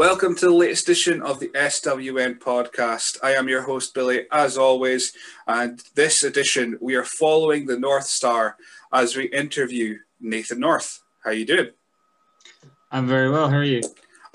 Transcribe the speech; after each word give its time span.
Welcome 0.00 0.34
to 0.36 0.46
the 0.46 0.54
latest 0.54 0.84
edition 0.84 1.20
of 1.20 1.40
the 1.40 1.48
SWN 1.48 2.38
podcast. 2.38 3.18
I 3.22 3.32
am 3.32 3.50
your 3.50 3.60
host, 3.60 3.92
Billy, 3.92 4.24
as 4.32 4.56
always. 4.56 5.12
And 5.46 5.78
this 5.94 6.22
edition, 6.22 6.78
we 6.80 6.94
are 6.94 7.04
following 7.04 7.66
the 7.66 7.78
North 7.78 8.06
Star 8.06 8.56
as 8.94 9.14
we 9.14 9.24
interview 9.24 9.98
Nathan 10.18 10.58
North. 10.58 11.02
How 11.22 11.32
you 11.32 11.44
doing? 11.44 11.68
I'm 12.90 13.08
very 13.08 13.30
well. 13.30 13.50
How 13.50 13.58
are 13.58 13.62
you? 13.62 13.82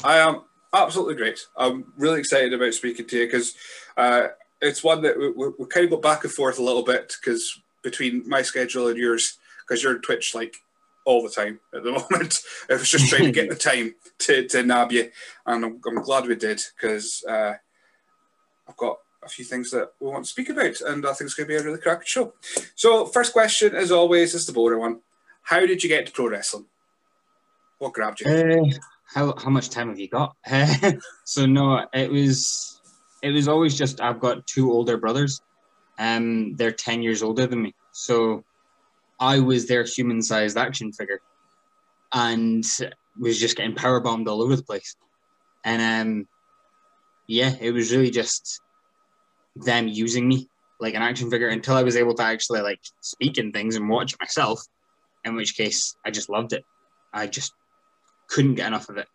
I 0.03 0.17
am 0.17 0.43
absolutely 0.71 1.15
great. 1.15 1.39
I'm 1.57 1.91
really 1.97 2.19
excited 2.19 2.53
about 2.53 2.75
speaking 2.75 3.07
to 3.07 3.17
you 3.17 3.25
because 3.25 3.55
uh, 3.97 4.27
it's 4.61 4.83
one 4.83 5.01
that 5.01 5.17
we, 5.17 5.31
we, 5.31 5.47
we 5.57 5.65
kind 5.65 5.85
of 5.85 5.89
go 5.89 5.97
back 5.97 6.23
and 6.23 6.31
forth 6.31 6.59
a 6.59 6.63
little 6.63 6.83
bit 6.83 7.15
because 7.19 7.59
between 7.81 8.21
my 8.29 8.43
schedule 8.43 8.87
and 8.87 8.99
yours, 8.99 9.39
because 9.67 9.81
you're 9.81 9.95
on 9.95 10.01
Twitch 10.03 10.35
like 10.35 10.57
all 11.05 11.23
the 11.23 11.29
time 11.29 11.59
at 11.73 11.83
the 11.83 11.91
moment. 12.11 12.39
I 12.69 12.73
was 12.73 12.89
just 12.89 13.09
trying 13.09 13.23
to 13.23 13.31
get 13.31 13.49
the 13.49 13.55
time 13.71 13.95
to, 14.19 14.47
to 14.47 14.63
nab 14.63 14.91
you, 14.91 15.09
and 15.45 15.63
I'm, 15.63 15.81
I'm 15.87 16.03
glad 16.03 16.27
we 16.27 16.35
did 16.35 16.61
because 16.75 17.23
uh, 17.29 17.53
I've 18.67 18.77
got 18.77 18.97
a 19.23 19.29
few 19.29 19.45
things 19.45 19.71
that 19.71 19.91
we 19.99 20.07
want 20.07 20.25
to 20.25 20.31
speak 20.31 20.49
about, 20.49 20.81
and 20.81 21.05
I 21.05 21.13
think 21.13 21.27
it's 21.27 21.33
going 21.33 21.47
to 21.47 21.53
be 21.53 21.55
a 21.55 21.63
really 21.63 21.79
cracking 21.79 22.05
show. 22.05 22.33
So, 22.75 23.05
first 23.05 23.33
question, 23.33 23.75
as 23.75 23.91
always, 23.91 24.33
is 24.33 24.45
the 24.45 24.53
boring 24.53 24.79
one. 24.79 24.99
How 25.43 25.59
did 25.59 25.83
you 25.83 25.89
get 25.89 26.07
to 26.07 26.11
pro 26.11 26.27
wrestling? 26.27 26.65
What 27.77 27.93
grabbed 27.93 28.21
you? 28.21 28.31
Uh, 28.31 28.77
how 29.13 29.35
how 29.37 29.49
much 29.49 29.69
time 29.69 29.89
have 29.89 29.99
you 29.99 30.07
got? 30.07 30.35
so 31.25 31.45
no, 31.45 31.85
it 31.93 32.11
was 32.11 32.81
it 33.21 33.31
was 33.31 33.47
always 33.47 33.77
just 33.77 34.01
I've 34.01 34.19
got 34.19 34.47
two 34.47 34.71
older 34.71 34.97
brothers, 34.97 35.41
and 35.97 36.51
um, 36.51 36.55
they're 36.55 36.71
ten 36.71 37.01
years 37.01 37.21
older 37.21 37.45
than 37.45 37.61
me. 37.61 37.75
So 37.91 38.43
I 39.19 39.39
was 39.39 39.67
their 39.67 39.83
human 39.83 40.21
sized 40.21 40.57
action 40.57 40.91
figure 40.91 41.21
and 42.13 42.65
was 43.19 43.39
just 43.39 43.55
getting 43.55 43.75
power 43.75 43.99
bombed 43.99 44.27
all 44.27 44.41
over 44.41 44.55
the 44.55 44.63
place. 44.63 44.95
And 45.63 45.81
um, 45.81 46.27
yeah, 47.27 47.53
it 47.59 47.71
was 47.71 47.91
really 47.91 48.11
just 48.11 48.61
them 49.55 49.87
using 49.87 50.27
me 50.27 50.49
like 50.79 50.93
an 50.93 51.01
action 51.01 51.29
figure 51.29 51.47
until 51.47 51.75
I 51.75 51.83
was 51.83 51.95
able 51.95 52.13
to 52.15 52.23
actually 52.23 52.61
like 52.61 52.81
speak 53.01 53.37
in 53.37 53.51
things 53.51 53.75
and 53.75 53.89
watch 53.89 54.15
myself. 54.19 54.61
In 55.23 55.35
which 55.35 55.57
case, 55.57 55.95
I 56.05 56.11
just 56.11 56.29
loved 56.29 56.53
it. 56.53 56.63
I 57.13 57.27
just 57.27 57.53
couldn't 58.27 58.55
get 58.55 58.67
enough 58.67 58.89
of 58.89 58.97
it. 58.97 59.07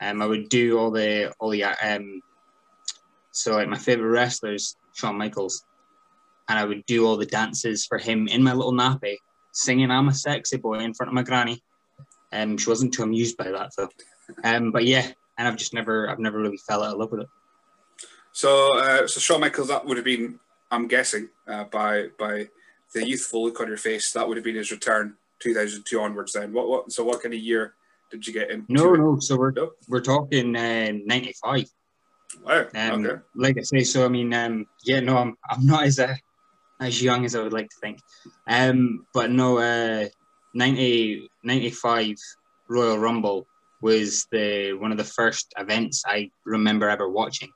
Um, 0.00 0.22
I 0.22 0.26
would 0.26 0.48
do 0.48 0.78
all 0.78 0.90
the 0.90 1.32
all 1.38 1.50
the 1.50 1.64
um, 1.64 2.22
so 3.30 3.52
like 3.52 3.68
my 3.68 3.78
favorite 3.78 4.08
wrestlers, 4.08 4.76
Shawn 4.94 5.16
Michaels, 5.16 5.64
and 6.50 6.58
I 6.58 6.64
would 6.64 6.84
do 6.84 7.06
all 7.06 7.16
the 7.16 7.26
dances 7.26 7.86
for 7.86 7.96
him 7.96 8.26
in 8.26 8.42
my 8.42 8.52
little 8.52 8.72
nappy, 8.72 9.16
singing 9.52 9.90
"I'm 9.90 10.08
a 10.08 10.14
sexy 10.14 10.56
boy" 10.56 10.80
in 10.80 10.92
front 10.92 11.08
of 11.08 11.14
my 11.14 11.22
granny. 11.22 11.62
Um, 12.32 12.58
she 12.58 12.68
wasn't 12.68 12.92
too 12.92 13.04
amused 13.04 13.36
by 13.36 13.50
that 13.52 13.70
though. 13.76 13.88
Um, 14.42 14.72
but 14.72 14.84
yeah, 14.84 15.06
and 15.38 15.46
I've 15.46 15.56
just 15.56 15.72
never, 15.72 16.10
I've 16.10 16.18
never 16.18 16.40
really 16.40 16.58
fell 16.58 16.82
out 16.82 16.92
of 16.92 16.98
love 16.98 17.12
with 17.12 17.20
it. 17.20 17.28
So, 18.32 18.78
uh, 18.78 19.06
so 19.06 19.20
Shawn 19.20 19.40
Michaels, 19.40 19.68
that 19.68 19.84
would 19.86 19.96
have 19.96 20.04
been, 20.04 20.38
I'm 20.70 20.88
guessing, 20.88 21.28
uh, 21.46 21.64
by 21.64 22.08
by 22.18 22.48
the 22.94 23.08
youthful 23.08 23.44
look 23.44 23.60
on 23.60 23.68
your 23.68 23.76
face, 23.76 24.12
that 24.12 24.26
would 24.26 24.36
have 24.36 24.44
been 24.44 24.56
his 24.56 24.72
return, 24.72 25.14
2002 25.38 26.00
onwards. 26.00 26.32
Then, 26.32 26.52
what, 26.52 26.68
what? 26.68 26.92
So, 26.92 27.04
what 27.04 27.22
kind 27.22 27.32
of 27.32 27.40
year 27.40 27.74
did 28.10 28.26
you 28.26 28.32
get 28.32 28.50
in? 28.50 28.66
No, 28.68 28.94
no. 28.94 29.20
So 29.20 29.36
we're 29.36 29.52
no? 29.52 29.70
we're 29.88 30.00
talking 30.00 30.56
uh, 30.56 30.92
95. 31.04 31.64
Wow. 32.44 32.66
Um, 32.74 33.06
okay. 33.06 33.22
Like 33.36 33.58
I 33.58 33.62
say, 33.62 33.82
so 33.84 34.04
I 34.04 34.08
mean, 34.08 34.34
um, 34.34 34.66
yeah, 34.84 34.98
no, 34.98 35.16
I'm 35.16 35.36
I'm 35.48 35.64
not 35.64 35.84
as 35.84 36.00
a 36.00 36.16
as 36.80 37.02
young 37.02 37.24
as 37.24 37.36
I 37.36 37.42
would 37.42 37.52
like 37.52 37.68
to 37.68 37.76
think. 37.80 38.00
Um, 38.46 39.06
but 39.12 39.30
no, 39.30 39.58
uh, 39.58 40.08
90, 40.54 41.28
95 41.44 42.16
Royal 42.68 42.98
Rumble 42.98 43.46
was 43.82 44.26
the 44.30 44.72
one 44.74 44.92
of 44.92 44.98
the 44.98 45.04
first 45.04 45.52
events 45.58 46.02
I 46.06 46.30
remember 46.44 46.88
ever 46.88 47.08
watching, 47.08 47.50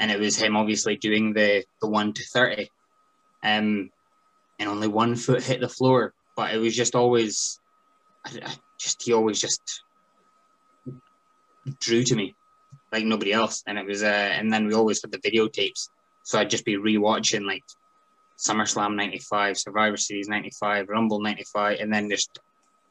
and 0.00 0.10
it 0.10 0.20
was 0.20 0.36
him 0.36 0.56
obviously 0.56 0.96
doing 0.96 1.32
the 1.32 1.64
the 1.80 1.88
one 1.88 2.12
to 2.12 2.22
thirty, 2.24 2.70
um, 3.42 3.90
and 4.58 4.68
only 4.68 4.88
one 4.88 5.16
foot 5.16 5.42
hit 5.42 5.60
the 5.60 5.68
floor, 5.68 6.14
but 6.36 6.54
it 6.54 6.58
was 6.58 6.76
just 6.76 6.94
always, 6.94 7.58
I, 8.26 8.38
I 8.44 8.52
just 8.78 9.02
he 9.02 9.12
always 9.12 9.40
just 9.40 9.82
drew 11.80 12.02
to 12.04 12.14
me 12.14 12.34
like 12.92 13.04
nobody 13.04 13.32
else, 13.32 13.62
and 13.66 13.78
it 13.78 13.86
was 13.86 14.02
uh, 14.02 14.06
and 14.06 14.52
then 14.52 14.66
we 14.66 14.74
always 14.74 15.00
had 15.02 15.10
the 15.10 15.18
videotapes, 15.18 15.88
so 16.22 16.38
I'd 16.38 16.50
just 16.50 16.66
be 16.66 16.76
rewatching 16.76 17.46
like 17.46 17.64
SummerSlam 18.38 18.94
95, 18.94 19.58
Survivor 19.58 19.96
Series 19.96 20.28
95, 20.28 20.88
Rumble 20.88 21.20
95, 21.20 21.78
and 21.80 21.92
then 21.92 22.10
just 22.10 22.38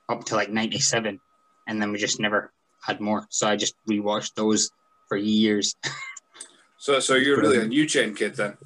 up 0.10 0.24
to 0.26 0.36
like 0.36 0.50
97. 0.50 1.20
And 1.68 1.82
then 1.82 1.92
we 1.92 1.98
just 1.98 2.20
never 2.20 2.52
had 2.82 3.00
more. 3.00 3.26
So 3.30 3.48
I 3.48 3.56
just 3.56 3.76
rewatched 3.90 4.34
those 4.36 4.72
for 5.08 5.18
years. 5.18 5.76
so 6.78 7.00
so 7.00 7.16
you're 7.16 7.40
really 7.40 7.60
a 7.60 7.68
new 7.68 7.86
gen 7.86 8.16
kid 8.16 8.36
then? 8.36 8.58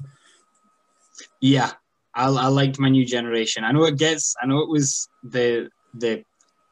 Yeah. 1.42 1.72
I, 2.16 2.28
I 2.28 2.48
liked 2.48 2.80
my 2.80 2.90
new 2.90 3.06
generation. 3.06 3.64
I 3.64 3.72
know 3.72 3.86
it 3.86 3.98
gets, 3.98 4.36
I 4.42 4.46
know 4.46 4.60
it 4.60 4.70
was 4.70 5.08
the, 5.24 5.70
the, 5.94 6.24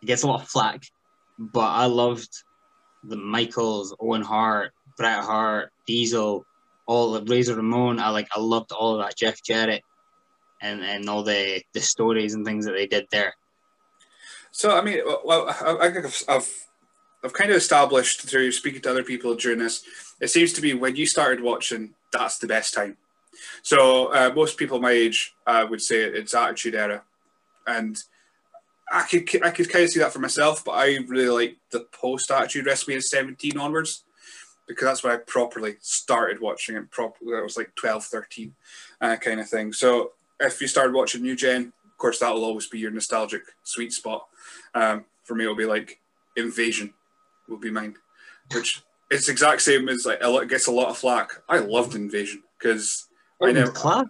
it 0.01 0.05
gets 0.05 0.23
a 0.23 0.27
lot 0.27 0.41
of 0.41 0.47
flack, 0.47 0.83
but 1.37 1.69
I 1.69 1.85
loved 1.85 2.29
the 3.03 3.15
Michaels, 3.15 3.95
Owen 3.99 4.23
Hart, 4.23 4.73
Bret 4.97 5.23
Hart, 5.23 5.71
Diesel, 5.85 6.45
all 6.87 7.11
the 7.13 7.23
Razor 7.23 7.55
Ramon. 7.55 7.99
I 7.99 8.09
like, 8.09 8.27
I 8.35 8.39
loved 8.39 8.71
all 8.71 8.95
of 8.95 9.05
that. 9.05 9.15
Jeff 9.15 9.41
Jarrett 9.43 9.83
and 10.61 10.83
and 10.83 11.09
all 11.09 11.23
the 11.23 11.61
the 11.73 11.81
stories 11.81 12.33
and 12.33 12.45
things 12.45 12.65
that 12.65 12.73
they 12.73 12.87
did 12.87 13.05
there. 13.11 13.33
So 14.51 14.75
I 14.75 14.81
mean, 14.81 15.01
well, 15.23 15.49
I, 15.49 15.89
have 15.89 16.23
I've 16.27 16.67
I've 17.23 17.33
kind 17.33 17.51
of 17.51 17.57
established 17.57 18.21
through 18.21 18.51
speaking 18.51 18.81
to 18.81 18.91
other 18.91 19.03
people 19.03 19.35
during 19.35 19.59
this. 19.59 19.83
It 20.21 20.29
seems 20.29 20.53
to 20.53 20.61
be 20.61 20.73
when 20.73 20.95
you 20.95 21.05
started 21.05 21.43
watching, 21.43 21.93
that's 22.11 22.37
the 22.37 22.47
best 22.47 22.73
time. 22.73 22.97
So 23.61 24.13
uh, 24.13 24.31
most 24.35 24.57
people 24.57 24.79
my 24.79 24.91
age 24.91 25.33
uh, 25.45 25.65
would 25.69 25.81
say 25.81 26.01
it's 26.01 26.33
Attitude 26.33 26.75
Era, 26.75 27.03
and 27.65 27.97
I 28.91 29.03
could 29.03 29.43
I 29.43 29.51
could 29.51 29.69
kind 29.71 29.85
of 29.85 29.91
see 29.91 29.99
that 29.99 30.13
for 30.13 30.19
myself. 30.19 30.63
But 30.63 30.71
I 30.71 30.97
really 31.07 31.29
like 31.29 31.57
the 31.71 31.85
post 31.91 32.31
Attitude 32.31 32.65
WrestleMania 32.65 33.03
17 33.03 33.57
onwards 33.57 34.03
because 34.67 34.85
that's 34.85 35.03
when 35.03 35.13
I 35.13 35.17
properly 35.17 35.75
started 35.81 36.41
watching 36.41 36.75
it. 36.75 36.91
Properly, 36.91 37.37
I 37.37 37.41
was 37.41 37.57
like 37.57 37.73
12, 37.75 38.05
13, 38.05 38.53
uh, 39.01 39.15
kind 39.17 39.39
of 39.39 39.49
thing. 39.49 39.71
So 39.71 40.11
if 40.39 40.61
you 40.61 40.67
started 40.67 40.93
watching 40.93 41.21
New 41.21 41.35
Gen, 41.35 41.73
of 41.85 41.97
course, 41.97 42.19
that 42.19 42.33
will 42.33 42.45
always 42.45 42.67
be 42.67 42.79
your 42.79 42.91
nostalgic 42.91 43.41
sweet 43.63 43.93
spot. 43.93 44.27
Um, 44.73 45.05
for 45.23 45.35
me, 45.35 45.43
it'll 45.43 45.55
be 45.55 45.65
like 45.65 45.99
Invasion 46.35 46.93
will 47.47 47.57
be 47.57 47.71
mine, 47.71 47.95
which 48.53 48.81
it's 49.09 49.29
exact 49.29 49.61
same 49.61 49.89
as 49.89 50.05
like 50.05 50.19
it 50.21 50.49
gets 50.49 50.67
a 50.67 50.71
lot 50.71 50.89
of 50.89 50.97
flack. 50.97 51.31
I 51.49 51.59
loved 51.59 51.95
Invasion 51.95 52.43
because 52.57 53.07
I 53.41 53.51
never. 53.51 53.71
Club? 53.71 54.09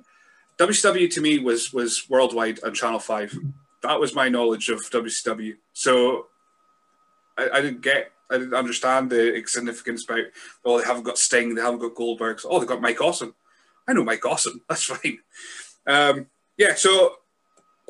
WCW 0.58 1.10
to 1.12 1.22
me 1.22 1.40
was 1.40 1.72
was 1.72 2.10
worldwide 2.10 2.64
on 2.64 2.74
Channel 2.74 3.00
Five. 3.00 3.38
That 3.84 4.00
was 4.00 4.16
my 4.16 4.28
knowledge 4.28 4.70
of 4.70 4.80
WCW. 4.90 5.54
So 5.74 6.28
I, 7.38 7.50
I 7.54 7.62
didn't 7.62 7.82
get 7.82 8.12
I 8.30 8.38
didn't 8.38 8.54
understand 8.54 9.10
the 9.10 9.42
significance 9.46 10.04
about, 10.04 10.26
oh, 10.66 10.80
they 10.80 10.86
haven't 10.86 11.04
got 11.04 11.18
Sting, 11.18 11.56
they 11.56 11.62
haven't 11.62 11.80
got 11.80 11.96
Goldberg. 11.96 12.40
Oh, 12.46 12.60
they've 12.60 12.68
got 12.68 12.82
Mike 12.82 13.02
Awesome. 13.02 13.36
I 13.88 13.94
know 13.94 14.04
Mike 14.04 14.26
Awesome. 14.26 14.62
That's 14.70 14.84
fine. 14.84 15.20
Um, 15.88 16.28
yeah, 16.58 16.76
so 16.76 17.18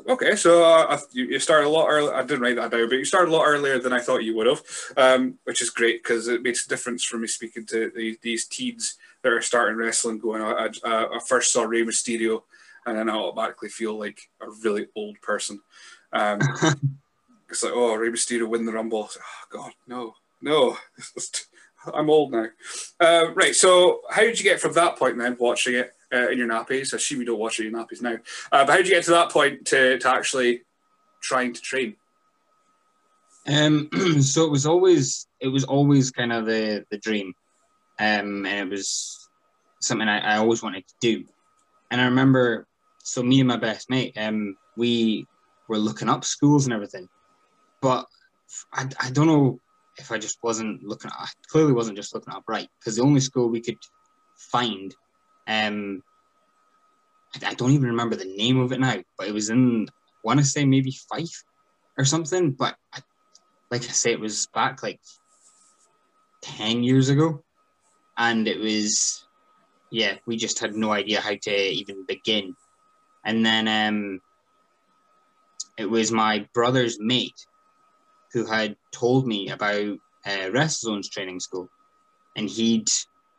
okay, 0.07 0.35
so 0.35 0.63
uh, 0.63 0.99
you 1.11 1.39
started 1.39 1.67
a 1.67 1.69
lot 1.69 1.87
earlier. 1.87 2.13
I 2.13 2.21
didn't 2.21 2.41
write 2.41 2.55
that 2.57 2.71
down, 2.71 2.89
but 2.89 2.95
you 2.95 3.05
started 3.05 3.31
a 3.31 3.35
lot 3.35 3.45
earlier 3.45 3.79
than 3.79 3.93
I 3.93 3.99
thought 3.99 4.23
you 4.23 4.35
would 4.35 4.47
have, 4.47 4.61
um, 4.95 5.39
which 5.43 5.61
is 5.61 5.69
great 5.69 6.03
because 6.03 6.27
it 6.27 6.43
makes 6.43 6.65
a 6.65 6.69
difference 6.69 7.03
for 7.03 7.17
me 7.17 7.27
speaking 7.27 7.65
to 7.67 7.91
these, 7.95 8.17
these 8.21 8.45
teens 8.45 8.97
that 9.23 9.33
are 9.33 9.41
starting 9.41 9.77
wrestling. 9.77 10.19
Going, 10.19 10.41
I, 10.41 10.69
I, 10.85 11.05
I 11.15 11.19
first 11.25 11.51
saw 11.51 11.63
Rey 11.63 11.83
Mysterio, 11.83 12.43
and 12.85 12.97
then 12.97 13.09
I 13.09 13.13
automatically 13.13 13.69
feel 13.69 13.97
like 13.97 14.19
a 14.41 14.49
really 14.63 14.87
old 14.95 15.19
person. 15.21 15.61
Um, 16.13 16.39
it's 17.49 17.63
like, 17.63 17.73
oh, 17.75 17.95
Rey 17.95 18.09
Mysterio 18.09 18.47
win 18.47 18.65
the 18.65 18.71
Rumble. 18.71 19.09
Oh, 19.11 19.45
God, 19.49 19.71
no, 19.87 20.13
no. 20.41 20.77
I'm 21.93 22.09
old 22.09 22.31
now. 22.31 22.47
Uh, 22.99 23.31
right. 23.33 23.55
So, 23.55 24.01
how 24.09 24.21
did 24.21 24.37
you 24.37 24.43
get 24.43 24.59
from 24.59 24.73
that 24.73 24.97
point 24.97 25.17
then, 25.17 25.37
watching 25.39 25.75
it, 25.75 25.93
uh, 26.13 26.29
in 26.29 26.37
your 26.37 26.47
nappies. 26.47 26.93
I 26.93 26.97
assume 26.97 27.19
you 27.19 27.25
don't 27.25 27.39
it 27.39 27.59
your 27.59 27.71
nappies 27.71 28.01
now. 28.01 28.17
Uh, 28.51 28.65
but 28.65 28.69
how 28.69 28.77
did 28.77 28.87
you 28.87 28.93
get 28.93 29.03
to 29.05 29.11
that 29.11 29.31
point 29.31 29.65
to, 29.67 29.97
to 29.99 30.09
actually 30.09 30.61
trying 31.21 31.53
to 31.53 31.61
train? 31.61 31.95
Um, 33.47 33.89
so 34.21 34.45
it 34.45 34.51
was 34.51 34.65
always 34.65 35.27
it 35.39 35.47
was 35.47 35.63
always 35.63 36.11
kind 36.11 36.33
of 36.33 36.45
the 36.45 36.85
the 36.91 36.97
dream, 36.97 37.33
um, 37.99 38.45
and 38.45 38.67
it 38.67 38.69
was 38.69 39.29
something 39.79 40.07
I, 40.07 40.35
I 40.35 40.37
always 40.37 40.61
wanted 40.61 40.85
to 40.87 40.93
do. 40.99 41.25
And 41.91 42.01
I 42.01 42.05
remember, 42.05 42.67
so 43.03 43.23
me 43.23 43.39
and 43.39 43.47
my 43.47 43.57
best 43.57 43.89
mate, 43.89 44.17
um, 44.17 44.57
we 44.75 45.25
were 45.69 45.77
looking 45.77 46.09
up 46.09 46.25
schools 46.25 46.65
and 46.65 46.73
everything, 46.73 47.07
but 47.81 48.05
I, 48.73 48.89
I 48.99 49.11
don't 49.11 49.27
know 49.27 49.59
if 49.97 50.11
I 50.11 50.17
just 50.17 50.39
wasn't 50.43 50.83
looking. 50.83 51.11
I 51.11 51.27
clearly 51.47 51.73
wasn't 51.73 51.97
just 51.97 52.13
looking 52.13 52.33
up 52.33 52.43
right 52.47 52.67
because 52.79 52.97
the 52.97 53.03
only 53.03 53.21
school 53.21 53.49
we 53.49 53.61
could 53.61 53.77
find, 54.51 54.93
um, 55.47 56.03
I, 57.35 57.49
I 57.49 57.53
don't 57.53 57.71
even 57.71 57.89
remember 57.89 58.15
the 58.15 58.35
name 58.35 58.59
of 58.59 58.71
it 58.71 58.79
now, 58.79 58.97
but 59.17 59.27
it 59.27 59.33
was 59.33 59.49
in. 59.49 59.87
I 59.89 59.91
want 60.23 60.39
to 60.39 60.45
say 60.45 60.65
maybe 60.65 60.91
Fife 61.09 61.43
or 61.97 62.03
something, 62.03 62.51
but 62.51 62.75
I, 62.93 62.99
like 63.71 63.83
I 63.83 63.87
say, 63.87 64.11
it 64.11 64.19
was 64.19 64.47
back 64.53 64.83
like 64.83 64.99
10 66.41 66.83
years 66.83 67.09
ago. 67.09 67.43
And 68.17 68.47
it 68.47 68.59
was, 68.59 69.25
yeah, 69.91 70.15
we 70.25 70.37
just 70.37 70.59
had 70.59 70.75
no 70.75 70.91
idea 70.91 71.21
how 71.21 71.35
to 71.35 71.55
even 71.55 72.05
begin. 72.05 72.55
And 73.23 73.45
then 73.45 73.67
um, 73.67 74.21
it 75.77 75.85
was 75.85 76.11
my 76.11 76.47
brother's 76.53 76.97
mate 76.99 77.45
who 78.33 78.45
had 78.45 78.75
told 78.91 79.27
me 79.27 79.49
about 79.49 79.97
uh, 80.25 80.49
WrestleZone's 80.49 81.09
training 81.09 81.39
school. 81.39 81.69
And 82.35 82.49
he'd 82.49 82.89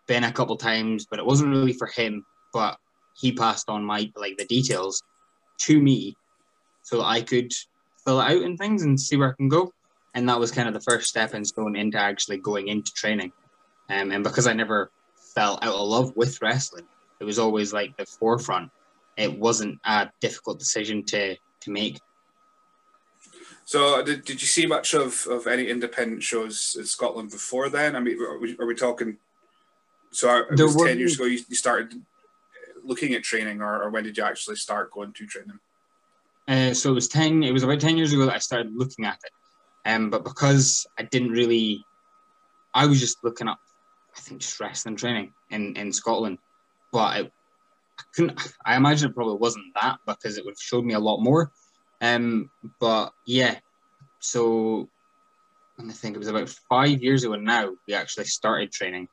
been 0.09 0.25
a 0.25 0.33
couple 0.33 0.57
times, 0.57 1.07
but 1.09 1.21
it 1.21 1.27
wasn't 1.27 1.51
really 1.51 1.73
for 1.73 1.87
him. 1.87 2.25
But 2.53 2.79
he 3.17 3.33
passed 3.33 3.69
on 3.69 3.85
my 3.85 4.11
like 4.17 4.37
the 4.37 4.47
details 4.47 5.03
to 5.59 5.81
me 5.81 6.17
so 6.83 6.99
that 6.99 7.07
I 7.07 7.23
could 7.23 7.53
fill 8.05 8.21
it 8.21 8.25
out 8.25 8.43
and 8.43 8.59
things 8.59 8.83
and 8.83 8.99
see 8.99 9.17
where 9.17 9.31
I 9.31 9.37
can 9.37 9.49
go 9.49 9.73
and 10.19 10.29
that 10.29 10.41
was 10.41 10.51
kind 10.51 10.69
of 10.69 10.75
the 10.75 10.81
first 10.81 11.09
stepping 11.09 11.45
stone 11.45 11.77
into 11.77 11.99
actually 11.99 12.39
going 12.39 12.69
into 12.69 12.93
training. 12.93 13.33
Um, 13.89 14.11
and 14.11 14.25
because 14.25 14.47
I 14.47 14.53
never 14.53 14.91
fell 15.35 15.59
out 15.63 15.75
of 15.75 15.87
love 15.87 16.17
with 16.17 16.43
wrestling, 16.43 16.87
it 17.21 17.25
was 17.25 17.39
always 17.39 17.73
like 17.73 17.97
the 17.97 18.05
forefront. 18.05 18.71
It 19.17 19.39
wasn't 19.39 19.79
a 19.85 20.11
difficult 20.21 20.59
decision 20.59 21.05
to 21.07 21.37
to 21.61 21.71
make. 21.71 22.01
So, 23.65 24.03
did, 24.03 24.25
did 24.25 24.41
you 24.41 24.47
see 24.47 24.67
much 24.67 24.95
of, 24.95 25.27
of 25.29 25.47
any 25.47 25.69
independent 25.69 26.23
shows 26.23 26.75
in 26.79 26.87
Scotland 26.87 27.31
before 27.31 27.69
then? 27.69 27.95
I 27.95 28.01
mean, 28.01 28.19
are 28.21 28.39
we, 28.39 28.57
are 28.59 28.67
we 28.67 28.75
talking? 28.75 29.19
So, 30.11 30.45
it 30.51 30.61
was 30.61 30.77
ten 30.77 30.99
years 30.99 31.15
ago. 31.15 31.25
You, 31.25 31.41
you 31.49 31.57
started 31.57 31.95
looking 32.83 33.15
at 33.15 33.23
training, 33.23 33.61
or, 33.61 33.83
or 33.83 33.91
when 33.91 34.05
did 34.05 34.17
you 34.17 34.25
actually 34.25 34.57
start 34.57 34.91
going 34.93 35.13
to 35.13 35.27
training? 35.27 35.59
Uh, 36.47 36.73
so 36.73 36.91
it 36.91 36.95
was 36.95 37.09
ten. 37.09 37.43
It 37.43 37.53
was 37.53 37.63
about 37.63 37.81
ten 37.81 37.97
years 37.97 38.13
ago 38.13 38.27
that 38.27 38.35
I 38.35 38.39
started 38.39 38.75
looking 38.75 39.05
at 39.05 39.19
it. 39.25 39.33
Um, 39.89 40.11
but 40.11 40.25
because 40.25 40.87
I 40.99 41.03
didn't 41.05 41.31
really, 41.31 41.85
I 42.75 42.87
was 42.87 43.01
just 43.01 43.23
looking 43.25 43.49
up, 43.49 43.59
I 44.17 44.21
think 44.21 44.41
just 44.41 44.61
wrestling 44.61 44.97
training 44.97 45.33
in, 45.51 45.77
in 45.77 45.93
Scotland. 45.93 46.39
But 46.93 46.99
I, 46.99 47.19
I 47.21 48.03
couldn't, 48.15 48.41
I 48.65 48.77
imagine 48.77 49.11
it 49.11 49.15
probably 49.15 49.37
wasn't 49.37 49.65
that 49.81 49.99
because 50.07 50.37
it 50.37 50.45
would 50.45 50.53
have 50.53 50.61
showed 50.61 50.85
me 50.85 50.95
a 50.95 50.99
lot 50.99 51.21
more. 51.21 51.53
Um, 52.01 52.51
but 52.81 53.13
yeah, 53.27 53.57
so 54.21 54.89
and 55.79 55.91
I 55.91 55.95
think 55.95 56.17
it 56.17 56.19
was 56.19 56.29
about 56.29 56.49
five 56.49 57.03
years 57.03 57.25
ago 57.25 57.37
now 57.37 57.71
we 57.87 57.95
actually 57.95 58.25
started 58.27 58.73
training. 58.73 59.09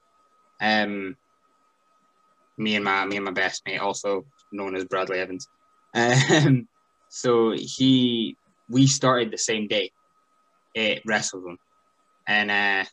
Um, 0.61 1.15
me 2.57 2.75
and 2.75 2.85
my 2.85 3.05
me 3.05 3.17
and 3.17 3.25
my 3.25 3.31
best 3.31 3.63
mate, 3.65 3.79
also 3.79 4.25
known 4.51 4.75
as 4.75 4.85
Bradley 4.85 5.19
Evans. 5.19 5.47
Um, 5.93 6.67
so 7.09 7.53
he 7.55 8.37
we 8.69 8.87
started 8.87 9.31
the 9.31 9.37
same 9.37 9.67
day 9.67 9.91
at 10.75 11.03
WrestleZone. 11.05 11.57
And 12.27 12.87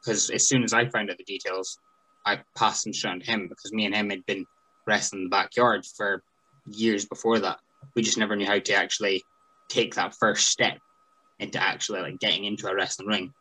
because 0.00 0.30
uh, 0.30 0.34
as 0.34 0.48
soon 0.48 0.62
as 0.62 0.72
I 0.72 0.88
found 0.88 1.10
out 1.10 1.18
the 1.18 1.24
details, 1.24 1.78
I 2.24 2.40
passed 2.56 2.84
them 2.84 2.92
straight 2.92 3.24
to 3.24 3.30
him 3.30 3.48
because 3.48 3.72
me 3.72 3.86
and 3.86 3.94
him 3.94 4.10
had 4.10 4.24
been 4.26 4.46
wrestling 4.86 5.22
in 5.22 5.24
the 5.24 5.30
backyard 5.30 5.84
for 5.96 6.22
years 6.66 7.06
before 7.06 7.38
that. 7.40 7.58
We 7.94 8.02
just 8.02 8.18
never 8.18 8.36
knew 8.36 8.46
how 8.46 8.58
to 8.58 8.74
actually 8.74 9.22
take 9.68 9.94
that 9.94 10.14
first 10.14 10.48
step 10.48 10.78
into 11.40 11.60
actually 11.60 12.00
like 12.00 12.20
getting 12.20 12.44
into 12.44 12.68
a 12.68 12.74
wrestling 12.74 13.08
ring. 13.08 13.34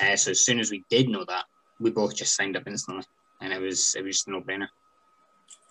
Uh, 0.00 0.16
so 0.16 0.32
as 0.32 0.44
soon 0.44 0.58
as 0.58 0.70
we 0.70 0.82
did 0.90 1.08
know 1.08 1.24
that, 1.28 1.44
we 1.80 1.90
both 1.90 2.14
just 2.14 2.34
signed 2.34 2.56
up 2.56 2.66
instantly, 2.66 3.04
and 3.40 3.52
it 3.52 3.60
was 3.60 3.94
it 3.96 4.02
was 4.02 4.24
no 4.26 4.40
brainer. 4.40 4.68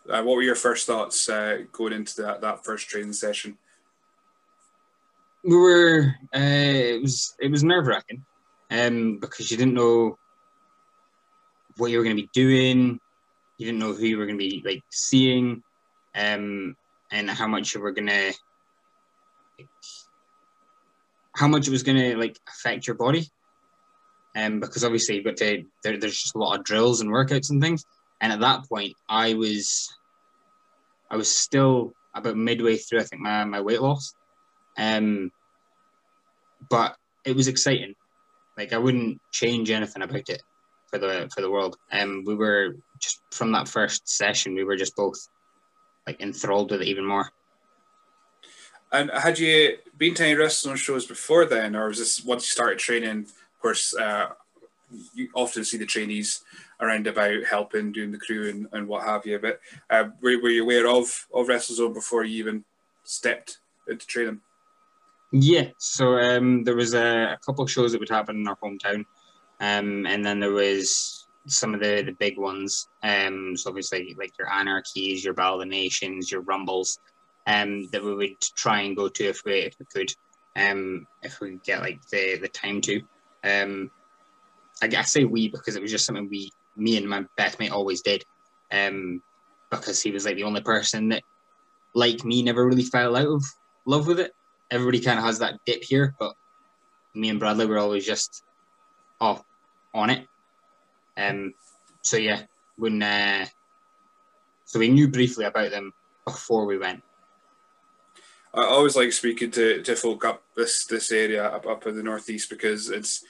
Uh, 0.10 0.22
what 0.22 0.36
were 0.36 0.44
your 0.44 0.56
first 0.56 0.86
thoughts 0.86 1.28
uh, 1.30 1.60
going 1.72 1.94
into 1.94 2.22
that, 2.22 2.40
that 2.42 2.64
first 2.64 2.88
training 2.88 3.14
session? 3.14 3.58
we 5.46 5.56
were 5.56 6.16
uh, 6.36 6.40
it 6.40 7.02
was 7.02 7.36
it 7.40 7.52
was 7.52 7.64
nerve 7.64 7.86
wracking, 7.86 8.26
um, 8.72 9.20
because 9.20 9.52
you 9.52 9.58
didn't 9.58 9.76
know 9.76 10.18
what 11.78 11.92
you 11.92 11.98
were 11.98 12.04
going 12.04 12.16
to 12.16 12.24
be 12.24 12.30
doing, 12.34 13.00
you 13.58 13.66
didn't 13.66 13.80
know 13.80 13.94
who 13.94 14.06
you 14.06 14.18
were 14.18 14.26
going 14.26 14.40
to 14.40 14.44
be 14.44 14.64
like 14.66 14.82
seeing, 14.90 15.62
um, 16.16 16.76
and 17.12 17.30
how 17.30 17.48
much 17.48 17.76
you 17.76 17.82
were 17.82 17.92
going 17.92 18.08
to 18.08 18.34
like, 19.60 19.70
how 21.36 21.48
much 21.48 21.68
it 21.68 21.72
was 21.72 21.84
going 21.84 21.98
to 21.98 22.18
like 22.18 22.40
affect 22.48 22.88
your 22.88 22.96
body, 22.96 23.30
um, 24.36 24.60
because 24.60 24.84
obviously 24.84 25.16
you've 25.16 25.26
got 25.26 25.38
to 25.38 25.64
there, 25.84 25.98
there's 25.98 26.22
just 26.22 26.36
a 26.36 26.40
lot 26.40 26.58
of 26.58 26.66
drills 26.66 27.02
and 27.02 27.10
workouts 27.10 27.50
and 27.50 27.62
things, 27.62 27.86
and 28.22 28.32
at 28.32 28.40
that 28.42 28.68
point 28.68 28.94
I 29.10 29.34
was 29.34 29.94
I 31.10 31.18
was 31.18 31.34
still 31.34 31.94
about 32.14 32.38
midway 32.38 32.78
through 32.78 33.02
I 33.02 33.04
think 33.04 33.22
my, 33.22 33.44
my 33.44 33.62
weight 33.62 33.82
loss 33.82 34.14
um, 34.78 35.32
but 36.70 36.96
it 37.26 37.36
was 37.36 37.48
exciting. 37.48 37.96
Like 38.58 38.74
I 38.74 38.78
wouldn't 38.78 39.20
change 39.32 39.70
anything 39.70 40.02
about 40.02 40.30
it 40.30 40.42
for 40.90 40.98
the 41.00 41.30
for 41.34 41.42
the 41.42 41.52
world. 41.52 41.78
Um, 41.92 42.24
we 42.26 42.36
were 42.36 42.76
just 43.00 43.22
from 43.32 43.52
that 43.52 43.68
first 43.68 44.08
session, 44.08 44.56
we 44.56 44.64
were 44.64 44.76
just 44.76 44.96
both 44.96 45.28
like 46.08 46.22
enthralled 46.22 46.72
with 46.72 46.82
it 46.82 46.88
even 46.88 47.06
more. 47.06 47.30
And 48.92 49.12
had 49.12 49.40
you 49.40 49.78
been 49.98 50.14
to 50.16 50.24
any 50.24 50.36
wrestling 50.36 50.78
shows 50.78 51.06
before 51.06 51.46
then, 51.46 51.76
or 51.76 51.88
was 51.88 51.98
this 51.98 52.24
once 52.24 52.44
you 52.44 52.52
started 52.52 52.80
training? 52.80 53.28
Course, 53.66 53.96
uh, 53.96 54.28
you 55.16 55.28
often 55.34 55.64
see 55.64 55.78
the 55.78 55.88
trainees 55.88 56.44
around 56.80 57.08
about 57.08 57.44
helping, 57.50 57.92
doing 57.92 58.12
the 58.12 58.20
crew 58.20 58.48
and, 58.48 58.68
and 58.74 58.88
what 58.88 59.04
have 59.04 59.26
you. 59.26 59.40
But 59.40 59.60
uh, 59.90 60.10
were, 60.22 60.40
were 60.40 60.50
you 60.50 60.62
aware 60.62 60.88
of 60.88 61.08
of 61.34 61.48
WrestleZone 61.48 61.96
before 61.96 62.24
you 62.26 62.38
even 62.38 62.64
stepped 63.06 63.58
into 63.90 64.06
training? 64.06 64.42
Yeah, 65.32 65.70
so 65.80 66.20
um, 66.20 66.64
there 66.64 66.76
was 66.76 66.94
a, 66.94 67.34
a, 67.34 67.40
couple 67.44 67.64
of 67.64 67.72
shows 67.72 67.92
that 67.92 68.00
would 68.00 68.08
happen 68.08 68.36
in 68.36 68.48
our 68.48 68.56
hometown, 68.58 69.04
um, 69.60 70.06
and 70.06 70.24
then 70.24 70.40
there 70.40 70.54
was 70.54 71.26
some 71.48 71.74
of 71.74 71.80
the, 71.80 72.04
the 72.04 72.12
big 72.12 72.38
ones. 72.38 72.88
Um, 73.02 73.58
so 73.58 73.72
obviously 73.72 74.16
like 74.16 74.38
your 74.38 74.54
anarchies, 74.54 75.26
your 75.26 75.34
Battle 75.34 75.66
Nations, 75.66 76.32
your 76.32 76.42
rumbles, 76.42 77.00
um, 77.48 77.88
that 77.88 78.04
we 78.04 78.14
would 78.14 78.40
try 78.42 78.82
and 78.82 78.96
go 78.96 79.10
to 79.10 79.24
if 79.26 79.42
we 79.44 79.54
if 79.54 79.74
we 79.80 79.88
could, 79.92 80.14
um, 80.56 81.08
if 81.24 81.40
we 81.40 81.58
get 81.66 81.80
like 81.80 82.08
the 82.12 82.38
the 82.38 82.48
time 82.48 82.80
to. 82.82 83.02
Um, 83.46 83.92
I, 84.82 84.88
I 84.88 85.02
say 85.04 85.24
we 85.24 85.50
because 85.50 85.76
it 85.76 85.82
was 85.82 85.92
just 85.92 86.06
something 86.06 86.28
we, 86.30 86.52
me 86.76 86.98
and 86.98 87.08
my 87.08 87.26
best 87.38 87.60
mate 87.60 87.72
always 87.72 88.02
did, 88.02 88.24
um, 88.72 89.22
because 89.70 90.02
he 90.02 90.12
was 90.12 90.26
like 90.26 90.36
the 90.36 90.44
only 90.44 90.62
person 90.62 91.10
that, 91.10 91.24
like 91.94 92.26
me, 92.26 92.44
never 92.44 92.66
really 92.66 92.84
fell 92.84 93.16
out 93.16 93.28
of 93.28 93.44
love 93.86 94.08
with 94.08 94.20
it 94.20 94.32
everybody 94.72 95.00
kind 95.00 95.20
of 95.20 95.26
has 95.26 95.40
that 95.40 95.60
dip 95.66 95.84
here, 95.84 96.16
but 96.20 96.34
me 97.14 97.30
and 97.30 97.40
Bradley 97.40 97.66
were 97.66 97.80
always 97.80 98.06
just 98.06 98.44
off 99.22 99.44
on 99.94 100.10
it. 100.10 100.28
Um, 101.18 101.54
so 102.04 102.18
yeah, 102.18 102.44
when 102.78 103.02
uh, 103.02 103.46
so 104.66 104.80
we 104.80 104.90
knew 104.90 105.08
briefly 105.08 105.46
about 105.46 105.72
them 105.72 105.94
before 106.26 106.66
we 106.66 106.78
went. 106.78 107.04
I 108.56 108.64
always 108.66 108.96
like 108.96 109.12
speaking 109.12 109.52
to, 109.52 109.82
to 109.84 109.96
folk 109.96 110.24
up 110.24 110.44
this 110.56 110.86
this 110.86 111.12
area 111.12 111.46
up 111.46 111.68
up 111.68 111.86
in 111.88 111.96
the 111.96 112.04
northeast 112.04 112.50
because 112.50 112.90
it's 112.90 113.24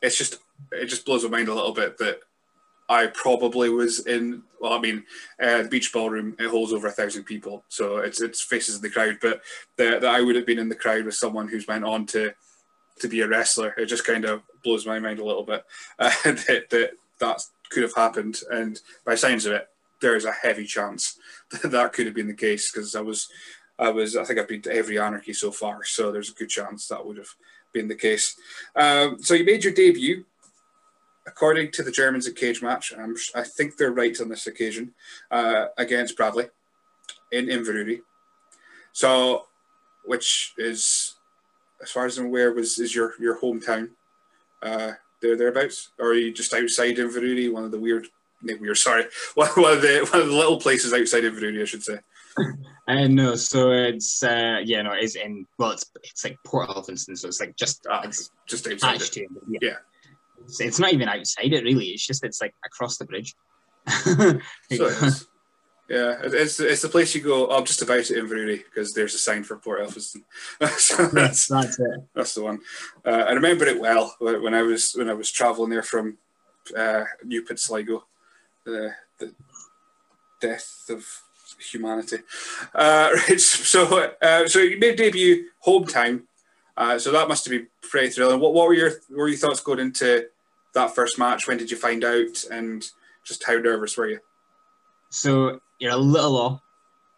it's 0.00 0.16
just 0.16 0.38
it 0.72 0.86
just 0.86 1.04
blows 1.04 1.22
my 1.24 1.30
mind 1.30 1.48
a 1.48 1.54
little 1.54 1.74
bit 1.74 1.98
that 1.98 2.20
I 2.88 3.06
probably 3.08 3.68
was 3.68 4.06
in. 4.06 4.42
Well, 4.60 4.72
I 4.72 4.80
mean, 4.80 5.04
uh, 5.40 5.62
the 5.62 5.68
beach 5.68 5.92
ballroom 5.92 6.34
it 6.38 6.48
holds 6.48 6.72
over 6.72 6.88
a 6.88 6.92
thousand 6.92 7.24
people, 7.24 7.64
so 7.68 7.98
it's 7.98 8.20
it's 8.20 8.42
faces 8.42 8.80
the 8.80 8.90
crowd. 8.90 9.18
But 9.20 9.42
that 9.76 10.04
I 10.04 10.22
would 10.22 10.36
have 10.36 10.46
been 10.46 10.58
in 10.58 10.68
the 10.68 10.74
crowd 10.74 11.04
with 11.04 11.14
someone 11.14 11.48
who's 11.48 11.68
went 11.68 11.84
on 11.84 12.06
to 12.06 12.32
to 13.00 13.08
be 13.08 13.20
a 13.20 13.28
wrestler. 13.28 13.74
It 13.76 13.86
just 13.86 14.06
kind 14.06 14.24
of 14.24 14.42
blows 14.64 14.86
my 14.86 14.98
mind 14.98 15.18
a 15.18 15.24
little 15.24 15.44
bit 15.44 15.64
uh, 15.98 16.10
that, 16.24 16.66
that 16.70 16.90
that 17.20 17.42
could 17.70 17.82
have 17.82 17.94
happened. 17.94 18.40
And 18.50 18.80
by 19.04 19.14
signs 19.14 19.46
of 19.46 19.52
it, 19.52 19.68
there 20.00 20.16
is 20.16 20.24
a 20.24 20.32
heavy 20.32 20.64
chance 20.64 21.18
that 21.50 21.70
that 21.70 21.92
could 21.92 22.06
have 22.06 22.14
been 22.14 22.28
the 22.28 22.34
case 22.34 22.72
because 22.72 22.96
I 22.96 23.02
was 23.02 23.28
I 23.80 23.90
was 23.90 24.16
I 24.16 24.24
think 24.24 24.38
I've 24.38 24.48
been 24.48 24.62
to 24.62 24.72
every 24.72 24.98
anarchy 24.98 25.32
so 25.32 25.50
far, 25.50 25.84
so 25.84 26.12
there's 26.12 26.30
a 26.30 26.34
good 26.34 26.50
chance 26.50 26.86
that 26.88 27.04
would 27.04 27.16
have 27.16 27.34
been 27.72 27.88
the 27.88 27.94
case. 27.94 28.36
Um, 28.76 29.22
so 29.22 29.34
you 29.34 29.44
made 29.44 29.64
your 29.64 29.72
debut 29.72 30.24
according 31.26 31.70
to 31.70 31.82
the 31.82 31.90
Germans 31.90 32.26
at 32.26 32.34
Cage 32.34 32.62
Match, 32.62 32.92
I 33.34 33.42
think 33.42 33.76
they're 33.76 33.92
right 33.92 34.18
on 34.20 34.28
this 34.28 34.46
occasion, 34.46 34.92
uh, 35.30 35.66
against 35.78 36.16
Bradley 36.16 36.48
in 37.30 37.46
Inverurie. 37.46 38.00
So 38.92 39.44
which 40.04 40.54
is, 40.58 41.14
as 41.82 41.90
far 41.90 42.06
as 42.06 42.18
I'm 42.18 42.26
aware, 42.26 42.52
was 42.52 42.78
is 42.78 42.94
your 42.94 43.14
your 43.20 43.40
hometown. 43.40 43.90
Uh, 44.62 44.92
there 45.22 45.36
thereabouts, 45.36 45.90
or 45.98 46.08
are 46.08 46.14
you 46.14 46.32
just 46.32 46.54
outside 46.54 46.96
Inverurie, 46.96 47.52
one 47.52 47.64
of 47.64 47.70
the 47.70 47.78
weird, 47.78 48.06
weird, 48.42 48.76
sorry, 48.76 49.04
one 49.34 49.48
of 49.48 49.82
the 49.82 50.06
one 50.10 50.22
of 50.22 50.28
the 50.28 50.34
little 50.34 50.58
places 50.58 50.92
outside 50.92 51.24
Inverurie, 51.24 51.62
I 51.62 51.66
should 51.66 51.84
say. 51.84 51.98
Uh, 52.88 53.06
no, 53.06 53.36
so 53.36 53.70
it's 53.70 54.20
uh, 54.24 54.58
yeah, 54.64 54.82
no, 54.82 54.90
it's 54.92 55.14
in 55.14 55.46
well, 55.58 55.70
it's 55.70 55.86
it's 56.02 56.24
like 56.24 56.36
Port 56.44 56.68
Elphinstone, 56.70 57.16
so 57.16 57.28
it's 57.28 57.38
like 57.38 57.54
just 57.56 57.86
Ah, 57.88 58.00
it's 58.02 58.32
just 58.48 58.66
outside. 58.66 58.96
It. 59.00 59.12
to 59.12 59.20
it. 59.20 59.28
Yeah. 59.48 59.58
Yeah. 59.62 59.74
It's, 60.42 60.60
it's 60.60 60.80
not 60.80 60.92
even 60.92 61.08
outside 61.08 61.52
it 61.52 61.62
really. 61.62 61.86
It's 61.90 62.04
just 62.04 62.24
it's 62.24 62.40
like 62.40 62.52
across 62.64 62.98
the 62.98 63.04
bridge. 63.04 63.34
So 63.86 64.86
it 64.86 65.02
is. 65.04 65.28
Yeah, 65.88 66.16
it's 66.24 66.58
it's 66.58 66.82
the 66.82 66.88
place 66.88 67.14
you 67.14 67.20
go. 67.20 67.50
I'm 67.50 67.64
just 67.64 67.82
about 67.82 68.04
to 68.06 68.14
Inverurie 68.14 68.64
because 68.64 68.92
there's 68.92 69.14
a 69.14 69.18
sign 69.18 69.44
for 69.44 69.56
Port 69.56 69.82
Elphinstone. 69.82 70.24
so 70.78 71.06
that's 71.08 71.46
That's 71.46 71.78
it. 71.78 72.00
that's 72.14 72.34
the 72.34 72.42
one. 72.42 72.58
Uh, 73.04 73.24
I 73.28 73.32
remember 73.32 73.66
it 73.66 73.80
well 73.80 74.16
when 74.20 74.54
I 74.54 74.62
was 74.62 74.92
when 74.94 75.08
I 75.08 75.14
was 75.14 75.30
traveling 75.30 75.70
there 75.70 75.84
from 75.84 76.18
uh, 76.76 77.04
New 77.24 77.44
Pitsligo, 77.44 78.02
the 78.64 78.94
the 79.18 79.32
death 80.40 80.86
of 80.88 81.04
humanity. 81.60 82.18
Uh, 82.74 83.10
right, 83.28 83.40
so 83.40 84.12
uh, 84.22 84.48
so 84.48 84.58
you 84.58 84.78
made 84.78 84.96
debut 84.96 85.46
hometown. 85.66 86.22
Uh, 86.76 86.98
so 86.98 87.12
that 87.12 87.28
must 87.28 87.44
have 87.44 87.52
been 87.52 87.66
pretty 87.82 88.08
thrilling. 88.08 88.40
What, 88.40 88.54
what 88.54 88.66
were 88.66 88.74
your 88.74 88.90
what 89.08 89.18
were 89.18 89.28
your 89.28 89.38
thoughts 89.38 89.60
going 89.60 89.80
into 89.80 90.26
that 90.74 90.94
first 90.94 91.18
match? 91.18 91.46
When 91.46 91.58
did 91.58 91.70
you 91.70 91.76
find 91.76 92.04
out, 92.04 92.44
and 92.50 92.84
just 93.24 93.44
how 93.46 93.54
nervous 93.54 93.96
were 93.96 94.08
you? 94.08 94.20
So 95.10 95.60
you're 95.78 95.92
a 95.92 95.96
little 95.96 96.36
off. 96.36 96.60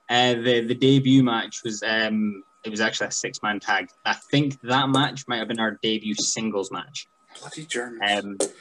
Uh, 0.08 0.34
the 0.34 0.60
the 0.60 0.74
debut 0.74 1.22
match 1.22 1.62
was 1.64 1.82
um 1.82 2.42
it 2.64 2.70
was 2.70 2.80
actually 2.80 3.08
a 3.08 3.12
six 3.12 3.42
man 3.42 3.60
tag. 3.60 3.88
I 4.04 4.14
think 4.14 4.60
that 4.62 4.88
match 4.88 5.26
might 5.26 5.38
have 5.38 5.48
been 5.48 5.60
our 5.60 5.78
debut 5.82 6.14
singles 6.14 6.70
match. 6.70 7.06
Bloody 7.40 7.64
Germans. 7.64 8.52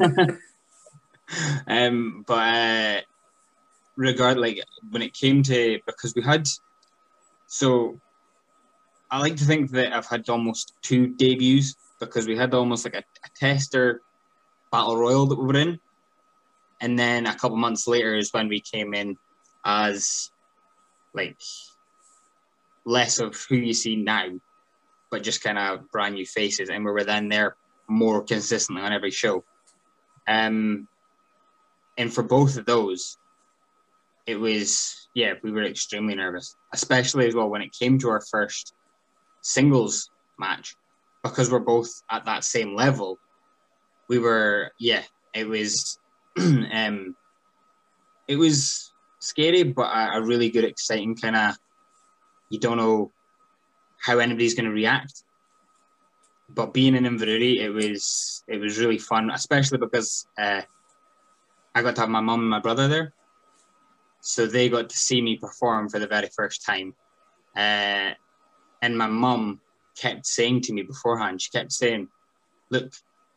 Um, 0.00 0.38
um, 1.66 2.24
but 2.26 2.34
uh, 2.34 3.00
regard 3.96 4.38
like 4.38 4.60
when 4.90 5.02
it 5.02 5.12
came 5.12 5.42
to 5.42 5.78
because 5.86 6.14
we 6.14 6.22
had 6.22 6.46
so 7.46 8.00
I 9.10 9.18
like 9.18 9.36
to 9.36 9.44
think 9.44 9.70
that 9.72 9.92
I've 9.92 10.06
had 10.06 10.28
almost 10.28 10.74
two 10.82 11.08
debuts 11.08 11.74
because 11.98 12.26
we 12.26 12.36
had 12.36 12.54
almost 12.54 12.84
like 12.84 12.94
a, 12.94 12.98
a 13.24 13.28
tester 13.34 14.02
battle 14.70 14.96
royal 14.96 15.26
that 15.26 15.38
we 15.38 15.46
were 15.46 15.56
in, 15.56 15.80
and 16.80 16.96
then 16.96 17.26
a 17.26 17.34
couple 17.34 17.56
months 17.56 17.88
later 17.88 18.14
is 18.14 18.32
when 18.32 18.48
we 18.48 18.60
came 18.60 18.94
in 18.94 19.16
as 19.64 20.30
like 21.12 21.40
less 22.84 23.18
of 23.18 23.34
who 23.48 23.56
you 23.56 23.74
see 23.74 23.96
now, 23.96 24.28
but 25.10 25.24
just 25.24 25.42
kind 25.42 25.58
of 25.58 25.90
brand 25.90 26.14
new 26.14 26.24
faces, 26.24 26.70
and 26.70 26.84
we 26.84 26.92
were 26.92 27.04
then 27.04 27.28
there 27.28 27.56
more 27.88 28.22
consistently 28.22 28.82
on 28.84 28.92
every 28.92 29.10
show. 29.10 29.44
Um, 30.28 30.86
and 31.98 32.12
for 32.12 32.22
both 32.22 32.56
of 32.56 32.64
those, 32.64 33.18
it 34.30 34.38
was 34.38 35.08
yeah, 35.14 35.34
we 35.42 35.50
were 35.50 35.64
extremely 35.64 36.14
nervous, 36.14 36.54
especially 36.72 37.26
as 37.26 37.34
well 37.34 37.50
when 37.50 37.62
it 37.62 37.72
came 37.76 37.98
to 37.98 38.08
our 38.10 38.22
first 38.30 38.74
singles 39.42 40.10
match, 40.38 40.76
because 41.24 41.50
we're 41.50 41.58
both 41.58 41.90
at 42.10 42.24
that 42.26 42.44
same 42.44 42.74
level. 42.74 43.18
We 44.08 44.18
were 44.18 44.72
yeah, 44.78 45.02
it 45.34 45.48
was 45.48 45.98
um, 46.38 47.16
it 48.28 48.36
was 48.36 48.92
scary, 49.18 49.64
but 49.64 49.90
a, 49.90 50.18
a 50.18 50.22
really 50.22 50.50
good, 50.50 50.64
exciting 50.64 51.16
kind 51.16 51.36
of. 51.36 51.56
You 52.50 52.58
don't 52.58 52.78
know 52.78 53.12
how 54.00 54.18
anybody's 54.18 54.54
going 54.54 54.64
to 54.64 54.72
react 54.72 55.24
but 56.54 56.72
being 56.74 56.94
in 56.94 57.04
Inverurie, 57.04 57.60
it 57.60 57.70
was 57.70 58.44
it 58.48 58.58
was 58.58 58.78
really 58.78 58.98
fun, 58.98 59.30
especially 59.30 59.78
because 59.78 60.26
uh, 60.38 60.62
I 61.74 61.82
got 61.82 61.94
to 61.96 62.00
have 62.02 62.10
my 62.10 62.20
mum 62.20 62.40
and 62.40 62.50
my 62.50 62.60
brother 62.60 62.88
there, 62.88 63.12
so 64.20 64.46
they 64.46 64.68
got 64.68 64.88
to 64.90 64.96
see 64.96 65.20
me 65.20 65.36
perform 65.36 65.88
for 65.88 65.98
the 65.98 66.06
very 66.06 66.28
first 66.34 66.64
time. 66.64 66.94
Uh, 67.56 68.12
and 68.82 68.96
my 68.96 69.06
mum 69.06 69.60
kept 69.96 70.26
saying 70.26 70.62
to 70.62 70.72
me 70.72 70.82
beforehand, 70.82 71.40
she 71.42 71.50
kept 71.50 71.72
saying, 71.72 72.08
"Look, 72.70 72.92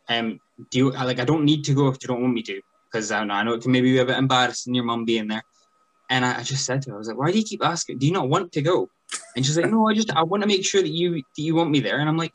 um, 0.10 0.40
do 0.70 0.78
you 0.78 0.92
like? 0.92 1.20
I 1.20 1.26
don't 1.26 1.46
need 1.46 1.64
to 1.66 1.74
go 1.74 1.88
if 1.88 1.98
you 2.02 2.08
don't 2.08 2.22
want 2.22 2.34
me 2.34 2.44
to, 2.44 2.62
because 2.92 3.12
I 3.12 3.24
know 3.24 3.34
I 3.34 3.44
know 3.44 3.54
it 3.54 3.62
can 3.62 3.72
maybe 3.72 3.92
be 3.92 4.00
a 4.00 4.06
bit 4.06 4.18
embarrassing 4.18 4.76
your 4.76 4.86
mum 4.86 5.06
being 5.06 5.28
there." 5.28 5.44
And 6.10 6.26
I, 6.26 6.40
I 6.40 6.44
just 6.44 6.66
said 6.66 6.82
to 6.84 6.92
her, 6.92 6.96
I 6.96 7.00
was 7.00 7.08
like, 7.08 7.18
"Why 7.18 7.32
do 7.32 7.38
you 7.38 7.44
keep 7.46 7.64
asking? 7.64 8.00
Do 8.00 8.06
you 8.06 8.14
not 8.14 8.30
want 8.30 8.52
to 8.52 8.62
go?" 8.62 8.90
And 9.36 9.46
she's 9.46 9.58
like, 9.58 9.72
"No, 9.72 9.88
I 9.90 9.94
just 9.94 10.12
I 10.16 10.24
want 10.24 10.44
to 10.44 10.48
make 10.48 10.66
sure 10.66 10.82
that 10.82 10.92
you 10.92 11.16
that 11.16 11.42
you 11.42 11.56
want 11.56 11.72
me 11.72 11.80
there." 11.80 12.00
And 12.00 12.10
I'm 12.10 12.18
like. 12.18 12.34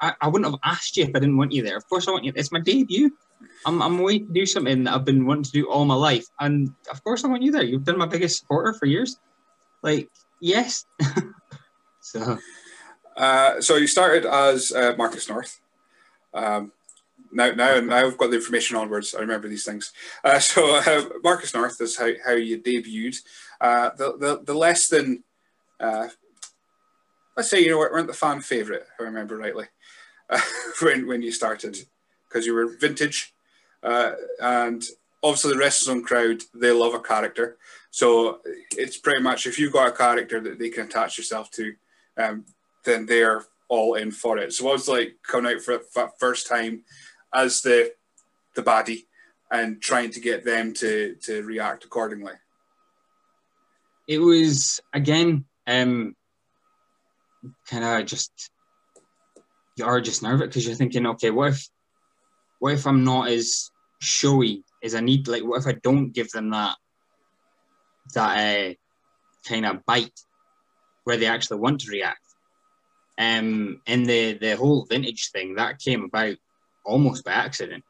I, 0.00 0.12
I 0.20 0.26
wouldn't 0.26 0.50
have 0.50 0.58
asked 0.64 0.96
you 0.96 1.04
if 1.04 1.10
I 1.14 1.20
didn't 1.20 1.36
want 1.36 1.52
you 1.52 1.62
there. 1.62 1.76
Of 1.76 1.88
course 1.88 2.08
I 2.08 2.10
want 2.10 2.24
you. 2.24 2.32
It's 2.34 2.50
my 2.50 2.58
debut. 2.58 3.12
I'm, 3.66 3.82
I'm 3.82 3.98
away 3.98 4.20
to 4.20 4.32
do 4.32 4.46
something 4.46 4.84
that 4.84 4.94
I've 4.94 5.04
been 5.04 5.26
wanting 5.26 5.44
to 5.44 5.50
do 5.50 5.70
all 5.70 5.84
my 5.84 5.94
life. 5.94 6.26
And 6.40 6.72
of 6.90 7.02
course 7.04 7.24
I 7.24 7.28
want 7.28 7.42
you 7.42 7.52
there. 7.52 7.64
You've 7.64 7.84
been 7.84 7.98
my 7.98 8.06
biggest 8.06 8.38
supporter 8.38 8.72
for 8.72 8.86
years. 8.86 9.18
Like, 9.82 10.08
yes. 10.40 10.86
so, 12.00 12.38
Uh, 13.18 13.60
so 13.60 13.76
you 13.76 13.88
started 13.88 14.24
as 14.24 14.70
uh, 14.70 14.94
Marcus 14.96 15.28
North. 15.28 15.60
Um, 16.32 16.70
now, 17.32 17.50
now, 17.50 17.80
now 17.80 18.06
I've 18.06 18.16
got 18.16 18.30
the 18.30 18.36
information 18.36 18.76
onwards. 18.76 19.14
I 19.14 19.20
remember 19.20 19.48
these 19.48 19.64
things. 19.64 19.92
Uh, 20.22 20.38
so 20.38 20.76
uh, 20.76 21.08
Marcus 21.24 21.52
North 21.52 21.80
is 21.80 21.98
how, 21.98 22.10
how 22.24 22.32
you 22.32 22.60
debuted. 22.60 23.16
Uh, 23.60 23.90
the, 23.96 24.16
the 24.16 24.42
the 24.44 24.54
less 24.54 24.86
than, 24.86 25.24
uh, 25.80 26.08
let's 27.36 27.50
say 27.50 27.60
you 27.60 27.70
know 27.70 27.78
what 27.78 27.90
weren't 27.90 28.06
the 28.06 28.12
fan 28.14 28.40
favorite, 28.40 28.82
if 28.82 29.00
I 29.00 29.02
remember 29.02 29.36
rightly, 29.36 29.66
when 30.80 31.08
when 31.08 31.22
you 31.22 31.32
started, 31.32 31.76
because 32.28 32.46
you 32.46 32.54
were 32.54 32.76
vintage, 32.76 33.34
uh, 33.82 34.12
and 34.40 34.84
obviously 35.22 35.54
the 35.54 35.62
WrestleZone 35.62 36.04
crowd 36.04 36.42
they 36.54 36.70
love 36.70 36.94
a 36.94 37.00
character. 37.00 37.56
So 37.90 38.40
it's 38.72 38.98
pretty 38.98 39.22
much 39.22 39.46
if 39.46 39.58
you've 39.58 39.72
got 39.72 39.88
a 39.88 39.92
character 39.92 40.40
that 40.40 40.58
they 40.58 40.68
can 40.68 40.86
attach 40.86 41.16
yourself 41.18 41.50
to, 41.52 41.74
um, 42.16 42.44
then 42.84 43.06
they're 43.06 43.44
all 43.68 43.94
in 43.94 44.10
for 44.10 44.38
it. 44.38 44.52
So 44.52 44.68
I 44.68 44.72
was 44.72 44.88
like 44.88 45.16
coming 45.26 45.52
out 45.52 45.62
for 45.62 45.78
the 45.78 46.10
first 46.18 46.46
time 46.46 46.84
as 47.32 47.62
the 47.62 47.92
the 48.54 48.62
baddie 48.62 49.04
and 49.50 49.80
trying 49.80 50.10
to 50.10 50.20
get 50.20 50.44
them 50.44 50.74
to 50.74 51.16
to 51.22 51.42
react 51.42 51.84
accordingly. 51.84 52.34
it 54.08 54.18
was, 54.18 54.80
again, 54.94 55.44
um, 55.66 56.16
kind 57.68 57.84
of 57.84 58.06
just, 58.06 58.50
you 59.76 59.84
are 59.84 60.00
just 60.00 60.22
nervous 60.22 60.46
because 60.46 60.66
you're 60.66 60.74
thinking, 60.74 61.06
okay, 61.06 61.30
what 61.30 61.52
if, 61.52 61.68
what 62.58 62.74
if 62.74 62.86
I'm 62.86 63.04
not 63.04 63.28
as 63.28 63.70
showy 64.00 64.64
as 64.82 64.94
I 64.94 65.00
need? 65.00 65.28
Like, 65.28 65.44
what 65.44 65.60
if 65.60 65.66
I 65.66 65.78
don't 65.82 66.10
give 66.10 66.30
them 66.30 66.50
that, 66.50 66.76
that 68.14 68.70
uh, 68.70 68.74
kind 69.48 69.66
of 69.66 69.84
bite 69.86 70.20
where 71.04 71.16
they 71.16 71.26
actually 71.26 71.60
want 71.60 71.80
to 71.80 71.90
react? 71.90 72.20
Um, 73.18 73.80
and 73.86 74.06
the 74.06 74.34
the 74.34 74.56
whole 74.56 74.86
vintage 74.88 75.30
thing 75.32 75.56
that 75.56 75.80
came 75.80 76.04
about 76.04 76.36
almost 76.84 77.24
by 77.24 77.32
accident 77.32 77.82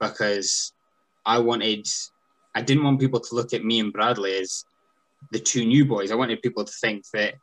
because 0.00 0.72
I 1.24 1.38
wanted, 1.38 1.86
I 2.54 2.62
didn't 2.62 2.84
want 2.84 3.00
people 3.00 3.20
to 3.20 3.34
look 3.34 3.54
at 3.54 3.64
me 3.64 3.80
and 3.80 3.92
Bradley 3.92 4.36
as 4.36 4.64
the 5.32 5.38
two 5.38 5.64
new 5.64 5.84
boys. 5.84 6.10
I 6.10 6.16
wanted 6.16 6.42
people 6.42 6.64
to 6.64 6.72
think 6.80 7.04
that, 7.12 7.34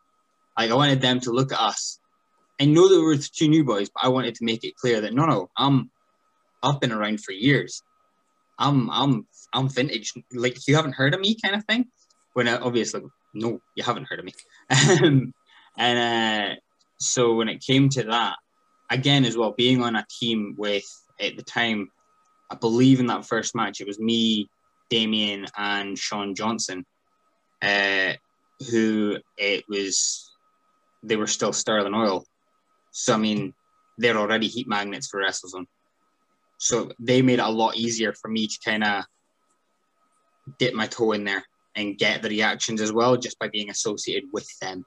like, 0.57 0.71
I 0.71 0.75
wanted 0.75 1.01
them 1.01 1.19
to 1.21 1.31
look 1.31 1.51
at 1.51 1.59
us 1.59 1.99
and 2.59 2.73
know 2.73 2.87
that 2.87 2.95
we 2.95 3.05
were 3.05 3.17
the 3.17 3.29
two 3.33 3.47
new 3.47 3.63
boys, 3.63 3.89
but 3.89 4.03
I 4.03 4.09
wanted 4.09 4.35
to 4.35 4.45
make 4.45 4.63
it 4.63 4.75
clear 4.75 5.01
that 5.01 5.13
no, 5.13 5.25
no, 5.25 5.49
I'm, 5.57 5.89
I've 6.63 6.79
been 6.79 6.91
around 6.91 7.23
for 7.23 7.31
years. 7.31 7.81
I'm, 8.59 8.89
I'm, 8.89 9.27
I'm 9.53 9.69
vintage. 9.69 10.13
Like, 10.33 10.67
you 10.67 10.75
haven't 10.75 10.93
heard 10.93 11.13
of 11.13 11.19
me, 11.19 11.35
kind 11.43 11.55
of 11.55 11.65
thing. 11.65 11.85
When 12.33 12.47
I, 12.47 12.57
obviously, 12.57 13.01
no, 13.33 13.59
you 13.75 13.83
haven't 13.83 14.07
heard 14.07 14.19
of 14.19 14.25
me. 14.25 14.33
And 15.77 16.51
uh, 16.51 16.55
so 16.99 17.35
when 17.35 17.47
it 17.47 17.63
came 17.65 17.87
to 17.89 18.03
that, 18.03 18.35
again 18.89 19.23
as 19.23 19.37
well, 19.37 19.53
being 19.57 19.81
on 19.81 19.95
a 19.95 20.05
team 20.19 20.53
with 20.57 20.83
at 21.19 21.37
the 21.37 21.43
time, 21.43 21.89
I 22.51 22.55
believe 22.55 22.99
in 22.99 23.07
that 23.07 23.25
first 23.25 23.55
match, 23.55 23.79
it 23.79 23.87
was 23.87 23.97
me, 23.97 24.49
Damien, 24.89 25.45
and 25.57 25.97
Sean 25.97 26.35
Johnson 26.35 26.85
uh, 27.61 28.13
who 28.69 29.17
it 29.37 29.63
was 29.69 30.31
they 31.03 31.15
were 31.15 31.27
still 31.27 31.53
Sterling 31.53 31.93
Oil. 31.93 32.25
So 32.91 33.13
I 33.13 33.17
mean, 33.17 33.53
they're 33.97 34.17
already 34.17 34.47
heat 34.47 34.67
magnets 34.67 35.07
for 35.07 35.21
WrestleZone. 35.21 35.65
So 36.61 36.91
they 36.99 37.23
made 37.23 37.39
it 37.39 37.45
a 37.45 37.49
lot 37.49 37.75
easier 37.75 38.13
for 38.13 38.29
me 38.29 38.45
to 38.45 38.59
kind 38.63 38.83
of 38.83 39.03
dip 40.59 40.75
my 40.75 40.85
toe 40.85 41.13
in 41.13 41.23
there 41.23 41.43
and 41.75 41.97
get 41.97 42.21
the 42.21 42.29
reactions 42.29 42.81
as 42.81 42.93
well, 42.93 43.17
just 43.17 43.39
by 43.39 43.47
being 43.47 43.71
associated 43.71 44.29
with 44.31 44.47
them. 44.59 44.85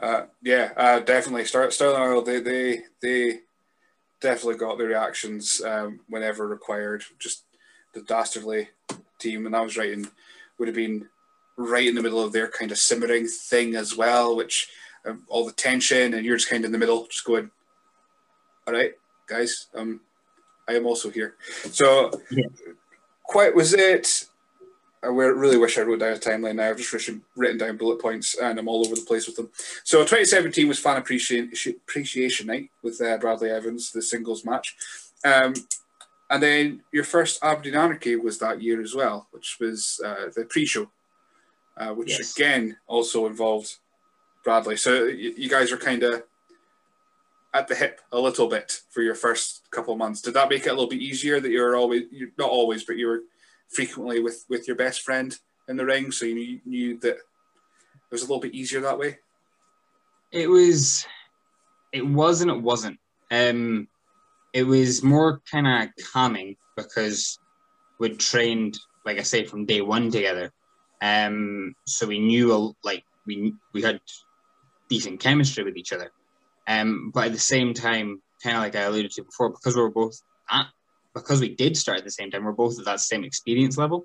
Uh, 0.00 0.22
yeah, 0.42 0.72
uh, 0.76 0.98
definitely. 0.98 1.44
Star- 1.44 1.70
Sterling 1.70 2.02
Oil, 2.02 2.20
they, 2.20 2.40
they, 2.40 2.82
they 3.00 3.38
definitely 4.20 4.58
got 4.58 4.76
the 4.76 4.84
reactions 4.86 5.62
um, 5.64 6.00
whenever 6.08 6.48
required. 6.48 7.04
Just 7.20 7.44
the 7.94 8.02
dastardly 8.02 8.70
team, 9.20 9.46
and 9.46 9.54
I 9.54 9.60
was 9.60 9.76
writing, 9.76 10.08
would 10.58 10.66
have 10.66 10.74
been 10.74 11.08
right 11.56 11.86
in 11.86 11.94
the 11.94 12.02
middle 12.02 12.20
of 12.20 12.32
their 12.32 12.48
kind 12.48 12.72
of 12.72 12.78
simmering 12.78 13.28
thing 13.28 13.76
as 13.76 13.96
well, 13.96 14.34
which 14.34 14.68
um, 15.06 15.22
all 15.28 15.46
the 15.46 15.52
tension, 15.52 16.14
and 16.14 16.26
you're 16.26 16.38
just 16.38 16.50
kind 16.50 16.64
of 16.64 16.66
in 16.66 16.72
the 16.72 16.78
middle, 16.78 17.06
just 17.06 17.24
going, 17.24 17.52
"All 18.66 18.74
right, 18.74 18.94
guys, 19.26 19.66
um, 19.74 20.00
I 20.68 20.74
am 20.74 20.86
also 20.86 21.10
here." 21.10 21.34
So, 21.70 22.10
Yeah. 22.30 22.44
quite 23.24 23.54
was 23.54 23.74
it. 23.74 24.26
I 25.02 25.08
really 25.08 25.58
wish 25.58 25.78
I 25.78 25.82
wrote 25.82 26.00
down 26.00 26.14
a 26.14 26.18
timeline 26.18 26.56
now. 26.56 26.68
I've 26.70 26.78
just 26.78 26.92
written, 26.92 27.22
written 27.36 27.58
down 27.58 27.76
bullet 27.76 28.00
points 28.00 28.34
and 28.34 28.58
I'm 28.58 28.66
all 28.66 28.84
over 28.84 28.96
the 28.96 29.02
place 29.02 29.26
with 29.28 29.36
them. 29.36 29.50
So 29.84 29.98
2017 29.98 30.66
was 30.66 30.80
Fan 30.80 30.96
Appreciation, 30.96 31.52
appreciation 31.86 32.48
Night 32.48 32.70
with 32.82 33.00
uh, 33.00 33.16
Bradley 33.18 33.50
Evans, 33.50 33.92
the 33.92 34.02
singles 34.02 34.44
match. 34.44 34.74
Um, 35.24 35.54
and 36.30 36.42
then 36.42 36.82
your 36.92 37.04
first 37.04 37.38
Aberdeen 37.44 37.76
Anarchy 37.76 38.16
was 38.16 38.38
that 38.38 38.60
year 38.60 38.80
as 38.82 38.96
well, 38.96 39.28
which 39.30 39.58
was 39.60 40.00
uh, 40.04 40.30
the 40.34 40.44
pre-show, 40.46 40.90
uh, 41.76 41.90
which 41.90 42.10
Yes. 42.18 42.34
again 42.36 42.76
also 42.88 43.26
involved 43.26 43.76
Bradley. 44.42 44.76
So 44.76 45.04
you, 45.04 45.34
you 45.36 45.48
guys 45.48 45.70
are 45.70 45.76
kind 45.76 46.02
of 46.02 46.24
at 47.56 47.68
the 47.68 47.74
hip 47.74 48.00
a 48.12 48.20
little 48.20 48.48
bit 48.48 48.80
for 48.90 49.02
your 49.02 49.14
first 49.14 49.62
couple 49.70 49.92
of 49.92 49.98
months. 49.98 50.20
Did 50.20 50.34
that 50.34 50.50
make 50.50 50.66
it 50.66 50.70
a 50.70 50.72
little 50.72 50.88
bit 50.88 51.00
easier 51.00 51.40
that 51.40 51.50
you 51.50 51.60
were 51.62 51.76
always, 51.76 52.02
you, 52.10 52.30
not 52.38 52.50
always, 52.50 52.84
but 52.84 52.96
you 52.96 53.06
were 53.06 53.22
frequently 53.68 54.20
with 54.20 54.44
with 54.48 54.68
your 54.68 54.76
best 54.76 55.02
friend 55.02 55.36
in 55.68 55.76
the 55.76 55.84
ring, 55.84 56.12
so 56.12 56.26
you 56.26 56.34
knew, 56.34 56.60
knew 56.64 56.98
that 57.00 57.16
it 57.16 58.12
was 58.12 58.22
a 58.22 58.26
little 58.26 58.40
bit 58.40 58.54
easier 58.54 58.80
that 58.80 58.98
way? 58.98 59.18
It 60.32 60.48
was, 60.48 61.06
it 61.92 62.06
was 62.06 62.42
and 62.42 62.50
it 62.50 62.62
wasn't. 62.62 62.98
Um, 63.30 63.88
it 64.52 64.64
was 64.64 65.02
more 65.02 65.40
kind 65.50 65.66
of 65.66 65.88
calming 66.12 66.56
because 66.76 67.38
we'd 67.98 68.20
trained, 68.20 68.78
like 69.04 69.18
I 69.18 69.22
say, 69.22 69.44
from 69.44 69.66
day 69.66 69.80
one 69.80 70.10
together. 70.10 70.52
Um, 71.02 71.74
so 71.86 72.06
we 72.06 72.18
knew 72.18 72.74
like 72.84 73.04
we 73.26 73.54
we 73.72 73.82
had 73.82 74.00
decent 74.88 75.20
chemistry 75.20 75.64
with 75.64 75.76
each 75.76 75.92
other. 75.92 76.12
Um, 76.66 77.10
but 77.14 77.26
at 77.26 77.32
the 77.32 77.38
same 77.38 77.74
time, 77.74 78.20
kind 78.42 78.56
of 78.56 78.62
like 78.62 78.76
I 78.76 78.82
alluded 78.82 79.12
to 79.12 79.22
before, 79.22 79.50
because 79.50 79.76
we 79.76 79.82
were 79.82 79.90
both 79.90 80.20
at, 80.50 80.66
because 81.14 81.40
we 81.40 81.54
did 81.54 81.76
start 81.76 81.98
at 81.98 82.04
the 82.04 82.10
same 82.10 82.30
time, 82.30 82.44
we're 82.44 82.52
both 82.52 82.78
at 82.78 82.84
that 82.84 83.00
same 83.00 83.24
experience 83.24 83.78
level, 83.78 84.04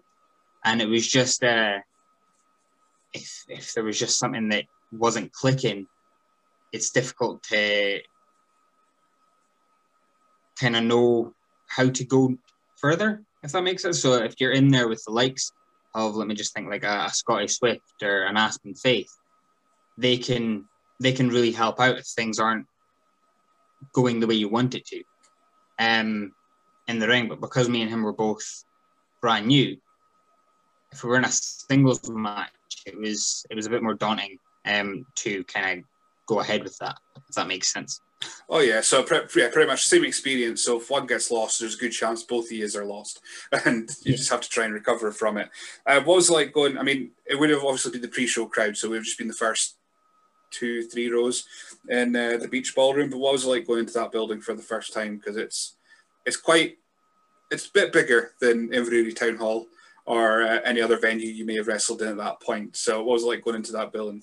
and 0.63 0.81
it 0.81 0.87
was 0.87 1.07
just 1.07 1.43
uh, 1.43 1.79
if 3.13 3.43
if 3.47 3.73
there 3.73 3.83
was 3.83 3.99
just 3.99 4.19
something 4.19 4.49
that 4.49 4.65
wasn't 4.91 5.33
clicking, 5.33 5.87
it's 6.71 6.91
difficult 6.91 7.43
to 7.43 7.99
kind 10.59 10.75
of 10.75 10.83
know 10.83 11.33
how 11.67 11.89
to 11.89 12.05
go 12.05 12.35
further, 12.77 13.23
if 13.43 13.51
that 13.51 13.63
makes 13.63 13.81
sense. 13.81 13.99
So 13.99 14.13
if 14.23 14.35
you're 14.39 14.51
in 14.51 14.69
there 14.69 14.87
with 14.87 15.03
the 15.05 15.11
likes 15.11 15.51
of, 15.95 16.15
let 16.15 16.27
me 16.27 16.35
just 16.35 16.53
think, 16.53 16.69
like 16.69 16.83
a, 16.83 17.05
a 17.05 17.09
Scotty 17.09 17.47
Swift 17.47 18.03
or 18.03 18.23
an 18.23 18.37
Aspen 18.37 18.75
Faith, 18.75 19.11
they 19.97 20.17
can 20.17 20.65
they 21.01 21.11
can 21.11 21.29
really 21.29 21.51
help 21.51 21.79
out 21.79 21.97
if 21.97 22.05
things 22.05 22.39
aren't 22.39 22.67
going 23.93 24.19
the 24.19 24.27
way 24.27 24.35
you 24.35 24.47
want 24.47 24.75
it 24.75 24.85
to, 24.85 25.03
um, 25.79 26.31
in 26.87 26.99
the 26.99 27.07
ring. 27.07 27.27
But 27.27 27.41
because 27.41 27.67
me 27.67 27.81
and 27.81 27.89
him 27.89 28.03
were 28.03 28.13
both 28.13 28.43
brand 29.21 29.47
new, 29.47 29.77
if 30.91 31.03
we 31.03 31.09
were 31.09 31.17
in 31.17 31.25
a 31.25 31.31
singles 31.31 32.07
match, 32.09 32.49
it 32.85 32.97
was 32.97 33.45
it 33.49 33.55
was 33.55 33.65
a 33.65 33.69
bit 33.69 33.83
more 33.83 33.95
daunting 33.95 34.37
um, 34.65 35.05
to 35.15 35.43
kind 35.45 35.79
of 35.79 35.85
go 36.27 36.39
ahead 36.39 36.63
with 36.63 36.77
that. 36.79 36.97
If 37.29 37.35
that 37.35 37.47
makes 37.47 37.73
sense. 37.73 37.99
Oh 38.49 38.59
yeah, 38.59 38.81
so 38.81 39.01
pre- 39.01 39.21
yeah, 39.35 39.49
pretty 39.51 39.67
much 39.67 39.87
same 39.87 40.05
experience. 40.05 40.63
So 40.63 40.79
if 40.79 40.91
one 40.91 41.07
gets 41.07 41.31
lost, 41.31 41.59
there's 41.59 41.73
a 41.73 41.79
good 41.79 41.91
chance 41.91 42.21
both 42.21 42.45
of 42.45 42.51
you 42.51 42.69
are 42.75 42.85
lost, 42.85 43.19
and 43.65 43.89
you 44.03 44.15
just 44.15 44.29
have 44.29 44.41
to 44.41 44.49
try 44.49 44.65
and 44.65 44.73
recover 44.75 45.11
from 45.11 45.37
it. 45.37 45.49
Uh, 45.87 46.01
what 46.01 46.17
was 46.17 46.29
it 46.29 46.33
like 46.33 46.53
going? 46.53 46.77
I 46.77 46.83
mean, 46.83 47.11
it 47.25 47.39
would 47.39 47.49
have 47.49 47.63
obviously 47.63 47.93
been 47.93 48.01
the 48.01 48.07
pre-show 48.07 48.45
crowd, 48.45 48.77
so 48.77 48.89
we've 48.89 49.03
just 49.03 49.17
been 49.17 49.27
the 49.27 49.33
first 49.33 49.77
two, 50.51 50.83
three 50.83 51.09
rows 51.09 51.45
in 51.89 52.15
uh, 52.15 52.37
the 52.37 52.47
beach 52.47 52.75
ballroom. 52.75 53.09
But 53.09 53.19
what 53.19 53.33
was 53.33 53.45
it 53.45 53.49
like 53.49 53.67
going 53.67 53.79
into 53.79 53.93
that 53.93 54.11
building 54.11 54.41
for 54.41 54.53
the 54.53 54.61
first 54.61 54.93
time? 54.93 55.17
Because 55.17 55.37
it's 55.37 55.75
it's 56.25 56.37
quite 56.37 56.77
it's 57.49 57.67
a 57.67 57.71
bit 57.73 57.93
bigger 57.93 58.31
than 58.39 58.69
Inverurie 58.69 59.15
Town 59.15 59.35
Hall 59.35 59.67
or 60.05 60.43
uh, 60.43 60.59
any 60.65 60.81
other 60.81 60.97
venue 60.97 61.29
you 61.29 61.45
may 61.45 61.55
have 61.55 61.67
wrestled 61.67 62.01
in 62.01 62.09
at 62.09 62.17
that 62.17 62.41
point. 62.41 62.75
So 62.75 62.99
what 63.03 63.13
was 63.13 63.23
it 63.23 63.27
like 63.27 63.43
going 63.43 63.57
into 63.57 63.73
that 63.73 63.91
building? 63.91 64.21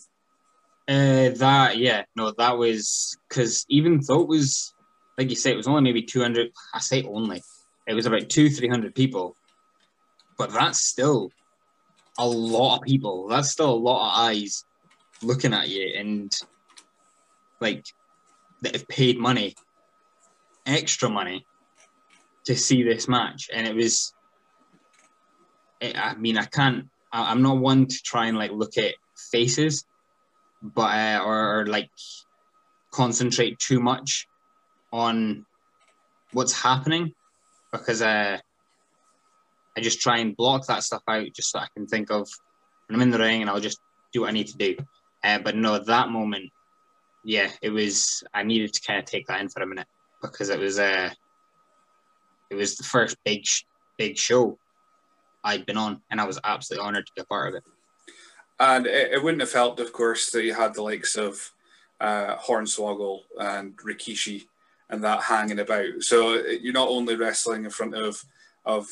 Uh, 0.88 1.30
that 1.36 1.76
yeah, 1.76 2.04
no, 2.16 2.32
that 2.38 2.56
was 2.56 3.16
because 3.28 3.66
even 3.68 4.00
though 4.06 4.22
it 4.22 4.28
was 4.28 4.72
like 5.18 5.30
you 5.30 5.36
say, 5.36 5.52
it 5.52 5.56
was 5.56 5.68
only 5.68 5.82
maybe 5.82 6.02
two 6.02 6.20
hundred. 6.20 6.50
I 6.72 6.78
say 6.78 7.02
only, 7.02 7.42
it 7.86 7.94
was 7.94 8.06
about 8.06 8.28
two, 8.28 8.48
three 8.48 8.68
hundred 8.68 8.94
people, 8.94 9.36
but 10.38 10.52
that's 10.52 10.80
still 10.80 11.30
a 12.18 12.26
lot 12.26 12.78
of 12.78 12.82
people. 12.84 13.28
That's 13.28 13.50
still 13.50 13.70
a 13.70 13.74
lot 13.74 14.08
of 14.08 14.28
eyes 14.30 14.64
looking 15.22 15.54
at 15.54 15.68
you, 15.68 15.94
and 15.96 16.32
like 17.60 17.84
that 18.62 18.74
have 18.74 18.88
paid 18.88 19.18
money, 19.18 19.54
extra 20.66 21.08
money, 21.08 21.46
to 22.46 22.56
see 22.56 22.82
this 22.82 23.08
match, 23.08 23.48
and 23.52 23.66
it 23.66 23.74
was. 23.74 24.12
I 25.82 25.92
I 25.94 26.14
mean, 26.16 26.38
I 26.38 26.44
can't. 26.44 26.86
I- 27.12 27.30
I'm 27.30 27.42
not 27.42 27.58
one 27.58 27.86
to 27.86 27.98
try 28.04 28.26
and 28.26 28.36
like 28.36 28.52
look 28.52 28.76
at 28.76 28.94
faces 29.30 29.84
but 30.62 30.94
uh, 30.94 31.22
or, 31.24 31.60
or 31.60 31.66
like 31.66 31.90
concentrate 32.92 33.58
too 33.58 33.80
much 33.80 34.26
on 34.92 35.44
what's 36.32 36.52
happening 36.52 37.12
because 37.72 38.02
uh, 38.02 38.38
I 39.76 39.80
just 39.80 40.00
try 40.00 40.18
and 40.18 40.36
block 40.36 40.66
that 40.66 40.82
stuff 40.82 41.02
out 41.08 41.26
just 41.34 41.50
so 41.50 41.58
I 41.58 41.68
can 41.76 41.86
think 41.86 42.10
of 42.10 42.28
when 42.86 42.96
I'm 42.96 43.02
in 43.02 43.10
the 43.10 43.18
ring 43.18 43.42
and 43.42 43.50
I'll 43.50 43.60
just 43.60 43.80
do 44.12 44.22
what 44.22 44.30
I 44.30 44.32
need 44.32 44.48
to 44.48 44.56
do. 44.56 44.76
Uh, 45.24 45.38
but 45.38 45.56
no, 45.56 45.78
that 45.78 46.10
moment, 46.10 46.50
yeah, 47.24 47.50
it 47.62 47.70
was 47.70 48.22
I 48.34 48.42
needed 48.42 48.72
to 48.74 48.80
kind 48.80 48.98
of 48.98 49.04
take 49.04 49.26
that 49.26 49.40
in 49.40 49.48
for 49.48 49.62
a 49.62 49.66
minute 49.66 49.86
because 50.22 50.48
it 50.48 50.58
was 50.58 50.78
uh, 50.78 51.10
it 52.50 52.54
was 52.54 52.76
the 52.76 52.84
first 52.84 53.16
big 53.24 53.44
big 53.96 54.16
show 54.16 54.58
I'd 55.44 55.66
been 55.66 55.76
on, 55.76 56.00
and 56.10 56.20
I 56.20 56.24
was 56.24 56.38
absolutely 56.44 56.86
honored 56.86 57.06
to 57.06 57.12
be 57.16 57.22
a 57.22 57.26
part 57.26 57.48
of 57.48 57.54
it. 57.56 57.62
And 58.60 58.86
it, 58.86 59.12
it 59.12 59.22
wouldn't 59.22 59.40
have 59.40 59.52
helped, 59.52 59.80
of 59.80 59.92
course, 59.92 60.30
that 60.30 60.44
you 60.44 60.54
had 60.54 60.74
the 60.74 60.82
likes 60.82 61.16
of 61.16 61.52
uh, 62.00 62.36
Hornswoggle 62.36 63.20
and 63.38 63.76
Rikishi 63.78 64.46
and 64.90 65.02
that 65.04 65.22
hanging 65.22 65.60
about. 65.60 66.02
So 66.02 66.38
uh, 66.38 66.42
you're 66.60 66.72
not 66.72 66.88
only 66.88 67.16
wrestling 67.16 67.64
in 67.64 67.70
front 67.70 67.94
of 67.94 68.22
of 68.64 68.86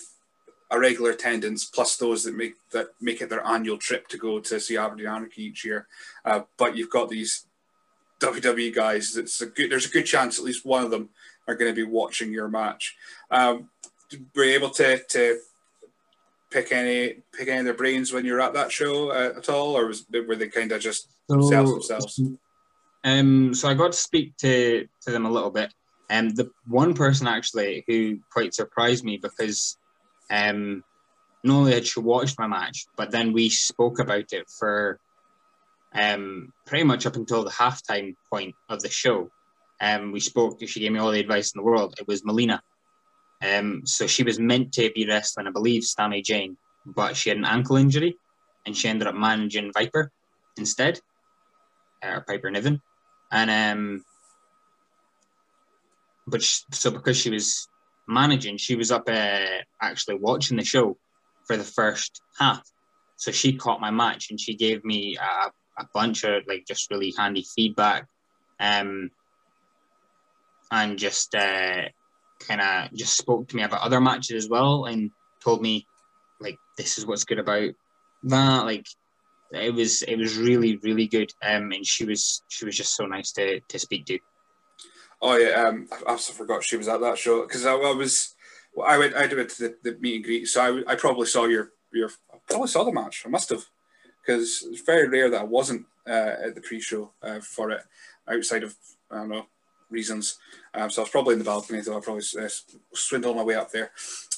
a 0.70 0.79
regular 0.79 1.11
attendance, 1.11 1.64
plus 1.64 1.96
those 1.96 2.24
that 2.24 2.37
make 2.37 2.55
that 2.72 2.88
make 3.00 3.20
it 3.20 3.29
their 3.29 3.44
annual 3.46 3.79
trip 3.79 4.09
to 4.09 4.18
go 4.18 4.40
to 4.40 4.61
see 4.61 4.76
Aberdeen 4.76 5.07
Anarchy 5.07 5.44
each 5.44 5.64
year, 5.64 5.87
uh, 6.24 6.40
but 6.57 6.76
you've 6.76 6.90
got 6.90 7.09
these 7.09 7.46
WWE 8.20 8.74
guys. 8.74 9.14
That's 9.14 9.40
a 9.40 9.46
good. 9.46 9.70
There's 9.70 9.87
a 9.87 9.90
good 9.90 10.07
chance 10.07 10.38
at 10.38 10.44
least 10.44 10.66
one 10.66 10.85
of 10.85 10.90
them 10.90 11.11
are 11.48 11.55
going 11.55 11.72
to 11.72 11.76
be 11.76 11.88
watching 11.88 12.33
your 12.33 12.48
match. 12.48 12.96
Um, 13.31 13.70
were 14.35 14.44
you 14.44 14.55
able 14.55 14.70
to 14.70 14.98
to 14.98 15.38
pick 16.50 16.72
any 16.72 17.22
pick 17.33 17.48
any 17.48 17.61
of 17.61 17.64
their 17.64 17.74
brains 17.74 18.12
when 18.12 18.24
you're 18.24 18.40
at 18.40 18.55
that 18.55 18.72
show 18.72 19.11
uh, 19.11 19.35
at 19.37 19.48
all, 19.48 19.76
or 19.76 19.87
was 19.87 20.05
were 20.11 20.37
they 20.37 20.48
kind 20.48 20.72
of 20.72 20.81
just 20.81 21.09
themselves 21.29 21.70
themselves? 21.70 22.20
Um, 23.07 23.55
so 23.55 23.68
I 23.68 23.74
got 23.74 23.92
to 23.92 23.98
speak 23.98 24.37
to, 24.38 24.87
to 25.02 25.11
them 25.12 25.26
a 25.26 25.31
little 25.31 25.50
bit. 25.50 25.72
And 26.11 26.37
the 26.37 26.50
one 26.66 26.92
person 26.92 27.29
actually 27.29 27.85
who 27.87 28.18
quite 28.33 28.52
surprised 28.52 29.05
me 29.05 29.16
because 29.16 29.79
um, 30.31 30.83
not 31.45 31.57
only 31.57 31.75
had 31.75 31.87
she 31.87 32.01
watched 32.01 32.39
my 32.39 32.47
match, 32.47 32.87
but 32.97 33.11
then 33.11 33.33
we 33.33 33.49
spoke 33.49 33.99
about 33.99 34.33
it 34.33 34.49
for 34.59 34.99
um, 35.95 36.53
pretty 36.67 36.85
much 36.85 37.07
up 37.07 37.17
until 37.17 37.45
the 37.45 37.51
halftime 37.51 38.15
point 38.31 38.55
of 38.69 38.83
the 38.83 38.91
show. 38.91 39.31
Um, 39.81 40.12
we 40.12 40.21
spoke, 40.21 40.59
she 40.67 40.81
gave 40.81 40.93
me 40.93 40.99
all 40.99 41.11
the 41.11 41.21
advice 41.21 41.53
in 41.55 41.59
the 41.59 41.65
world. 41.65 41.95
It 41.99 42.09
was 42.09 42.25
Melina. 42.25 42.62
Um, 43.43 43.83
so 43.85 44.07
she 44.07 44.23
was 44.23 44.39
meant 44.39 44.73
to 44.75 44.91
be 44.95 45.07
wrestling, 45.07 45.47
I 45.47 45.51
believe, 45.51 45.83
Stammy 45.83 46.25
Jane, 46.25 46.57
but 46.85 47.17
she 47.17 47.29
had 47.29 47.39
an 47.39 47.45
ankle 47.45 47.77
injury 47.77 48.17
and 48.65 48.77
she 48.77 48.89
ended 48.89 49.07
up 49.07 49.15
managing 49.15 49.73
Viper 49.73 50.11
instead, 50.57 51.01
or 52.03 52.25
Piper 52.27 52.51
Niven. 52.51 52.81
And 53.31 53.51
um, 53.51 54.05
but 56.27 56.43
sh 56.43 56.62
so 56.73 56.91
because 56.91 57.17
she 57.17 57.31
was 57.31 57.69
managing, 58.09 58.57
she 58.57 58.77
was 58.77 58.90
up 58.90 59.09
uh, 59.09 59.62
actually 59.81 60.16
watching 60.16 60.57
the 60.57 60.64
show 60.64 60.97
for 61.47 61.57
the 61.57 61.64
first 61.64 62.21
half. 62.38 62.62
So 63.16 63.33
she 63.33 63.55
caught 63.55 63.81
my 63.81 63.90
match 63.90 64.31
and 64.31 64.40
she 64.40 64.55
gave 64.55 64.85
me 64.85 65.16
a, 65.16 65.51
a 65.83 65.88
bunch 65.95 66.25
of 66.25 66.42
like 66.47 66.64
just 66.66 66.90
really 66.90 67.14
handy 67.16 67.45
feedback, 67.55 68.07
um, 68.61 69.11
and 70.71 70.99
just 70.99 71.35
uh, 71.35 71.83
kind 72.40 72.61
of 72.61 72.92
just 72.95 73.16
spoke 73.16 73.49
to 73.49 73.57
me 73.57 73.62
about 73.62 73.83
other 73.83 74.01
matches 74.01 74.45
as 74.45 74.49
well 74.49 74.87
and 74.87 75.11
told 75.42 75.62
me 75.62 75.87
like 76.40 76.57
this 76.77 76.99
is 76.99 77.07
what's 77.07 77.25
good 77.25 77.38
about 77.38 77.71
that. 78.25 78.64
Like 78.64 78.87
it 79.53 79.73
was 79.73 80.03
it 80.03 80.16
was 80.16 80.37
really 80.37 80.77
really 80.79 81.07
good. 81.07 81.31
Um 81.42 81.73
and 81.73 81.87
she 81.87 82.05
was 82.05 82.42
she 82.49 82.64
was 82.64 82.77
just 82.77 82.97
so 82.97 83.07
nice 83.07 83.33
to 83.33 83.61
to 83.61 83.79
speak 83.79 84.07
to 84.07 84.19
Oh 85.22 85.37
yeah, 85.37 85.68
um, 85.68 85.88
I 86.07 86.12
also 86.12 86.33
forgot 86.33 86.64
she 86.64 86.76
was 86.76 86.88
at 86.88 87.00
that 87.00 87.18
show 87.18 87.42
because 87.42 87.64
I, 87.64 87.74
I 87.74 87.92
was 87.92 88.35
I 88.85 88.98
went 88.98 89.14
I 89.14 89.26
went 89.26 89.50
to 89.50 89.62
the, 89.62 89.76
the 89.83 89.98
meet 89.98 90.16
and 90.16 90.24
greet, 90.24 90.46
so 90.46 90.83
I, 90.87 90.92
I 90.92 90.96
probably 90.96 91.26
saw 91.26 91.46
your 91.46 91.72
your 91.92 92.11
I 92.33 92.37
probably 92.48 92.68
saw 92.68 92.85
the 92.85 92.92
match. 92.92 93.22
I 93.24 93.29
must 93.29 93.50
have 93.50 93.64
because 94.24 94.66
it's 94.68 94.83
very 94.83 95.09
rare 95.09 95.31
that 95.31 95.40
I 95.40 95.44
wasn't 95.44 95.87
uh, 96.07 96.35
at 96.44 96.55
the 96.55 96.61
pre-show 96.61 97.12
uh, 97.22 97.40
for 97.40 97.70
it, 97.70 97.83
outside 98.29 98.64
of 98.64 98.74
I 99.11 99.16
don't 99.16 99.29
know 99.31 99.46
reasons. 99.90 100.38
Um, 100.74 100.90
so 100.90 101.02
I 101.02 101.05
was 101.05 101.11
probably 101.11 101.35
in 101.35 101.38
the 101.38 101.44
balcony, 101.44 101.81
so 101.83 101.96
I 101.96 102.00
probably 102.00 102.24
uh, 102.40 102.48
swindled 102.92 103.37
my 103.37 103.44
way 103.44 103.55
up 103.55 103.70
there. 103.70 103.92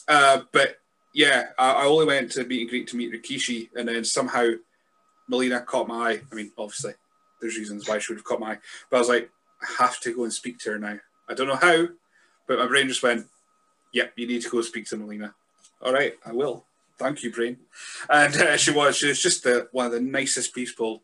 Uh, 0.06 0.42
but 0.52 0.76
yeah, 1.14 1.46
I, 1.58 1.72
I, 1.72 1.84
only 1.86 2.06
went 2.06 2.30
to 2.32 2.44
meet 2.44 2.60
and 2.60 2.70
greet 2.70 2.86
to 2.88 2.96
meet 2.96 3.12
Rikishi, 3.12 3.70
and 3.74 3.88
then 3.88 4.04
somehow 4.04 4.50
Melina 5.28 5.60
caught 5.62 5.88
my 5.88 6.12
eye. 6.12 6.20
I 6.30 6.34
mean, 6.34 6.52
obviously, 6.58 6.92
there's 7.40 7.56
reasons 7.56 7.88
why 7.88 7.98
she 7.98 8.12
would 8.12 8.18
have 8.18 8.24
caught 8.24 8.40
my 8.40 8.52
eye, 8.52 8.58
but 8.90 8.96
I 8.98 9.00
was 9.00 9.08
like, 9.08 9.30
I 9.62 9.82
have 9.82 10.00
to 10.00 10.14
go 10.14 10.24
and 10.24 10.32
speak 10.32 10.58
to 10.60 10.72
her 10.72 10.78
now. 10.78 10.98
I 11.28 11.34
don't 11.34 11.48
know 11.48 11.56
how, 11.56 11.88
but 12.46 12.58
my 12.58 12.66
brain 12.66 12.88
just 12.88 13.02
went, 13.02 13.26
"Yep, 13.92 14.12
you 14.16 14.26
need 14.26 14.42
to 14.42 14.50
go 14.50 14.62
speak 14.62 14.86
to 14.88 14.96
Melina." 14.96 15.34
All 15.82 15.92
right, 15.92 16.14
I 16.24 16.32
will. 16.32 16.64
Thank 16.98 17.22
you, 17.22 17.32
brain. 17.32 17.58
And 18.10 18.34
uh, 18.36 18.56
she 18.56 18.72
was. 18.72 18.96
She 18.96 19.08
was 19.08 19.22
just 19.22 19.44
the, 19.44 19.68
one 19.72 19.86
of 19.86 19.92
the 19.92 20.00
nicest 20.00 20.54
people 20.54 21.02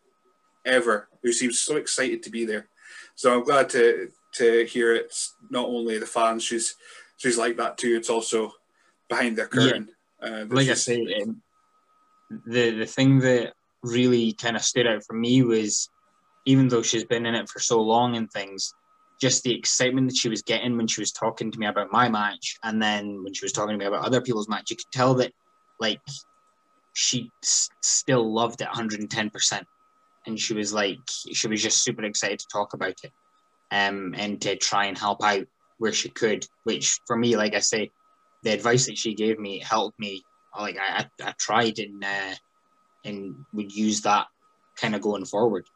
ever. 0.64 1.08
Who 1.22 1.32
seems 1.32 1.60
so 1.60 1.76
excited 1.76 2.22
to 2.24 2.30
be 2.30 2.44
there. 2.44 2.68
So 3.14 3.32
I'm 3.32 3.44
glad 3.44 3.68
to 3.70 4.10
to 4.34 4.64
hear 4.66 4.94
it's 4.94 5.34
not 5.50 5.68
only 5.68 5.98
the 5.98 6.06
fans. 6.06 6.42
She's 6.42 6.74
she's 7.16 7.38
like 7.38 7.56
that 7.58 7.78
too. 7.78 7.96
It's 7.96 8.10
also 8.10 8.52
behind 9.08 9.36
the 9.36 9.46
curtain. 9.46 9.88
Yeah. 10.22 10.28
Uh, 10.28 10.46
like 10.48 10.68
I 10.68 10.74
say, 10.74 11.22
um, 11.22 11.42
the 12.46 12.70
the 12.70 12.86
thing 12.86 13.20
that 13.20 13.54
really 13.82 14.32
kind 14.32 14.56
of 14.56 14.62
stood 14.62 14.86
out 14.86 15.04
for 15.04 15.14
me 15.14 15.42
was 15.42 15.88
even 16.46 16.68
though 16.68 16.82
she's 16.82 17.04
been 17.04 17.26
in 17.26 17.34
it 17.34 17.48
for 17.48 17.60
so 17.60 17.80
long 17.80 18.16
and 18.16 18.30
things, 18.30 18.74
just 19.20 19.42
the 19.42 19.56
excitement 19.56 20.08
that 20.08 20.16
she 20.16 20.28
was 20.28 20.42
getting 20.42 20.76
when 20.76 20.86
she 20.86 21.00
was 21.00 21.12
talking 21.12 21.50
to 21.50 21.58
me 21.58 21.66
about 21.66 21.92
my 21.92 22.08
match, 22.08 22.58
and 22.62 22.82
then 22.82 23.22
when 23.22 23.32
she 23.32 23.44
was 23.44 23.52
talking 23.52 23.72
to 23.72 23.78
me 23.78 23.86
about 23.86 24.04
other 24.04 24.20
people's 24.20 24.48
match, 24.48 24.70
you 24.70 24.76
could 24.76 24.90
tell 24.92 25.14
that 25.14 25.32
like 25.80 26.00
she 26.94 27.30
s- 27.42 27.70
still 27.82 28.32
loved 28.32 28.60
it 28.60 28.68
110 28.68 29.30
percent, 29.30 29.66
and 30.26 30.38
she 30.38 30.54
was 30.54 30.72
like 30.72 30.98
she 31.32 31.48
was 31.48 31.62
just 31.62 31.82
super 31.82 32.02
excited 32.02 32.38
to 32.38 32.46
talk 32.52 32.74
about 32.74 32.96
it, 33.02 33.12
um, 33.70 34.14
and 34.16 34.40
to 34.42 34.56
try 34.56 34.86
and 34.86 34.98
help 34.98 35.22
out 35.24 35.46
where 35.78 35.92
she 35.92 36.08
could. 36.08 36.46
Which 36.64 37.00
for 37.06 37.16
me, 37.16 37.36
like 37.36 37.54
I 37.54 37.60
say, 37.60 37.90
the 38.42 38.52
advice 38.52 38.86
that 38.86 38.98
she 38.98 39.14
gave 39.14 39.38
me 39.38 39.58
helped 39.58 39.98
me. 39.98 40.22
Like 40.58 40.76
I, 40.78 41.06
I, 41.20 41.34
tried 41.38 41.80
and 41.80 42.04
uh, 42.04 42.34
and 43.04 43.34
would 43.52 43.74
use 43.74 44.02
that 44.02 44.26
kind 44.76 44.94
of 44.94 45.00
going 45.00 45.24
forward. 45.24 45.66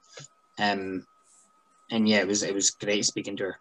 Um, 0.59 1.07
and 1.91 2.09
yeah, 2.09 2.19
it 2.19 2.27
was 2.27 2.43
it 2.43 2.55
was 2.55 2.71
great 2.71 3.05
speaking 3.05 3.37
to 3.37 3.45
her. 3.45 3.57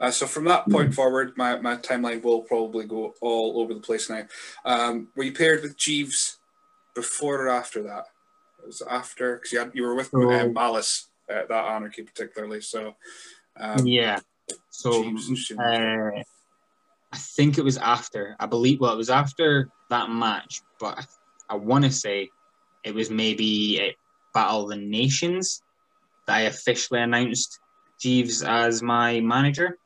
Uh, 0.00 0.10
so 0.10 0.26
from 0.26 0.44
that 0.46 0.68
point 0.70 0.94
forward, 0.94 1.34
my, 1.36 1.60
my 1.60 1.76
timeline 1.76 2.22
will 2.22 2.40
probably 2.40 2.86
go 2.86 3.14
all 3.20 3.60
over 3.60 3.74
the 3.74 3.80
place 3.80 4.08
now. 4.08 4.22
Um, 4.64 5.08
were 5.14 5.24
you 5.24 5.32
paired 5.32 5.62
with 5.62 5.76
Jeeves 5.76 6.38
before 6.94 7.42
or 7.42 7.48
after 7.50 7.82
that? 7.82 8.06
It 8.62 8.66
was 8.66 8.82
after 8.90 9.36
because 9.36 9.52
you, 9.52 9.70
you 9.74 9.82
were 9.82 9.94
with 9.94 10.12
um, 10.14 10.22
oh. 10.22 10.48
Malice 10.52 11.10
at 11.28 11.48
that 11.48 11.64
Anarchy 11.66 12.02
particularly. 12.02 12.62
So 12.62 12.94
um, 13.58 13.86
yeah, 13.86 14.20
so 14.70 15.02
Jeeves, 15.02 15.52
uh, 15.52 16.10
I 17.12 17.16
think 17.16 17.58
it 17.58 17.64
was 17.64 17.76
after. 17.76 18.36
I 18.40 18.46
believe 18.46 18.80
well, 18.80 18.94
it 18.94 18.98
was 18.98 19.10
after 19.10 19.68
that 19.90 20.08
match, 20.08 20.62
but 20.78 20.98
I, 20.98 21.54
I 21.54 21.56
want 21.56 21.84
to 21.84 21.90
say 21.90 22.30
it 22.84 22.94
was 22.94 23.10
maybe 23.10 23.80
at 23.80 23.94
Battle 24.32 24.64
of 24.64 24.70
the 24.70 24.76
Nations 24.76 25.62
that 26.26 26.36
I 26.36 26.40
officially 26.42 27.00
announced 27.00 27.58
Jeeves 28.00 28.42
as 28.42 28.82
my 28.82 29.20
manager 29.20 29.78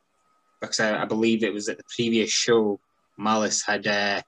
because 0.61 0.80
I, 0.80 1.02
I 1.02 1.04
believe 1.04 1.42
it 1.42 1.52
was 1.52 1.68
at 1.68 1.76
the 1.76 1.85
previous 1.94 2.30
show 2.30 2.80
Malice 3.16 3.62
had, 3.64 3.87
uh, 3.87 4.22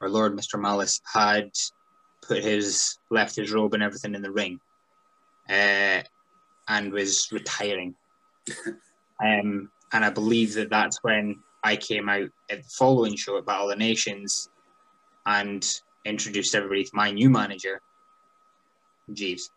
or 0.00 0.08
Lord 0.08 0.36
Mr. 0.36 0.60
Malice 0.60 1.00
had 1.12 1.50
put 2.22 2.42
his 2.42 2.98
left 3.10 3.36
his 3.36 3.52
robe 3.52 3.74
and 3.74 3.82
everything 3.82 4.14
in 4.14 4.22
the 4.22 4.30
ring, 4.30 4.58
uh, 5.48 6.02
and 6.68 6.92
was 6.92 7.28
retiring. 7.32 7.94
um, 9.24 9.70
and 9.92 10.04
I 10.04 10.10
believe 10.10 10.54
that 10.54 10.70
that's 10.70 10.98
when 11.02 11.36
I 11.62 11.76
came 11.76 12.08
out 12.08 12.28
at 12.50 12.62
the 12.62 12.68
following 12.70 13.16
show 13.16 13.38
at 13.38 13.46
Battle 13.46 13.70
of 13.70 13.78
the 13.78 13.84
Nations, 13.84 14.48
and 15.26 15.66
introduced 16.04 16.54
everybody 16.54 16.84
to 16.84 16.90
my 16.94 17.10
new 17.10 17.28
manager, 17.28 17.80
Jeeves. 19.12 19.50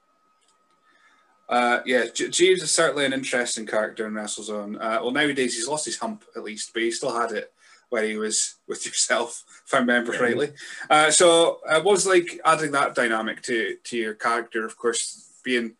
Uh, 1.48 1.80
yeah, 1.86 2.06
Jeeves 2.14 2.62
is 2.62 2.70
certainly 2.70 3.06
an 3.06 3.14
interesting 3.14 3.66
character 3.66 4.06
in 4.06 4.14
WrestleZone. 4.14 4.76
Uh, 4.76 5.00
well, 5.02 5.12
nowadays 5.12 5.56
he's 5.56 5.68
lost 5.68 5.86
his 5.86 5.98
hump 5.98 6.24
at 6.36 6.44
least, 6.44 6.72
but 6.74 6.84
he 6.84 6.92
still 6.92 7.18
had 7.18 7.32
it 7.32 7.52
where 7.90 8.04
he 8.04 8.18
was 8.18 8.56
with 8.68 8.86
yourself, 8.86 9.44
if 9.66 9.74
I 9.74 9.80
remember 9.80 10.14
yeah. 10.14 10.20
rightly. 10.20 10.52
Uh, 10.90 11.10
so 11.10 11.60
it 11.70 11.84
was 11.84 12.06
like 12.06 12.40
adding 12.46 12.72
that 12.72 12.96
dynamic 12.96 13.42
to 13.44 13.78
to 13.84 13.98
your 13.98 14.14
character, 14.14 14.66
of 14.66 14.78
course, 14.78 15.40
being 15.44 15.76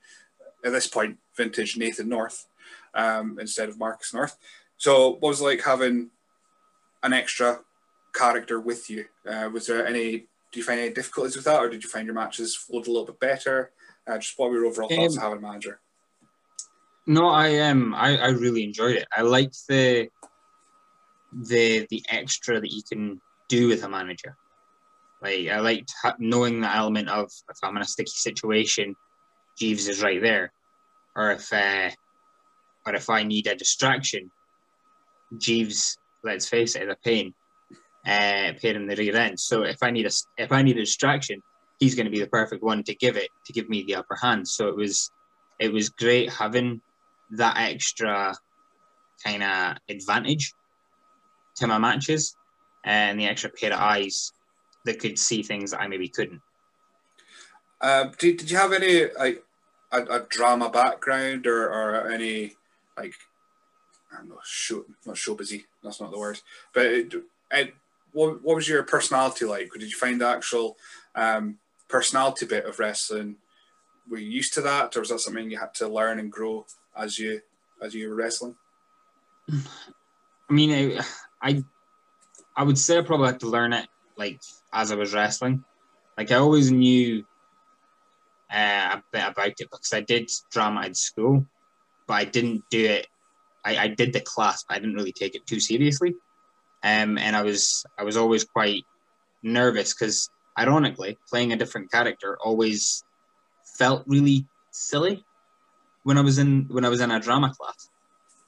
at 0.66 0.72
this 0.72 0.88
point 0.88 1.18
vintage 1.36 1.78
Nathan 1.78 2.10
North 2.10 2.48
um, 2.94 3.38
instead 3.40 3.70
of 3.70 3.78
Marcus 3.78 4.14
North. 4.14 4.38
So 4.78 5.12
what 5.12 5.30
was 5.30 5.42
like 5.42 5.62
having 5.64 6.10
an 7.04 7.14
extra 7.14 7.60
character 8.14 8.60
with 8.60 8.90
you? 8.90 9.06
Uh, 9.28 9.50
was 9.54 9.68
there 9.68 9.86
any? 9.86 10.26
Do 10.52 10.60
you 10.60 10.64
find 10.64 10.80
any 10.80 10.94
difficulties 10.94 11.36
with 11.36 11.46
that, 11.46 11.60
or 11.60 11.70
did 11.70 11.84
you 11.84 11.90
find 11.90 12.06
your 12.06 12.16
matches 12.16 12.56
flowed 12.56 12.88
a 12.88 12.92
little 12.92 13.06
bit 13.06 13.20
better? 13.20 13.72
Uh, 14.08 14.18
just 14.18 14.38
what 14.38 14.50
were 14.50 14.58
your 14.58 14.66
overall 14.66 14.90
thoughts 14.90 15.18
um, 15.18 15.24
of 15.24 15.24
having 15.24 15.38
a 15.38 15.48
manager? 15.48 15.80
No, 17.06 17.28
I 17.28 17.60
um, 17.60 17.94
I, 17.94 18.18
I 18.18 18.28
really 18.30 18.64
enjoyed 18.64 18.96
it. 18.96 19.08
I 19.16 19.22
liked 19.22 19.58
the 19.68 20.10
the 21.32 21.88
the 21.90 22.04
extra 22.10 22.60
that 22.60 22.72
you 22.72 22.82
can 22.92 23.22
do 23.48 23.68
with 23.68 23.84
a 23.84 23.90
manager. 23.90 24.36
Like 25.22 25.48
I 25.50 25.60
liked 25.60 25.92
knowing 26.18 26.62
the 26.62 26.74
element 26.74 27.10
of 27.10 27.32
if 27.50 27.58
I'm 27.64 27.76
in 27.76 27.82
a 27.82 27.86
sticky 27.86 28.12
situation, 28.12 28.96
Jeeves 29.58 29.88
is 29.88 30.02
right 30.02 30.22
there, 30.22 30.52
or 31.16 31.32
if 31.32 31.52
uh, 31.52 31.90
or 32.86 32.96
if 32.96 33.10
I 33.10 33.24
need 33.24 33.48
a 33.48 33.56
distraction, 33.56 34.32
Jeeves, 35.38 35.98
let's 36.24 36.48
face 36.48 36.76
it, 36.76 36.84
is 36.84 36.90
a 36.90 36.98
pain, 37.04 37.34
uh, 38.06 38.54
pain 38.62 38.76
in 38.76 38.88
the 38.88 38.96
rear 38.96 39.16
end. 39.16 39.40
So 39.40 39.64
if 39.64 39.82
I 39.82 39.92
need 39.92 40.06
a 40.06 40.12
if 40.38 40.52
I 40.52 40.62
need 40.62 40.78
a 40.78 40.82
distraction, 40.82 41.42
he's 41.80 41.96
going 41.96 42.06
to 42.06 42.12
be 42.12 42.20
the 42.20 42.28
perfect 42.28 42.64
one 42.64 42.84
to 42.84 42.96
give 42.96 43.18
it 43.18 43.30
to 43.46 43.54
give 43.54 43.70
me 43.70 43.84
the 43.84 43.96
upper 43.96 44.16
hand. 44.16 44.48
So 44.48 44.68
it 44.68 44.76
was 44.76 45.12
it 45.60 45.72
was 45.72 45.90
great 45.90 46.32
having 46.32 46.82
that 47.32 47.58
extra 47.58 48.36
kind 49.24 49.44
of 49.44 49.78
advantage 49.90 50.54
to 51.58 51.68
my 51.68 51.78
matches 51.78 52.36
and 52.86 53.20
the 53.20 53.26
extra 53.26 53.50
pair 53.50 53.74
of 53.74 53.80
eyes 53.80 54.32
that 54.86 55.00
could 55.00 55.20
see 55.20 55.44
things 55.44 55.72
that 55.72 55.82
I 55.82 55.88
maybe 55.88 56.08
couldn't. 56.08 56.42
Uh, 57.82 58.06
did, 58.18 58.38
did 58.38 58.52
you 58.52 58.58
have 58.58 58.74
any 58.74 59.06
like 59.18 59.44
a, 59.92 60.02
a 60.04 60.20
drama 60.30 60.70
background 60.70 61.48
or, 61.48 61.70
or 61.70 62.10
any 62.10 62.56
like 62.98 63.14
I'm 64.18 64.30
not 64.30 64.46
show 64.46 64.86
not 65.06 65.18
show 65.18 65.36
busy 65.36 65.66
that's 65.84 66.02
not 66.02 66.12
the 66.12 66.20
word 66.20 66.42
but 66.74 66.86
it, 66.86 67.14
it, 67.52 67.74
what, 68.12 68.44
what 68.44 68.56
was 68.56 68.68
your 68.68 68.84
personality 68.84 69.46
like 69.46 69.72
did 69.74 69.90
you 69.90 69.96
find 69.96 70.20
the 70.22 70.28
actual 70.28 70.78
um, 71.16 71.58
personality 71.90 72.46
bit 72.46 72.66
of 72.66 72.80
wrestling, 72.80 73.36
were 74.10 74.18
you 74.18 74.30
used 74.30 74.54
to 74.54 74.62
that, 74.62 74.96
or 74.96 75.02
was 75.02 75.10
that 75.10 75.20
something 75.20 75.52
you 75.52 75.60
had 75.60 75.74
to 75.76 75.88
learn 75.88 76.20
and 76.20 76.32
grow 76.32 76.66
as 76.96 77.20
you 77.20 77.42
as 77.82 77.94
you 77.94 78.10
were 78.10 78.16
wrestling? 78.16 78.56
I 79.52 80.54
mean, 80.54 80.72
I, 80.72 81.04
I, 81.42 81.64
I 82.56 82.64
would 82.64 82.78
say 82.78 82.98
I 82.98 83.02
probably 83.02 83.28
had 83.28 83.40
to 83.42 83.48
learn 83.48 83.74
it 83.74 83.88
like 84.16 84.40
as 84.72 84.92
I 84.92 84.96
was 84.96 85.14
wrestling. 85.14 85.64
Like 86.18 86.32
I 86.32 86.36
always 86.36 86.72
knew 86.72 87.26
uh, 88.54 88.98
a 88.98 89.04
bit 89.12 89.28
about 89.28 89.48
it 89.48 89.58
because 89.60 89.94
I 89.94 90.02
did 90.02 90.30
drama 90.52 90.82
at 90.82 90.98
school, 90.98 91.46
but 92.08 92.14
I 92.16 92.26
didn't 92.26 92.64
do 92.70 92.86
it. 92.86 93.08
I, 93.66 93.78
I 93.78 93.88
did 93.88 94.14
the 94.14 94.22
class, 94.22 94.64
but 94.64 94.76
I 94.76 94.80
didn't 94.80 94.96
really 94.96 95.12
take 95.12 95.36
it 95.36 95.46
too 95.46 95.60
seriously. 95.60 96.16
Um, 96.84 97.18
and 97.18 97.36
I 97.36 97.44
was 97.44 97.86
I 97.98 98.04
was 98.04 98.18
always 98.18 98.44
quite 98.44 98.86
nervous 99.44 99.94
because 99.94 100.30
ironically, 100.58 101.18
playing 101.30 101.54
a 101.54 101.58
different 101.58 101.92
character 101.92 102.38
always 102.44 103.04
felt 103.78 104.04
really 104.08 104.46
silly 104.72 105.24
when 106.04 106.18
I 106.18 106.22
was 106.22 106.38
in 106.38 106.66
when 106.70 106.86
I 106.86 106.90
was 106.90 107.02
in 107.02 107.12
a 107.12 107.20
drama 107.20 107.54
class. 107.58 107.90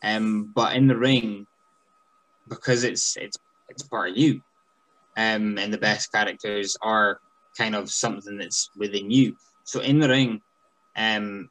Um, 0.03 0.51
but 0.55 0.75
in 0.75 0.87
the 0.87 0.97
ring, 0.97 1.45
because 2.47 2.83
it's 2.83 3.17
it's 3.17 3.37
it's 3.69 3.83
part 3.83 4.11
of 4.11 4.17
you, 4.17 4.41
um, 5.17 5.57
and 5.57 5.73
the 5.73 5.77
best 5.77 6.11
characters 6.11 6.77
are 6.81 7.19
kind 7.57 7.75
of 7.75 7.91
something 7.91 8.37
that's 8.37 8.69
within 8.75 9.11
you. 9.11 9.35
So 9.63 9.81
in 9.81 9.99
the 9.99 10.09
ring, 10.09 10.41
um, 10.95 11.49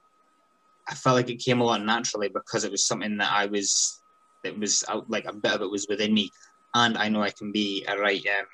I 0.89 0.95
felt 0.95 1.17
like 1.17 1.31
it 1.31 1.37
came 1.37 1.61
a 1.61 1.65
lot 1.65 1.85
naturally 1.85 2.29
because 2.29 2.65
it 2.65 2.71
was 2.71 2.87
something 2.87 3.19
that 3.19 3.33
I 3.33 3.47
was 3.47 4.03
that 4.43 4.59
was 4.59 4.85
like 5.09 5.27
a 5.27 5.35
bit 5.35 5.53
of 5.53 5.63
it 5.63 5.71
was 5.71 5.87
within 5.89 6.13
me, 6.13 6.31
and 6.75 6.97
I 6.97 7.09
know 7.09 7.23
I 7.23 7.31
can 7.31 7.53
be 7.53 7.85
a 7.89 7.99
right 7.99 8.25
um, 8.39 8.47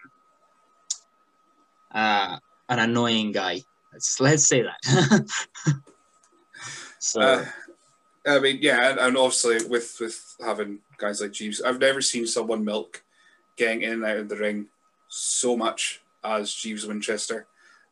uh, 1.92 2.38
an 2.68 2.78
annoying 2.78 3.32
guy. 3.32 3.62
Let's 3.92 4.20
let's 4.20 4.46
say 4.46 4.62
that. 4.62 5.28
so. 6.98 7.20
Uh, 7.20 7.44
I 8.28 8.40
mean, 8.40 8.58
yeah, 8.60 8.90
and, 8.90 8.98
and, 8.98 9.16
obviously 9.16 9.64
with 9.68 9.96
with 10.00 10.36
having 10.44 10.80
guys 10.98 11.20
like 11.20 11.30
Jeeves, 11.30 11.62
I've 11.62 11.78
never 11.78 12.00
seen 12.00 12.26
someone 12.26 12.64
milk 12.64 13.04
getting 13.56 13.82
in 13.82 13.92
and 13.92 14.04
out 14.04 14.16
of 14.16 14.28
the 14.28 14.36
ring 14.36 14.66
so 15.08 15.56
much 15.56 16.02
as 16.24 16.52
Jeeves 16.52 16.86
Winchester. 16.86 17.46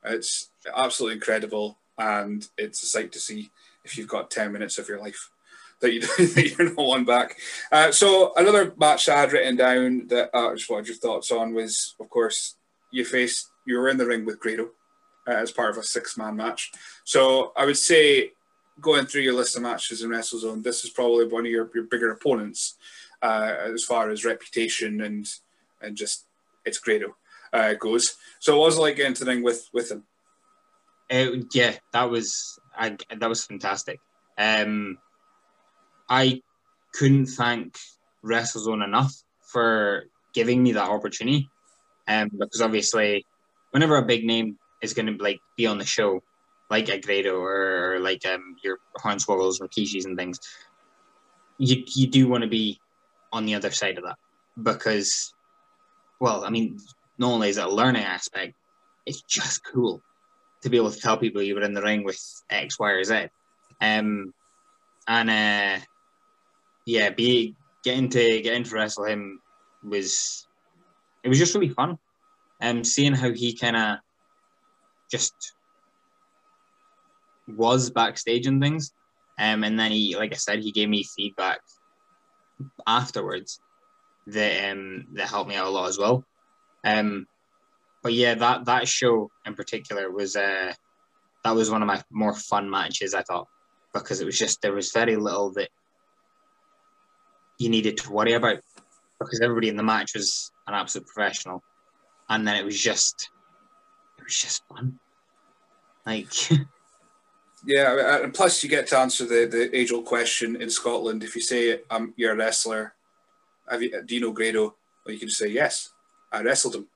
It's 0.04 0.50
absolutely 0.74 1.16
incredible, 1.16 1.78
and 1.98 2.46
it's 2.58 2.82
a 2.82 2.86
sight 2.86 3.12
to 3.12 3.20
see 3.20 3.52
if 3.84 3.96
you've 3.96 4.08
got 4.08 4.30
ten 4.30 4.52
minutes 4.52 4.76
of 4.78 4.88
your 4.88 4.98
life 5.00 5.30
that 5.84 5.92
you 5.92 6.00
that 6.34 6.54
you're 6.58 6.70
not 6.70 6.86
one 6.86 7.04
back. 7.04 7.36
Uh, 7.70 7.92
so 7.92 8.32
another 8.36 8.74
match 8.76 9.08
I 9.08 9.20
had 9.20 9.32
written 9.32 9.56
down 9.56 10.06
that 10.08 10.30
uh, 10.34 10.50
I 10.50 10.54
just 10.54 10.70
wanted 10.70 10.88
your 10.88 10.96
thoughts 10.96 11.30
on 11.30 11.54
was, 11.54 11.94
of 12.00 12.08
course, 12.10 12.56
you 12.90 13.04
faced 13.04 13.50
you 13.66 13.78
were 13.78 13.88
in 13.88 13.96
the 13.96 14.06
ring 14.06 14.24
with 14.24 14.40
Grado 14.40 14.70
uh, 15.28 15.32
as 15.32 15.52
part 15.52 15.70
of 15.70 15.76
a 15.76 15.82
six 15.82 16.16
man 16.16 16.36
match. 16.36 16.72
So 17.04 17.52
I 17.56 17.66
would 17.66 17.78
say 17.78 18.32
going 18.80 19.06
through 19.06 19.22
your 19.22 19.34
list 19.34 19.56
of 19.56 19.62
matches 19.62 20.02
in 20.02 20.10
WrestleZone, 20.10 20.62
this 20.62 20.84
is 20.84 20.90
probably 20.90 21.26
one 21.26 21.46
of 21.46 21.52
your, 21.52 21.70
your 21.74 21.84
bigger 21.84 22.10
opponents 22.10 22.74
uh, 23.22 23.54
as 23.72 23.84
far 23.84 24.10
as 24.10 24.24
reputation 24.24 25.00
and 25.02 25.26
and 25.80 25.96
just 25.96 26.26
it's 26.64 26.78
Grado 26.78 27.16
uh, 27.52 27.74
goes. 27.74 28.16
So 28.40 28.58
what 28.58 28.66
was 28.66 28.78
it 28.78 28.80
like 28.80 28.96
getting 28.96 29.14
to 29.14 29.24
the 29.24 29.30
ring 29.30 29.42
with 29.42 29.68
with 29.72 29.90
him? 29.90 30.04
It, 31.10 31.46
yeah, 31.54 31.74
that 31.92 32.10
was 32.10 32.58
I, 32.76 32.96
that 33.14 33.28
was 33.28 33.44
fantastic. 33.44 34.00
Um, 34.38 34.98
I 36.08 36.42
couldn't 36.92 37.26
thank 37.26 37.76
WrestleZone 38.24 38.84
enough 38.84 39.14
for 39.40 40.04
giving 40.34 40.62
me 40.62 40.72
that 40.72 40.88
opportunity, 40.88 41.48
um, 42.08 42.30
because 42.38 42.60
obviously, 42.60 43.24
whenever 43.70 43.96
a 43.96 44.04
big 44.04 44.24
name 44.24 44.58
is 44.82 44.94
going 44.94 45.06
to 45.06 45.22
like 45.22 45.38
be 45.56 45.66
on 45.66 45.78
the 45.78 45.84
show, 45.84 46.22
like 46.70 46.88
a 46.88 46.98
Grado 46.98 47.36
or, 47.36 47.94
or 47.94 47.98
like 48.00 48.24
um, 48.26 48.56
your 48.62 48.78
Hornswoggles, 48.98 49.60
Rikishis, 49.60 50.04
and 50.04 50.16
things, 50.16 50.38
you 51.58 51.84
you 51.94 52.06
do 52.06 52.28
want 52.28 52.42
to 52.42 52.48
be 52.48 52.78
on 53.32 53.46
the 53.46 53.54
other 53.54 53.70
side 53.70 53.98
of 53.98 54.04
that 54.04 54.16
because, 54.62 55.34
well, 56.20 56.44
I 56.44 56.50
mean, 56.50 56.78
not 57.18 57.32
only 57.32 57.48
is 57.48 57.58
it 57.58 57.64
a 57.64 57.68
learning 57.68 58.04
aspect, 58.04 58.54
it's 59.06 59.22
just 59.22 59.64
cool 59.64 60.00
to 60.62 60.70
be 60.70 60.76
able 60.76 60.90
to 60.90 61.00
tell 61.00 61.16
people 61.16 61.42
you 61.42 61.54
were 61.54 61.62
in 61.62 61.74
the 61.74 61.82
ring 61.82 62.04
with 62.04 62.18
X, 62.50 62.78
Y, 62.78 62.90
or 62.90 63.04
Z. 63.04 63.26
Um, 63.80 64.32
and 65.06 65.30
uh, 65.30 65.84
yeah, 66.86 67.10
be 67.10 67.54
getting 67.82 68.08
to 68.10 68.40
getting 68.40 68.64
to 68.64 68.74
wrestle 68.74 69.04
him 69.04 69.40
was 69.82 70.46
it 71.22 71.28
was 71.28 71.38
just 71.38 71.54
really 71.54 71.68
fun. 71.68 71.98
Um, 72.60 72.84
seeing 72.84 73.14
how 73.14 73.32
he 73.32 73.56
kind 73.56 73.76
of 73.76 73.98
just 75.10 75.34
was 77.48 77.90
backstage 77.90 78.46
and 78.46 78.62
things. 78.62 78.92
Um, 79.38 79.64
and 79.64 79.78
then 79.78 79.90
he, 79.90 80.16
like 80.16 80.32
I 80.32 80.36
said, 80.36 80.60
he 80.60 80.72
gave 80.72 80.88
me 80.88 81.04
feedback 81.04 81.60
afterwards 82.86 83.60
that 84.26 84.70
um 84.70 85.04
that 85.12 85.28
helped 85.28 85.50
me 85.50 85.56
out 85.56 85.66
a 85.66 85.70
lot 85.70 85.88
as 85.88 85.98
well. 85.98 86.24
Um, 86.84 87.26
but 88.02 88.12
yeah, 88.12 88.34
that 88.34 88.66
that 88.66 88.88
show 88.88 89.30
in 89.46 89.54
particular 89.54 90.10
was 90.10 90.36
uh 90.36 90.72
that 91.42 91.54
was 91.54 91.70
one 91.70 91.82
of 91.82 91.88
my 91.88 92.02
more 92.10 92.34
fun 92.34 92.70
matches 92.70 93.14
I 93.14 93.22
thought 93.22 93.48
because 93.92 94.20
it 94.20 94.24
was 94.24 94.38
just 94.38 94.62
there 94.62 94.72
was 94.72 94.92
very 94.92 95.16
little 95.16 95.52
that 95.52 95.68
you 97.58 97.68
needed 97.68 97.96
to 97.98 98.12
worry 98.12 98.32
about 98.32 98.58
because 99.18 99.40
everybody 99.40 99.68
in 99.68 99.76
the 99.76 99.82
match 99.82 100.14
was 100.14 100.50
an 100.66 100.74
absolute 100.74 101.06
professional, 101.06 101.62
and 102.28 102.46
then 102.46 102.56
it 102.56 102.64
was 102.64 102.80
just 102.80 103.30
it 104.18 104.24
was 104.24 104.36
just 104.36 104.62
fun. 104.68 104.98
Like 106.06 106.32
Yeah, 107.66 108.22
and 108.22 108.34
plus 108.34 108.62
you 108.62 108.68
get 108.68 108.86
to 108.88 108.98
answer 108.98 109.24
the, 109.24 109.46
the 109.46 109.74
age 109.76 109.90
old 109.90 110.04
question 110.04 110.60
in 110.60 110.68
Scotland. 110.68 111.24
If 111.24 111.34
you 111.34 111.40
say 111.40 111.80
um, 111.90 112.12
you're 112.16 112.32
a 112.32 112.36
wrestler, 112.36 112.94
have 113.70 113.82
you, 113.82 114.02
do 114.02 114.14
you 114.14 114.20
know 114.20 114.32
Grado? 114.32 114.74
Well, 115.04 115.12
you 115.12 115.18
can 115.18 115.28
just 115.28 115.40
say 115.40 115.48
yes, 115.48 115.90
I 116.30 116.42
wrestled 116.42 116.74
him 116.74 116.88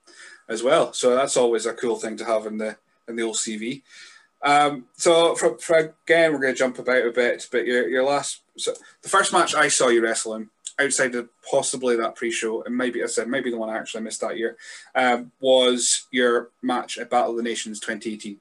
as 0.49 0.63
well. 0.63 0.93
So 0.93 1.15
that's 1.15 1.37
always 1.37 1.65
a 1.65 1.73
cool 1.73 1.97
thing 1.97 2.17
to 2.19 2.25
have 2.25 2.47
in 2.47 2.59
the 2.59 2.77
in 3.09 3.17
the 3.17 3.23
old 3.23 3.37
CV. 3.37 3.83
Um, 4.43 4.85
so 4.97 5.35
for, 5.35 5.59
for 5.59 5.95
again, 6.05 6.33
we're 6.33 6.41
going 6.41 6.55
to 6.55 6.59
jump 6.59 6.79
about 6.79 7.07
a 7.07 7.13
bit, 7.13 7.49
but 7.51 7.67
your 7.67 7.89
your 7.89 8.05
last 8.05 8.43
so 8.59 8.75
the 9.03 9.09
first 9.09 9.33
match 9.33 9.55
I 9.55 9.69
saw 9.69 9.89
you 9.89 10.03
wrestling 10.03 10.51
outside 10.79 11.15
of 11.15 11.29
possibly 11.49 11.97
that 11.97 12.15
pre-show, 12.15 12.63
and 12.63 12.77
maybe 12.77 13.03
I 13.03 13.07
said 13.07 13.29
maybe 13.29 13.51
the 13.51 13.57
one 13.57 13.69
I 13.69 13.79
actually 13.79 14.03
missed 14.03 14.21
that 14.21 14.39
year, 14.39 14.57
um, 14.95 15.33
was 15.41 16.07
your 16.11 16.51
match 16.63 16.99
at 16.99 17.11
Battle 17.11 17.33
of 17.33 17.37
the 17.37 17.43
Nations 17.43 17.81
2018. 17.81 18.39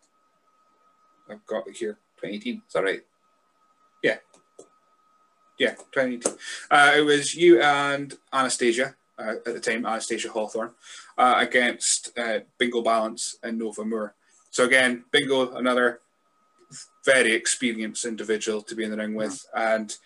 I've 1.29 1.45
got 1.45 1.67
it 1.67 1.75
here. 1.75 1.97
2018. 2.21 2.61
Is 2.67 2.73
that 2.73 2.83
right? 2.83 3.01
Yeah. 4.03 4.17
Yeah, 5.59 5.71
2018. 5.91 6.33
Uh, 6.69 6.93
it 6.97 7.01
was 7.01 7.33
you 7.35 7.61
and 7.61 8.15
Anastasia, 8.31 8.95
uh, 9.17 9.35
at 9.45 9.45
the 9.45 9.59
time, 9.59 9.85
Anastasia 9.85 10.29
Hawthorne, 10.29 10.71
uh, 11.17 11.35
against 11.37 12.17
uh, 12.17 12.39
Bingo 12.57 12.81
Balance 12.81 13.37
and 13.41 13.57
Nova 13.57 13.83
Moore. 13.83 14.13
So 14.51 14.65
again, 14.65 15.03
Bingo, 15.11 15.55
another 15.55 16.01
very 17.07 17.33
experienced 17.33 18.05
individual 18.05 18.61
to 18.61 18.75
be 18.75 18.83
in 18.83 18.91
the 18.91 19.01
ring 19.03 19.15
with, 19.15 19.37
and 19.55 19.97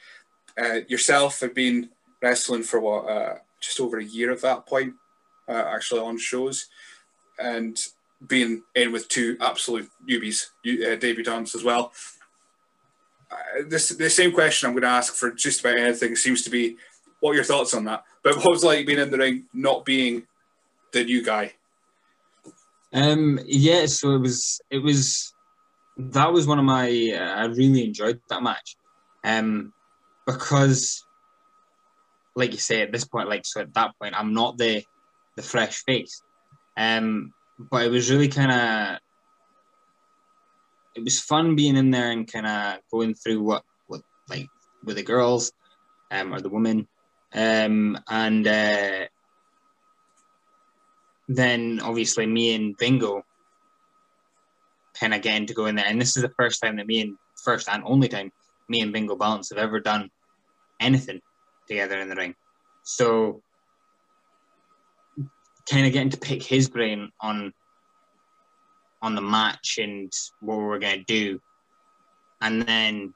uh, 0.62 0.80
yourself 0.88 1.40
have 1.42 1.56
been 1.56 1.90
wrestling 2.22 2.64
for 2.64 2.80
what 2.80 3.02
uh, 3.16 3.36
just 3.60 3.80
over 3.80 3.98
a 3.98 4.12
year 4.16 4.32
at 4.32 4.42
that 4.42 4.66
point, 4.66 4.94
actually 5.50 6.00
on 6.00 6.18
shows, 6.18 6.68
and 7.38 7.76
being 8.28 8.64
in 8.76 8.92
with 8.92 9.08
two 9.08 9.36
absolute 9.42 9.90
newbies, 10.08 10.48
uh, 10.66 10.96
debutants 10.98 11.56
as 11.56 11.64
well. 11.64 11.92
Uh, 13.32 13.64
this 13.68 13.90
the 13.90 14.10
same 14.10 14.32
question 14.32 14.68
I'm 14.68 14.74
going 14.74 14.84
to 14.84 15.00
ask 15.00 15.14
for 15.16 15.32
just 15.32 15.62
about 15.62 15.80
anything 15.80 16.16
seems 16.16 16.44
to 16.44 16.50
be, 16.50 16.78
what 17.20 17.32
are 17.32 17.36
your 17.36 17.44
thoughts 17.44 17.74
on 17.74 17.86
that? 17.86 18.04
But 18.24 18.38
what 18.38 18.52
was 18.52 18.64
like 18.64 18.86
being 18.86 19.00
in 19.00 19.12
the 19.12 19.18
ring, 19.18 19.46
not 19.54 19.86
being 19.86 20.28
the 20.92 21.04
new 21.04 21.24
guy? 21.24 21.54
Um, 22.94 23.40
yeah, 23.46 23.86
so 23.86 24.12
it 24.16 24.20
was 24.20 24.62
it 24.70 24.80
was 24.80 25.31
that 26.12 26.34
was 26.34 26.48
one 26.48 26.60
of 26.60 26.66
my 26.66 26.88
uh, 27.16 27.42
I 27.42 27.46
really 27.46 27.84
enjoyed 27.86 28.20
that 28.30 28.44
match, 28.44 28.76
um, 29.24 29.74
because 30.26 31.06
like 32.36 32.52
you 32.52 32.58
say 32.58 32.82
at 32.82 32.92
this 32.92 33.06
point, 33.06 33.30
like 33.30 33.46
so 33.46 33.62
at 33.62 33.74
that 33.74 33.92
point, 34.00 34.16
I'm 34.18 34.34
not 34.34 34.58
the 34.58 34.84
the 35.36 35.42
fresh 35.42 35.84
face, 35.84 36.22
um, 36.78 37.34
but 37.58 37.86
it 37.86 37.90
was 37.90 38.10
really 38.10 38.28
kind 38.28 38.52
of 38.52 39.00
it 40.96 41.04
was 41.04 41.20
fun 41.20 41.56
being 41.56 41.78
in 41.78 41.92
there 41.92 42.12
and 42.12 42.32
kind 42.32 42.48
of 42.48 42.80
going 42.92 43.14
through 43.14 43.42
what 43.42 43.64
what 43.88 44.02
like 44.30 44.48
with 44.84 44.98
the 44.98 45.04
girls 45.04 45.52
um 46.12 46.34
or 46.34 46.42
the 46.42 46.50
women. 46.50 46.88
Um 47.34 47.98
and 48.10 48.46
uh 48.48 49.06
then 51.28 51.80
obviously 51.82 52.26
me 52.26 52.56
and 52.56 52.76
bingo 52.78 53.24
kind 55.00 55.14
again 55.14 55.46
to 55.46 55.54
go 55.54 55.66
in 55.66 55.76
there 55.76 55.86
and 55.86 56.00
this 56.00 56.16
is 56.16 56.24
the 56.24 56.34
first 56.38 56.62
time 56.62 56.76
that 56.78 56.88
me 56.88 57.02
and 57.02 57.16
first 57.44 57.70
and 57.70 57.84
only 57.86 58.08
time 58.08 58.32
me 58.70 58.82
and 58.82 58.94
bingo 58.94 59.16
balance 59.16 59.50
have 59.50 59.58
ever 59.58 59.80
done 59.80 60.10
anything 60.80 61.20
together 61.68 62.00
in 62.00 62.10
the 62.10 62.16
ring 62.16 62.36
so 62.84 63.42
kind 65.70 65.86
of 65.86 65.94
getting 65.94 66.10
to 66.10 66.18
pick 66.18 66.44
his 66.44 66.70
brain 66.70 67.10
on 67.22 67.54
on 69.02 69.16
the 69.16 69.22
match 69.22 69.80
and 69.82 70.12
what 70.42 70.58
we 70.58 70.64
were 70.64 70.80
to 70.80 71.04
do, 71.04 71.40
and 72.42 72.62
then 72.64 73.14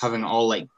having 0.00 0.24
all 0.24 0.48
like 0.48 0.68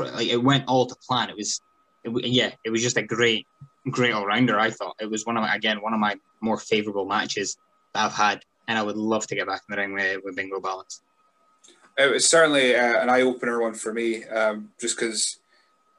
like 0.00 0.28
it 0.28 0.42
went 0.42 0.64
all 0.66 0.86
to 0.86 0.96
plan. 1.06 1.30
It 1.30 1.36
was, 1.36 1.60
it, 2.04 2.26
yeah, 2.26 2.52
it 2.64 2.70
was 2.70 2.82
just 2.82 2.96
a 2.96 3.02
great, 3.02 3.46
great 3.90 4.12
all 4.12 4.26
rounder. 4.26 4.58
I 4.58 4.70
thought 4.70 4.96
it 5.00 5.10
was 5.10 5.24
one 5.26 5.36
of 5.36 5.42
my, 5.42 5.54
again 5.54 5.80
one 5.80 5.94
of 5.94 6.00
my 6.00 6.16
more 6.40 6.58
favourable 6.58 7.06
matches 7.06 7.56
that 7.94 8.06
I've 8.06 8.12
had, 8.12 8.42
and 8.68 8.78
I 8.78 8.82
would 8.82 8.96
love 8.96 9.26
to 9.26 9.34
get 9.34 9.46
back 9.46 9.62
in 9.68 9.74
the 9.74 9.80
ring 9.80 9.94
with, 9.94 10.22
with 10.22 10.36
Bingo 10.36 10.60
Balance. 10.60 11.00
It 11.96 12.12
was 12.12 12.28
certainly 12.28 12.76
uh, 12.76 13.02
an 13.02 13.10
eye 13.10 13.22
opener 13.22 13.60
one 13.60 13.74
for 13.74 13.92
me, 13.92 14.24
um, 14.26 14.70
just 14.80 14.96
because 14.96 15.38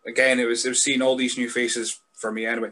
again 0.08 0.40
it 0.40 0.46
was 0.46 0.66
it 0.66 0.70
was 0.70 0.82
seeing 0.82 1.02
all 1.02 1.18
these 1.18 1.38
new 1.38 1.50
faces 1.50 2.00
for 2.14 2.32
me 2.32 2.46
anyway. 2.46 2.70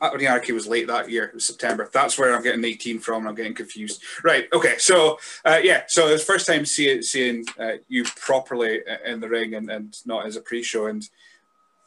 Anarchy 0.00 0.52
was 0.52 0.66
late 0.66 0.86
that 0.86 1.10
year. 1.10 1.24
It 1.24 1.34
was 1.34 1.46
September. 1.46 1.88
That's 1.92 2.18
where 2.18 2.34
I'm 2.34 2.42
getting 2.42 2.64
18 2.64 2.98
from. 2.98 3.26
I'm 3.26 3.34
getting 3.34 3.54
confused. 3.54 4.02
Right. 4.22 4.46
Okay. 4.52 4.74
So 4.78 5.18
uh, 5.44 5.60
yeah. 5.62 5.82
So 5.86 6.08
it 6.08 6.12
was 6.12 6.24
first 6.24 6.46
time 6.46 6.64
seeing 6.64 7.02
seeing 7.02 7.44
uh, 7.58 7.76
you 7.88 8.04
properly 8.04 8.80
in 9.04 9.20
the 9.20 9.28
ring 9.28 9.54
and, 9.54 9.70
and 9.70 9.96
not 10.06 10.26
as 10.26 10.36
a 10.36 10.40
pre-show, 10.40 10.86
and 10.86 11.06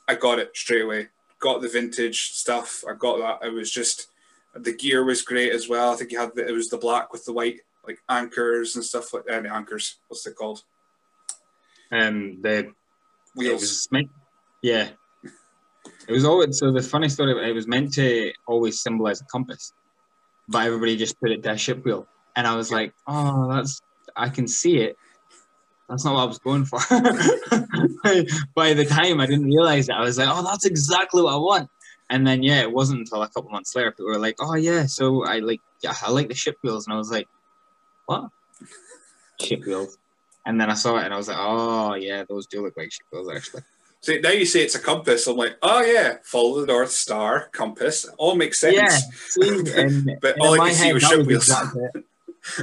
I 0.08 0.16
got 0.16 0.40
it 0.40 0.56
straight 0.56 0.84
away. 0.84 1.08
Got 1.40 1.62
the 1.62 1.70
vintage 1.70 2.32
stuff. 2.32 2.84
I 2.88 2.94
got 2.94 3.18
that. 3.20 3.48
It 3.48 3.54
was 3.54 3.72
just 3.72 4.08
the 4.64 4.76
gear 4.76 5.04
was 5.04 5.22
great 5.22 5.52
as 5.52 5.68
well. 5.70 5.94
I 5.94 5.96
think 5.96 6.12
you 6.12 6.20
had 6.20 6.36
the, 6.36 6.48
it 6.48 6.52
was 6.52 6.70
the 6.70 6.78
black 6.78 7.12
with 7.12 7.26
the 7.26 7.34
white 7.34 7.60
like 7.86 8.00
anchors 8.10 8.76
and 8.76 8.84
stuff 8.84 9.14
like 9.14 9.24
any 9.30 9.50
uh, 9.50 9.56
anchors. 9.56 10.00
What's 10.08 10.28
it 10.28 10.36
called? 10.36 10.62
Um, 11.92 12.42
the 12.42 12.74
wheels. 13.36 13.88
yeah, 14.62 14.90
it 16.08 16.12
was 16.12 16.26
always 16.26 16.58
so 16.60 16.72
the 16.72 16.82
funny 16.82 17.10
story. 17.10 17.50
It 17.50 17.54
was 17.54 17.68
meant 17.68 17.94
to 17.94 18.34
always 18.46 18.82
symbolize 18.82 19.22
a 19.22 19.26
compass, 19.26 19.74
but 20.48 20.66
everybody 20.66 20.98
just 20.98 21.20
put 21.20 21.32
it 21.32 21.44
to 21.44 21.52
a 21.52 21.58
ship 21.58 21.84
wheel, 21.86 22.08
and 22.36 22.46
I 22.46 22.56
was 22.56 22.72
like, 22.72 22.94
"Oh, 23.08 23.50
that's 23.50 23.82
I 24.16 24.30
can 24.30 24.48
see 24.48 24.78
it. 24.78 24.96
That's 25.90 26.04
not 26.04 26.16
what 26.16 26.22
I 26.22 26.26
was 26.26 26.40
going 26.40 26.66
for." 26.66 26.80
By 28.56 28.74
the 28.74 28.86
time 28.86 29.22
I 29.22 29.26
didn't 29.26 29.46
realize 29.46 29.88
it, 29.88 29.96
I 29.96 30.02
was 30.02 30.18
like, 30.18 30.28
"Oh, 30.30 30.44
that's 30.44 30.66
exactly 30.66 31.22
what 31.22 31.34
I 31.34 31.38
want." 31.38 31.70
And 32.10 32.26
then 32.26 32.42
yeah, 32.44 32.62
it 32.62 32.72
wasn't 32.72 33.00
until 33.00 33.24
a 33.24 33.30
couple 33.30 33.50
months 33.52 33.76
later 33.76 33.92
people 33.92 34.06
were 34.06 34.20
like, 34.20 34.36
"Oh 34.40 34.56
yeah, 34.56 34.86
so 34.86 35.26
I 35.26 35.40
like 35.40 35.60
yeah, 35.82 35.94
I 36.02 36.12
like 36.12 36.30
the 36.30 36.36
ship 36.36 36.58
wheels," 36.64 36.88
and 36.88 36.94
I 36.94 36.98
was 36.98 37.12
like, 37.12 37.28
"What? 38.06 38.30
ship 39.42 39.66
wheels?" 39.66 39.98
And 40.46 40.60
then 40.60 40.70
I 40.70 40.74
saw 40.74 40.98
it 40.98 41.06
and 41.06 41.14
I 41.14 41.18
was 41.18 41.28
like, 41.28 41.38
"Oh 41.40 41.96
yeah, 41.96 42.24
those 42.28 42.48
do 42.48 42.64
look 42.64 42.78
like 42.78 42.92
ship 42.92 43.08
wheels 43.12 43.30
actually." 43.30 43.64
See, 44.02 44.20
now 44.20 44.30
you 44.30 44.46
say 44.46 44.62
it's 44.62 44.76
a 44.76 44.80
compass. 44.80 45.28
I'm 45.28 45.36
like, 45.36 45.58
oh 45.64 45.82
yeah, 45.82 46.18
follow 46.24 46.62
the 46.62 46.68
North 46.68 46.92
Star 46.92 47.50
compass. 47.52 48.06
All 48.18 48.36
makes 48.36 48.60
sense. 48.60 48.76
Yeah, 48.76 48.98
see, 49.28 49.72
and, 49.76 50.18
But 50.22 50.36
and 50.36 50.42
all 50.44 50.54
I 50.54 50.58
my 50.58 50.70
can 50.70 50.76
see 50.78 50.94
was 50.94 51.04
ship 51.04 51.26
wheels. 51.26 51.50
exactly 51.50 52.04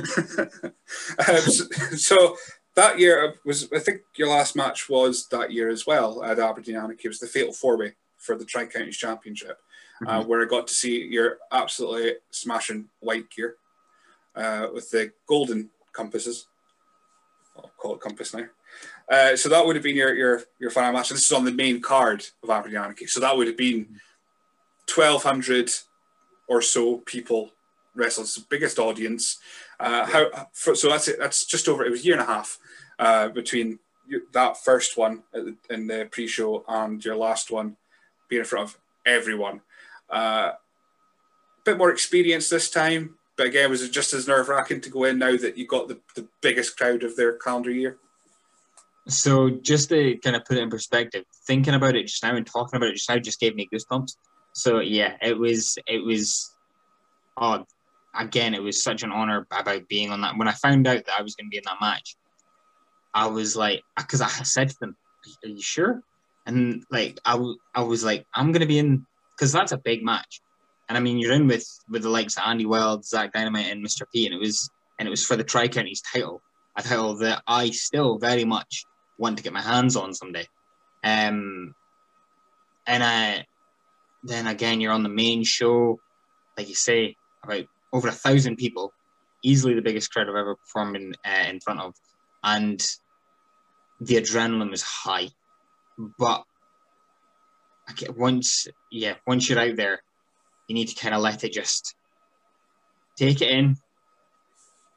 um, 1.29 1.41
so, 1.41 1.65
so 1.97 2.37
that 2.75 2.99
year 2.99 3.35
was, 3.45 3.69
I 3.75 3.79
think 3.79 4.01
your 4.17 4.29
last 4.29 4.57
match 4.57 4.89
was 4.89 5.27
that 5.29 5.53
year 5.53 5.69
as 5.69 5.87
well 5.87 6.23
at 6.23 6.39
Aberdeen 6.39 6.77
Anarchy. 6.77 7.03
It 7.05 7.09
was 7.09 7.19
the 7.19 7.27
Fatal 7.27 7.53
Four 7.53 7.77
Way 7.77 7.95
for 8.25 8.37
the 8.37 8.45
Tri 8.45 8.67
Counties 8.67 8.97
Championship, 8.97 9.59
uh, 10.07 10.21
Mhm. 10.21 10.27
where 10.27 10.43
I 10.43 10.47
got 10.47 10.67
to 10.69 10.75
see 10.75 11.05
your 11.05 11.39
absolutely 11.53 12.17
smashing 12.31 12.89
white 13.01 13.29
gear 13.31 13.57
uh, 14.35 14.69
with 14.73 14.91
the 14.91 15.13
golden 15.27 15.71
compasses. 15.93 16.47
I'll 17.57 17.71
call 17.77 17.95
it 17.95 18.01
compass 18.01 18.35
now. 18.35 18.47
Uh, 19.09 19.37
so 19.37 19.49
that 19.49 19.65
would 19.65 19.77
have 19.77 19.83
been 19.85 19.95
your, 19.95 20.15
your 20.15 20.43
your 20.59 20.71
final 20.71 20.93
match. 20.93 21.11
And 21.11 21.17
this 21.19 21.27
is 21.27 21.33
on 21.33 21.45
the 21.45 21.53
main 21.53 21.81
card 21.81 22.27
of 22.43 22.51
Aberdeen 22.51 22.79
Anarchy. 22.79 23.07
So 23.07 23.21
that 23.21 23.37
would 23.37 23.47
have 23.47 23.57
been 23.57 24.01
twelve 24.87 25.23
hundred 25.23 25.71
or 26.49 26.61
so 26.63 26.99
people 26.99 27.53
wrestled. 27.95 28.27
It's 28.27 28.35
the 28.37 28.47
biggest 28.49 28.79
audience. 28.79 29.39
Uh, 29.79 30.05
how 30.07 30.49
for, 30.53 30.75
so 30.75 30.89
that's 30.89 31.07
it. 31.09 31.19
That's 31.19 31.45
just 31.45 31.69
over. 31.69 31.85
It 31.85 31.91
was 31.93 32.01
a 32.01 32.05
year 32.05 32.15
and 32.15 32.23
a 32.23 32.33
half 32.35 32.59
uh, 32.99 33.29
between 33.29 33.79
that 34.33 34.57
first 34.59 34.97
one 34.97 35.23
the, 35.33 35.57
in 35.71 35.87
the 35.87 36.09
pre-show 36.11 36.65
and 36.69 37.03
your 37.05 37.17
last 37.17 37.51
one 37.51 37.77
in 38.39 38.45
front 38.45 38.71
of 38.71 38.79
everyone. 39.07 39.61
Uh, 40.11 40.53
bit 41.65 41.79
more 41.79 41.91
experience 41.91 42.49
this 42.49 42.71
time, 42.71 43.17
but 43.37 43.47
again, 43.47 43.71
was 43.71 43.83
it 43.83 43.93
just 43.93 44.13
as 44.13 44.29
nerve-wracking 44.29 44.81
to 44.83 44.91
go 44.91 45.05
in 45.05 45.19
now 45.19 45.37
that 45.37 45.57
you 45.57 45.67
got 45.67 45.89
the, 45.89 45.99
the 46.15 46.29
biggest 46.41 46.77
crowd 46.77 47.03
of 47.03 47.17
their 47.17 47.37
calendar 47.39 47.71
year? 47.71 47.99
So 49.09 49.51
just 49.51 49.91
to 49.91 50.17
kind 50.19 50.37
of 50.37 50.45
put 50.45 50.57
it 50.57 50.63
in 50.63 50.71
perspective, 50.71 51.25
thinking 51.47 51.75
about 51.75 51.97
it 51.97 52.07
just 52.07 52.23
now 52.23 52.37
and 52.37 52.47
talking 52.47 52.77
about 52.77 52.89
it 52.89 52.95
just 52.95 53.09
now 53.09 53.19
just 53.19 53.41
gave 53.41 53.55
me 53.55 53.69
goosebumps. 53.73 54.17
So 54.55 54.81
yeah, 54.81 55.17
it 55.21 55.39
was 55.39 55.77
it 55.87 56.03
was 56.05 56.55
oh 57.37 57.65
again, 58.19 58.55
it 58.55 58.63
was 58.63 58.83
such 58.83 59.03
an 59.03 59.13
honor 59.13 59.47
about 59.51 59.89
being 59.89 60.11
on 60.11 60.21
that. 60.23 60.39
When 60.39 60.49
I 60.49 60.53
found 60.53 60.87
out 60.87 61.05
that 61.05 61.19
I 61.19 61.23
was 61.23 61.35
going 61.35 61.47
to 61.47 61.51
be 61.51 61.59
in 61.59 61.65
that 61.67 61.81
match, 61.81 62.17
I 63.13 63.27
was 63.27 63.57
like, 63.57 63.83
because 63.97 64.21
I 64.21 64.29
said 64.29 64.71
to 64.71 64.77
them, 64.81 64.97
"Are 65.45 65.49
you 65.49 65.61
sure?" 65.61 66.03
And 66.47 66.85
like 66.91 67.19
I, 67.25 67.33
w- 67.33 67.59
I 67.75 67.83
was 67.83 68.05
like, 68.05 68.27
I'm 68.35 68.53
to 68.53 68.67
be 68.67 68.79
in 68.79 69.07
because 69.35 69.53
that's 69.53 69.73
a 69.73 69.79
big 69.79 70.05
match, 70.05 70.41
and 70.89 70.99
I 70.99 71.01
mean 71.01 71.19
you're 71.19 71.33
in 71.33 71.47
with 71.47 71.67
with 71.89 72.03
the 72.03 72.11
likes 72.11 72.37
of 72.37 72.45
Andy 72.47 72.67
Wild, 72.67 73.05
Zach 73.05 73.33
Dynamite, 73.33 73.71
and 73.71 73.85
Mr. 73.85 74.03
P, 74.13 74.27
and 74.27 74.35
it 74.35 74.39
was 74.39 74.71
and 74.99 75.09
it 75.09 75.11
was 75.11 75.25
for 75.25 75.37
the 75.37 75.45
Tri 75.45 75.69
Counties 75.69 76.03
title, 76.13 76.43
a 76.77 76.83
title 76.83 77.17
that 77.19 77.43
I 77.47 77.71
still 77.71 78.19
very 78.19 78.45
much 78.45 78.85
want 79.19 79.37
to 79.37 79.43
get 79.43 79.53
my 79.53 79.63
hands 79.63 79.97
on 79.97 80.15
someday. 80.15 80.47
Um, 81.03 81.75
and 82.87 83.03
I, 83.03 83.47
then 84.23 84.47
again, 84.47 84.81
you're 84.81 84.93
on 84.93 85.03
the 85.03 85.09
main 85.09 85.45
show, 85.45 85.99
like 86.57 86.69
you 86.69 86.75
say, 86.75 87.17
about 87.43 87.65
over 87.93 88.09
a 88.09 88.13
thousand 88.13 88.57
people, 88.57 88.93
easily 89.43 89.75
the 89.75 89.83
biggest 89.83 90.13
crowd 90.13 90.29
I've 90.29 90.37
ever 90.37 90.57
performed 90.57 90.97
in 90.97 91.15
uh, 91.25 91.49
in 91.49 91.61
front 91.61 91.81
of, 91.81 91.95
and 92.43 92.85
the 94.01 94.17
adrenaline 94.17 94.71
was 94.71 94.83
high. 94.83 95.29
But 96.19 96.45
I 97.89 97.93
get, 97.93 98.17
once, 98.17 98.67
yeah, 98.91 99.15
once 99.27 99.49
you're 99.49 99.59
out 99.59 99.77
there, 99.77 100.03
you 100.69 100.75
need 100.75 100.89
to 100.89 101.01
kind 101.01 101.15
of 101.15 101.21
let 101.21 101.45
it 101.45 101.53
just 101.53 101.95
take 103.17 103.43
it 103.43 103.51
in, 103.51 103.77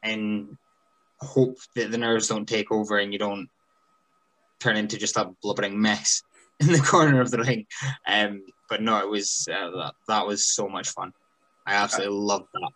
and 0.04 0.58
hope 1.20 1.58
that 1.76 1.92
the 1.92 1.98
nerves 1.98 2.28
don't 2.28 2.48
take 2.48 2.72
over 2.72 2.98
and 2.98 3.12
you 3.12 3.20
don't 3.20 3.50
turn 4.60 4.78
into 4.78 4.98
just 4.98 5.18
a 5.18 5.30
blubbering 5.42 5.80
mess 5.80 6.22
in 6.60 6.72
the 6.72 6.80
corner 6.80 7.22
of 7.22 7.32
the 7.32 7.40
ring. 7.40 7.66
Um, 8.08 8.44
but 8.70 8.82
no, 8.82 9.00
it 9.00 9.10
was 9.10 9.48
uh, 9.52 9.70
that, 9.72 9.94
that 10.08 10.28
was 10.28 10.48
so 10.48 10.68
much 10.68 10.90
fun. 10.90 11.12
I 11.66 11.76
absolutely 11.76 12.18
loved 12.18 12.48
that. 12.54 12.72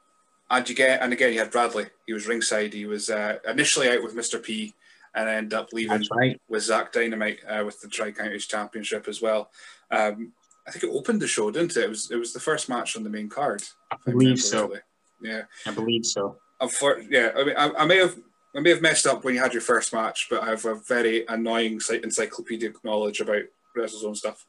And 0.49 0.69
you 0.69 0.75
get, 0.75 1.01
and 1.01 1.13
again, 1.13 1.31
you 1.31 1.39
had 1.39 1.51
Bradley. 1.51 1.85
He 2.05 2.13
was 2.13 2.27
ringside. 2.27 2.73
He 2.73 2.85
was 2.85 3.09
uh, 3.09 3.37
initially 3.47 3.89
out 3.89 4.03
with 4.03 4.15
Mr. 4.15 4.41
P, 4.41 4.73
and 5.15 5.29
ended 5.29 5.53
up 5.53 5.73
leaving 5.73 6.03
right. 6.11 6.39
with 6.47 6.63
Zach 6.63 6.91
Dynamite 6.91 7.39
uh, 7.47 7.63
with 7.65 7.81
the 7.81 7.87
Tri 7.87 8.11
Counties 8.11 8.47
Championship 8.47 9.07
as 9.07 9.21
well. 9.21 9.51
Um, 9.89 10.33
I 10.67 10.71
think 10.71 10.85
it 10.85 10.95
opened 10.95 11.21
the 11.21 11.27
show, 11.27 11.51
didn't 11.51 11.75
it? 11.75 11.83
It 11.83 11.89
was 11.89 12.11
it 12.11 12.17
was 12.17 12.33
the 12.33 12.39
first 12.39 12.69
match 12.69 12.95
on 12.95 13.03
the 13.03 13.09
main 13.09 13.29
card. 13.29 13.63
I 13.91 13.97
believe 14.05 14.39
so. 14.39 14.61
rightly. 14.63 14.79
Yeah. 15.21 15.41
I 15.65 15.71
believe 15.71 16.05
so. 16.05 16.37
Unfor- 16.61 17.07
yeah, 17.09 17.31
I 17.35 17.43
mean, 17.43 17.55
I, 17.57 17.71
I 17.71 17.85
may 17.85 17.97
have 17.97 18.15
I 18.55 18.59
may 18.59 18.69
have 18.69 18.81
messed 18.81 19.07
up 19.07 19.23
when 19.23 19.33
you 19.33 19.41
had 19.41 19.53
your 19.53 19.61
first 19.61 19.93
match, 19.93 20.27
but 20.29 20.43
I 20.43 20.49
have 20.49 20.65
a 20.65 20.75
very 20.75 21.25
annoying 21.27 21.79
encyclopedic 22.03 22.83
knowledge 22.83 23.21
about 23.21 23.43
WrestleZone 23.77 24.17
stuff. 24.17 24.45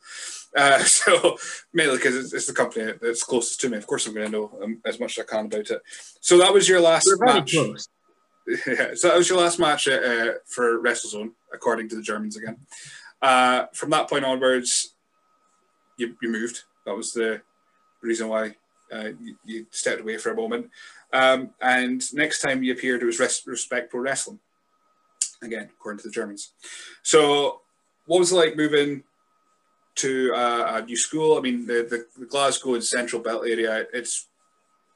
Uh, 0.56 0.78
so 0.84 1.38
mainly 1.72 1.96
because 1.96 2.16
it's, 2.16 2.32
it's 2.32 2.46
the 2.46 2.52
company 2.52 2.92
that's 3.00 3.22
closest 3.22 3.60
to 3.60 3.68
me. 3.68 3.76
Of 3.76 3.86
course, 3.86 4.06
I'm 4.06 4.14
going 4.14 4.30
to 4.30 4.32
know 4.32 4.58
um, 4.62 4.80
as 4.84 4.98
much 5.00 5.18
as 5.18 5.24
I 5.24 5.28
can 5.28 5.46
about 5.46 5.70
it. 5.70 5.82
So 6.20 6.38
that 6.38 6.52
was 6.52 6.68
your 6.68 6.80
last 6.80 7.08
match. 7.20 7.52
close. 7.52 7.88
Yeah, 8.66 8.94
so 8.94 9.08
that 9.08 9.16
was 9.16 9.28
your 9.28 9.38
last 9.38 9.58
match 9.58 9.88
uh, 9.88 9.92
uh, 9.92 10.32
for 10.46 10.82
WrestleZone, 10.82 11.30
according 11.54 11.88
to 11.90 11.96
the 11.96 12.02
Germans 12.02 12.36
again. 12.36 12.56
Uh, 13.20 13.66
from 13.72 13.90
that 13.90 14.08
point 14.10 14.24
onwards, 14.24 14.94
you, 15.96 16.16
you 16.20 16.28
moved. 16.28 16.62
That 16.84 16.96
was 16.96 17.12
the 17.12 17.42
reason 18.02 18.28
why 18.28 18.56
uh, 18.92 19.10
you, 19.20 19.36
you 19.44 19.66
stepped 19.70 20.00
away 20.00 20.18
for 20.18 20.32
a 20.32 20.36
moment. 20.36 20.70
Um, 21.12 21.50
and 21.60 22.02
next 22.14 22.40
time 22.40 22.62
you 22.62 22.72
appeared, 22.72 23.02
it 23.02 23.06
was 23.06 23.20
Res- 23.20 23.46
Respect 23.46 23.90
Pro 23.90 24.00
Wrestling. 24.00 24.40
Again, 25.42 25.68
according 25.78 25.98
to 26.00 26.08
the 26.08 26.12
Germans. 26.12 26.52
So, 27.02 27.60
what 28.06 28.18
was 28.18 28.32
it 28.32 28.36
like 28.36 28.56
moving 28.56 29.04
to 29.96 30.32
uh, 30.34 30.72
a 30.76 30.82
new 30.84 30.96
school? 30.96 31.36
I 31.36 31.40
mean, 31.40 31.66
the, 31.66 31.86
the, 31.88 32.06
the 32.18 32.26
Glasgow 32.26 32.74
and 32.74 32.84
Central 32.84 33.22
Belt 33.22 33.44
area, 33.46 33.86
it's 33.92 34.28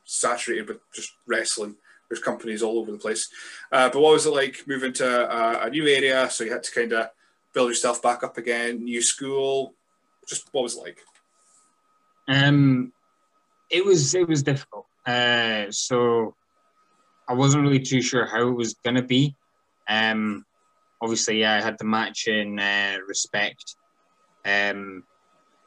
saturated 0.04 0.68
with 0.68 0.78
just 0.94 1.12
wrestling. 1.26 1.76
There's 2.09 2.21
companies 2.21 2.62
all 2.62 2.79
over 2.79 2.92
the 2.92 2.99
place. 2.99 3.29
Uh, 3.73 3.88
but 3.88 4.01
what 4.01 4.12
was 4.12 4.27
it 4.27 4.31
like 4.31 4.62
moving 4.66 4.92
to 4.95 5.07
a, 5.07 5.66
a 5.66 5.71
new 5.71 5.87
area? 5.87 6.29
So 6.31 6.45
you 6.45 6.53
had 6.53 6.62
to 6.62 6.73
kind 6.73 6.92
of 6.92 7.09
build 7.53 7.69
yourself 7.69 8.03
back 8.03 8.23
up 8.23 8.38
again, 8.38 8.85
new 8.85 9.03
school. 9.03 9.75
Just 10.29 10.49
what 10.53 10.62
was 10.62 10.77
it 10.77 10.83
like? 10.83 10.99
Um, 12.29 12.92
it 13.71 13.85
was 13.85 14.14
it 14.14 14.29
was 14.29 14.42
difficult. 14.42 14.87
Uh, 15.07 15.66
so 15.71 16.35
I 17.29 17.35
wasn't 17.35 17.62
really 17.62 17.81
too 17.81 18.03
sure 18.03 18.27
how 18.27 18.49
it 18.49 18.57
was 18.57 18.75
gonna 18.75 19.03
be. 19.03 19.35
Um, 19.88 20.45
obviously, 21.01 21.40
yeah, 21.40 21.55
I 21.55 21.61
had 21.61 21.79
the 21.79 21.85
match 21.85 22.29
in 22.29 22.59
uh, 22.59 22.99
Respect. 23.07 23.77
Um, 24.45 25.05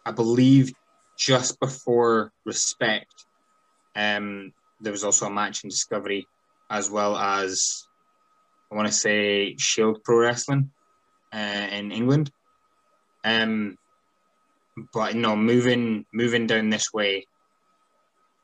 I 0.06 0.12
believe 0.12 0.74
just 1.18 1.60
before 1.60 2.32
Respect, 2.46 3.26
um, 3.96 4.54
there 4.82 4.92
was 4.92 5.04
also 5.04 5.26
a 5.26 5.32
match 5.32 5.64
in 5.64 5.70
Discovery, 5.70 6.28
as 6.70 6.90
well 6.90 7.16
as 7.18 7.88
I 8.72 8.76
want 8.76 8.88
to 8.88 8.94
say 8.94 9.56
Shield 9.58 10.04
Pro 10.04 10.18
Wrestling 10.18 10.72
uh, 11.34 11.68
in 11.72 11.92
England. 11.92 12.32
Um, 13.24 13.78
but 14.94 15.16
no, 15.16 15.36
moving 15.36 16.06
moving 16.14 16.48
down 16.48 16.70
this 16.70 16.94
way, 16.94 17.26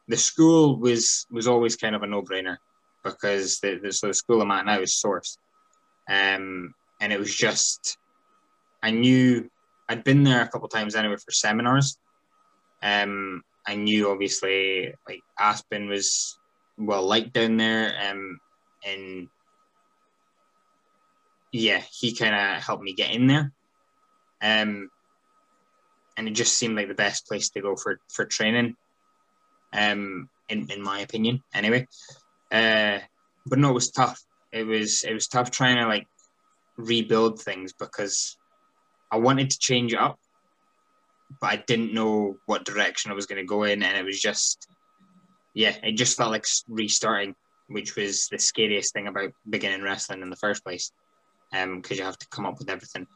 the 0.08 0.18
school 0.18 0.78
was 0.78 1.26
was 1.32 1.48
always 1.48 1.76
kind 1.76 1.96
of 1.96 2.04
a 2.04 2.08
no 2.08 2.22
brainer 2.22 2.58
because 3.04 3.60
the, 3.60 3.80
the 3.82 3.92
so 3.92 4.08
the 4.08 4.14
school 4.14 4.42
I'm 4.42 4.52
at 4.52 4.66
now 4.66 4.80
is 4.80 4.96
Source, 4.96 5.38
um, 6.10 6.74
and 7.00 7.14
it 7.14 7.20
was 7.20 7.34
just 7.34 7.98
I 8.84 8.92
knew 8.92 9.50
I'd 9.88 10.04
been 10.04 10.24
there 10.24 10.42
a 10.42 10.48
couple 10.48 10.68
times 10.68 10.96
anyway 10.96 11.16
for 11.16 11.32
seminars. 11.32 11.98
Um, 12.82 13.44
I 13.68 13.76
knew 13.76 14.12
obviously 14.12 14.94
like 15.08 15.22
Aspen 15.40 15.88
was 15.90 16.38
well 16.78 17.06
liked 17.06 17.34
down 17.34 17.58
there, 17.58 17.96
um, 18.10 18.40
and 18.86 19.28
yeah, 21.52 21.82
he 22.00 22.16
kind 22.16 22.36
of 22.36 22.64
helped 22.64 22.84
me 22.84 22.94
get 22.94 23.12
in 23.12 23.28
there. 23.28 23.52
Um, 24.42 24.90
and 26.18 26.28
it 26.28 26.32
just 26.32 26.58
seemed 26.58 26.76
like 26.76 26.88
the 26.88 26.94
best 26.94 27.28
place 27.28 27.50
to 27.52 27.62
go 27.62 27.76
for 27.76 28.00
for 28.10 28.26
training. 28.26 28.76
Um, 29.74 30.30
in 30.50 30.70
in 30.72 30.82
my 30.82 31.00
opinion, 31.00 31.42
anyway. 31.54 31.88
Uh, 32.52 33.00
but 33.46 33.60
no, 33.60 33.72
it 33.72 33.74
was 33.74 33.92
tough. 33.92 34.22
It 34.52 34.64
was 34.64 35.04
it 35.04 35.14
was 35.14 35.28
tough 35.28 35.52
trying 35.52 35.78
to 35.78 35.88
like 35.88 36.08
rebuild 36.78 37.42
things 37.42 37.74
because 37.74 38.38
I 39.12 39.18
wanted 39.18 39.50
to 39.52 39.60
change 39.60 39.94
it 39.94 40.00
up, 40.00 40.20
but 41.42 41.48
I 41.48 41.56
didn't 41.68 41.94
know 41.94 42.38
what 42.46 42.66
direction 42.66 43.12
I 43.12 43.16
was 43.16 43.26
going 43.26 43.42
to 43.42 43.48
go 43.48 43.64
in, 43.64 43.84
and 43.84 43.98
it 43.98 44.06
was 44.06 44.22
just 44.22 44.68
yeah, 45.54 45.76
it 45.84 45.94
just 45.94 46.18
felt 46.18 46.32
like 46.32 46.46
restarting, 46.68 47.34
which 47.68 47.96
was 47.96 48.28
the 48.28 48.38
scariest 48.38 48.94
thing 48.94 49.08
about 49.08 49.32
beginning 49.50 49.82
wrestling 49.82 50.22
in 50.22 50.30
the 50.30 50.36
first 50.36 50.64
place, 50.64 50.92
um, 51.54 51.82
because 51.82 51.98
you 51.98 52.04
have 52.04 52.20
to 52.20 52.28
come 52.28 52.46
up 52.46 52.60
with 52.60 52.70
everything. 52.70 53.08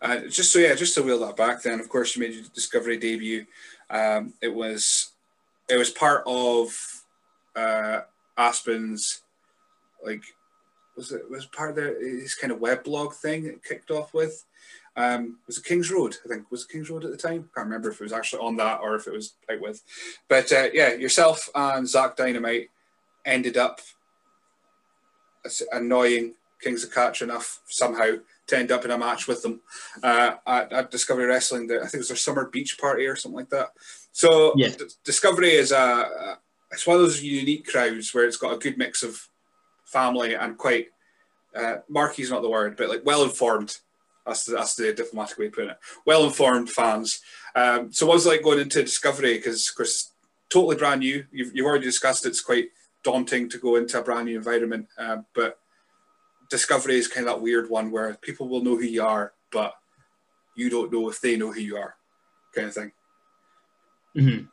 Uh, 0.00 0.20
just 0.28 0.52
so 0.52 0.58
yeah, 0.58 0.74
just 0.74 0.94
to 0.94 1.02
wheel 1.02 1.18
that 1.20 1.36
back. 1.36 1.62
Then 1.62 1.80
of 1.80 1.88
course 1.88 2.14
you 2.14 2.22
made 2.22 2.34
your 2.34 2.44
Discovery 2.54 2.98
debut. 2.98 3.46
Um, 3.88 4.34
it 4.42 4.54
was 4.54 5.12
it 5.68 5.76
was 5.76 5.90
part 5.90 6.22
of 6.26 6.76
uh, 7.56 8.00
Aspen's 8.36 9.22
like 10.04 10.22
was 10.96 11.12
it 11.12 11.30
was 11.30 11.46
part 11.46 11.70
of 11.70 11.76
the, 11.76 11.96
his 12.00 12.34
kind 12.34 12.52
of 12.52 12.60
web 12.60 12.84
blog 12.84 13.14
thing 13.14 13.46
it 13.46 13.64
kicked 13.64 13.90
off 13.90 14.12
with. 14.12 14.44
Um, 14.96 15.38
was 15.46 15.58
it 15.58 15.64
King's 15.64 15.90
Road? 15.90 16.16
I 16.24 16.28
think 16.28 16.50
was 16.50 16.62
it 16.62 16.72
King's 16.72 16.90
Road 16.90 17.04
at 17.04 17.10
the 17.10 17.16
time. 17.16 17.50
I 17.52 17.60
can't 17.60 17.66
remember 17.66 17.90
if 17.90 18.00
it 18.00 18.04
was 18.04 18.12
actually 18.12 18.40
on 18.40 18.56
that 18.56 18.80
or 18.80 18.94
if 18.94 19.06
it 19.06 19.12
was 19.12 19.34
out 19.50 19.60
with. 19.60 19.82
But 20.28 20.50
uh, 20.52 20.68
yeah, 20.72 20.94
yourself 20.94 21.48
and 21.54 21.88
Zach 21.88 22.16
Dynamite 22.16 22.68
ended 23.24 23.56
up 23.56 23.80
annoying 25.72 26.34
Kings 26.62 26.82
of 26.82 26.92
Catch 26.92 27.22
enough 27.22 27.60
somehow 27.66 28.16
to 28.46 28.56
end 28.56 28.72
up 28.72 28.84
in 28.84 28.90
a 28.90 28.98
match 28.98 29.28
with 29.28 29.42
them 29.42 29.60
uh, 30.02 30.36
at, 30.46 30.72
at, 30.72 30.90
Discovery 30.90 31.26
Wrestling. 31.26 31.64
I 31.70 31.80
think 31.80 31.94
it 31.94 31.98
was 31.98 32.08
their 32.08 32.16
summer 32.16 32.48
beach 32.48 32.78
party 32.78 33.06
or 33.06 33.16
something 33.16 33.36
like 33.36 33.50
that. 33.50 33.68
So 34.12 34.54
yeah. 34.56 34.68
D- 34.68 34.84
Discovery 35.04 35.52
is 35.52 35.72
a, 35.72 36.38
it's 36.70 36.86
one 36.86 36.96
of 36.96 37.02
those 37.02 37.22
unique 37.22 37.66
crowds 37.66 38.14
where 38.14 38.24
it's 38.24 38.36
got 38.36 38.54
a 38.54 38.58
good 38.58 38.78
mix 38.78 39.02
of 39.02 39.28
family 39.84 40.34
and 40.34 40.56
quite 40.56 40.88
uh, 41.54 41.78
is 42.18 42.30
not 42.30 42.42
the 42.42 42.50
word, 42.50 42.76
but 42.76 42.88
like 42.88 43.02
well 43.04 43.24
informed. 43.24 43.78
That's 44.26 44.44
the, 44.44 44.56
that's 44.56 44.74
the 44.74 44.92
diplomatic 44.92 45.38
way 45.38 45.46
of 45.46 45.52
putting 45.52 45.70
it. 45.70 45.78
Well 46.04 46.24
informed 46.24 46.68
fans. 46.68 47.20
Um, 47.54 47.92
so 47.92 48.06
what 48.06 48.14
was 48.14 48.26
like 48.26 48.42
going 48.42 48.58
into 48.58 48.82
Discovery? 48.82 49.36
Because 49.36 49.68
of 49.68 49.76
course, 49.76 50.12
totally 50.48 50.76
brand 50.76 51.00
new. 51.00 51.24
You've, 51.30 51.54
you've 51.54 51.66
already 51.66 51.84
discussed 51.84 52.26
it's 52.26 52.40
quite 52.40 52.68
daunting 53.02 53.48
to 53.48 53.58
go 53.58 53.76
into 53.76 53.98
a 53.98 54.02
brand 54.02 54.26
new 54.26 54.36
environment, 54.36 54.88
uh, 54.98 55.18
but 55.34 55.58
Discovery 56.50 56.96
is 56.96 57.08
kind 57.08 57.26
of 57.26 57.34
that 57.34 57.42
weird 57.42 57.70
one 57.70 57.90
where 57.90 58.14
people 58.14 58.48
will 58.48 58.62
know 58.62 58.76
who 58.76 58.84
you 58.84 59.02
are, 59.02 59.32
but 59.50 59.74
you 60.56 60.70
don't 60.70 60.92
know 60.92 61.08
if 61.08 61.20
they 61.20 61.36
know 61.36 61.52
who 61.52 61.60
you 61.60 61.76
are, 61.76 61.94
kind 62.54 62.68
of 62.68 62.74
thing. 62.74 62.92
Mm-hmm. 64.16 64.44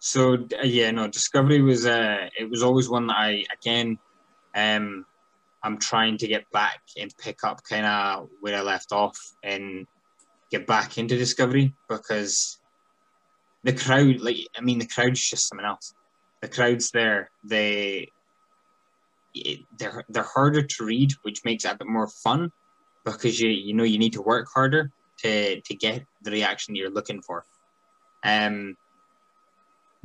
So 0.00 0.46
yeah, 0.62 0.90
no, 0.90 1.08
Discovery 1.08 1.60
was 1.60 1.86
uh, 1.86 2.28
it 2.38 2.48
was 2.48 2.62
always 2.62 2.88
one 2.88 3.06
that 3.08 3.16
I 3.16 3.44
again, 3.52 3.98
um, 4.54 5.06
I'm 5.62 5.78
trying 5.78 6.16
to 6.18 6.26
get 6.26 6.50
back 6.52 6.80
and 6.98 7.12
pick 7.18 7.44
up 7.44 7.62
kind 7.68 7.86
of 7.86 8.28
where 8.40 8.58
I 8.58 8.62
left 8.62 8.92
off 8.92 9.18
and 9.42 9.86
get 10.50 10.66
back 10.66 10.98
into 10.98 11.16
Discovery 11.16 11.74
because 11.88 12.60
the 13.64 13.72
crowd, 13.72 14.20
like 14.20 14.38
I 14.56 14.62
mean, 14.62 14.78
the 14.78 14.86
crowd's 14.86 15.28
just 15.28 15.48
something 15.48 15.66
else. 15.66 15.94
The 16.40 16.48
crowd's 16.48 16.90
there. 16.90 17.30
They 17.44 18.08
they're 19.78 20.04
they're 20.08 20.22
harder 20.22 20.62
to 20.62 20.84
read, 20.84 21.12
which 21.22 21.44
makes 21.44 21.64
it 21.64 21.72
a 21.72 21.76
bit 21.76 21.86
more 21.86 22.08
fun 22.08 22.50
because 23.04 23.40
you 23.40 23.48
you 23.50 23.74
know 23.74 23.84
you 23.84 23.98
need 23.98 24.14
to 24.14 24.22
work 24.22 24.48
harder 24.52 24.90
to 25.18 25.60
to 25.60 25.74
get 25.74 26.04
the 26.22 26.30
reaction 26.30 26.74
you're 26.74 26.90
looking 26.90 27.22
for. 27.22 27.44
Um, 28.24 28.76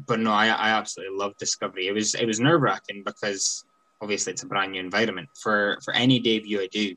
but 0.06 0.20
no, 0.20 0.32
I 0.32 0.48
I 0.48 0.70
absolutely 0.70 1.18
love 1.18 1.38
Discovery. 1.38 1.88
It 1.88 1.94
was 1.94 2.16
it 2.16 2.26
was 2.26 2.40
nerve 2.40 2.62
wracking 2.62 3.04
because 3.06 3.64
obviously 4.02 4.34
it's 4.34 4.44
a 4.44 4.48
brand 4.48 4.72
new 4.72 4.80
environment. 4.80 5.30
For 5.42 5.78
for 5.84 5.94
any 5.94 6.20
debut 6.20 6.62
I 6.62 6.68
do, 6.68 6.96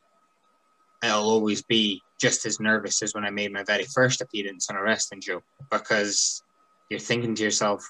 I'll 1.03 1.29
always 1.29 1.63
be 1.63 2.03
just 2.21 2.47
as 2.47 2.61
nervous 2.61 3.03
as 3.03 3.15
when 3.15 3.25
I 3.25 3.31
made 3.31 3.53
my 3.53 3.63
very 3.63 3.85
first 3.85 4.21
appearance 4.21 4.69
on 4.69 4.77
a 4.77 4.83
wrestling 4.83 5.21
show 5.21 5.41
because 5.71 6.43
you're 6.91 6.99
thinking 6.99 7.35
to 7.37 7.43
yourself, 7.45 7.89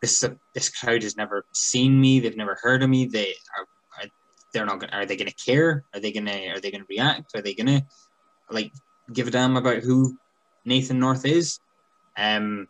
this 0.00 0.22
a, 0.22 0.36
this 0.54 0.68
crowd 0.68 1.02
has 1.02 1.16
never 1.16 1.44
seen 1.52 2.00
me. 2.00 2.20
They've 2.20 2.36
never 2.36 2.56
heard 2.60 2.82
of 2.82 2.90
me. 2.90 3.06
They 3.06 3.34
are, 3.56 4.02
are 4.02 4.08
they're 4.52 4.66
not. 4.66 4.80
Gonna, 4.80 4.92
are 4.92 5.06
they 5.06 5.16
going 5.16 5.30
to 5.30 5.34
care? 5.34 5.84
Are 5.94 6.00
they 6.00 6.12
going 6.12 6.26
to? 6.26 6.48
Are 6.50 6.60
they 6.60 6.70
going 6.70 6.82
to 6.82 6.86
react? 6.88 7.34
Are 7.34 7.42
they 7.42 7.54
going 7.54 7.66
to 7.66 7.86
like 8.50 8.72
give 9.12 9.28
a 9.28 9.30
damn 9.30 9.56
about 9.56 9.82
who 9.82 10.16
Nathan 10.64 10.98
North 10.98 11.24
is? 11.24 11.58
Um, 12.16 12.68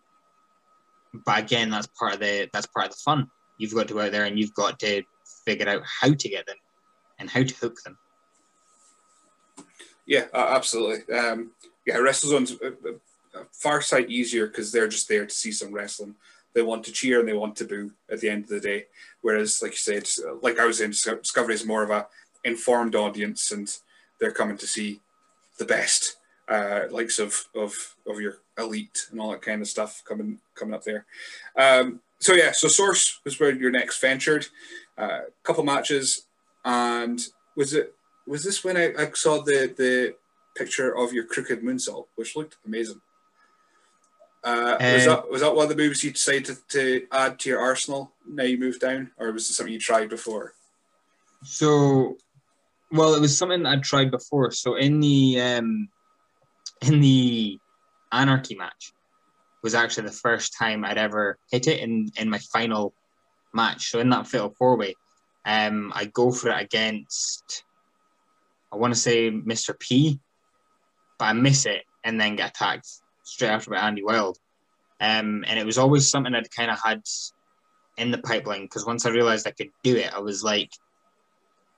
but 1.24 1.38
again, 1.38 1.70
that's 1.70 1.88
part 1.88 2.14
of 2.14 2.20
the 2.20 2.48
that's 2.52 2.66
part 2.66 2.86
of 2.86 2.92
the 2.92 3.02
fun. 3.04 3.30
You've 3.58 3.74
got 3.74 3.88
to 3.88 3.94
go 3.94 4.00
out 4.00 4.12
there 4.12 4.24
and 4.24 4.38
you've 4.38 4.54
got 4.54 4.78
to 4.80 5.02
figure 5.47 5.68
out 5.68 5.82
how 5.84 6.12
to 6.12 6.28
get 6.28 6.47
them 6.47 6.57
and 7.18 7.30
how 7.30 7.42
to 7.42 7.55
hook 7.55 7.78
them. 7.84 7.97
Yeah, 10.07 10.26
uh, 10.34 10.49
absolutely. 10.51 11.16
Um, 11.16 11.53
yeah, 11.86 11.97
WrestleZone's 11.97 12.57
a, 12.62 12.68
a, 12.68 13.40
a 13.40 13.44
far 13.53 13.80
sight 13.80 14.11
easier 14.11 14.47
because 14.47 14.70
they're 14.70 14.88
just 14.88 15.09
there 15.09 15.24
to 15.24 15.34
see 15.34 15.53
some 15.53 15.72
wrestling 15.72 16.14
they 16.57 16.62
want 16.62 16.82
to 16.82 16.90
cheer 16.90 17.20
and 17.20 17.28
they 17.28 17.34
want 17.34 17.55
to 17.55 17.66
boo 17.66 17.92
at 18.11 18.20
the 18.20 18.30
end 18.30 18.44
of 18.44 18.49
the 18.49 18.61
day. 18.61 18.86
Whereas, 19.20 19.61
like 19.61 19.72
you 19.72 19.76
said, 19.76 20.09
like 20.40 20.59
I 20.59 20.64
was 20.64 20.78
saying, 20.78 20.92
Discovery 21.20 21.55
is 21.55 21.66
more 21.66 21.82
of 21.82 21.90
a 21.90 22.07
informed 22.44 22.94
audience, 22.94 23.53
and 23.53 23.70
they're 24.18 24.32
coming 24.32 24.57
to 24.57 24.66
see 24.66 25.01
the 25.59 25.66
best, 25.66 26.16
uh, 26.49 26.84
likes 26.90 27.18
of 27.18 27.47
of 27.55 27.74
of 28.09 28.20
your 28.20 28.38
elite 28.57 29.07
and 29.11 29.20
all 29.20 29.32
that 29.32 29.42
kind 29.42 29.61
of 29.61 29.68
stuff 29.68 30.03
coming 30.09 30.38
coming 30.55 30.74
up 30.74 30.82
there. 30.82 31.05
Um, 31.57 32.01
so 32.20 32.32
yeah, 32.32 32.53
so 32.53 32.68
Source 32.68 33.20
was 33.24 33.38
where 33.38 33.55
your 33.55 33.70
next 33.70 34.01
ventured. 34.01 34.47
A 34.99 35.03
uh, 35.03 35.20
couple 35.42 35.64
matches, 35.64 36.26
and 36.64 37.20
was 37.55 37.74
it 37.74 37.94
was 38.26 38.44
this 38.44 38.64
when 38.64 38.76
I, 38.76 38.92
I 38.99 39.11
saw 39.12 39.42
the 39.42 39.74
the 39.76 40.14
picture 40.57 40.97
of 40.97 41.12
your 41.12 41.24
crooked 41.24 41.62
moonsault, 41.62 42.07
which 42.16 42.36
looked 42.36 42.57
amazing. 42.66 43.01
Uh, 44.42 44.76
was 44.80 45.05
that 45.05 45.30
was 45.30 45.40
that 45.40 45.55
one 45.55 45.64
of 45.64 45.68
the 45.68 45.82
moves 45.82 46.05
you 46.05 46.12
decided 46.12 46.44
to, 46.44 46.57
to 46.68 47.07
add 47.11 47.38
to 47.40 47.49
your 47.49 47.61
arsenal 47.61 48.12
now 48.28 48.44
you 48.44 48.59
moved 48.59 48.80
down, 48.80 49.11
or 49.18 49.32
was 49.32 49.51
it 49.51 49.55
something 49.55 49.72
you 49.72 49.80
tried 49.80 50.09
before? 50.09 50.55
So, 51.42 52.16
well, 52.90 53.14
it 53.14 53.20
was 53.20 53.36
something 53.36 53.66
I'd 53.66 53.82
tried 53.82 54.11
before. 54.11 54.51
So 54.53 54.76
in 54.76 55.01
the 55.01 55.40
um, 55.40 55.88
in 56.82 57.01
the 57.01 57.59
anarchy 58.12 58.55
match 58.55 58.92
was 59.62 59.74
actually 59.74 60.07
the 60.07 60.12
first 60.12 60.55
time 60.57 60.84
I'd 60.84 60.99
ever 60.99 61.38
hit 61.51 61.66
it 61.66 61.80
in 61.80 62.11
in 62.16 62.30
my 62.30 62.38
final 62.38 62.94
match. 63.57 63.90
So 63.90 63.98
in 63.98 64.11
that 64.11 64.28
fatal 64.28 64.54
four 64.57 64.76
way, 64.76 64.94
um, 65.44 65.92
I 65.94 66.04
go 66.07 66.30
for 66.30 66.50
it 66.50 66.62
against 66.62 67.64
I 68.72 68.76
want 68.76 68.92
to 68.92 69.00
say 69.00 69.30
Mr. 69.30 69.78
P, 69.78 70.20
but 71.18 71.26
I 71.26 71.32
miss 71.32 71.66
it 71.66 71.82
and 72.04 72.20
then 72.20 72.36
get 72.36 72.50
attacked 72.50 72.88
straight 73.22 73.48
after 73.48 73.70
by 73.70 73.78
Andy 73.78 74.02
Wild. 74.02 74.38
Um, 75.00 75.44
and 75.46 75.59
it 75.59 75.66
was 75.66 75.78
always 75.78 76.11
something 76.11 76.34
I'd 76.34 76.50
kind 76.50 76.70
of 76.70 76.78
had 76.82 77.02
in 77.96 78.11
the 78.11 78.18
pipeline 78.18 78.62
because 78.62 78.86
once 78.86 79.07
I 79.07 79.11
realized 79.11 79.46
I 79.46 79.52
could 79.52 79.70
do 79.82 79.96
it, 79.96 80.12
I 80.12 80.20
was 80.20 80.42
like, 80.42 80.70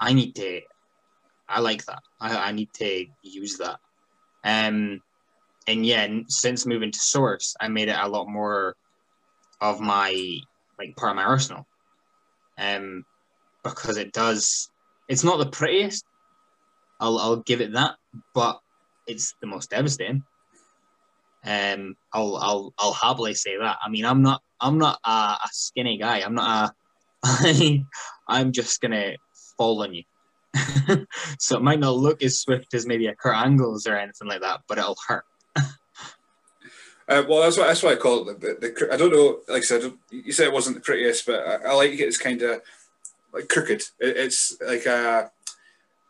I 0.01 0.13
need 0.13 0.35
to, 0.37 0.61
I 1.49 1.61
like 1.61 1.85
that. 1.87 2.01
I, 2.21 2.49
I 2.49 2.53
need 2.53 2.73
to 2.75 3.07
use 3.23 3.59
that. 3.59 3.79
Um, 4.45 5.01
and 5.67 5.85
yeah, 5.85 6.09
since 6.29 6.67
moving 6.67 6.91
to 6.91 6.99
Source, 6.99 7.55
I 7.61 7.69
made 7.69 7.89
it 7.89 7.97
a 7.99 8.09
lot 8.09 8.29
more 8.29 8.77
of 9.61 9.81
my 9.81 10.41
like 10.79 10.97
part 10.97 11.11
of 11.11 11.17
my 11.17 11.25
arsenal. 11.25 11.67
Um, 12.59 13.05
because 13.63 13.97
it 13.97 14.13
does. 14.13 14.71
It's 15.09 15.25
not 15.25 15.39
the 15.39 15.47
prettiest. 15.47 16.05
I'll 17.01 17.19
I'll 17.19 17.37
give 17.37 17.61
it 17.61 17.73
that, 17.75 17.97
but 18.35 18.61
it's 19.07 19.35
the 19.41 19.47
most 19.47 19.71
devastating. 19.71 20.23
Um, 21.45 21.97
I'll 22.13 22.37
I'll 22.37 22.75
I'll 22.79 22.93
happily 22.93 23.35
say 23.35 23.57
that. 23.59 23.79
I 23.83 23.89
mean, 23.89 24.05
I'm 24.05 24.23
not 24.23 24.43
I'm 24.61 24.79
not 24.79 24.99
a, 25.05 25.11
a 25.11 25.49
skinny 25.53 25.99
guy. 25.99 26.21
I'm 26.21 26.35
not 26.35 26.71
a. 26.71 26.75
I, 27.25 27.85
I'm 28.29 28.53
just 28.53 28.81
gonna 28.81 29.17
fall 29.57 29.83
on 29.83 29.95
you. 29.95 30.03
so 31.39 31.57
it 31.57 31.63
might 31.63 31.81
not 31.81 31.97
look 31.97 32.23
as 32.23 32.41
swift 32.41 32.75
as 32.75 32.87
maybe 32.87 33.07
a 33.07 33.15
Kurt 33.15 33.37
Angle's 33.37 33.87
or 33.87 33.97
anything 33.97 34.29
like 34.29 34.41
that, 34.41 34.61
but 34.69 34.79
it'll 34.79 34.97
hurt. 35.07 35.25
Uh, 37.09 37.23
well, 37.27 37.41
that's 37.41 37.57
what 37.57 37.67
that's 37.67 37.83
what 37.83 37.95
I 37.95 37.97
call 37.97 38.29
it. 38.29 38.41
The, 38.41 38.57
the, 38.61 38.89
I 38.93 38.97
don't 38.97 39.13
know. 39.13 39.39
Like 39.49 39.63
I 39.63 39.65
said, 39.65 39.93
you 40.11 40.31
said 40.31 40.47
it 40.47 40.53
wasn't 40.53 40.77
the 40.77 40.83
prettiest, 40.83 41.27
but 41.27 41.41
I, 41.41 41.71
I 41.71 41.75
like 41.75 41.93
it. 41.93 42.01
It's 42.01 42.19
kind 42.19 42.41
of 42.43 42.61
like 43.33 43.49
crooked. 43.49 43.81
It, 43.99 44.17
it's 44.17 44.59
like 44.61 44.85
a 44.85 45.31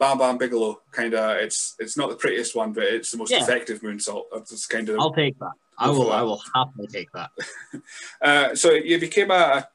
Bam 0.00 0.18
Bam 0.18 0.38
Bigelow 0.38 0.80
kind 0.90 1.14
of. 1.14 1.36
It's 1.36 1.76
it's 1.78 1.96
not 1.96 2.10
the 2.10 2.16
prettiest 2.16 2.56
one, 2.56 2.72
but 2.72 2.82
it's 2.82 3.12
the 3.12 3.16
most 3.16 3.30
yeah. 3.30 3.42
effective 3.42 3.80
moonsault. 3.80 4.24
That's 4.32 4.66
kind 4.66 4.88
of. 4.88 4.98
I'll 4.98 5.12
take 5.12 5.38
that. 5.38 5.52
I 5.78 5.88
will. 5.90 6.12
I 6.12 6.22
will 6.22 6.42
happily 6.52 6.88
take 6.88 7.12
that. 7.12 7.30
uh, 8.20 8.54
so 8.56 8.72
you 8.72 8.98
became 8.98 9.30
a 9.30 9.68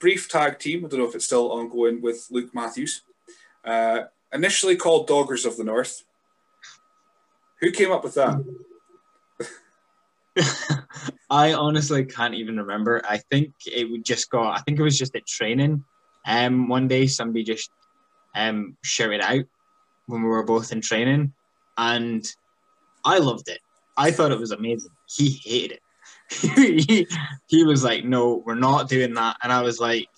brief 0.00 0.28
tag 0.28 0.58
team. 0.58 0.84
I 0.84 0.88
don't 0.88 0.98
know 0.98 1.08
if 1.08 1.14
it's 1.14 1.26
still 1.26 1.52
ongoing 1.52 2.02
with 2.02 2.26
Luke 2.30 2.52
Matthews. 2.52 3.02
Uh, 3.64 4.02
initially 4.32 4.74
called 4.74 5.08
Doggers 5.08 5.46
of 5.46 5.56
the 5.56 5.64
North. 5.64 6.02
Who 7.60 7.70
came 7.70 7.92
up 7.92 8.02
with 8.02 8.14
that? 8.14 8.44
I 11.30 11.52
honestly 11.52 12.04
can't 12.04 12.34
even 12.34 12.58
remember. 12.58 13.02
I 13.08 13.18
think 13.18 13.52
it 13.66 13.90
would 13.90 14.04
just 14.04 14.30
go. 14.30 14.42
I 14.42 14.60
think 14.60 14.78
it 14.78 14.82
was 14.82 14.98
just 14.98 15.14
at 15.16 15.26
training. 15.26 15.84
Um, 16.26 16.68
one 16.68 16.88
day 16.88 17.06
somebody 17.06 17.44
just 17.44 17.70
um 18.34 18.76
shouted 18.82 19.20
out 19.20 19.44
when 20.06 20.22
we 20.22 20.28
were 20.28 20.44
both 20.44 20.72
in 20.72 20.80
training, 20.80 21.32
and 21.76 22.24
I 23.04 23.18
loved 23.18 23.48
it. 23.48 23.60
I 23.96 24.10
thought 24.10 24.32
it 24.32 24.38
was 24.38 24.50
amazing. 24.50 24.90
He 25.08 25.40
hated 25.44 25.72
it. 25.72 25.80
he, 26.88 27.06
he 27.46 27.64
was 27.64 27.84
like, 27.84 28.04
"No, 28.04 28.42
we're 28.44 28.54
not 28.54 28.88
doing 28.88 29.14
that," 29.14 29.36
and 29.42 29.52
I 29.52 29.62
was 29.62 29.80
like, 29.80 30.08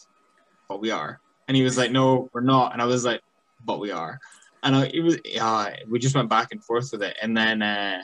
"But 0.69 0.81
we 0.81 0.91
are." 0.91 1.21
And 1.49 1.57
he 1.57 1.62
was 1.62 1.77
like, 1.77 1.91
"No, 1.91 2.31
we're 2.33 2.41
not," 2.41 2.73
and 2.73 2.81
I 2.81 2.87
was 2.87 3.05
like, 3.05 3.21
"But 3.64 3.81
we 3.81 3.91
are." 3.91 4.19
And 4.62 4.75
I, 4.75 4.87
it 4.87 5.01
was, 5.01 5.19
yeah, 5.25 5.77
we 5.89 5.99
just 5.99 6.14
went 6.14 6.29
back 6.29 6.49
and 6.53 6.64
forth 6.64 6.91
with 6.93 7.03
it, 7.03 7.17
and 7.23 7.37
then 7.37 7.62
uh, 7.62 8.03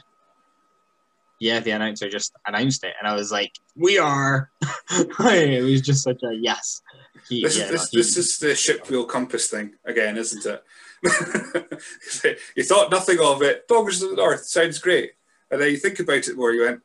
yeah, 1.42 1.58
the 1.58 1.72
announcer 1.72 2.08
just 2.08 2.32
announced 2.46 2.84
it, 2.84 2.94
and 3.00 3.08
I 3.08 3.14
was 3.14 3.32
like, 3.32 3.52
"We 3.74 3.98
are." 3.98 4.48
it 4.92 5.64
was 5.64 5.80
just 5.80 6.04
such 6.04 6.22
a 6.22 6.32
yes. 6.32 6.82
He, 7.28 7.42
this, 7.42 7.58
yeah, 7.58 7.66
this, 7.66 7.92
no, 7.92 7.98
this 7.98 8.16
is 8.16 8.38
the 8.38 8.54
ship 8.54 8.88
wheel 8.88 9.04
compass 9.04 9.48
thing 9.48 9.74
again, 9.84 10.16
isn't 10.16 10.46
it? 10.46 10.62
you 12.56 12.62
thought 12.62 12.92
nothing 12.92 13.18
of 13.20 13.42
it. 13.42 13.66
Dogs 13.66 14.02
of 14.02 14.10
the 14.10 14.16
North 14.16 14.44
sounds 14.44 14.78
great, 14.78 15.14
and 15.50 15.60
then 15.60 15.70
you 15.70 15.78
think 15.78 15.98
about 15.98 16.28
it 16.28 16.36
more. 16.36 16.52
You 16.52 16.62
went, 16.62 16.80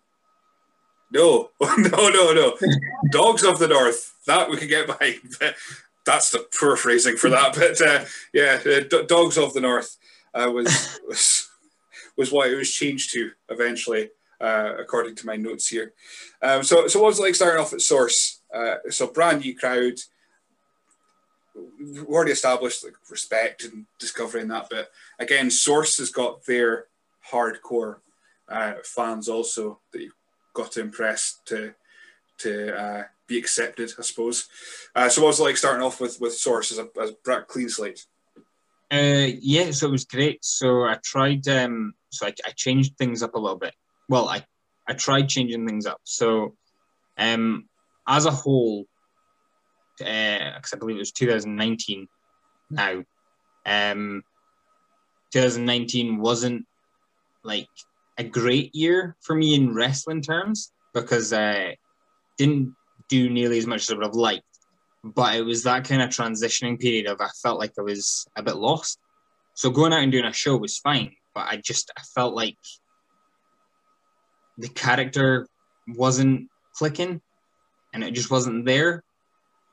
no, 1.12 1.52
no, 1.62 2.10
no, 2.10 2.34
no. 2.34 2.58
Dogs 3.12 3.44
of 3.44 3.60
the 3.60 3.68
North. 3.68 4.16
That 4.26 4.50
we 4.50 4.58
can 4.58 4.68
get 4.68 4.88
behind. 4.88 5.20
That's 6.04 6.32
the 6.32 6.48
poor 6.60 6.76
phrasing 6.76 7.16
for 7.16 7.30
that. 7.30 7.54
But 7.54 7.80
uh, 7.80 8.06
yeah, 8.34 8.60
uh, 8.66 9.04
Dogs 9.06 9.38
of 9.38 9.54
the 9.54 9.62
North 9.62 9.98
uh, 10.34 10.50
was 10.52 11.00
was 11.08 11.48
was 12.18 12.32
what 12.32 12.50
it 12.50 12.56
was 12.56 12.74
changed 12.74 13.14
to 13.14 13.32
eventually, 13.50 14.10
uh, 14.42 14.74
according 14.80 15.16
to 15.16 15.26
my 15.26 15.36
notes 15.36 15.68
here. 15.68 15.94
Um, 16.42 16.64
so, 16.64 16.88
so 16.88 17.00
what 17.02 17.08
was 17.08 17.20
it 17.20 17.24
like 17.24 17.36
starting 17.36 17.60
off 17.60 17.74
at 17.74 17.82
Source? 17.82 18.42
Uh, 18.54 18.76
so 18.90 19.08
brand 19.08 19.42
new 19.42 19.56
crowd. 19.56 20.00
We've 21.80 22.06
already 22.06 22.32
established 22.32 22.84
like 22.84 22.94
respect 23.10 23.64
and 23.64 23.86
discovering 24.00 24.48
that, 24.50 24.68
but 24.70 24.90
again, 25.20 25.50
Source 25.50 25.98
has 25.98 26.12
got 26.12 26.46
their 26.46 26.86
hardcore 27.32 27.98
uh, 28.48 28.74
fans 28.84 29.28
also 29.28 29.80
that 29.92 30.02
you've 30.02 30.14
got 30.54 30.72
to 30.74 30.82
impress 30.82 31.40
to 31.46 31.74
to 32.40 32.80
uh, 32.80 33.04
be 33.26 33.40
accepted, 33.40 33.92
I 33.98 34.04
suppose. 34.04 34.48
Uh, 34.96 35.10
so, 35.10 35.22
what 35.22 35.30
was 35.30 35.40
it 35.40 35.44
like 35.44 35.58
starting 35.58 35.84
off 35.84 36.00
with 36.00 36.22
with 36.22 36.38
Source 36.38 36.72
as 36.72 36.78
a, 36.78 36.88
as 37.02 37.12
a 37.28 37.42
clean 37.42 37.70
slate? 37.70 38.06
Uh, 38.92 39.28
yeah, 39.42 39.72
so 39.72 39.88
it 39.88 39.92
was 39.92 40.06
great. 40.06 40.44
So 40.46 40.84
I 40.84 40.98
tried, 41.04 41.48
um, 41.50 41.94
so 42.10 42.26
I, 42.28 42.34
I 42.46 42.52
changed 42.52 42.98
things 42.98 43.22
up 43.22 43.36
a 43.36 43.40
little 43.40 43.58
bit. 43.58 43.74
Well, 44.10 44.30
I, 44.30 44.46
I 44.88 44.94
tried 44.94 45.30
changing 45.30 45.68
things 45.68 45.86
up. 45.86 46.00
So, 46.04 46.56
um, 47.18 47.68
as 48.08 48.26
a 48.26 48.32
whole, 48.32 48.86
because 49.98 50.74
uh, 50.74 50.76
I 50.76 50.78
believe 50.78 50.98
it 50.98 51.00
was 51.00 51.12
2019 51.12 52.08
now, 52.70 53.04
um, 53.66 54.24
2019 55.34 56.20
wasn't 56.20 56.66
like 57.44 57.68
a 58.18 58.24
great 58.24 58.74
year 58.76 59.16
for 59.22 59.36
me 59.36 59.56
in 59.56 59.74
wrestling 59.74 60.22
terms 60.22 60.72
because 60.94 61.34
I 61.34 61.78
didn't 62.38 62.76
do 63.10 63.30
nearly 63.30 63.58
as 63.58 63.68
much 63.68 63.82
as 63.82 63.92
I 63.92 63.96
would 63.96 64.06
have 64.06 64.16
liked 64.16 64.44
but 65.14 65.36
it 65.36 65.44
was 65.44 65.64
that 65.64 65.88
kind 65.88 66.02
of 66.02 66.10
transitioning 66.10 66.80
period 66.80 67.08
of 67.08 67.22
I 67.22 67.30
felt 67.42 67.60
like 67.60 67.74
I 67.78 67.82
was 67.82 68.28
a 68.36 68.44
bit 68.44 68.58
lost. 68.58 69.00
So 69.54 69.70
going 69.70 69.94
out 69.94 70.04
and 70.04 70.12
doing 70.12 70.26
a 70.26 70.34
show 70.34 70.58
was 70.58 70.78
fine, 70.78 71.14
but 71.34 71.48
I 71.48 71.58
just 71.58 71.92
I 71.98 72.02
felt 72.16 72.36
like 72.36 72.58
the 74.58 74.70
character 74.70 75.48
wasn't 75.88 76.50
clicking, 76.74 77.22
and 77.94 78.04
it 78.04 78.12
just 78.12 78.32
wasn't 78.32 78.66
there 78.66 79.04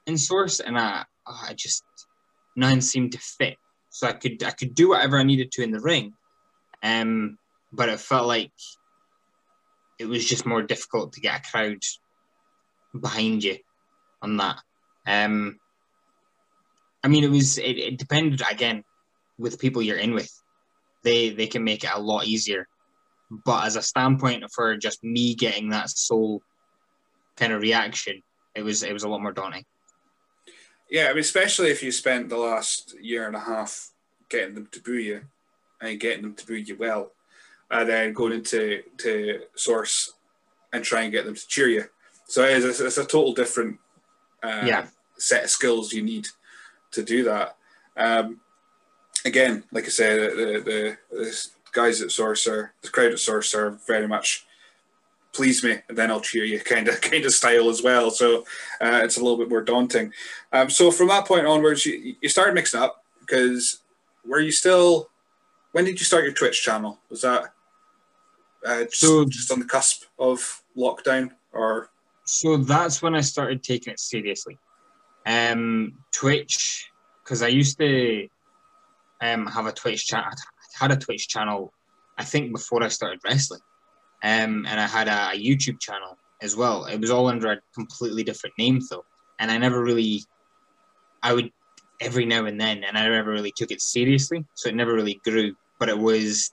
in 0.07 0.19
source, 0.19 0.61
and 0.61 0.79
I 0.79 1.05
I 1.27 1.55
just 1.55 1.85
none 2.57 2.81
seemed 2.81 3.13
to 3.13 3.19
fit. 3.19 3.57
So 3.91 4.09
I 4.09 4.13
could 4.13 4.43
I 4.43 4.51
could 4.51 4.75
do 4.75 4.91
whatever 4.91 5.19
I 5.19 5.23
needed 5.23 5.53
to 5.53 5.63
in 5.63 5.71
the 5.71 5.81
ring, 5.81 6.15
um, 6.83 7.39
but 7.73 7.89
it 7.89 8.01
felt 8.01 8.27
like 8.27 8.53
it 9.99 10.07
was 10.07 10.25
just 10.25 10.47
more 10.47 10.63
difficult 10.63 11.13
to 11.13 11.21
get 11.21 11.41
a 11.41 11.51
crowd 11.51 11.83
behind 12.99 13.45
you 13.45 13.59
on 14.23 14.37
that. 14.39 14.57
Um, 15.07 15.59
I 17.03 17.09
mean, 17.09 17.25
it 17.25 17.31
was 17.31 17.59
it, 17.59 17.79
it 17.79 17.99
depended 17.99 18.43
again 18.51 18.85
with 19.39 19.61
people 19.61 19.83
you're 19.83 19.99
in 19.99 20.15
with. 20.15 20.31
They 21.03 21.31
they 21.31 21.47
can 21.47 21.65
make 21.65 21.85
it 21.85 21.91
a 21.93 22.01
lot 22.01 22.27
easier, 22.27 22.67
but 23.31 23.67
as 23.67 23.77
a 23.77 23.83
standpoint 23.83 24.45
for 24.53 24.77
just 24.77 25.03
me 25.03 25.35
getting 25.35 25.71
that 25.71 25.91
soul 25.91 26.43
kind 27.37 27.53
of 27.53 27.63
reaction, 27.63 28.23
it 28.55 28.63
was 28.63 28.83
it 28.83 28.93
was 28.93 29.05
a 29.05 29.09
lot 29.09 29.23
more 29.23 29.33
daunting. 29.33 29.65
Yeah, 30.91 31.07
I 31.07 31.09
mean, 31.09 31.21
especially 31.21 31.71
if 31.71 31.83
you 31.83 31.91
spent 31.91 32.29
the 32.29 32.37
last 32.37 32.95
year 33.01 33.27
and 33.27 33.35
a 33.35 33.41
half 33.41 33.91
getting 34.29 34.55
them 34.55 34.69
to 34.73 34.81
boo 34.81 34.99
you 34.99 35.23
and 35.81 35.99
getting 35.99 36.23
them 36.23 36.35
to 36.35 36.47
boo 36.47 36.55
you 36.55 36.77
well, 36.77 37.13
and 37.71 37.89
then 37.89 38.13
going 38.13 38.33
into 38.33 38.83
to 38.99 39.41
source 39.57 40.13
and 40.73 40.85
try 40.85 41.03
and 41.03 41.13
get 41.13 41.25
them 41.25 41.35
to 41.35 41.47
cheer 41.49 41.69
you. 41.69 41.85
So 42.27 42.45
it's 42.45 42.81
a, 42.81 42.87
it's 42.87 42.99
a 42.99 43.05
total 43.05 43.33
different 43.33 43.79
uh, 44.43 44.63
yeah. 44.65 44.87
set 45.19 45.45
of 45.45 45.51
skills 45.51 45.93
you 45.93 46.03
need 46.03 46.27
to 46.93 47.03
do 47.03 47.25
that. 47.25 47.57
Um, 47.97 48.41
again, 49.25 49.65
like 49.73 49.85
I 49.85 49.89
said, 49.89 50.19
the, 50.37 50.63
the, 50.65 50.97
the 51.17 51.49
guys 51.75 52.01
at 52.01 52.11
Source 52.11 52.47
are 52.47 52.73
the 52.83 52.89
crowd 52.89 53.13
at 53.13 53.19
Source 53.19 53.55
are 53.55 53.79
very 53.87 54.09
much 54.09 54.47
please 55.33 55.65
me 55.65 55.79
and 55.89 55.99
then 55.99 56.11
I'll 56.11 56.21
cheer 56.21 56.45
you 56.45 56.61
kind 56.73 56.89
of 56.89 57.01
kind 57.01 57.25
of 57.25 57.33
style 57.33 57.69
as 57.69 57.83
well. 57.83 58.11
So 58.11 58.45
uh, 58.81 59.01
it's 59.03 59.19
a 59.19 59.21
little 59.21 59.37
bit 59.37 59.51
more 59.51 59.63
daunting. 59.63 60.13
Um, 60.53 60.71
so 60.71 60.91
from 60.91 61.09
that 61.09 61.27
point 61.27 61.47
onwards, 61.47 61.85
you, 61.85 62.15
you 62.21 62.29
started 62.29 62.55
mixing 62.55 62.81
up 62.81 63.05
because 63.21 63.83
were 64.25 64.41
you 64.41 64.53
still? 64.53 65.11
When 65.73 65.85
did 65.85 65.99
you 65.99 66.07
start 66.07 66.25
your 66.25 66.33
Twitch 66.33 66.63
channel? 66.63 67.01
Was 67.11 67.23
that 67.23 67.53
uh, 68.65 68.85
just, 68.85 69.01
so, 69.01 69.25
just 69.25 69.51
on 69.51 69.59
the 69.59 69.65
cusp 69.67 70.05
of 70.19 70.63
lockdown 70.77 71.33
or? 71.53 71.91
so 72.27 72.57
that's 72.57 73.03
when 73.03 73.15
I 73.15 73.21
started 73.21 73.63
taking 73.63 73.93
it 73.93 74.01
seriously. 74.01 74.57
Um, 75.27 75.99
Twitch, 76.11 76.91
because 77.23 77.43
I 77.43 77.49
used 77.49 77.79
to 77.79 78.29
um, 79.21 79.47
have 79.47 79.67
a 79.67 79.73
Twitch 79.73 80.07
channel. 80.07 80.31
Had 80.79 80.93
a 80.93 80.97
Twitch 80.97 81.29
channel, 81.29 81.73
I 82.19 82.25
think, 82.25 82.53
before 82.53 82.83
I 82.83 82.89
started 82.89 83.21
wrestling, 83.25 83.61
um, 84.23 84.67
and 84.67 84.81
I 84.81 84.87
had 84.87 85.09
a, 85.09 85.31
a 85.33 85.39
YouTube 85.39 85.81
channel 85.81 86.17
as 86.43 86.57
well. 86.57 86.85
It 86.87 87.01
was 87.01 87.11
all 87.11 87.29
under 87.29 87.53
a 87.53 87.61
completely 87.75 88.25
different 88.25 88.59
name 88.59 88.81
though, 88.91 89.05
and 89.39 89.51
I 89.51 89.59
never 89.59 89.83
really, 89.83 90.23
I 91.23 91.33
would 91.33 91.51
every 92.01 92.27
now 92.27 92.45
and 92.47 92.61
then, 92.61 92.85
and 92.85 92.99
I 92.99 93.09
never 93.09 93.31
really 93.31 93.53
took 93.57 93.71
it 93.71 93.81
seriously, 93.81 94.45
so 94.55 94.69
it 94.69 94.75
never 94.75 94.95
really 94.95 95.21
grew. 95.25 95.55
But 95.79 95.89
it 95.89 95.99
was 95.99 96.53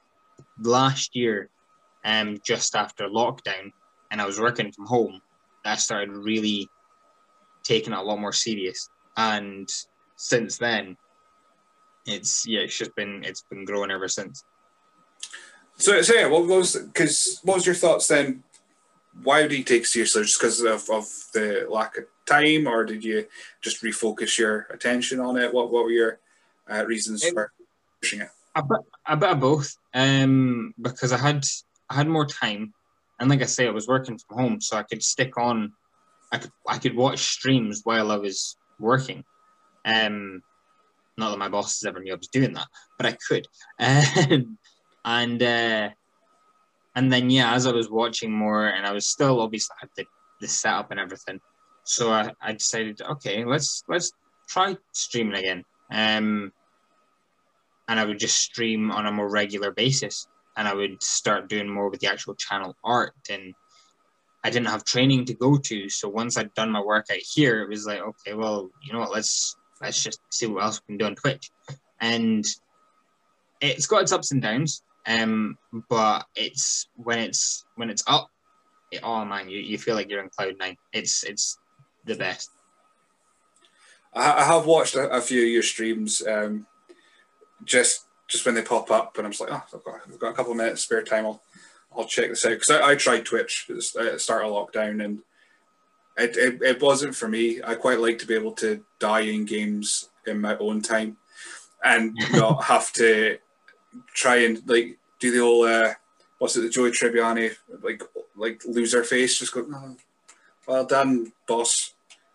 last 0.60 1.16
year, 1.16 1.50
um, 2.06 2.38
just 2.46 2.76
after 2.76 3.08
lockdown, 3.08 3.72
and 4.12 4.22
I 4.22 4.26
was 4.26 4.40
working 4.40 4.72
from 4.72 4.86
home 4.86 5.22
I 5.66 5.76
started 5.76 6.12
really 6.12 6.68
taking 7.64 7.94
it 7.94 8.00
a 8.00 8.02
lot 8.02 8.20
more 8.20 8.34
serious. 8.34 8.90
And 9.18 9.70
since 10.16 10.58
then, 10.58 10.98
it's 12.06 12.48
yeah, 12.48 12.62
it's 12.62 12.78
just 12.78 12.96
been 12.96 13.24
it's 13.24 13.44
been 13.50 13.66
growing 13.66 13.92
ever 13.92 14.08
since. 14.08 14.44
So, 15.78 16.02
so 16.02 16.14
yeah, 16.14 16.28
what 16.28 16.46
was 16.48 16.76
because 16.76 17.40
what 17.44 17.56
was 17.56 17.66
your 17.66 17.76
thoughts 17.76 18.08
then? 18.08 18.44
Why 19.24 19.42
did 19.42 19.54
you 19.54 19.64
take 19.64 19.86
seriously? 19.86 20.24
Just 20.24 20.40
because 20.40 20.62
of, 20.62 20.90
of 20.90 21.06
the 21.34 21.68
lack 21.70 21.98
of 21.98 22.06
time, 22.26 22.68
or 22.68 22.86
did 22.86 23.04
you 23.04 23.26
just 23.62 23.84
refocus 23.84 24.38
your 24.38 24.68
attention 24.70 25.20
on 25.20 25.38
it? 25.38 25.54
What 25.54 25.72
what 25.72 25.84
were 25.84 25.92
your 25.92 26.20
uh, 26.70 26.86
reasons 26.86 27.24
it, 27.24 27.34
for 27.34 27.52
pushing 28.02 28.22
it? 28.22 28.30
A 28.56 28.64
bit, 28.64 28.80
a 29.06 29.18
bit 29.18 29.30
of 29.30 29.40
both. 29.40 29.76
Um, 29.94 30.74
because 30.82 31.12
I 31.12 31.18
had 31.18 31.46
I 31.90 31.96
had 31.96 32.08
more 32.08 32.26
time 32.26 32.74
and 33.22 33.30
like 33.30 33.44
I 33.44 33.46
say, 33.46 33.68
I 33.68 33.72
was 33.72 33.88
working 33.88 34.18
from 34.18 34.38
home, 34.38 34.62
so 34.62 34.76
I 34.76 34.84
could 34.84 35.04
stick 35.04 35.38
on. 35.38 35.74
I 36.32 36.40
could 36.40 36.52
I 36.68 36.80
could 36.80 36.96
watch 36.96 37.20
streams 37.20 37.82
while 37.84 38.12
I 38.12 38.18
was 38.18 38.58
working. 38.80 39.24
Um, 39.86 40.42
not 41.18 41.32
that 41.32 41.40
my 41.40 41.50
bosses 41.50 41.84
ever 41.84 42.00
knew 42.00 42.14
I 42.14 42.18
was 42.18 42.28
doing 42.28 42.54
that, 42.54 42.68
but 42.98 43.06
I 43.06 43.18
could. 43.28 43.48
Um, 43.80 44.58
and 45.04 45.42
uh, 45.42 45.90
and 46.96 47.12
then 47.12 47.32
yeah, 47.32 47.56
as 47.56 47.66
I 47.66 47.72
was 47.72 47.90
watching 47.90 48.32
more, 48.32 48.68
and 48.68 48.86
I 48.86 48.92
was 48.92 49.08
still 49.08 49.42
obviously 49.42 49.76
had 49.80 49.90
the, 49.98 50.06
the 50.42 50.48
setup 50.48 50.92
and 50.92 51.00
everything, 51.00 51.40
so 51.84 52.12
I, 52.12 52.32
I 52.40 52.54
decided, 52.54 53.02
okay, 53.02 53.44
let's 53.44 53.84
let's 53.88 54.12
try 54.48 54.78
streaming 54.92 55.36
again. 55.36 55.66
Um, 55.92 56.52
and 57.88 58.00
I 58.00 58.06
would 58.06 58.20
just 58.20 58.40
stream 58.40 58.92
on 58.92 59.06
a 59.06 59.12
more 59.12 59.30
regular 59.30 59.72
basis 59.72 60.28
and 60.56 60.68
I 60.68 60.74
would 60.74 61.02
start 61.02 61.50
doing 61.50 61.70
more 61.70 61.90
with 61.90 62.00
the 62.00 62.08
actual 62.08 62.36
channel 62.36 62.76
art. 62.84 63.14
And 63.30 63.54
I 64.44 64.50
didn't 64.50 64.70
have 64.70 64.84
training 64.84 65.26
to 65.26 65.34
go 65.34 65.58
to, 65.58 65.90
so 65.90 66.10
once 66.10 66.38
I'd 66.38 66.54
done 66.54 66.72
my 66.72 66.82
work 66.82 67.08
out 67.12 67.20
here, 67.20 67.62
it 67.62 67.70
was 67.70 67.86
like, 67.86 68.00
okay, 68.00 68.34
well, 68.34 68.70
you 68.84 68.94
know 68.94 69.00
what? 69.00 69.12
Let's 69.12 69.56
let's 69.82 70.04
just 70.04 70.20
see 70.30 70.48
what 70.48 70.64
else 70.64 70.82
we 70.88 70.94
can 70.94 70.98
do 70.98 71.06
on 71.06 71.16
Twitch. 71.16 71.50
And 72.00 72.46
it's 73.60 73.88
got 73.88 74.04
its 74.04 74.12
ups 74.12 74.32
and 74.32 74.42
downs, 74.42 74.84
um, 75.06 75.58
but 75.90 76.26
it's 76.36 76.88
when 76.96 77.20
it's 77.20 77.66
when 77.76 77.90
it's 77.90 78.04
up, 78.08 78.30
it, 78.92 79.02
oh 79.04 79.26
man, 79.26 79.50
you, 79.50 79.60
you 79.60 79.78
feel 79.78 79.96
like 79.96 80.10
you're 80.10 80.24
in 80.24 80.30
cloud 80.30 80.56
nine. 80.60 80.78
It's 80.94 81.24
it's 81.24 81.58
the 82.06 82.16
best. 82.16 82.50
I 84.14 84.44
have 84.44 84.66
watched 84.66 84.96
a, 84.96 85.10
a 85.10 85.22
few 85.22 85.42
of 85.44 85.50
your 85.50 85.64
streams. 85.64 86.26
Um, 86.26 86.68
just 87.64 88.06
just 88.28 88.46
when 88.46 88.56
they 88.56 88.62
pop 88.62 88.90
up, 88.92 89.18
and 89.18 89.26
I'm 89.26 89.32
just 89.32 89.42
like, 89.42 89.52
oh, 89.52 89.64
I've 89.74 89.84
got, 89.84 89.96
I've 90.08 90.20
got 90.20 90.32
a 90.32 90.34
couple 90.34 90.52
of 90.52 90.58
minutes 90.58 90.84
spare 90.84 91.04
time. 91.04 91.26
I'll, 91.26 91.42
I'll 91.96 92.06
check 92.06 92.30
this 92.30 92.46
out 92.46 92.50
because 92.50 92.70
I, 92.70 92.92
I, 92.92 92.96
tried 92.96 93.26
Twitch 93.26 93.68
at 93.70 93.76
the 93.76 94.20
start 94.20 94.46
of 94.46 94.52
lockdown, 94.52 95.04
and 95.04 95.20
it, 96.22 96.38
it, 96.38 96.62
it 96.62 96.82
wasn't 96.82 97.16
for 97.16 97.28
me. 97.28 97.62
I 97.64 97.76
quite 97.76 98.00
like 98.00 98.18
to 98.20 98.28
be 98.28 98.36
able 98.36 98.54
to 98.54 98.84
die 99.00 99.22
in 99.22 99.46
games 99.46 100.10
in 100.28 100.42
my 100.42 100.58
own 100.58 100.82
time, 100.82 101.18
and 101.84 102.18
not 102.34 102.64
have 102.66 102.92
to 102.94 103.38
try 104.14 104.38
and 104.38 104.62
like 104.68 104.98
do 105.20 105.32
the 105.32 105.40
whole 105.40 105.64
uh, 105.64 105.94
what's 106.40 106.56
it, 106.56 106.62
the 106.62 106.70
Joey 106.70 106.92
Tribbiani 106.92 107.52
like 107.82 108.04
like 108.36 108.62
lose 108.66 108.92
their 108.92 109.04
face, 109.04 109.40
just 109.40 109.54
go, 109.54 109.66
oh, 109.74 109.96
well 110.68 110.86
done, 110.86 111.32
boss, 111.48 111.94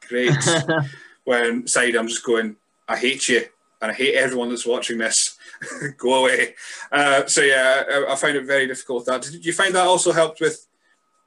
great. 0.09 0.33
when 1.25 1.67
side 1.67 1.97
I'm 1.97 2.09
just 2.09 2.25
going, 2.25 2.57
I 2.89 2.97
hate 2.97 3.29
you, 3.29 3.45
and 3.83 3.91
I 3.91 3.95
hate 3.95 4.15
everyone 4.15 4.49
that's 4.49 4.67
watching 4.67 4.99
this. 4.99 5.37
go 5.97 6.21
away. 6.25 6.55
Uh, 6.93 7.27
so 7.27 7.41
yeah, 7.41 7.83
I, 7.89 8.13
I, 8.13 8.17
find 8.17 8.37
it 8.37 8.45
very 8.45 8.67
difficult 8.67 9.01
with 9.01 9.07
that. 9.07 9.23
Did 9.23 9.45
you 9.45 9.53
find 9.53 9.75
that 9.75 9.87
also 9.87 10.13
helped 10.13 10.41
with 10.41 10.67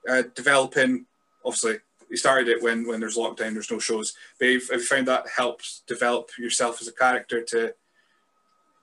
uh, 0.07 0.23
developing? 0.35 1.05
Obviously, 1.43 1.77
you 2.09 2.17
started 2.17 2.47
it 2.47 2.61
when 2.61 2.87
when 2.87 2.99
there's 2.99 3.17
lockdown, 3.17 3.53
there's 3.53 3.71
no 3.71 3.79
shows. 3.79 4.13
But 4.39 4.47
have 4.49 4.61
you 4.71 4.83
found 4.83 5.07
that 5.07 5.27
helps 5.29 5.83
develop 5.87 6.31
yourself 6.37 6.81
as 6.81 6.87
a 6.87 6.93
character 6.93 7.43
to 7.43 7.73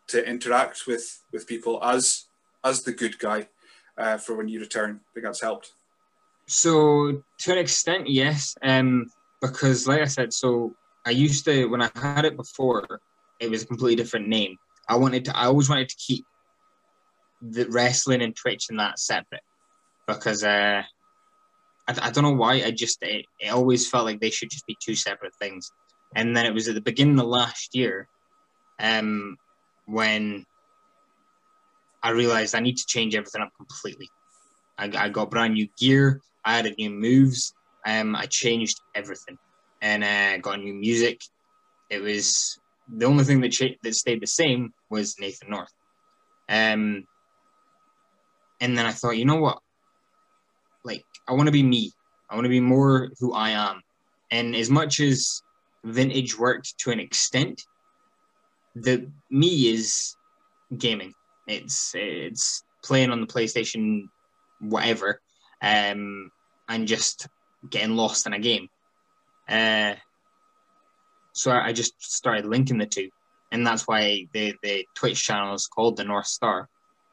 to 0.09 0.29
interact 0.29 0.87
with 0.87 1.22
with 1.33 1.47
people 1.47 1.83
as 1.83 2.24
as 2.64 2.83
the 2.83 2.93
good 2.93 3.18
guy 3.18 3.49
uh, 3.99 4.18
for 4.18 4.37
when 4.37 4.49
you 4.49 4.61
return? 4.61 5.01
I 5.03 5.09
think 5.14 5.27
that's 5.27 5.41
helped. 5.41 5.72
So 6.47 7.22
to 7.41 7.53
an 7.53 7.59
extent, 7.59 8.09
yes. 8.09 8.57
Um, 8.62 9.11
because 9.43 9.87
like 9.87 10.01
I 10.01 10.07
said, 10.07 10.33
so 10.33 10.74
I 11.05 11.11
used 11.11 11.45
to 11.47 11.66
when 11.66 11.83
I 11.83 11.91
had 11.95 12.24
it 12.24 12.37
before, 12.37 13.01
it 13.41 13.51
was 13.51 13.62
a 13.62 13.66
completely 13.66 13.97
different 13.97 14.29
name. 14.29 14.57
I 14.89 14.97
wanted 14.97 15.24
to. 15.27 15.37
I 15.37 15.47
always 15.47 15.68
wanted 15.68 15.89
to 15.89 15.97
keep 15.97 16.24
the 17.43 17.66
wrestling 17.68 18.22
and 18.22 18.35
Twitch 18.35 18.66
and 18.70 18.79
that 18.79 18.99
separate 18.99 19.43
because 20.07 20.45
uh, 20.45 20.83
I, 21.89 21.97
I 22.03 22.11
don't 22.11 22.24
know 22.24 22.32
why. 22.32 22.55
I 22.62 22.70
just 22.70 22.99
it, 23.03 23.26
it 23.41 23.49
always 23.49 23.89
felt 23.89 24.05
like 24.05 24.20
they 24.20 24.30
should 24.30 24.51
just 24.51 24.66
be 24.66 24.76
two 24.82 24.95
separate 24.95 25.34
things. 25.41 25.70
And 26.14 26.37
then 26.37 26.47
it 26.47 26.55
was 26.55 26.68
at 26.68 26.74
the 26.74 26.80
beginning 26.80 27.18
of 27.18 27.26
last 27.26 27.74
year, 27.74 28.09
um, 28.78 29.37
when 29.87 30.45
I 32.03 32.11
realized 32.11 32.55
I 32.55 32.61
need 32.61 32.76
to 32.76 32.87
change 32.87 33.14
everything 33.14 33.43
up 33.43 33.51
completely. 33.57 34.09
I, 34.78 34.91
I 34.97 35.09
got 35.09 35.30
brand 35.30 35.55
new 35.55 35.68
gear. 35.78 36.20
I 36.45 36.59
added 36.59 36.74
new 36.78 36.91
moves. 36.91 37.53
Um, 37.84 38.14
I 38.14 38.26
changed 38.26 38.80
everything, 38.95 39.39
and 39.80 40.05
uh, 40.05 40.39
got 40.39 40.61
new 40.61 40.74
music. 40.74 41.20
It 41.91 42.01
was 42.01 42.59
the 42.89 43.07
only 43.07 43.24
thing 43.24 43.41
that 43.41 43.53
cha- 43.53 43.76
that 43.82 43.95
stayed 43.95 44.22
the 44.22 44.26
same 44.26 44.72
was 44.91 45.16
Nathan 45.18 45.51
North. 45.51 45.72
Um, 46.49 47.05
and 48.61 48.78
then 48.78 48.87
I 48.87 48.93
thought, 48.93 49.18
you 49.18 49.24
know 49.24 49.37
what? 49.37 49.59
Like, 50.84 51.05
I 51.29 51.33
want 51.33 51.47
to 51.47 51.53
be 51.53 51.62
me. 51.62 51.93
I 52.31 52.35
want 52.35 52.45
to 52.45 52.51
be 52.51 52.61
more 52.61 53.11
who 53.18 53.35
I 53.35 53.51
am. 53.51 53.83
And 54.31 54.57
as 54.57 54.70
much 54.70 55.01
as 55.01 55.43
vintage 55.85 56.39
worked 56.39 56.79
to 56.79 56.91
an 56.91 57.01
extent, 57.01 57.62
the 58.74 59.11
me 59.31 59.68
is 59.72 60.16
gaming. 60.77 61.14
It's 61.47 61.93
it's 61.95 62.62
playing 62.83 63.11
on 63.11 63.20
the 63.20 63.27
PlayStation, 63.27 64.09
whatever, 64.61 65.20
um, 65.62 66.31
and 66.68 66.89
just 66.89 67.29
getting 67.70 67.97
lost 67.97 68.27
in 68.27 68.33
a 68.33 68.39
game. 68.39 68.68
Uh, 69.49 69.95
so 71.33 71.53
I 71.53 71.72
just 71.72 71.95
started 72.03 72.47
linking 72.47 72.79
the 72.79 72.87
two, 72.87 73.11
and 73.53 73.66
that's 73.66 73.87
why 73.87 74.27
the 74.33 74.55
the 74.62 74.85
Twitch 74.95 75.22
channel 75.22 75.55
is 75.55 75.66
called 75.66 75.97
the 75.97 76.05
North 76.05 76.27
Star, 76.27 76.68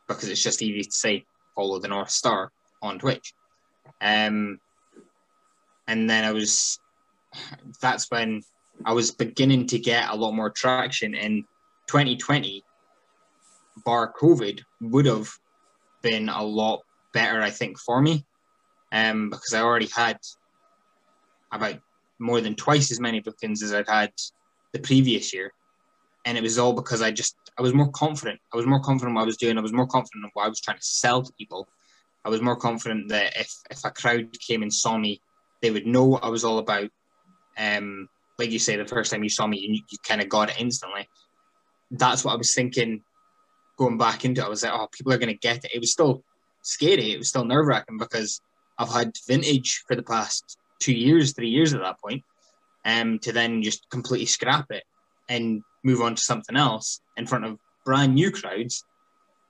because 0.08 0.30
it's 0.30 0.44
just 0.44 0.62
easy 0.62 0.84
to 0.84 0.92
say 0.92 1.26
follow 1.56 1.80
the 1.80 1.88
North 1.88 2.10
Star 2.10 2.52
on 2.82 3.00
Twitch. 3.00 3.34
Um, 4.02 4.60
and 5.88 6.10
then 6.10 6.24
I 6.24 6.32
was, 6.32 6.80
that's 7.82 8.10
when 8.10 8.42
I 8.86 8.94
was 8.94 9.12
beginning 9.12 9.68
to 9.68 9.80
get 9.80 10.10
a 10.10 10.16
lot 10.16 10.34
more 10.34 10.50
traction 10.50 11.14
in 11.14 11.44
2020. 11.88 12.64
Bar 13.86 14.14
COVID 14.20 14.62
would 14.82 15.06
have 15.06 15.30
been 16.02 16.30
a 16.30 16.44
lot 16.44 16.82
better, 17.14 17.42
I 17.42 17.50
think, 17.50 17.80
for 17.80 18.02
me, 18.02 18.26
um, 18.92 19.30
because 19.30 19.54
I 19.54 19.62
already 19.62 19.88
had 19.88 20.20
about 21.52 21.80
more 22.20 22.42
than 22.42 22.56
twice 22.56 22.92
as 22.92 23.00
many 23.00 23.20
bookings 23.20 23.64
as 23.64 23.74
I'd 23.74 23.88
had 23.88 24.12
the 24.74 24.80
previous 24.80 25.34
year. 25.34 25.52
And 26.26 26.38
it 26.38 26.42
was 26.42 26.58
all 26.58 26.74
because 26.74 27.02
I 27.02 27.12
just 27.12 27.36
I 27.58 27.62
was 27.62 27.74
more 27.74 27.90
confident. 27.92 28.40
I 28.54 28.58
was 28.58 28.66
more 28.66 28.80
confident 28.80 29.16
what 29.16 29.24
I 29.24 29.26
was 29.26 29.38
doing. 29.38 29.58
I 29.58 29.62
was 29.62 29.74
more 29.74 29.88
confident 29.88 30.24
in 30.24 30.32
what 30.34 30.46
I 30.46 30.50
was 30.50 30.62
trying 30.62 30.78
to 30.78 30.84
sell 30.84 31.22
to 31.22 31.34
people. 31.34 31.68
I 32.26 32.30
was 32.30 32.42
more 32.42 32.56
confident 32.56 33.10
that 33.10 33.38
if 33.38 33.54
if 33.70 33.84
a 33.84 33.92
crowd 33.92 34.38
came 34.40 34.64
and 34.64 34.74
saw 34.74 34.98
me, 34.98 35.22
they 35.62 35.72
would 35.72 35.86
know 35.86 36.06
what 36.06 36.24
I 36.24 36.30
was 36.30 36.44
all 36.44 36.60
about. 36.60 36.90
Um, 37.58 38.08
like 38.40 38.52
you 38.52 38.60
say, 38.60 38.76
the 38.76 38.86
first 38.86 39.12
time 39.12 39.24
you 39.24 39.30
saw 39.30 39.46
me, 39.46 39.60
you, 39.60 39.82
you 39.90 39.98
kind 40.08 40.22
of 40.22 40.30
got 40.30 40.50
it 40.50 40.60
instantly. 40.60 41.08
That's 41.92 42.26
what 42.26 42.34
I 42.34 42.38
was 42.38 42.54
thinking 42.56 43.02
going 43.78 43.98
back 43.98 44.26
into 44.26 44.42
it. 44.42 44.46
I 44.46 44.50
was 44.50 44.64
like, 44.64 44.74
oh, 44.74 44.88
people 44.92 45.14
are 45.14 45.18
going 45.18 45.34
to 45.34 45.38
get 45.38 45.64
it. 45.66 45.72
It 45.74 45.80
was 45.80 45.92
still 45.92 46.24
scary. 46.62 47.12
It 47.12 47.18
was 47.18 47.30
still 47.30 47.46
nerve 47.46 47.68
wracking 47.68 47.98
because 47.98 48.42
I've 48.78 48.92
had 48.92 49.14
vintage 49.28 49.84
for 49.88 49.96
the 49.96 50.04
past 50.04 50.58
two 50.80 50.94
years, 50.94 51.34
three 51.34 51.50
years 51.50 51.74
at 51.74 51.82
that 51.82 52.00
point, 52.00 52.24
um, 52.86 53.20
to 53.20 53.32
then 53.32 53.62
just 53.62 53.90
completely 53.90 54.26
scrap 54.26 54.72
it 54.72 54.84
and 55.30 55.62
move 55.84 56.02
on 56.02 56.16
to 56.16 56.22
something 56.22 56.56
else 56.56 57.00
in 57.18 57.26
front 57.26 57.46
of 57.46 57.60
brand 57.86 58.16
new 58.16 58.32
crowds. 58.32 58.84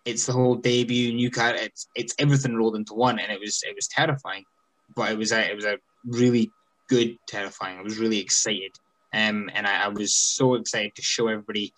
It's 0.05 0.25
the 0.25 0.33
whole 0.33 0.55
debut, 0.55 1.13
new 1.13 1.31
car. 1.31 1.55
It's 1.55 1.87
it's 1.95 2.13
everything 2.19 2.55
rolled 2.55 2.75
into 2.75 2.93
one, 2.93 3.19
and 3.19 3.31
it 3.31 3.39
was 3.39 3.63
it 3.63 3.75
was 3.75 3.87
terrifying, 3.87 4.43
but 4.95 5.11
it 5.11 5.17
was 5.17 5.31
a 5.31 5.49
it 5.49 5.55
was 5.55 5.65
a 5.65 5.77
really 6.05 6.51
good 6.89 7.17
terrifying. 7.27 7.79
I 7.79 7.81
was 7.81 7.99
really 7.99 8.19
excited, 8.19 8.71
um, 9.13 9.49
and 9.53 9.65
I, 9.65 9.85
I 9.85 9.87
was 9.87 10.17
so 10.17 10.55
excited 10.55 10.95
to 10.95 11.01
show 11.01 11.27
everybody 11.27 11.73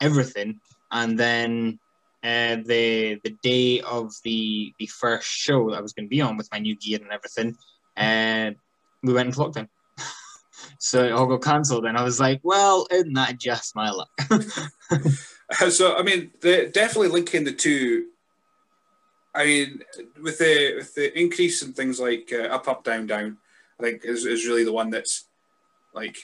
everything. 0.00 0.60
And 0.90 1.18
then 1.18 1.78
uh, 2.22 2.56
the 2.64 3.18
the 3.24 3.34
day 3.42 3.80
of 3.80 4.12
the 4.24 4.72
the 4.78 4.86
first 4.86 5.28
show 5.28 5.72
I 5.72 5.80
was 5.80 5.92
going 5.92 6.06
to 6.06 6.10
be 6.10 6.20
on 6.20 6.36
with 6.36 6.48
my 6.52 6.58
new 6.58 6.76
gear 6.76 6.98
and 7.02 7.12
everything, 7.12 7.56
uh, 7.96 8.50
we 9.02 9.14
went 9.14 9.28
and 9.28 9.36
into 9.36 9.40
lockdown. 9.40 9.68
so 10.78 11.04
it 11.04 11.12
all 11.12 11.26
got 11.26 11.42
cancelled, 11.42 11.86
and 11.86 11.96
I 11.96 12.04
was 12.04 12.20
like, 12.20 12.40
"Well, 12.42 12.86
isn't 12.90 13.14
that 13.14 13.40
just 13.40 13.74
my 13.74 13.90
luck?" 13.90 14.10
so 15.70 15.96
I 15.96 16.02
mean, 16.02 16.30
the, 16.40 16.70
definitely 16.72 17.08
linking 17.08 17.44
the 17.44 17.52
two. 17.52 18.06
I 19.34 19.46
mean, 19.46 19.82
with 20.22 20.38
the 20.38 20.74
with 20.76 20.94
the 20.94 21.18
increase 21.18 21.62
in 21.62 21.72
things 21.72 21.98
like 21.98 22.32
uh, 22.32 22.44
up, 22.44 22.68
up, 22.68 22.84
down, 22.84 23.06
down, 23.06 23.38
I 23.78 23.82
think 23.82 24.04
is, 24.04 24.26
is 24.26 24.46
really 24.46 24.64
the 24.64 24.72
one 24.72 24.90
that's 24.90 25.24
like 25.94 26.16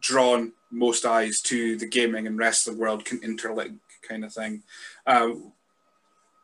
drawn 0.00 0.52
most 0.70 1.04
eyes 1.04 1.40
to 1.40 1.76
the 1.76 1.86
gaming 1.86 2.26
and 2.26 2.38
the 2.38 2.76
world 2.76 3.04
can 3.04 3.18
interlink 3.20 3.78
kind 4.06 4.24
of 4.24 4.32
thing. 4.32 4.62
Um, 5.06 5.52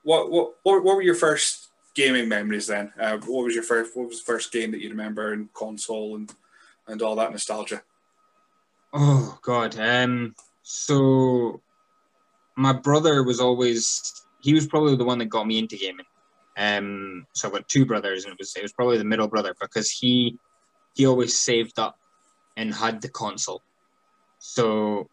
what, 0.02 0.30
what 0.30 0.54
what 0.62 0.84
what 0.84 0.96
were 0.96 1.02
your 1.02 1.14
first 1.14 1.68
gaming 1.94 2.28
memories 2.28 2.66
then? 2.66 2.92
Uh, 2.98 3.18
what 3.18 3.44
was 3.44 3.54
your 3.54 3.64
first? 3.64 3.96
What 3.96 4.08
was 4.08 4.18
the 4.18 4.32
first 4.32 4.52
game 4.52 4.70
that 4.72 4.80
you 4.80 4.90
remember 4.90 5.32
in 5.32 5.48
console 5.54 6.16
and 6.16 6.32
and 6.88 7.00
all 7.02 7.16
that 7.16 7.30
nostalgia? 7.30 7.82
Oh 8.92 9.38
God. 9.42 9.78
Um. 9.78 10.34
So 10.62 11.60
my 12.56 12.72
brother 12.72 13.22
was 13.22 13.40
always 13.40 14.24
he 14.40 14.54
was 14.54 14.66
probably 14.66 14.96
the 14.96 15.04
one 15.04 15.18
that 15.18 15.26
got 15.26 15.46
me 15.46 15.58
into 15.58 15.76
gaming. 15.76 16.06
Um. 16.56 17.26
So 17.32 17.48
I've 17.48 17.54
got 17.54 17.68
two 17.68 17.86
brothers, 17.86 18.24
and 18.24 18.32
it 18.32 18.38
was 18.38 18.54
it 18.56 18.62
was 18.62 18.72
probably 18.72 18.98
the 18.98 19.04
middle 19.04 19.28
brother 19.28 19.54
because 19.60 19.90
he 19.90 20.38
he 20.94 21.06
always 21.06 21.38
saved 21.38 21.78
up 21.78 21.98
and 22.56 22.74
had 22.74 23.00
the 23.00 23.08
console. 23.08 23.62
So 24.38 25.08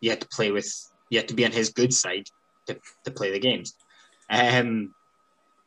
you 0.00 0.10
had 0.10 0.20
to 0.20 0.28
play 0.28 0.50
with 0.50 0.70
you 1.10 1.18
had 1.18 1.28
to 1.28 1.34
be 1.34 1.44
on 1.44 1.52
his 1.52 1.70
good 1.70 1.94
side 1.94 2.26
to, 2.66 2.78
to 3.04 3.10
play 3.10 3.30
the 3.30 3.38
games. 3.38 3.74
Um, 4.28 4.94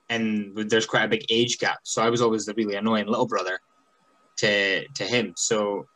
and 0.10 0.56
there's 0.56 0.86
quite 0.86 1.06
a 1.06 1.08
big 1.08 1.26
age 1.30 1.60
gap. 1.60 1.80
So 1.84 2.02
I 2.02 2.10
was 2.10 2.22
always 2.22 2.46
the 2.46 2.54
really 2.56 2.76
annoying 2.76 3.08
little 3.08 3.28
brother 3.28 3.60
to 4.38 4.88
to 4.88 5.04
him. 5.04 5.34
So, 5.38 5.88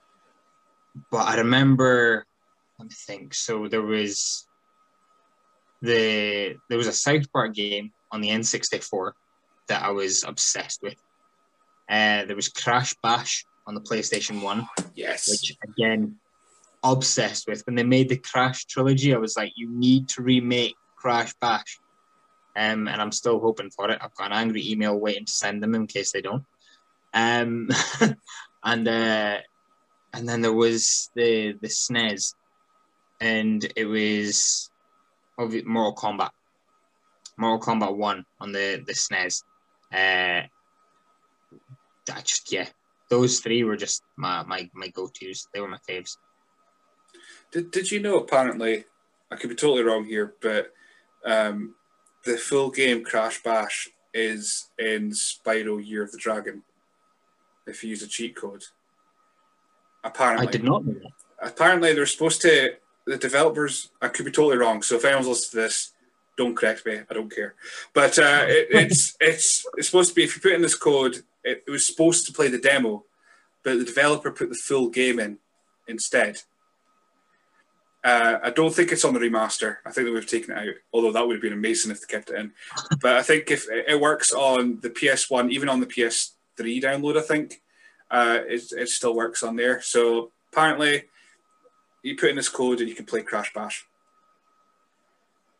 but 1.11 1.27
I 1.27 1.37
remember, 1.37 2.25
let 2.79 2.89
me 2.89 2.95
think. 3.07 3.33
So 3.33 3.67
there 3.67 3.81
was 3.81 4.47
the 5.83 6.55
there 6.69 6.77
was 6.77 6.87
a 6.87 6.93
South 6.93 7.31
Park 7.31 7.53
game 7.53 7.91
on 8.11 8.21
the 8.21 8.29
N64 8.29 9.11
that 9.67 9.83
I 9.83 9.91
was 9.91 10.23
obsessed 10.23 10.81
with. 10.81 10.95
Uh, 11.89 12.25
there 12.25 12.35
was 12.35 12.49
Crash 12.49 12.95
Bash 13.03 13.45
on 13.67 13.75
the 13.75 13.81
PlayStation 13.81 14.41
One. 14.41 14.67
Yes. 14.95 15.29
Which 15.29 15.55
again, 15.63 16.15
obsessed 16.83 17.47
with. 17.47 17.61
When 17.67 17.75
they 17.75 17.83
made 17.83 18.09
the 18.09 18.17
Crash 18.17 18.65
trilogy, 18.65 19.13
I 19.13 19.17
was 19.17 19.37
like, 19.37 19.51
you 19.55 19.69
need 19.69 20.09
to 20.09 20.23
remake 20.23 20.75
Crash 20.95 21.33
Bash 21.39 21.79
um, 22.55 22.87
and 22.87 23.01
I'm 23.01 23.11
still 23.11 23.39
hoping 23.39 23.69
for 23.71 23.89
it. 23.89 23.99
I've 24.01 24.15
got 24.15 24.27
an 24.27 24.37
angry 24.37 24.69
email 24.69 24.99
waiting 24.99 25.25
to 25.25 25.31
send 25.31 25.61
them 25.61 25.75
in 25.75 25.87
case 25.87 26.11
they 26.11 26.21
don't. 26.21 26.43
Um, 27.13 27.69
and 28.63 28.87
uh, 28.87 29.37
and 30.13 30.29
then 30.29 30.41
there 30.41 30.53
was 30.53 31.09
the 31.15 31.53
the 31.61 31.67
SNES, 31.67 32.35
and 33.19 33.65
it 33.75 33.85
was 33.85 34.69
of 35.37 35.65
Mortal 35.65 35.95
Kombat, 35.95 36.29
Mortal 37.37 37.75
Kombat 37.75 37.95
One 37.95 38.25
on 38.39 38.51
the 38.51 38.83
the 38.85 38.93
SNES. 38.93 39.43
Uh, 39.91 40.47
that 42.05 42.25
just 42.25 42.51
yeah, 42.51 42.67
those 43.09 43.39
three 43.39 43.63
were 43.63 43.77
just 43.77 44.03
my 44.17 44.43
my 44.43 44.69
my 44.73 44.87
go 44.89 45.07
tos. 45.07 45.47
They 45.53 45.61
were 45.61 45.67
my 45.67 45.79
faves. 45.89 46.17
Did 47.51 47.71
Did 47.71 47.91
you 47.91 47.99
know? 47.99 48.17
Apparently, 48.17 48.85
I 49.31 49.35
could 49.35 49.49
be 49.49 49.55
totally 49.55 49.83
wrong 49.83 50.05
here, 50.05 50.33
but 50.41 50.73
um, 51.25 51.75
the 52.25 52.37
full 52.37 52.69
game 52.69 53.03
Crash 53.03 53.41
Bash 53.43 53.89
is 54.13 54.69
in 54.77 55.11
Spyro 55.11 55.83
Year 55.83 56.03
of 56.03 56.11
the 56.11 56.17
Dragon. 56.17 56.63
If 57.65 57.83
you 57.83 57.91
use 57.91 58.03
a 58.03 58.07
cheat 58.07 58.35
code. 58.35 58.63
Apparently. 60.03 60.47
I 60.47 60.51
did 60.51 60.63
not 60.63 60.85
know 60.85 60.93
that. 60.93 61.11
Apparently 61.41 61.93
they're 61.93 62.05
supposed 62.05 62.41
to 62.41 62.75
the 63.05 63.17
developers 63.17 63.89
I 64.01 64.07
could 64.07 64.25
be 64.25 64.31
totally 64.31 64.57
wrong. 64.57 64.81
So 64.81 64.95
if 64.95 65.05
anyone's 65.05 65.27
listening 65.27 65.61
to 65.61 65.67
this, 65.67 65.91
don't 66.37 66.55
correct 66.55 66.85
me. 66.85 66.99
I 67.09 67.13
don't 67.13 67.33
care. 67.33 67.55
But 67.93 68.17
uh, 68.17 68.45
it, 68.47 68.67
it's 68.71 69.15
it's 69.19 69.65
it's 69.77 69.87
supposed 69.87 70.09
to 70.09 70.15
be 70.15 70.23
if 70.23 70.35
you 70.35 70.41
put 70.41 70.53
in 70.53 70.61
this 70.61 70.75
code, 70.75 71.17
it, 71.43 71.63
it 71.67 71.71
was 71.71 71.85
supposed 71.85 72.25
to 72.27 72.33
play 72.33 72.47
the 72.47 72.57
demo, 72.57 73.03
but 73.63 73.77
the 73.77 73.85
developer 73.85 74.31
put 74.31 74.49
the 74.49 74.55
full 74.55 74.89
game 74.89 75.19
in 75.19 75.39
instead. 75.87 76.41
Uh, 78.03 78.37
I 78.43 78.49
don't 78.49 78.73
think 78.73 78.91
it's 78.91 79.05
on 79.05 79.13
the 79.13 79.19
remaster. 79.19 79.77
I 79.85 79.91
think 79.91 80.05
that 80.05 80.13
we've 80.13 80.27
taken 80.27 80.51
it 80.51 80.57
out. 80.57 80.75
Although 80.91 81.13
that 81.13 81.25
would 81.25 81.35
have 81.35 81.41
been 81.41 81.53
amazing 81.53 81.89
if 81.89 82.01
they 82.01 82.07
kept 82.07 82.29
it 82.31 82.35
in. 82.35 82.51
But 83.01 83.15
I 83.15 83.21
think 83.21 83.49
if 83.49 83.65
it 83.69 83.99
works 83.99 84.33
on 84.33 84.79
the 84.81 84.89
PS1, 84.89 85.51
even 85.51 85.69
on 85.69 85.79
the 85.79 85.85
PS3 85.85 86.81
download, 86.81 87.17
I 87.17 87.21
think 87.21 87.61
uh, 88.11 88.39
it, 88.45 88.61
it 88.77 88.89
still 88.89 89.15
works 89.15 89.41
on 89.41 89.55
there. 89.55 89.81
So 89.81 90.31
apparently, 90.51 91.05
you 92.03 92.17
put 92.17 92.29
in 92.29 92.35
this 92.35 92.49
code 92.49 92.79
and 92.81 92.89
you 92.89 92.95
can 92.95 93.05
play 93.05 93.23
Crash 93.23 93.51
Bash. 93.53 93.85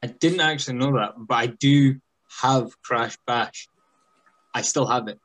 I 0.04 0.08
didn't 0.08 0.42
actually 0.42 0.78
know 0.78 0.92
that, 0.98 1.14
but 1.18 1.36
I 1.36 1.48
do 1.48 1.96
have 2.42 2.70
Crash 2.82 3.18
Bash. 3.26 3.70
I 4.54 4.62
still 4.62 4.86
have 4.86 5.08
it. 5.08 5.20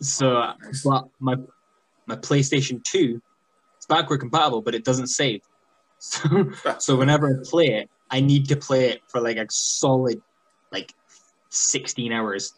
So, 0.00 0.36
oh, 0.36 0.52
Nice. 0.62 0.84
but 0.84 1.08
my 1.18 1.36
my 2.06 2.16
PlayStation 2.16 2.84
Two, 2.84 3.20
it's 3.76 3.86
backward 3.86 4.20
compatible, 4.20 4.62
but 4.62 4.74
it 4.74 4.84
doesn't 4.84 5.08
save. 5.08 5.40
So, 6.00 6.52
ah. 6.64 6.78
so 6.78 6.94
whenever 6.94 7.26
I 7.26 7.42
play 7.42 7.66
it, 7.66 7.90
I 8.08 8.20
need 8.20 8.46
to 8.50 8.56
play 8.56 8.90
it 8.90 9.02
for 9.08 9.20
like 9.20 9.36
a 9.36 9.46
solid, 9.50 10.22
like, 10.70 10.94
sixteen 11.48 12.12
hours, 12.12 12.52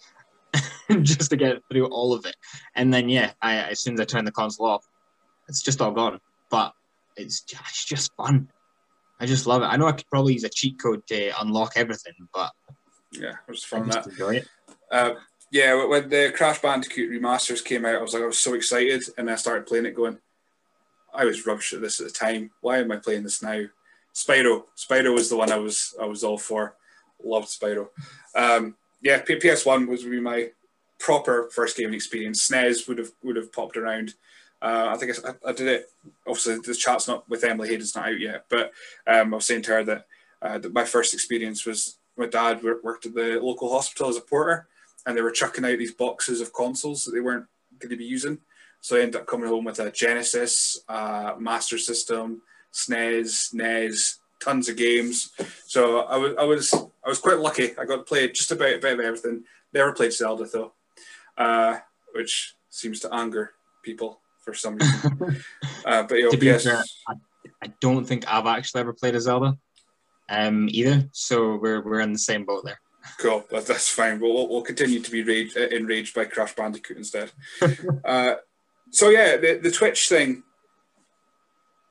just 1.01 1.31
to 1.31 1.37
get 1.37 1.63
through 1.71 1.87
all 1.87 2.13
of 2.13 2.27
it. 2.27 2.37
And 2.75 2.93
then 2.93 3.09
yeah, 3.09 3.33
I 3.41 3.57
as 3.57 3.81
soon 3.81 3.95
as 3.95 4.01
I 4.01 4.05
turn 4.05 4.27
the 4.27 4.31
console 4.31 4.67
off, 4.67 4.87
it's 5.49 5.63
just 5.63 5.81
all 5.81 5.91
gone. 5.93 6.21
But 6.51 6.75
it's 7.21 7.45
it's 7.51 7.85
just 7.85 8.11
fun. 8.17 8.49
I 9.21 9.27
just 9.27 9.47
love 9.47 9.63
it. 9.63 9.67
I 9.67 9.77
know 9.77 9.87
I 9.87 9.93
could 9.93 10.09
probably 10.11 10.33
use 10.33 10.45
a 10.45 10.49
cheat 10.49 10.81
code 10.81 11.07
to 11.09 11.31
unlock 11.41 11.73
everything, 11.77 12.15
but 12.33 12.51
Yeah, 13.13 13.31
it 13.47 13.51
was 13.51 13.63
from 13.65 13.89
that. 13.89 14.07
enjoy 14.07 14.37
it. 14.37 14.49
Uh, 14.91 15.15
yeah, 15.53 15.85
when 15.85 16.09
the 16.09 16.33
Crash 16.35 16.61
Bandicoot 16.63 17.11
remasters 17.11 17.65
came 17.65 17.85
out, 17.85 17.97
I 17.97 18.03
was 18.03 18.15
like, 18.15 18.23
I 18.23 18.27
was 18.27 18.39
so 18.39 18.55
excited, 18.55 19.03
and 19.19 19.31
I 19.31 19.35
started 19.35 19.67
playing 19.67 19.87
it, 19.87 19.95
going, 19.97 20.19
I 21.13 21.25
was 21.25 21.45
rubbish 21.47 21.73
at 21.73 21.81
this 21.81 22.01
at 22.01 22.07
the 22.07 22.13
time. 22.13 22.51
Why 22.61 22.79
am 22.79 22.93
I 22.93 22.97
playing 22.97 23.25
this 23.25 23.43
now? 23.43 23.65
Spyro, 24.15 24.65
Spyro 24.77 25.13
was 25.15 25.29
the 25.29 25.37
one 25.37 25.53
I 25.53 25.57
was 25.59 25.95
I 26.01 26.07
was 26.07 26.25
all 26.25 26.39
for. 26.39 26.77
Loved 27.23 27.49
Spyro. 27.49 27.89
Um, 28.35 28.77
yeah, 29.03 29.21
PS1 29.23 29.87
was 29.89 30.05
really 30.05 30.23
my 30.23 30.51
proper 30.99 31.51
first 31.53 31.77
gaming 31.77 31.95
experience. 31.95 32.49
SNES 32.49 32.89
would 32.89 32.99
have 32.99 33.11
would 33.23 33.37
have 33.37 33.53
popped 33.53 33.77
around. 33.77 34.15
Uh, 34.63 34.89
I 34.91 34.97
think 34.97 35.17
I, 35.25 35.49
I 35.49 35.53
did 35.53 35.69
it. 35.69 35.87
Obviously, 36.27 36.59
the 36.59 36.75
chat's 36.75 37.09
not 37.09 37.29
with 37.29 37.45
Emily 37.45 37.69
Hayden's 37.69 37.97
not 37.97 38.09
out 38.09 38.21
yet, 38.21 38.45
but 38.49 38.73
um, 39.07 39.33
I 39.33 39.37
was 39.37 39.47
saying 39.47 39.63
to 39.63 39.73
her 39.73 39.85
that, 39.85 40.07
uh, 40.43 40.59
that 40.59 40.73
my 40.73 40.85
first 40.85 41.15
experience 41.15 41.65
was 41.65 41.99
my 42.17 42.27
dad 42.27 42.63
wor- 42.63 42.81
worked 42.83 43.07
at 43.07 43.15
the 43.15 43.41
local 43.41 43.73
hospital 43.73 44.09
as 44.09 44.17
a 44.17 44.21
porter, 44.21 44.69
and 45.07 45.17
they 45.17 45.23
were 45.23 45.31
chucking 45.31 45.65
out 45.65 45.79
these 45.79 45.95
boxes 45.95 46.41
of 46.41 46.53
consoles 46.53 47.05
that 47.05 47.13
they 47.13 47.21
weren't 47.21 47.47
going 47.79 47.91
to 47.91 47.97
be 47.97 48.05
using. 48.05 48.39
So 48.83 48.97
I 48.97 49.01
ended 49.01 49.21
up 49.21 49.27
coming 49.27 49.49
home 49.49 49.65
with 49.65 49.79
a 49.79 49.91
Genesis, 49.91 50.83
uh, 50.89 51.35
Master 51.39 51.79
System, 51.79 52.43
SNES, 52.73 53.55
NES, 53.55 54.21
tons 54.41 54.69
of 54.69 54.77
games. 54.77 55.33
So 55.67 56.01
I 56.01 56.17
was 56.17 56.35
I 56.39 56.45
was 56.45 56.75
I 56.75 57.09
was 57.09 57.19
quite 57.19 57.39
lucky. 57.39 57.77
I 57.79 57.85
got 57.85 57.97
to 57.97 58.03
play 58.03 58.31
just 58.31 58.51
about 58.53 58.75
a 58.75 58.79
bit 58.79 58.95
of 58.95 59.01
everything. 59.01 59.45
Never 59.73 59.93
played 59.93 60.13
Zelda 60.13 60.47
though, 60.47 60.73
uh, 61.37 61.79
which 62.15 62.57
seems 62.71 63.01
to 63.01 63.15
anger 63.15 63.53
people 63.83 64.20
for 64.41 64.55
some 64.55 64.77
reason. 64.81 65.43
uh, 65.85 66.03
but 66.05 66.19
know, 66.19 66.31
To 66.31 66.37
be 66.37 66.53
PS, 66.53 66.65
fair, 66.65 66.83
I 67.63 67.73
don't 67.81 68.05
think 68.07 68.25
I've 68.33 68.47
actually 68.47 68.81
ever 68.81 68.93
played 68.93 69.15
a 69.15 69.21
Zelda, 69.21 69.57
um, 70.29 70.69
either. 70.71 71.09
So 71.13 71.57
we're 71.57 71.83
we're 71.83 72.01
in 72.01 72.13
the 72.13 72.19
same 72.19 72.45
boat 72.45 72.65
there. 72.65 72.81
Cool, 73.19 73.45
that, 73.51 73.67
that's 73.67 73.89
fine. 73.89 74.21
We'll, 74.21 74.49
we'll- 74.49 74.63
continue 74.63 75.01
to 75.01 75.11
be 75.11 75.23
rage, 75.23 75.57
uh, 75.57 75.69
enraged 75.69 76.15
by 76.15 76.27
Crash 76.27 76.55
Bandicoot 76.55 76.99
instead. 76.99 77.33
uh, 78.05 78.35
so 78.91 79.09
yeah, 79.09 79.37
the, 79.37 79.59
the 79.63 79.71
Twitch 79.71 80.09
thing 80.09 80.43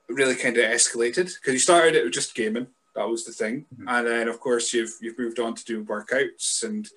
really 0.08 0.36
kind 0.36 0.58
of 0.58 0.64
escalated 0.66 1.32
because 1.36 1.54
you 1.54 1.60
started 1.60 1.96
it 1.96 2.04
with 2.04 2.14
just 2.14 2.36
gaming. 2.36 2.68
That 2.96 3.08
was 3.08 3.26
the 3.26 3.32
thing, 3.32 3.66
Mhm. 3.76 3.86
and 3.88 4.08
then 4.08 4.28
of 4.28 4.40
course 4.40 4.74
you've 4.74 4.94
you've 5.02 5.18
moved 5.20 5.40
on 5.40 5.56
to 5.56 5.64
doing 5.66 5.86
workouts 5.86 6.64
and 6.64 6.88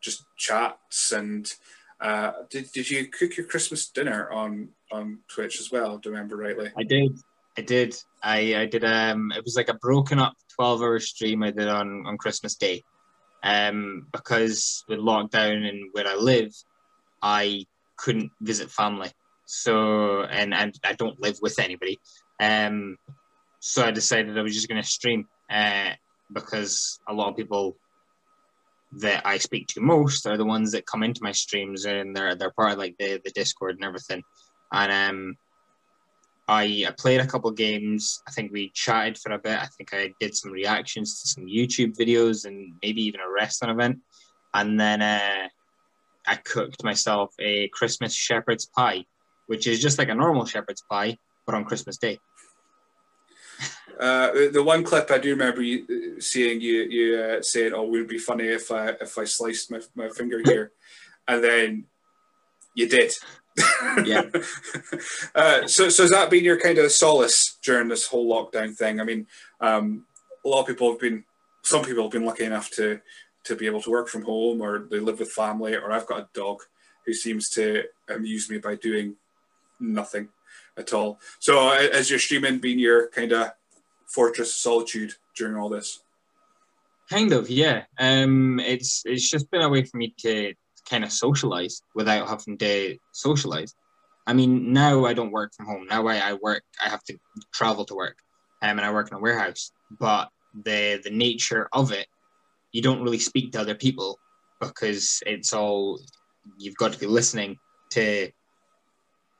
just 0.00 0.24
chats 0.36 1.12
and. 1.12 1.52
Uh, 2.00 2.32
did, 2.50 2.70
did 2.72 2.90
you 2.90 3.08
cook 3.08 3.36
your 3.36 3.46
Christmas 3.46 3.88
dinner 3.88 4.30
on 4.30 4.68
on 4.92 5.18
Twitch 5.28 5.60
as 5.60 5.70
well? 5.70 5.98
Do 5.98 6.10
I 6.10 6.12
remember 6.12 6.36
rightly? 6.36 6.70
I 6.76 6.82
did. 6.82 7.18
I 7.58 7.62
did. 7.62 7.96
I, 8.22 8.54
I 8.56 8.66
did. 8.66 8.84
Um, 8.84 9.32
it 9.34 9.42
was 9.42 9.56
like 9.56 9.68
a 9.68 9.74
broken 9.74 10.18
up 10.18 10.34
twelve 10.54 10.82
hour 10.82 10.98
stream 11.00 11.42
I 11.42 11.50
did 11.50 11.68
on 11.68 12.04
on 12.06 12.18
Christmas 12.18 12.54
Day, 12.56 12.82
um, 13.42 14.06
because 14.12 14.84
with 14.88 14.98
lockdown 14.98 15.68
and 15.68 15.88
where 15.92 16.06
I 16.06 16.14
live, 16.16 16.52
I 17.22 17.64
couldn't 17.96 18.30
visit 18.42 18.70
family. 18.70 19.10
So 19.46 20.24
and 20.24 20.52
and 20.52 20.78
I 20.84 20.92
don't 20.92 21.20
live 21.20 21.38
with 21.40 21.58
anybody. 21.58 21.98
Um, 22.40 22.98
so 23.60 23.84
I 23.84 23.90
decided 23.90 24.36
I 24.36 24.42
was 24.42 24.54
just 24.54 24.68
going 24.68 24.82
to 24.82 24.86
stream. 24.86 25.26
Uh, 25.50 25.92
because 26.32 26.98
a 27.08 27.14
lot 27.14 27.28
of 27.28 27.36
people 27.36 27.76
that 28.92 29.26
I 29.26 29.38
speak 29.38 29.66
to 29.68 29.80
most 29.80 30.26
are 30.26 30.36
the 30.36 30.44
ones 30.44 30.72
that 30.72 30.86
come 30.86 31.02
into 31.02 31.22
my 31.22 31.32
streams 31.32 31.84
and 31.84 32.16
they're 32.16 32.34
they're 32.34 32.52
part 32.52 32.72
of 32.72 32.78
like 32.78 32.96
the 32.98 33.20
the 33.24 33.30
Discord 33.32 33.76
and 33.76 33.84
everything. 33.84 34.22
And 34.72 34.92
um, 34.92 35.36
I, 36.48 36.84
I 36.86 36.92
played 36.96 37.20
a 37.20 37.26
couple 37.26 37.50
games. 37.50 38.22
I 38.28 38.30
think 38.30 38.52
we 38.52 38.70
chatted 38.74 39.18
for 39.18 39.32
a 39.32 39.38
bit. 39.38 39.58
I 39.58 39.66
think 39.66 39.92
I 39.92 40.12
did 40.20 40.36
some 40.36 40.52
reactions 40.52 41.20
to 41.20 41.28
some 41.28 41.46
YouTube 41.46 41.96
videos 41.96 42.46
and 42.46 42.72
maybe 42.82 43.02
even 43.02 43.20
a 43.20 43.30
wrestling 43.30 43.70
event. 43.70 43.98
And 44.54 44.78
then 44.78 45.02
uh, 45.02 45.48
I 46.26 46.36
cooked 46.36 46.84
myself 46.84 47.34
a 47.40 47.68
Christmas 47.68 48.14
shepherd's 48.14 48.66
pie, 48.66 49.04
which 49.48 49.66
is 49.66 49.80
just 49.80 49.98
like 49.98 50.08
a 50.08 50.14
normal 50.14 50.46
shepherd's 50.46 50.84
pie, 50.88 51.18
but 51.46 51.54
on 51.54 51.64
Christmas 51.64 51.96
Day. 51.98 52.18
Uh, 53.98 54.30
the- 54.52 54.62
one 54.62 54.84
clip 54.84 55.10
I 55.10 55.18
do 55.18 55.30
remember 55.30 55.62
you, 55.62 55.86
uh, 55.90 56.20
seeing 56.20 56.60
you 56.60 56.82
you 56.82 57.18
uh, 57.18 57.42
saying, 57.42 57.72
"Oh, 57.74 57.84
would 57.84 58.02
it 58.02 58.08
be 58.08 58.18
funny 58.18 58.44
if 58.44 58.70
I 58.70 58.90
if 59.00 59.16
I 59.16 59.24
sliced 59.24 59.70
my, 59.70 59.80
my 59.94 60.08
finger 60.10 60.40
here," 60.44 60.72
and 61.26 61.42
then 61.42 61.84
you 62.74 62.88
did. 62.88 63.12
Yeah. 64.04 64.24
uh, 65.34 65.66
so 65.66 65.88
so 65.88 66.02
has 66.02 66.10
that 66.10 66.28
been 66.30 66.44
your 66.44 66.60
kind 66.60 66.76
of 66.78 66.92
solace 66.92 67.56
during 67.64 67.88
this 67.88 68.06
whole 68.06 68.30
lockdown 68.30 68.76
thing? 68.76 69.00
I 69.00 69.04
mean, 69.04 69.26
um, 69.60 70.04
a 70.44 70.48
lot 70.48 70.60
of 70.60 70.66
people 70.66 70.90
have 70.90 71.00
been, 71.00 71.24
some 71.62 71.82
people 71.82 72.02
have 72.04 72.12
been 72.12 72.26
lucky 72.26 72.44
enough 72.44 72.70
to 72.72 73.00
to 73.44 73.56
be 73.56 73.66
able 73.66 73.80
to 73.80 73.90
work 73.90 74.08
from 74.08 74.22
home, 74.22 74.60
or 74.60 74.86
they 74.90 75.00
live 75.00 75.20
with 75.20 75.30
family, 75.32 75.74
or 75.74 75.90
I've 75.90 76.06
got 76.06 76.20
a 76.20 76.28
dog 76.34 76.58
who 77.06 77.14
seems 77.14 77.48
to 77.50 77.84
amuse 78.08 78.50
me 78.50 78.58
by 78.58 78.74
doing 78.74 79.16
nothing 79.80 80.28
at 80.76 80.92
all. 80.92 81.20
So 81.38 81.70
has 81.70 82.10
your 82.10 82.18
streaming 82.18 82.58
been 82.58 82.78
your 82.78 83.08
kind 83.08 83.32
of 83.32 83.52
fortress 84.06 84.50
of 84.50 84.56
solitude 84.56 85.12
during 85.36 85.56
all 85.56 85.68
this? 85.68 86.00
Kind 87.10 87.32
of, 87.32 87.48
yeah. 87.48 87.84
Um, 87.98 88.58
it's 88.60 89.02
it's 89.04 89.30
just 89.30 89.50
been 89.50 89.62
a 89.62 89.68
way 89.68 89.84
for 89.84 89.96
me 89.96 90.14
to 90.18 90.54
kind 90.88 91.04
of 91.04 91.12
socialize 91.12 91.82
without 91.94 92.28
having 92.28 92.58
to 92.58 92.98
socialize. 93.12 93.74
I 94.26 94.32
mean, 94.32 94.72
now 94.72 95.04
I 95.04 95.12
don't 95.12 95.30
work 95.30 95.52
from 95.54 95.66
home. 95.66 95.86
Now 95.88 96.06
I, 96.08 96.16
I 96.16 96.32
work. 96.34 96.64
I 96.84 96.88
have 96.88 97.04
to 97.04 97.16
travel 97.52 97.84
to 97.84 97.94
work, 97.94 98.18
um, 98.62 98.78
and 98.78 98.80
I 98.80 98.92
work 98.92 99.08
in 99.10 99.16
a 99.16 99.20
warehouse. 99.20 99.70
But 100.00 100.30
the 100.64 101.00
the 101.02 101.10
nature 101.10 101.68
of 101.72 101.92
it, 101.92 102.08
you 102.72 102.82
don't 102.82 103.02
really 103.02 103.20
speak 103.20 103.52
to 103.52 103.60
other 103.60 103.76
people 103.76 104.18
because 104.60 105.22
it's 105.26 105.52
all 105.52 106.00
you've 106.58 106.76
got 106.76 106.92
to 106.92 106.98
be 106.98 107.06
listening 107.06 107.56
to. 107.90 108.30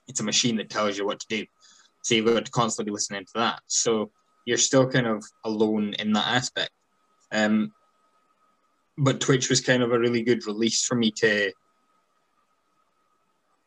It's 0.08 0.20
a 0.20 0.24
machine 0.24 0.56
that 0.56 0.70
tells 0.70 0.96
you 0.96 1.06
what 1.06 1.20
to 1.20 1.26
do, 1.28 1.46
so 2.02 2.14
you've 2.14 2.26
got 2.26 2.44
to 2.44 2.50
constantly 2.52 2.90
be 2.90 2.94
listening 2.94 3.24
to 3.24 3.32
that. 3.36 3.60
So 3.66 4.10
you're 4.44 4.58
still 4.58 4.88
kind 4.88 5.06
of 5.06 5.24
alone 5.44 5.94
in 5.98 6.12
that 6.12 6.26
aspect. 6.26 6.70
Um, 7.32 7.72
but 8.96 9.20
Twitch 9.20 9.50
was 9.50 9.60
kind 9.60 9.82
of 9.82 9.92
a 9.92 9.98
really 9.98 10.22
good 10.22 10.46
release 10.46 10.84
for 10.84 10.94
me 10.94 11.10
to 11.16 11.52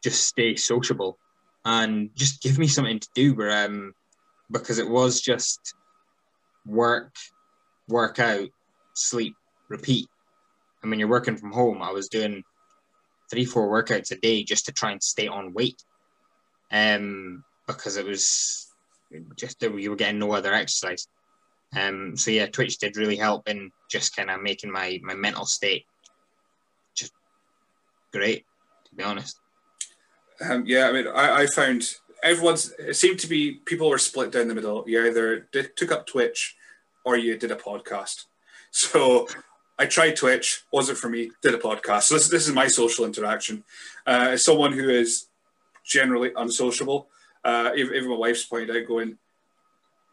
just 0.03 0.25
stay 0.25 0.55
sociable 0.55 1.17
and 1.65 2.09
just 2.15 2.41
give 2.41 2.57
me 2.57 2.67
something 2.67 2.99
to 2.99 3.09
do. 3.13 3.35
Where 3.35 3.65
um, 3.65 3.93
because 4.51 4.79
it 4.79 4.89
was 4.89 5.21
just 5.21 5.73
work, 6.65 7.13
work 7.87 8.19
out, 8.19 8.47
sleep, 8.93 9.35
repeat. 9.69 10.07
And 10.81 10.89
when 10.89 10.99
you're 10.99 11.09
working 11.09 11.37
from 11.37 11.51
home, 11.51 11.81
I 11.81 11.91
was 11.91 12.07
doing 12.07 12.43
three, 13.29 13.45
four 13.45 13.69
workouts 13.69 14.11
a 14.11 14.15
day 14.15 14.43
just 14.43 14.65
to 14.65 14.71
try 14.71 14.91
and 14.91 15.03
stay 15.03 15.27
on 15.27 15.53
weight. 15.53 15.83
Um, 16.71 17.43
because 17.67 17.97
it 17.97 18.05
was 18.05 18.67
just 19.35 19.59
that 19.59 19.79
you 19.79 19.89
were 19.89 19.95
getting 19.95 20.19
no 20.19 20.31
other 20.33 20.53
exercise. 20.53 21.07
Um, 21.79 22.17
so 22.17 22.31
yeah, 22.31 22.47
Twitch 22.47 22.77
did 22.77 22.97
really 22.97 23.15
help 23.15 23.47
in 23.47 23.71
just 23.89 24.15
kind 24.15 24.29
of 24.29 24.41
making 24.41 24.71
my 24.71 24.99
my 25.03 25.13
mental 25.13 25.45
state 25.45 25.85
just 26.95 27.13
great, 28.11 28.45
to 28.85 28.95
be 28.95 29.03
honest. 29.03 29.39
Um, 30.41 30.63
yeah, 30.65 30.87
I 30.87 30.91
mean, 30.91 31.07
I, 31.07 31.41
I 31.41 31.47
found 31.47 31.95
everyone's. 32.23 32.73
It 32.79 32.95
seemed 32.95 33.19
to 33.19 33.27
be 33.27 33.59
people 33.65 33.89
were 33.89 33.97
split 33.97 34.31
down 34.31 34.47
the 34.47 34.55
middle. 34.55 34.83
You 34.87 35.05
either 35.05 35.47
did, 35.51 35.75
took 35.75 35.91
up 35.91 36.07
Twitch, 36.07 36.55
or 37.05 37.17
you 37.17 37.37
did 37.37 37.51
a 37.51 37.55
podcast. 37.55 38.25
So 38.71 39.27
I 39.79 39.87
tried 39.87 40.15
Twitch, 40.15 40.61
wasn't 40.71 40.99
for 40.99 41.09
me. 41.09 41.31
Did 41.41 41.55
a 41.55 41.57
podcast. 41.57 42.03
So 42.03 42.13
this, 42.13 42.29
this 42.29 42.47
is 42.47 42.53
my 42.53 42.67
social 42.67 43.03
interaction. 43.03 43.63
Uh, 44.05 44.27
as 44.33 44.45
someone 44.45 44.73
who 44.73 44.89
is 44.89 45.25
generally 45.89 46.31
unsociable, 46.37 47.09
uh, 47.43 47.71
even, 47.75 47.95
even 47.95 48.09
my 48.09 48.15
wife's 48.15 48.45
pointed 48.45 48.75
out, 48.75 48.87
going, 48.87 49.17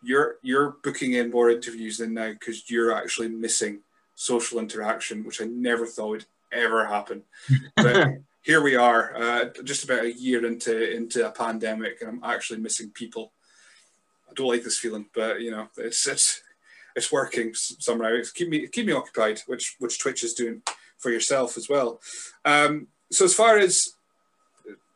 "You're 0.02 0.36
you're 0.42 0.76
booking 0.82 1.12
in 1.12 1.30
more 1.30 1.50
interviews 1.50 1.98
than 1.98 2.14
now 2.14 2.32
because 2.32 2.68
you're 2.70 2.92
actually 2.92 3.28
missing 3.28 3.82
social 4.14 4.58
interaction, 4.58 5.24
which 5.24 5.40
I 5.40 5.44
never 5.44 5.86
thought 5.86 6.08
would 6.08 6.26
ever 6.52 6.86
happen." 6.86 7.22
But 7.76 8.08
here 8.42 8.62
we 8.62 8.76
are, 8.76 9.16
uh, 9.16 9.44
just 9.64 9.84
about 9.84 10.04
a 10.04 10.12
year 10.12 10.46
into 10.46 10.96
into 10.96 11.26
a 11.26 11.32
pandemic, 11.32 12.00
and 12.00 12.10
I'm 12.10 12.24
actually 12.24 12.60
missing 12.60 12.90
people. 12.90 13.32
I 14.30 14.32
don't 14.34 14.48
like 14.48 14.64
this 14.64 14.78
feeling, 14.78 15.06
but 15.14 15.40
you 15.40 15.50
know, 15.50 15.68
it's 15.76 16.06
it's 16.06 16.42
it's 16.94 17.12
working 17.12 17.54
somehow. 17.54 18.12
It's 18.12 18.32
keep 18.32 18.48
me 18.48 18.66
keep 18.68 18.86
me 18.86 18.92
occupied, 18.92 19.40
which 19.46 19.76
which 19.78 19.98
Twitch 19.98 20.24
is 20.24 20.34
doing 20.34 20.62
for 20.96 21.10
yourself 21.10 21.56
as 21.56 21.68
well. 21.68 22.00
Um, 22.44 22.88
so 23.10 23.24
as 23.24 23.34
far 23.34 23.58
as 23.58 23.95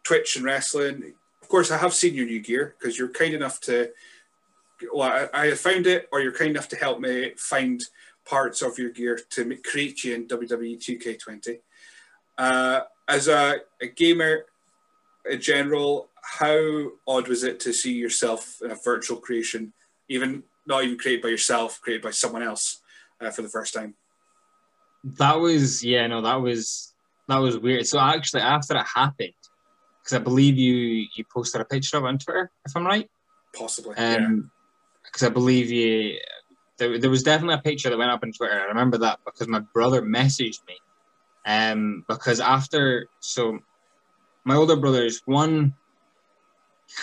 Twitch 0.04 0.36
and 0.36 0.44
wrestling, 0.44 1.14
of 1.42 1.48
course, 1.48 1.70
I 1.70 1.78
have 1.78 1.94
seen 1.94 2.14
your 2.14 2.26
new 2.26 2.40
gear 2.40 2.74
because 2.78 2.98
you're 2.98 3.08
kind 3.08 3.34
enough 3.34 3.60
to. 3.62 3.90
Well, 4.92 5.28
I, 5.34 5.48
I 5.48 5.54
found 5.54 5.86
it, 5.86 6.08
or 6.10 6.20
you're 6.20 6.32
kind 6.32 6.50
enough 6.50 6.68
to 6.68 6.76
help 6.76 7.00
me 7.00 7.32
find 7.36 7.82
parts 8.24 8.62
of 8.62 8.78
your 8.78 8.90
gear 8.90 9.18
to 9.30 9.56
create 9.56 10.04
you 10.04 10.14
in 10.14 10.28
WWE 10.28 10.78
2K20. 10.78 11.58
Uh, 12.38 12.80
as 13.08 13.28
a, 13.28 13.56
a 13.82 13.86
gamer 13.86 14.46
in 15.28 15.40
general, 15.40 16.08
how 16.22 16.90
odd 17.06 17.28
was 17.28 17.42
it 17.42 17.60
to 17.60 17.72
see 17.72 17.92
yourself 17.92 18.60
in 18.64 18.70
a 18.70 18.76
virtual 18.76 19.18
creation, 19.18 19.72
even 20.08 20.42
not 20.66 20.84
even 20.84 20.98
created 20.98 21.22
by 21.22 21.28
yourself, 21.28 21.80
created 21.80 22.02
by 22.02 22.10
someone 22.10 22.42
else 22.42 22.80
uh, 23.20 23.30
for 23.30 23.42
the 23.42 23.48
first 23.48 23.74
time? 23.74 23.94
That 25.04 25.38
was 25.38 25.82
yeah, 25.82 26.06
no, 26.06 26.22
that 26.22 26.40
was 26.40 26.94
that 27.28 27.38
was 27.38 27.58
weird. 27.58 27.86
So 27.86 27.98
actually, 27.98 28.42
after 28.42 28.76
it 28.76 28.86
happened, 28.86 29.32
because 30.10 30.20
I 30.20 30.24
believe 30.24 30.58
you 30.58 31.06
you 31.14 31.24
posted 31.32 31.60
a 31.60 31.64
picture 31.64 31.96
of 31.96 32.04
it 32.04 32.08
on 32.08 32.18
Twitter, 32.18 32.50
if 32.66 32.76
I'm 32.76 32.86
right. 32.86 33.08
Possibly. 33.54 33.96
Um, 33.96 34.50
because 35.04 35.22
I 35.22 35.28
believe 35.28 35.70
you. 35.70 36.18
There, 36.78 36.98
there 36.98 37.10
was 37.10 37.22
definitely 37.22 37.56
a 37.56 37.58
picture 37.58 37.90
that 37.90 37.98
went 37.98 38.10
up 38.10 38.22
on 38.22 38.32
Twitter. 38.32 38.58
I 38.58 38.64
remember 38.64 38.96
that 38.98 39.18
because 39.24 39.48
my 39.48 39.60
brother 39.74 40.00
messaged 40.00 40.66
me 40.66 40.76
um, 41.44 42.04
because 42.08 42.40
after, 42.40 43.06
so 43.20 43.58
my 44.44 44.54
older 44.54 44.76
brother 44.76 45.04
is 45.04 45.20
one 45.26 45.74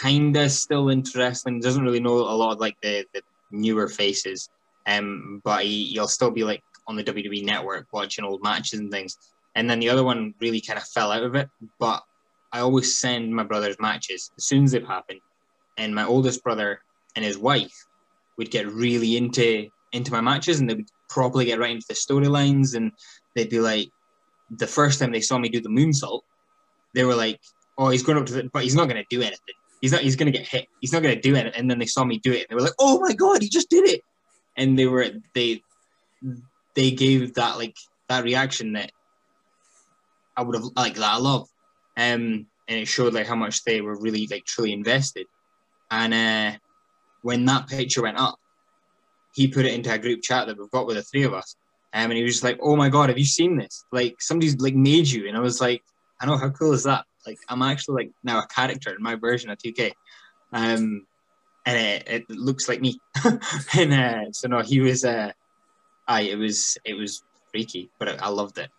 kinda 0.01 0.49
still 0.49 0.89
into 0.89 1.19
wrestling, 1.19 1.59
doesn't 1.59 1.83
really 1.83 1.99
know 1.99 2.17
a 2.17 2.35
lot 2.35 2.53
of 2.53 2.59
like 2.59 2.75
the, 2.81 3.05
the 3.13 3.21
newer 3.51 3.87
faces, 3.87 4.49
um, 4.87 5.41
but 5.43 5.63
he, 5.63 5.85
he'll 5.85 6.07
still 6.07 6.31
be 6.31 6.43
like 6.43 6.63
on 6.87 6.95
the 6.95 7.03
WWE 7.03 7.45
network 7.45 7.85
watching 7.93 8.25
old 8.25 8.41
matches 8.41 8.79
and 8.79 8.91
things. 8.91 9.17
And 9.53 9.69
then 9.69 9.79
the 9.79 9.89
other 9.89 10.03
one 10.03 10.33
really 10.39 10.61
kind 10.61 10.77
of 10.77 10.87
fell 10.87 11.11
out 11.11 11.23
of 11.23 11.35
it, 11.35 11.49
but 11.79 12.03
I 12.51 12.59
always 12.59 12.99
send 12.99 13.33
my 13.33 13.43
brother's 13.43 13.79
matches 13.79 14.31
as 14.37 14.45
soon 14.45 14.63
as 14.63 14.71
they've 14.71 14.85
happened. 14.85 15.21
And 15.77 15.93
my 15.93 16.05
oldest 16.05 16.43
brother 16.43 16.81
and 17.15 17.23
his 17.23 17.37
wife 17.37 17.85
would 18.37 18.51
get 18.51 18.67
really 18.67 19.17
into 19.17 19.67
into 19.93 20.11
my 20.11 20.21
matches 20.21 20.59
and 20.59 20.69
they 20.69 20.75
would 20.75 20.89
properly 21.09 21.45
get 21.45 21.59
right 21.59 21.71
into 21.71 21.85
the 21.87 21.93
storylines 21.93 22.75
and 22.75 22.91
they'd 23.35 23.49
be 23.49 23.59
like, 23.59 23.89
the 24.51 24.67
first 24.67 24.99
time 24.99 25.11
they 25.11 25.21
saw 25.21 25.37
me 25.37 25.49
do 25.49 25.61
the 25.61 25.69
moonsault, 25.69 26.21
they 26.93 27.03
were 27.03 27.15
like, 27.15 27.39
"Oh, 27.77 27.89
he's 27.89 28.03
going 28.03 28.17
up 28.17 28.25
to 28.27 28.33
the, 28.33 28.49
but 28.51 28.63
he's 28.63 28.75
not 28.75 28.85
going 28.89 29.01
to 29.01 29.07
do 29.09 29.21
anything. 29.21 29.55
He's 29.81 29.91
not. 29.91 30.01
He's 30.01 30.15
going 30.15 30.31
to 30.31 30.37
get 30.37 30.47
hit. 30.47 30.67
He's 30.81 30.93
not 30.93 31.03
going 31.03 31.15
to 31.15 31.21
do 31.21 31.35
it." 31.35 31.53
And 31.55 31.69
then 31.69 31.79
they 31.79 31.85
saw 31.85 32.03
me 32.03 32.19
do 32.19 32.31
it, 32.31 32.41
and 32.41 32.47
they 32.49 32.55
were 32.55 32.61
like, 32.61 32.73
"Oh 32.79 32.99
my 32.99 33.13
god, 33.13 33.41
he 33.41 33.49
just 33.49 33.69
did 33.69 33.87
it!" 33.87 34.01
And 34.55 34.77
they 34.77 34.87
were 34.87 35.07
they 35.35 35.61
they 36.75 36.91
gave 36.91 37.33
that 37.35 37.57
like 37.57 37.75
that 38.09 38.23
reaction 38.23 38.73
that 38.73 38.91
I 40.35 40.43
would 40.43 40.55
have 40.55 40.65
like 40.75 40.95
that 40.95 41.13
I 41.13 41.17
love, 41.17 41.49
um, 41.97 42.45
and 42.67 42.79
it 42.79 42.87
showed 42.87 43.13
like 43.13 43.27
how 43.27 43.35
much 43.35 43.63
they 43.63 43.81
were 43.81 43.99
really 43.99 44.27
like 44.29 44.45
truly 44.45 44.71
invested. 44.71 45.25
And 45.89 46.13
uh, 46.13 46.57
when 47.23 47.45
that 47.45 47.67
picture 47.67 48.03
went 48.03 48.19
up, 48.19 48.37
he 49.33 49.47
put 49.47 49.65
it 49.65 49.73
into 49.73 49.91
a 49.91 49.97
group 49.97 50.21
chat 50.21 50.47
that 50.47 50.57
we've 50.57 50.71
got 50.71 50.87
with 50.87 50.95
the 50.95 51.03
three 51.03 51.23
of 51.23 51.33
us, 51.33 51.55
um, 51.93 52.11
and 52.11 52.17
he 52.17 52.23
was 52.23 52.43
like, 52.43 52.59
"Oh 52.61 52.75
my 52.75 52.89
god, 52.89 53.09
have 53.09 53.17
you 53.17 53.25
seen 53.25 53.57
this? 53.57 53.83
Like 53.91 54.21
somebody's 54.21 54.57
like 54.59 54.75
made 54.75 55.07
you." 55.07 55.27
And 55.27 55.35
I 55.35 55.39
was 55.39 55.59
like, 55.59 55.81
"I 56.21 56.25
know 56.25 56.37
how 56.37 56.49
cool 56.49 56.73
is 56.73 56.83
that? 56.83 57.05
Like 57.25 57.37
I'm 57.49 57.61
actually 57.61 58.03
like 58.03 58.11
now 58.23 58.39
a 58.39 58.47
character 58.47 58.95
in 58.95 59.01
my 59.01 59.15
version 59.15 59.49
of 59.49 59.57
2K." 59.57 59.91
Um, 60.53 61.05
and 61.65 61.77
it, 61.77 62.07
it 62.07 62.29
looks 62.29 62.69
like 62.69 62.81
me. 62.81 62.97
and 63.75 63.93
uh, 63.93 64.31
so 64.31 64.47
no, 64.47 64.61
he 64.61 64.79
was. 64.79 65.03
Uh, 65.03 65.31
I 66.07 66.21
it 66.21 66.37
was 66.37 66.77
it 66.85 66.93
was 66.93 67.23
freaky, 67.51 67.89
but 67.99 68.07
I, 68.09 68.27
I 68.27 68.29
loved 68.29 68.57
it. 68.57 68.69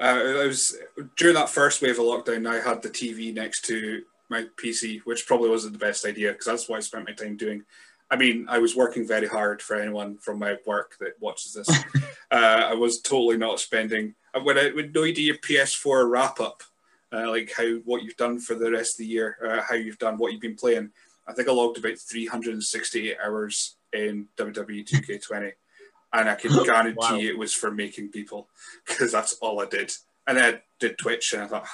Uh, 0.00 0.18
it 0.24 0.46
was 0.46 0.76
during 1.16 1.34
that 1.34 1.50
first 1.50 1.82
wave 1.82 1.98
of 1.98 2.06
lockdown. 2.06 2.48
I 2.48 2.66
had 2.66 2.82
the 2.82 2.88
TV 2.88 3.34
next 3.34 3.64
to 3.66 4.02
my 4.30 4.46
PC, 4.56 5.00
which 5.04 5.26
probably 5.26 5.50
wasn't 5.50 5.74
the 5.74 5.78
best 5.78 6.06
idea 6.06 6.32
because 6.32 6.46
that's 6.46 6.68
what 6.68 6.76
I 6.76 6.80
spent 6.80 7.06
my 7.06 7.12
time 7.12 7.36
doing. 7.36 7.64
I 8.10 8.16
mean, 8.16 8.46
I 8.48 8.58
was 8.58 8.74
working 8.74 9.06
very 9.06 9.28
hard 9.28 9.60
for 9.62 9.76
anyone 9.76 10.16
from 10.18 10.38
my 10.38 10.56
work 10.66 10.96
that 11.00 11.20
watches 11.20 11.52
this. 11.52 11.68
uh, 12.30 12.34
I 12.70 12.74
was 12.74 13.00
totally 13.00 13.36
not 13.36 13.60
spending. 13.60 14.14
Uh, 14.34 14.40
when 14.40 14.58
I 14.58 14.70
when 14.70 14.92
no 14.92 15.04
idea 15.04 15.34
PS4 15.34 16.10
wrap 16.10 16.40
up, 16.40 16.62
uh, 17.12 17.28
like 17.28 17.52
how 17.56 17.76
what 17.84 18.02
you've 18.02 18.16
done 18.16 18.40
for 18.40 18.54
the 18.54 18.70
rest 18.70 18.94
of 18.94 18.98
the 18.98 19.06
year, 19.06 19.36
uh, 19.44 19.62
how 19.62 19.74
you've 19.74 19.98
done 19.98 20.16
what 20.16 20.32
you've 20.32 20.40
been 20.40 20.56
playing. 20.56 20.90
I 21.28 21.32
think 21.32 21.48
I 21.48 21.52
logged 21.52 21.78
about 21.78 21.98
368 21.98 23.16
hours 23.24 23.76
in 23.92 24.26
WWE 24.36 24.88
2K20, 24.88 25.52
and 26.12 26.28
I 26.28 26.34
can 26.34 26.52
guarantee 26.64 26.96
wow. 26.98 27.16
it 27.16 27.38
was 27.38 27.54
for 27.54 27.70
making 27.70 28.08
people 28.08 28.48
because 28.86 29.12
that's 29.12 29.34
all 29.34 29.60
I 29.60 29.66
did. 29.66 29.92
And 30.26 30.38
then 30.38 30.54
I 30.54 30.62
did 30.78 30.98
Twitch, 30.98 31.32
and 31.32 31.42
I 31.42 31.46
thought, 31.46 31.66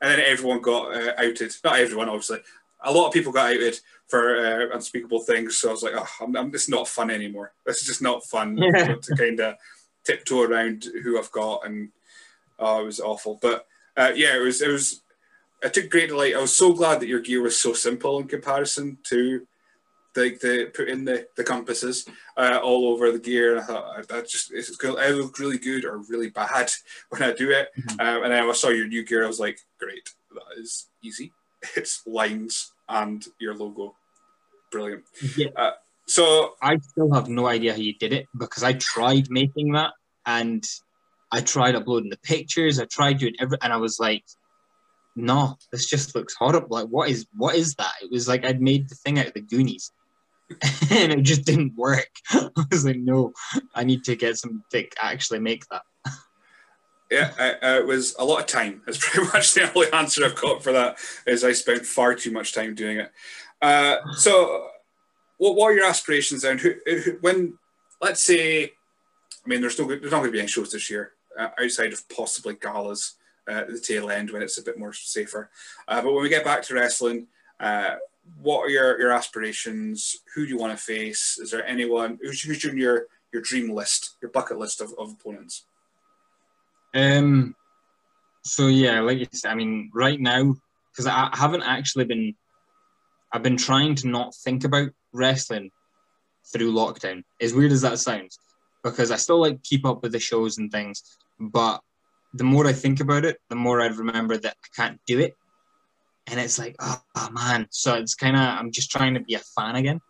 and 0.00 0.10
then 0.10 0.20
everyone 0.20 0.60
got 0.60 0.94
uh, 0.94 1.12
outed. 1.18 1.52
Not 1.64 1.78
everyone, 1.78 2.08
obviously. 2.08 2.38
A 2.82 2.92
lot 2.92 3.08
of 3.08 3.12
people 3.12 3.32
got 3.32 3.52
outed 3.52 3.78
for 4.08 4.36
uh, 4.36 4.74
unspeakable 4.74 5.20
things. 5.20 5.58
So 5.58 5.68
I 5.68 5.72
was 5.72 5.82
like, 5.82 5.92
oh, 5.96 6.08
I'm, 6.20 6.36
I'm, 6.36 6.50
this 6.50 6.62
is 6.62 6.68
not 6.68 6.88
fun 6.88 7.10
anymore. 7.10 7.52
This 7.66 7.80
is 7.80 7.86
just 7.86 8.02
not 8.02 8.24
fun 8.24 8.56
yeah. 8.58 8.94
to 8.94 9.16
kind 9.16 9.38
of 9.40 9.56
tiptoe 10.04 10.42
around 10.42 10.86
who 11.02 11.18
I've 11.18 11.32
got, 11.32 11.66
and 11.66 11.90
oh, 12.58 12.82
it 12.82 12.86
was 12.86 13.00
awful. 13.00 13.38
But 13.40 13.66
uh, 13.96 14.12
yeah, 14.14 14.36
it 14.36 14.40
was 14.40 14.62
it 14.62 14.68
was. 14.68 15.02
I 15.62 15.68
took 15.68 15.90
great 15.90 16.08
delight. 16.08 16.34
I 16.34 16.40
was 16.40 16.56
so 16.56 16.72
glad 16.72 17.00
that 17.00 17.08
your 17.08 17.20
gear 17.20 17.42
was 17.42 17.58
so 17.58 17.74
simple 17.74 18.18
in 18.18 18.28
comparison 18.28 18.96
to 19.08 19.46
the, 20.14 20.38
the 20.42 20.70
put 20.74 20.88
in 20.88 21.04
the, 21.04 21.26
the 21.36 21.44
compasses 21.44 22.06
uh, 22.36 22.58
all 22.62 22.88
over 22.88 23.12
the 23.12 23.18
gear. 23.18 23.56
And 23.56 23.62
I 23.62 23.64
thought 23.64 24.08
that 24.08 24.28
just 24.28 24.52
it's 24.52 24.76
good. 24.76 24.98
I 24.98 25.10
look 25.10 25.38
really 25.38 25.58
good 25.58 25.84
or 25.84 25.98
really 26.08 26.30
bad 26.30 26.70
when 27.10 27.22
I 27.22 27.32
do 27.32 27.50
it. 27.50 27.68
Mm-hmm. 27.78 28.00
Um, 28.00 28.24
and 28.24 28.32
then 28.32 28.48
I 28.48 28.52
saw 28.52 28.68
your 28.68 28.86
new 28.86 29.04
gear. 29.04 29.24
I 29.24 29.28
was 29.28 29.40
like, 29.40 29.58
great, 29.78 30.10
that 30.34 30.60
is 30.60 30.88
easy. 31.02 31.32
It's 31.76 32.06
lines 32.06 32.72
and 32.88 33.22
your 33.38 33.54
logo 33.54 33.94
brilliant. 34.70 35.04
Yeah. 35.36 35.48
Uh, 35.56 35.72
so 36.06 36.54
I 36.62 36.78
still 36.78 37.12
have 37.12 37.28
no 37.28 37.46
idea 37.46 37.72
how 37.72 37.78
you 37.78 37.94
did 37.94 38.12
it 38.12 38.26
because 38.38 38.62
I 38.62 38.72
tried 38.74 39.30
making 39.30 39.72
that 39.72 39.92
and 40.26 40.64
I 41.32 41.40
tried 41.40 41.76
uploading 41.76 42.10
the 42.10 42.18
pictures. 42.18 42.80
I 42.80 42.86
tried 42.86 43.18
doing 43.18 43.34
every, 43.40 43.58
and 43.62 43.72
I 43.72 43.76
was 43.76 44.00
like, 44.00 44.24
no, 45.16 45.56
this 45.70 45.86
just 45.86 46.14
looks 46.14 46.34
horrible. 46.34 46.76
Like, 46.76 46.88
what 46.88 47.08
is 47.08 47.26
what 47.36 47.54
is 47.54 47.74
that? 47.74 47.92
It 48.02 48.10
was 48.10 48.26
like 48.26 48.44
I'd 48.44 48.62
made 48.62 48.88
the 48.88 48.94
thing 48.96 49.18
out 49.18 49.26
of 49.26 49.34
the 49.34 49.40
Goonies, 49.40 49.92
and 50.90 51.12
it 51.12 51.22
just 51.22 51.44
didn't 51.44 51.76
work. 51.76 52.08
I 52.30 52.50
was 52.70 52.84
like, 52.84 52.96
no, 52.96 53.32
I 53.74 53.84
need 53.84 54.04
to 54.04 54.16
get 54.16 54.36
some 54.36 54.64
to 54.70 54.86
actually 55.00 55.40
make 55.40 55.64
that. 55.68 55.82
Yeah, 57.10 57.32
uh, 57.40 57.78
it 57.80 57.86
was 57.86 58.14
a 58.18 58.24
lot 58.24 58.40
of 58.40 58.46
time. 58.46 58.82
That's 58.86 58.98
pretty 59.00 59.26
much 59.32 59.54
the 59.54 59.72
only 59.74 59.92
answer 59.92 60.24
I've 60.24 60.40
got 60.40 60.62
for 60.62 60.72
that. 60.72 60.98
Is 61.26 61.44
I 61.44 61.52
spent 61.52 61.84
far 61.84 62.14
too 62.14 62.30
much 62.30 62.54
time 62.54 62.74
doing 62.74 62.98
it. 62.98 63.12
Uh, 63.60 63.96
so, 64.14 64.68
what, 65.38 65.56
what 65.56 65.66
are 65.66 65.74
your 65.74 65.86
aspirations 65.86 66.42
then? 66.42 66.58
Who, 66.58 66.74
who, 66.86 67.18
when, 67.20 67.58
let's 68.00 68.20
say, 68.20 68.64
I 68.64 69.48
mean, 69.48 69.60
there's 69.60 69.78
no 69.78 69.86
there's 69.86 70.02
not 70.02 70.18
going 70.18 70.26
to 70.26 70.32
be 70.32 70.38
any 70.38 70.48
shows 70.48 70.70
this 70.70 70.88
year 70.88 71.12
uh, 71.38 71.48
outside 71.60 71.92
of 71.92 72.08
possibly 72.08 72.54
galas 72.54 73.14
uh, 73.48 73.54
at 73.54 73.68
the 73.68 73.80
tail 73.80 74.10
end 74.10 74.30
when 74.30 74.42
it's 74.42 74.58
a 74.58 74.62
bit 74.62 74.78
more 74.78 74.92
safer. 74.92 75.50
Uh, 75.88 76.00
but 76.02 76.12
when 76.12 76.22
we 76.22 76.28
get 76.28 76.44
back 76.44 76.62
to 76.62 76.74
wrestling, 76.74 77.26
uh, 77.58 77.96
what 78.40 78.60
are 78.60 78.68
your, 78.68 79.00
your 79.00 79.12
aspirations? 79.12 80.16
Who 80.34 80.44
do 80.44 80.48
you 80.50 80.58
want 80.58 80.76
to 80.76 80.82
face? 80.82 81.38
Is 81.40 81.50
there 81.50 81.66
anyone 81.66 82.18
who's, 82.22 82.42
who's 82.42 82.62
your 82.64 83.06
your 83.32 83.42
dream 83.42 83.70
list, 83.70 84.16
your 84.20 84.30
bucket 84.30 84.58
list 84.58 84.80
of, 84.80 84.92
of 84.98 85.12
opponents? 85.12 85.64
Um. 86.94 87.54
So 88.42 88.68
yeah, 88.68 89.00
like 89.00 89.18
you 89.18 89.26
said, 89.32 89.52
I 89.52 89.54
mean, 89.54 89.90
right 89.94 90.18
now 90.18 90.56
because 90.92 91.06
I 91.06 91.30
haven't 91.32 91.62
actually 91.62 92.04
been 92.04 92.34
I've 93.32 93.42
been 93.42 93.56
trying 93.56 93.94
to 93.96 94.08
not 94.08 94.34
think 94.34 94.64
about 94.64 94.90
wrestling 95.12 95.70
through 96.52 96.72
lockdown. 96.72 97.22
As 97.40 97.54
weird 97.54 97.72
as 97.72 97.82
that 97.82 97.98
sounds, 97.98 98.38
because 98.82 99.10
I 99.10 99.16
still 99.16 99.40
like 99.40 99.62
keep 99.62 99.86
up 99.86 100.02
with 100.02 100.12
the 100.12 100.18
shows 100.18 100.58
and 100.58 100.70
things, 100.70 101.02
but 101.38 101.80
the 102.34 102.44
more 102.44 102.66
I 102.66 102.72
think 102.72 103.00
about 103.00 103.24
it, 103.24 103.38
the 103.48 103.56
more 103.56 103.80
I 103.80 103.86
remember 103.86 104.36
that 104.36 104.56
I 104.64 104.68
can't 104.76 105.00
do 105.06 105.20
it. 105.20 105.34
And 106.26 106.38
it's 106.38 106.58
like, 106.58 106.76
oh, 106.80 107.00
oh 107.16 107.30
man. 107.30 107.66
So 107.70 107.94
it's 107.94 108.14
kind 108.14 108.36
of, 108.36 108.42
I'm 108.42 108.70
just 108.70 108.90
trying 108.90 109.14
to 109.14 109.20
be 109.20 109.34
a 109.34 109.40
fan 109.40 109.76
again. 109.76 110.00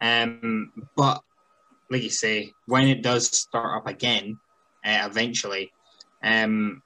Um, 0.00 0.72
but 0.96 1.22
like 1.90 2.02
you 2.02 2.10
say, 2.10 2.52
when 2.66 2.88
it 2.88 3.02
does 3.02 3.26
start 3.26 3.76
up 3.76 3.86
again, 3.86 4.38
uh, 4.84 5.08
eventually, 5.10 5.72
um, 6.22 6.82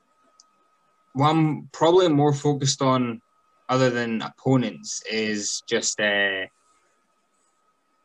what 1.13 1.31
I'm 1.31 1.69
probably 1.73 2.09
more 2.09 2.33
focused 2.33 2.83
on, 2.83 3.21
other 3.69 3.91
than 3.91 4.23
opponents, 4.23 5.03
is 5.11 5.63
just 5.69 6.01
uh, 6.01 6.47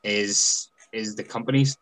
is 0.04 0.70
is 0.94 1.16
the 1.16 1.24
companies 1.24 1.78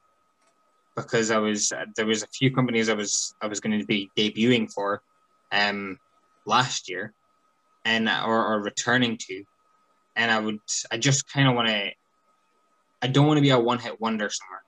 because 0.95 1.31
I 1.31 1.37
was 1.37 1.71
there 1.95 2.05
was 2.05 2.23
a 2.23 2.27
few 2.27 2.51
companies 2.51 2.89
I 2.89 2.93
was 2.93 3.33
I 3.41 3.47
was 3.47 3.59
going 3.59 3.79
to 3.79 3.85
be 3.85 4.09
debuting 4.17 4.71
for 4.71 5.01
um 5.51 5.99
last 6.45 6.89
year 6.89 7.13
and 7.85 8.09
or, 8.09 8.53
or 8.53 8.61
returning 8.61 9.17
to. 9.17 9.43
And 10.15 10.31
I 10.31 10.39
would 10.39 10.59
I 10.91 10.97
just 10.97 11.31
kind 11.31 11.47
of 11.47 11.55
want 11.55 11.67
to 11.69 11.91
I 13.01 13.07
don't 13.07 13.27
want 13.27 13.37
to 13.37 13.41
be 13.41 13.51
a 13.51 13.59
one 13.59 13.79
hit 13.79 14.01
wonder 14.01 14.29
somewhere 14.29 14.61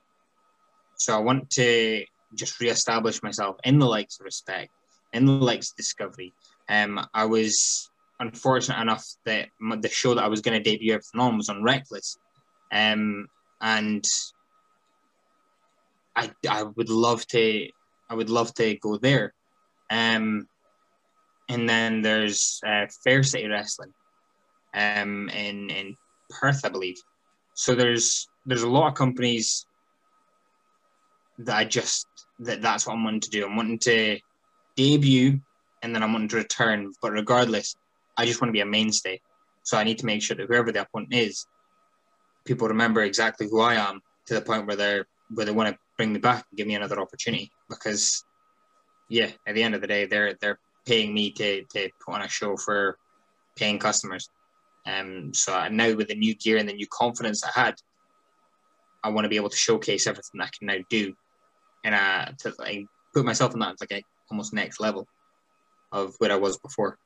so 0.96 1.14
I 1.14 1.20
want 1.20 1.50
to 1.50 2.04
just 2.34 2.60
reestablish 2.60 3.22
myself 3.22 3.56
in 3.64 3.78
the 3.78 3.86
likes 3.86 4.18
of 4.20 4.24
respect 4.24 4.70
in 5.12 5.24
the 5.24 5.32
likes 5.32 5.70
of 5.70 5.76
discovery. 5.76 6.32
Um 6.68 7.00
I 7.14 7.24
was 7.24 7.90
unfortunate 8.20 8.80
enough 8.80 9.04
that 9.24 9.48
the 9.80 9.88
show 9.88 10.14
that 10.14 10.24
I 10.24 10.28
was 10.28 10.40
going 10.40 10.62
to 10.62 10.70
debut 10.70 10.92
everything 10.92 11.20
on 11.20 11.36
was 11.36 11.48
on 11.48 11.62
Reckless. 11.62 12.16
Um 12.72 13.28
and 13.60 14.04
I, 16.14 16.30
I 16.48 16.64
would 16.64 16.90
love 16.90 17.26
to 17.28 17.68
I 18.10 18.14
would 18.14 18.30
love 18.30 18.52
to 18.54 18.74
go 18.76 18.96
there. 18.96 19.34
Um, 19.90 20.48
and 21.48 21.68
then 21.68 22.02
there's 22.02 22.60
uh, 22.66 22.86
Fair 23.04 23.22
City 23.22 23.48
Wrestling 23.48 23.92
um, 24.74 25.28
in 25.30 25.70
in 25.70 25.96
Perth, 26.30 26.64
I 26.64 26.68
believe. 26.68 26.96
So 27.54 27.74
there's 27.74 28.28
there's 28.46 28.62
a 28.62 28.68
lot 28.68 28.88
of 28.88 28.94
companies 28.94 29.66
that 31.38 31.56
I 31.56 31.64
just 31.64 32.06
that 32.40 32.62
that's 32.62 32.86
what 32.86 32.94
I'm 32.94 33.04
wanting 33.04 33.20
to 33.20 33.30
do. 33.30 33.46
I'm 33.46 33.56
wanting 33.56 33.78
to 33.80 34.18
debut 34.76 35.40
and 35.82 35.94
then 35.94 36.02
I'm 36.02 36.12
wanting 36.12 36.28
to 36.28 36.36
return. 36.36 36.92
But 37.00 37.12
regardless, 37.12 37.76
I 38.16 38.26
just 38.26 38.40
want 38.40 38.48
to 38.48 38.52
be 38.52 38.60
a 38.60 38.66
mainstay. 38.66 39.20
So 39.62 39.76
I 39.76 39.84
need 39.84 39.98
to 39.98 40.06
make 40.06 40.22
sure 40.22 40.36
that 40.36 40.46
whoever 40.46 40.72
the 40.72 40.82
opponent 40.82 41.14
is, 41.14 41.46
people 42.44 42.68
remember 42.68 43.02
exactly 43.02 43.46
who 43.50 43.60
I 43.60 43.74
am 43.74 44.00
to 44.26 44.34
the 44.34 44.40
point 44.40 44.66
where 44.66 44.76
they're 44.76 45.06
where 45.34 45.44
they 45.44 45.52
want 45.52 45.68
to 45.68 45.78
bring 45.96 46.12
me 46.12 46.18
back 46.18 46.44
and 46.50 46.56
give 46.56 46.66
me 46.66 46.74
another 46.74 47.00
opportunity 47.00 47.50
because 47.68 48.24
yeah 49.10 49.30
at 49.46 49.54
the 49.54 49.62
end 49.62 49.74
of 49.74 49.82
the 49.82 49.86
day 49.86 50.06
they're 50.06 50.34
they're 50.40 50.58
paying 50.88 51.12
me 51.12 51.30
to, 51.30 51.62
to 51.64 51.90
put 52.04 52.14
on 52.14 52.22
a 52.22 52.28
show 52.28 52.56
for 52.56 52.98
paying 53.56 53.78
customers 53.78 54.30
um 54.86 55.32
so 55.34 55.68
now 55.68 55.94
with 55.94 56.08
the 56.08 56.14
new 56.14 56.34
gear 56.34 56.56
and 56.56 56.68
the 56.68 56.72
new 56.72 56.86
confidence 56.86 57.44
i 57.44 57.50
had 57.54 57.74
i 59.04 59.08
want 59.08 59.24
to 59.24 59.28
be 59.28 59.36
able 59.36 59.50
to 59.50 59.56
showcase 59.56 60.06
everything 60.06 60.40
i 60.40 60.48
can 60.56 60.66
now 60.66 60.78
do 60.88 61.14
and 61.84 61.94
I, 61.94 62.32
to 62.38 62.52
put 63.14 63.24
myself 63.24 63.52
in 63.52 63.60
that 63.60 63.76
like 63.80 63.92
a 63.92 64.02
almost 64.30 64.54
next 64.54 64.80
level 64.80 65.06
of 65.92 66.14
where 66.18 66.32
i 66.32 66.36
was 66.36 66.56
before 66.58 66.98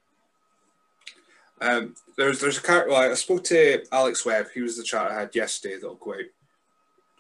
um, 1.63 1.95
there's 2.17 2.41
there's 2.41 2.59
a 2.59 2.63
character. 2.63 2.93
I 2.93 3.15
spoke 3.15 3.45
to 3.45 3.85
Alex 3.93 4.27
Webb. 4.27 4.47
He 4.53 4.63
was 4.63 4.77
the 4.77 4.83
chat 4.83 5.13
I 5.13 5.21
had 5.21 5.35
yesterday 5.35 5.77
that'll 5.77 5.95
go 5.95 6.15
out 6.15 6.25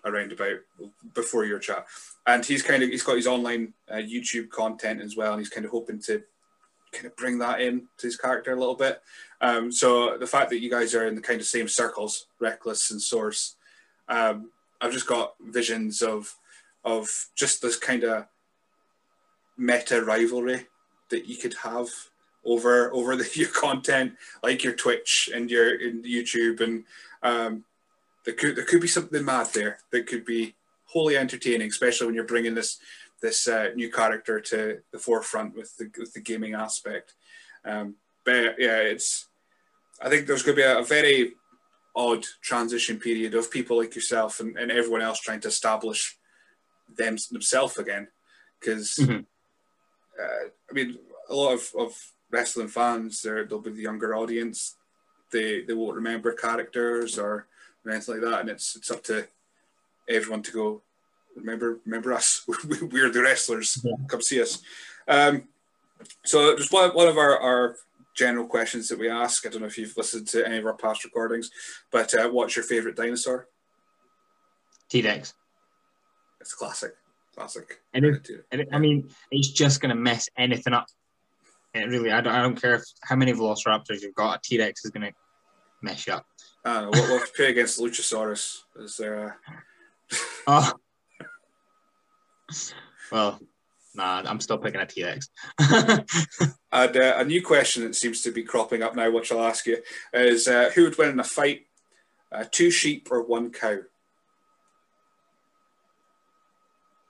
around 0.04 0.32
about 0.32 0.56
before 1.14 1.44
your 1.44 1.60
chat, 1.60 1.86
and 2.26 2.44
he's 2.44 2.62
kind 2.62 2.82
of 2.82 2.88
he's 2.88 3.04
got 3.04 3.14
his 3.14 3.28
online 3.28 3.72
uh, 3.88 3.96
YouTube 3.96 4.50
content 4.50 5.00
as 5.00 5.16
well, 5.16 5.32
and 5.32 5.40
he's 5.40 5.48
kind 5.48 5.64
of 5.64 5.70
hoping 5.70 6.00
to 6.02 6.24
kind 6.92 7.06
of 7.06 7.16
bring 7.16 7.38
that 7.38 7.60
in 7.60 7.88
to 7.98 8.06
his 8.06 8.16
character 8.16 8.52
a 8.52 8.58
little 8.58 8.74
bit. 8.74 9.00
Um, 9.40 9.72
so 9.72 10.16
the 10.18 10.26
fact 10.26 10.50
that 10.50 10.60
you 10.60 10.70
guys 10.70 10.94
are 10.94 11.06
in 11.06 11.14
the 11.14 11.20
kind 11.20 11.40
of 11.40 11.46
same 11.46 11.68
circles, 11.68 12.26
Reckless 12.38 12.90
and 12.90 13.00
Source, 13.00 13.56
um, 14.08 14.50
I've 14.80 14.92
just 14.92 15.06
got 15.06 15.34
visions 15.40 16.02
of 16.02 16.34
of 16.84 17.08
just 17.36 17.62
this 17.62 17.76
kind 17.76 18.04
of 18.04 18.26
meta 19.56 20.04
rivalry 20.04 20.66
that 21.10 21.26
you 21.26 21.36
could 21.36 21.54
have 21.62 21.88
over 22.44 22.92
over 22.92 23.16
the, 23.16 23.28
your 23.34 23.48
content, 23.48 24.14
like 24.42 24.62
your 24.62 24.74
Twitch 24.74 25.30
and 25.34 25.50
your 25.50 25.80
in 25.80 26.02
YouTube 26.02 26.60
and 26.60 26.84
um, 27.22 27.64
there 28.24 28.34
could 28.34 28.56
there 28.56 28.64
could 28.64 28.80
be 28.80 28.88
something 28.88 29.24
mad 29.24 29.48
there 29.52 29.78
that 29.90 30.06
could 30.06 30.24
be 30.24 30.54
wholly 30.86 31.16
entertaining, 31.16 31.68
especially 31.68 32.06
when 32.06 32.14
you're 32.14 32.24
bringing 32.24 32.54
this 32.54 32.78
this 33.22 33.48
uh, 33.48 33.70
new 33.74 33.90
character 33.90 34.40
to 34.40 34.78
the 34.92 34.98
forefront 34.98 35.56
with 35.56 35.76
the 35.76 35.90
with 35.98 36.12
the 36.12 36.20
gaming 36.20 36.54
aspect. 36.54 37.14
Um, 37.64 37.96
but 38.24 38.56
yeah, 38.58 38.78
it's 38.78 39.28
I 40.00 40.08
think 40.08 40.26
there's 40.26 40.42
going 40.42 40.56
to 40.56 40.62
be 40.62 40.66
a, 40.66 40.80
a, 40.80 40.84
very 40.84 41.34
odd 41.94 42.24
transition 42.42 42.98
period 42.98 43.34
of 43.34 43.50
people 43.50 43.78
like 43.78 43.94
yourself 43.94 44.40
and, 44.40 44.56
and 44.56 44.72
everyone 44.72 45.02
else 45.02 45.20
trying 45.20 45.40
to 45.40 45.48
establish 45.48 46.18
them 46.96 47.16
themselves 47.30 47.78
again, 47.78 48.08
because 48.60 48.96
mm-hmm. 49.00 49.20
uh, 50.20 50.48
I 50.70 50.72
mean 50.72 50.98
a 51.28 51.34
lot 51.34 51.54
of, 51.54 51.70
of 51.78 51.94
wrestling 52.30 52.68
fans 52.68 53.22
there 53.22 53.44
there'll 53.44 53.62
be 53.62 53.70
the 53.70 53.82
younger 53.82 54.14
audience 54.14 54.76
they 55.32 55.62
they 55.62 55.74
won't 55.74 55.96
remember 55.96 56.32
characters 56.32 57.18
or 57.18 57.48
or 57.84 57.90
anything 57.90 58.20
like 58.20 58.30
that. 58.30 58.40
And 58.40 58.50
it's 58.50 58.76
it's 58.76 58.90
up 58.90 59.02
to 59.04 59.26
everyone 60.08 60.42
to 60.42 60.52
go. 60.52 60.82
Remember, 61.36 61.80
remember 61.84 62.12
us. 62.12 62.44
We're 62.48 63.10
the 63.10 63.22
wrestlers. 63.22 63.80
Yeah. 63.84 63.92
Come 64.08 64.20
see 64.20 64.40
us. 64.42 64.62
Um, 65.08 65.48
so 66.24 66.56
just 66.56 66.72
one, 66.72 66.90
one 66.90 67.08
of 67.08 67.16
our, 67.16 67.38
our 67.38 67.76
general 68.14 68.46
questions 68.46 68.88
that 68.88 68.98
we 68.98 69.08
ask. 69.08 69.46
I 69.46 69.50
don't 69.50 69.60
know 69.60 69.66
if 69.66 69.78
you've 69.78 69.96
listened 69.96 70.28
to 70.28 70.46
any 70.46 70.58
of 70.58 70.66
our 70.66 70.74
past 70.74 71.04
recordings, 71.04 71.50
but 71.90 72.12
uh, 72.14 72.28
what's 72.28 72.56
your 72.56 72.64
favorite 72.64 72.96
dinosaur? 72.96 73.48
T-Rex. 74.90 75.34
It's 76.40 76.54
classic. 76.54 76.92
Classic. 77.34 77.80
And, 77.94 78.04
if, 78.04 78.18
and 78.50 78.66
I 78.72 78.78
mean, 78.78 79.08
it's 79.30 79.48
just 79.48 79.80
going 79.80 79.94
to 79.94 80.00
mess 80.00 80.28
anything 80.36 80.74
up. 80.74 80.86
It 81.74 81.88
really, 81.88 82.12
I 82.12 82.20
don't, 82.20 82.34
I 82.34 82.42
don't 82.42 82.60
care 82.60 82.74
if, 82.74 82.82
how 83.02 83.16
many 83.16 83.32
Velociraptors 83.32 84.02
you've 84.02 84.14
got. 84.14 84.38
A 84.38 84.40
T-Rex 84.42 84.84
is 84.84 84.90
going 84.90 85.06
to 85.06 85.12
mess 85.80 86.06
you 86.06 86.12
up. 86.12 86.26
I 86.64 86.80
don't 86.80 86.92
know. 86.92 87.00
What, 87.00 87.10
what 87.10 87.34
play 87.34 87.50
against 87.50 87.80
Luchasaurus? 87.80 88.58
Is 88.76 88.96
there 88.98 89.26
a... 89.26 89.36
oh. 90.46 90.72
Well, 93.10 93.40
nah, 93.94 94.22
I'm 94.24 94.40
still 94.40 94.58
picking 94.58 94.80
a 94.80 94.86
TX. 94.86 95.28
and 96.72 96.96
uh, 96.96 97.14
a 97.18 97.24
new 97.24 97.42
question 97.42 97.84
that 97.84 97.94
seems 97.94 98.22
to 98.22 98.32
be 98.32 98.42
cropping 98.42 98.82
up 98.82 98.96
now, 98.96 99.10
which 99.10 99.32
I'll 99.32 99.44
ask 99.44 99.66
you, 99.66 99.78
is 100.12 100.48
uh, 100.48 100.70
who 100.74 100.84
would 100.84 100.98
win 100.98 101.10
in 101.10 101.20
a 101.20 101.24
fight? 101.24 101.62
Uh, 102.30 102.44
two 102.50 102.70
sheep 102.70 103.08
or 103.10 103.22
one 103.22 103.50
cow? 103.50 103.78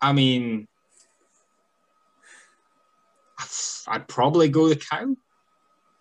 I 0.01 0.13
mean, 0.13 0.67
I'd 3.87 4.09
probably 4.09 4.49
go 4.49 4.69
the 4.69 4.77
cow, 4.77 5.15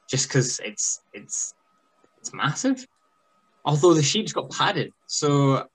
just 0.09 0.27
because 0.27 0.59
it's 0.63 1.01
it's 1.13 1.53
it's 2.19 2.33
massive. 2.33 2.85
Although 3.63 3.93
the 3.93 4.01
sheep's 4.01 4.33
got 4.33 4.49
padded, 4.49 4.91
so 5.05 5.67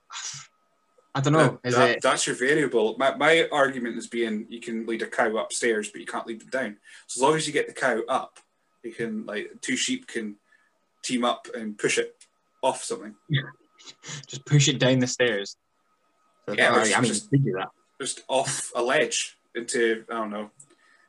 I 1.16 1.20
don't 1.20 1.32
know. 1.32 1.58
That, 1.62 1.72
that, 1.72 2.02
that's 2.02 2.26
your 2.26 2.36
variable. 2.36 2.94
My, 2.98 3.16
my 3.16 3.48
argument 3.50 3.96
is 3.96 4.06
being 4.06 4.44
you 4.50 4.60
can 4.60 4.84
lead 4.84 5.00
a 5.00 5.06
cow 5.06 5.34
upstairs, 5.38 5.88
but 5.90 6.02
you 6.02 6.06
can't 6.06 6.26
lead 6.26 6.42
them 6.42 6.50
down. 6.50 6.76
So 7.06 7.18
as 7.18 7.22
long 7.22 7.36
as 7.36 7.46
you 7.46 7.54
get 7.54 7.66
the 7.66 7.72
cow 7.72 8.02
up, 8.06 8.38
you 8.82 8.92
can 8.92 9.24
like 9.24 9.50
two 9.62 9.76
sheep 9.76 10.06
can 10.06 10.36
team 11.02 11.24
up 11.24 11.46
and 11.54 11.78
push 11.78 11.96
it 11.96 12.14
off 12.62 12.84
something. 12.84 13.14
just 14.26 14.44
push 14.44 14.68
it 14.68 14.78
down 14.78 14.98
the 14.98 15.06
stairs. 15.06 15.56
So 16.46 16.54
yeah, 16.54 16.70
I 16.72 17.00
mean, 17.00 17.08
just. 17.08 17.30
Just 17.98 18.24
off 18.28 18.72
a 18.76 18.82
ledge 18.82 19.38
into 19.54 20.04
I 20.10 20.16
don't 20.16 20.30
know 20.30 20.50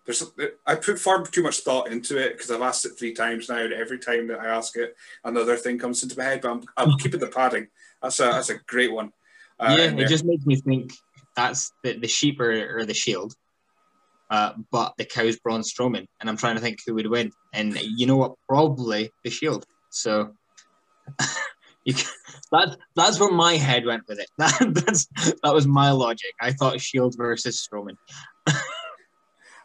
there's 0.07 0.23
I 0.65 0.75
put 0.75 0.97
far 0.97 1.21
too 1.25 1.43
much 1.43 1.59
thought 1.59 1.91
into 1.91 2.17
it 2.17 2.31
because 2.31 2.49
I've 2.49 2.61
asked 2.61 2.85
it 2.85 2.97
three 2.97 3.13
times 3.13 3.49
now, 3.49 3.57
and 3.57 3.73
every 3.73 3.99
time 3.99 4.27
that 4.27 4.39
I 4.39 4.47
ask 4.47 4.77
it, 4.77 4.95
another 5.25 5.57
thing 5.57 5.77
comes 5.77 6.01
into 6.01 6.17
my 6.17 6.23
head. 6.23 6.41
But 6.41 6.51
I'm, 6.51 6.63
I'm 6.77 6.97
keeping 6.97 7.19
the 7.19 7.27
padding. 7.27 7.67
That's 8.01 8.21
a 8.21 8.23
that's 8.23 8.49
a 8.49 8.57
great 8.59 8.93
one. 8.93 9.11
Uh, 9.59 9.75
yeah, 9.77 9.85
it 9.85 10.07
just 10.07 10.25
makes 10.25 10.45
me 10.45 10.55
think 10.55 10.93
that's 11.35 11.71
the, 11.83 11.97
the 11.97 12.07
sheep 12.07 12.39
or, 12.39 12.79
are 12.79 12.85
the 12.85 12.93
shield, 12.93 13.33
uh, 14.29 14.53
but 14.71 14.93
the 14.97 15.05
cow's 15.05 15.37
Braun 15.37 15.61
Strowman, 15.61 16.05
and 16.19 16.29
I'm 16.29 16.37
trying 16.37 16.55
to 16.55 16.61
think 16.61 16.79
who 16.85 16.93
would 16.95 17.07
win. 17.07 17.31
And 17.53 17.77
you 17.81 18.05
know 18.05 18.17
what? 18.17 18.35
Probably 18.47 19.11
the 19.23 19.29
shield. 19.29 19.65
So 19.89 20.33
you 21.85 21.93
can, 21.93 22.05
that 22.51 22.77
that's 22.95 23.19
where 23.19 23.31
my 23.31 23.53
head 23.53 23.85
went 23.85 24.03
with 24.07 24.19
it. 24.19 24.29
That, 24.37 24.83
that's 24.85 25.07
that 25.43 25.53
was 25.53 25.67
my 25.67 25.91
logic. 25.91 26.33
I 26.41 26.51
thought 26.51 26.81
Shield 26.81 27.15
versus 27.17 27.67
Strowman. 27.67 27.97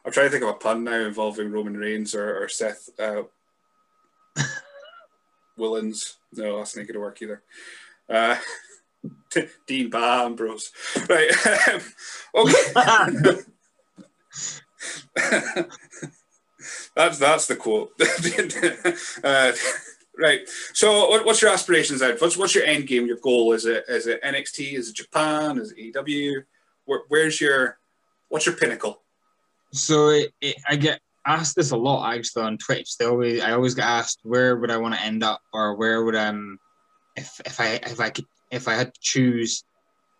I'm 0.05 0.11
trying 0.11 0.27
to 0.27 0.31
think 0.31 0.43
of 0.43 0.51
a 0.51 0.55
pun 0.55 0.85
now 0.85 1.01
involving 1.01 1.53
Roman 1.53 1.77
Reigns 1.77 2.15
or, 2.15 2.43
or 2.43 2.49
Seth 2.49 2.89
uh, 2.99 3.23
Willens. 5.59 6.17
No, 6.33 6.59
that's 6.59 6.77
not 6.77 6.83
going 6.83 6.95
to 6.95 7.01
work 7.01 7.23
either. 7.23 7.43
Uh, 8.09 8.37
Dean 9.67 9.91
Bam, 9.91 10.35
bros. 10.35 10.71
Right. 11.09 11.31
okay. 12.35 12.63
that's 16.97 17.19
that's 17.19 17.47
the 17.47 17.57
quote. 17.57 17.93
uh, 19.25 19.53
right. 20.19 20.41
So, 20.73 21.09
what, 21.09 21.25
what's 21.25 21.43
your 21.43 21.51
aspirations 21.51 22.01
then? 22.01 22.17
What's 22.19 22.37
what's 22.37 22.55
your 22.55 22.65
end 22.65 22.87
game? 22.87 23.07
Your 23.07 23.19
goal? 23.19 23.53
Is 23.53 23.67
it 23.67 23.85
is 23.89 24.07
it 24.07 24.23
NXT? 24.23 24.75
Is 24.75 24.91
it 24.91 24.97
Japan? 24.97 25.59
Is 25.59 25.73
it 25.73 25.95
AEW? 25.95 26.45
Where, 26.85 27.01
where's 27.09 27.41
your 27.41 27.79
what's 28.29 28.47
your 28.47 28.57
pinnacle? 28.57 29.03
So 29.73 30.11
it, 30.11 30.33
it, 30.41 30.57
I 30.69 30.77
get 30.77 31.01
asked 31.27 31.57
this 31.57 31.71
a 31.71 31.77
lot 31.77 32.15
actually 32.15 32.45
on 32.45 32.59
Twitch. 32.59 32.97
They 32.97 33.07
always 33.07 33.43
I 33.43 33.53
always 33.53 33.75
get 33.75 33.87
asked 33.87 34.21
where 34.23 34.57
would 34.57 34.71
I 34.71 34.77
want 34.77 34.95
to 34.95 35.03
end 35.03 35.23
up 35.23 35.41
or 35.53 35.77
where 35.77 36.05
would 36.05 36.17
um 36.17 36.59
if 37.17 37.41
if 37.45 37.61
I 37.61 37.81
if 37.85 38.01
I 38.01 38.11
could 38.11 38.27
if 38.53 38.69
I 38.69 38.75
had 38.75 38.95
to 38.95 39.01
choose 39.01 39.65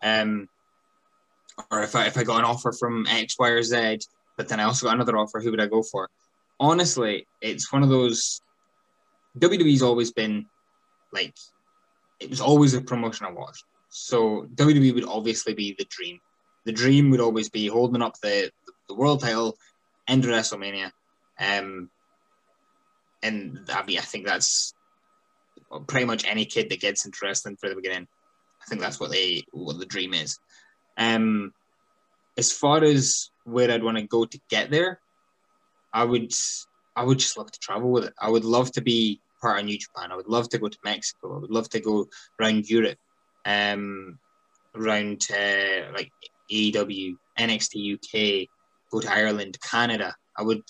um 0.03 0.49
or 1.71 1.83
if 1.83 1.95
I 1.95 2.07
if 2.07 2.17
I 2.19 2.25
got 2.25 2.41
an 2.41 2.45
offer 2.45 2.73
from 2.73 3.07
X, 3.07 3.37
Y, 3.39 3.49
or 3.49 3.63
Z, 3.63 4.01
but 4.37 4.49
then 4.49 4.59
I 4.59 4.65
also 4.65 4.87
got 4.87 4.95
another 4.95 5.17
offer, 5.19 5.41
who 5.41 5.51
would 5.51 5.61
I 5.61 5.67
go 5.67 5.83
for? 5.83 6.09
Honestly, 6.59 7.27
it's 7.41 7.73
one 7.73 7.83
of 7.83 7.89
those 7.89 8.41
WWE's 9.39 9.83
always 9.83 10.13
been 10.13 10.47
like 11.13 11.37
it 12.21 12.31
was 12.31 12.41
always 12.41 12.75
a 12.75 12.81
promotion 12.81 13.27
I 13.27 13.33
watched. 13.33 13.65
So 13.91 14.49
WWE 14.55 14.95
would 14.95 15.05
obviously 15.05 15.55
be 15.55 15.75
the 15.79 15.87
dream. 15.91 16.19
The 16.65 16.73
dream 16.73 17.11
would 17.11 17.21
always 17.21 17.51
be 17.51 17.67
holding 17.67 18.03
up 18.03 18.15
the 18.23 18.51
the 18.89 18.95
world 18.95 19.21
title, 19.21 19.57
end 20.09 20.25
WrestleMania, 20.25 20.91
um, 21.39 21.91
and 23.23 23.61
I 23.69 23.85
mean 23.85 23.99
I 23.99 24.03
think 24.03 24.27
that's 24.27 24.75
pretty 25.87 26.07
much 26.07 26.27
any 26.27 26.45
kid 26.45 26.71
that 26.71 26.81
gets 26.81 27.05
into 27.05 27.19
wrestling 27.23 27.57
for 27.57 27.69
the 27.69 27.75
beginning. 27.75 28.07
I 28.63 28.69
think 28.69 28.81
that's 28.81 29.01
what 29.01 29.11
they 29.11 29.43
what 29.53 29.79
the 29.79 29.87
dream 29.87 30.15
is. 30.15 30.39
Um, 30.97 31.53
as 32.39 32.53
far 32.53 32.83
as 32.85 33.31
where 33.45 33.71
I'd 33.71 33.83
want 33.83 33.99
to 33.99 34.07
go 34.07 34.25
to 34.25 34.41
get 34.49 34.71
there, 34.71 35.01
I 35.93 36.05
would 36.05 36.33
I 36.97 37.05
would 37.05 37.19
just 37.19 37.37
love 37.37 37.51
to 37.51 37.59
travel 37.59 37.91
with 37.91 38.05
it. 38.05 38.15
I 38.21 38.31
would 38.31 38.45
love 38.45 38.73
to 38.73 38.81
be 38.83 39.21
part 39.41 39.59
of 39.59 39.65
New 39.65 39.79
Japan. 39.79 40.13
I 40.13 40.17
would 40.17 40.29
love 40.29 40.49
to 40.51 40.59
go 40.59 40.69
to 40.69 40.79
Mexico. 40.85 41.37
I 41.37 41.41
would 41.41 41.51
love 41.51 41.69
to 41.71 41.81
go 41.81 42.07
around 42.41 42.69
Europe, 42.69 42.99
um, 43.45 44.19
around 44.75 45.27
uh, 45.33 45.93
like 45.93 46.11
AEW, 46.51 47.15
NXT 47.39 47.95
UK, 47.95 48.49
go 48.91 49.01
to 49.01 49.13
Ireland, 49.13 49.59
Canada. 49.69 50.15
I 50.37 50.43
would 50.43 50.63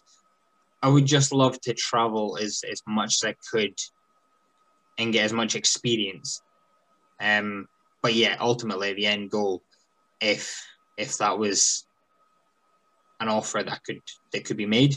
I 0.82 0.88
would 0.88 1.07
just 1.07 1.32
love 1.32 1.61
to 1.61 1.74
travel 1.74 2.36
as, 2.40 2.62
as 2.68 2.82
much 2.88 3.22
as 3.22 3.24
I 3.24 3.34
could 3.53 3.74
and 4.99 5.12
get 5.12 5.24
as 5.24 5.32
much 5.32 5.55
experience. 5.55 6.43
Um, 7.20 7.68
but 8.03 8.14
yeah, 8.14 8.36
ultimately 8.40 8.92
the 8.94 9.07
end 9.07 9.30
goal, 9.30 9.62
if 10.20 10.64
if 10.98 11.18
that 11.18 11.38
was 11.38 11.86
an 13.20 13.28
offer 13.28 13.62
that 13.62 13.82
could 13.84 14.00
that 14.32 14.44
could 14.44 14.57
be 14.57 14.66
made, 14.66 14.96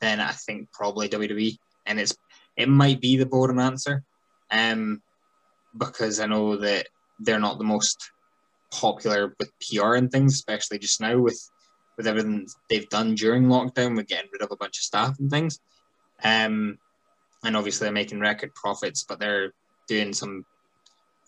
then 0.00 0.20
I 0.20 0.32
think 0.32 0.70
probably 0.72 1.08
WWE. 1.08 1.56
And 1.86 2.00
it's 2.00 2.16
it 2.56 2.68
might 2.68 3.00
be 3.00 3.16
the 3.16 3.26
boring 3.26 3.60
answer, 3.60 4.02
um, 4.50 5.00
because 5.76 6.20
I 6.20 6.26
know 6.26 6.56
that 6.56 6.88
they're 7.20 7.38
not 7.38 7.58
the 7.58 7.64
most 7.64 8.10
popular 8.72 9.34
with 9.38 9.52
PR 9.60 9.94
and 9.94 10.10
things, 10.10 10.34
especially 10.34 10.78
just 10.78 11.00
now 11.00 11.18
with 11.18 11.40
with 11.96 12.06
everything 12.06 12.46
they've 12.68 12.88
done 12.88 13.14
during 13.14 13.44
lockdown 13.44 13.96
with 13.96 14.06
getting 14.06 14.30
rid 14.32 14.42
of 14.42 14.50
a 14.50 14.56
bunch 14.56 14.78
of 14.78 14.82
staff 14.82 15.18
and 15.18 15.30
things. 15.30 15.60
Um, 16.22 16.78
and 17.44 17.56
obviously 17.56 17.84
they're 17.84 17.92
making 17.92 18.20
record 18.20 18.54
profits, 18.54 19.04
but 19.04 19.18
they're 19.18 19.52
doing 19.86 20.12
some 20.12 20.44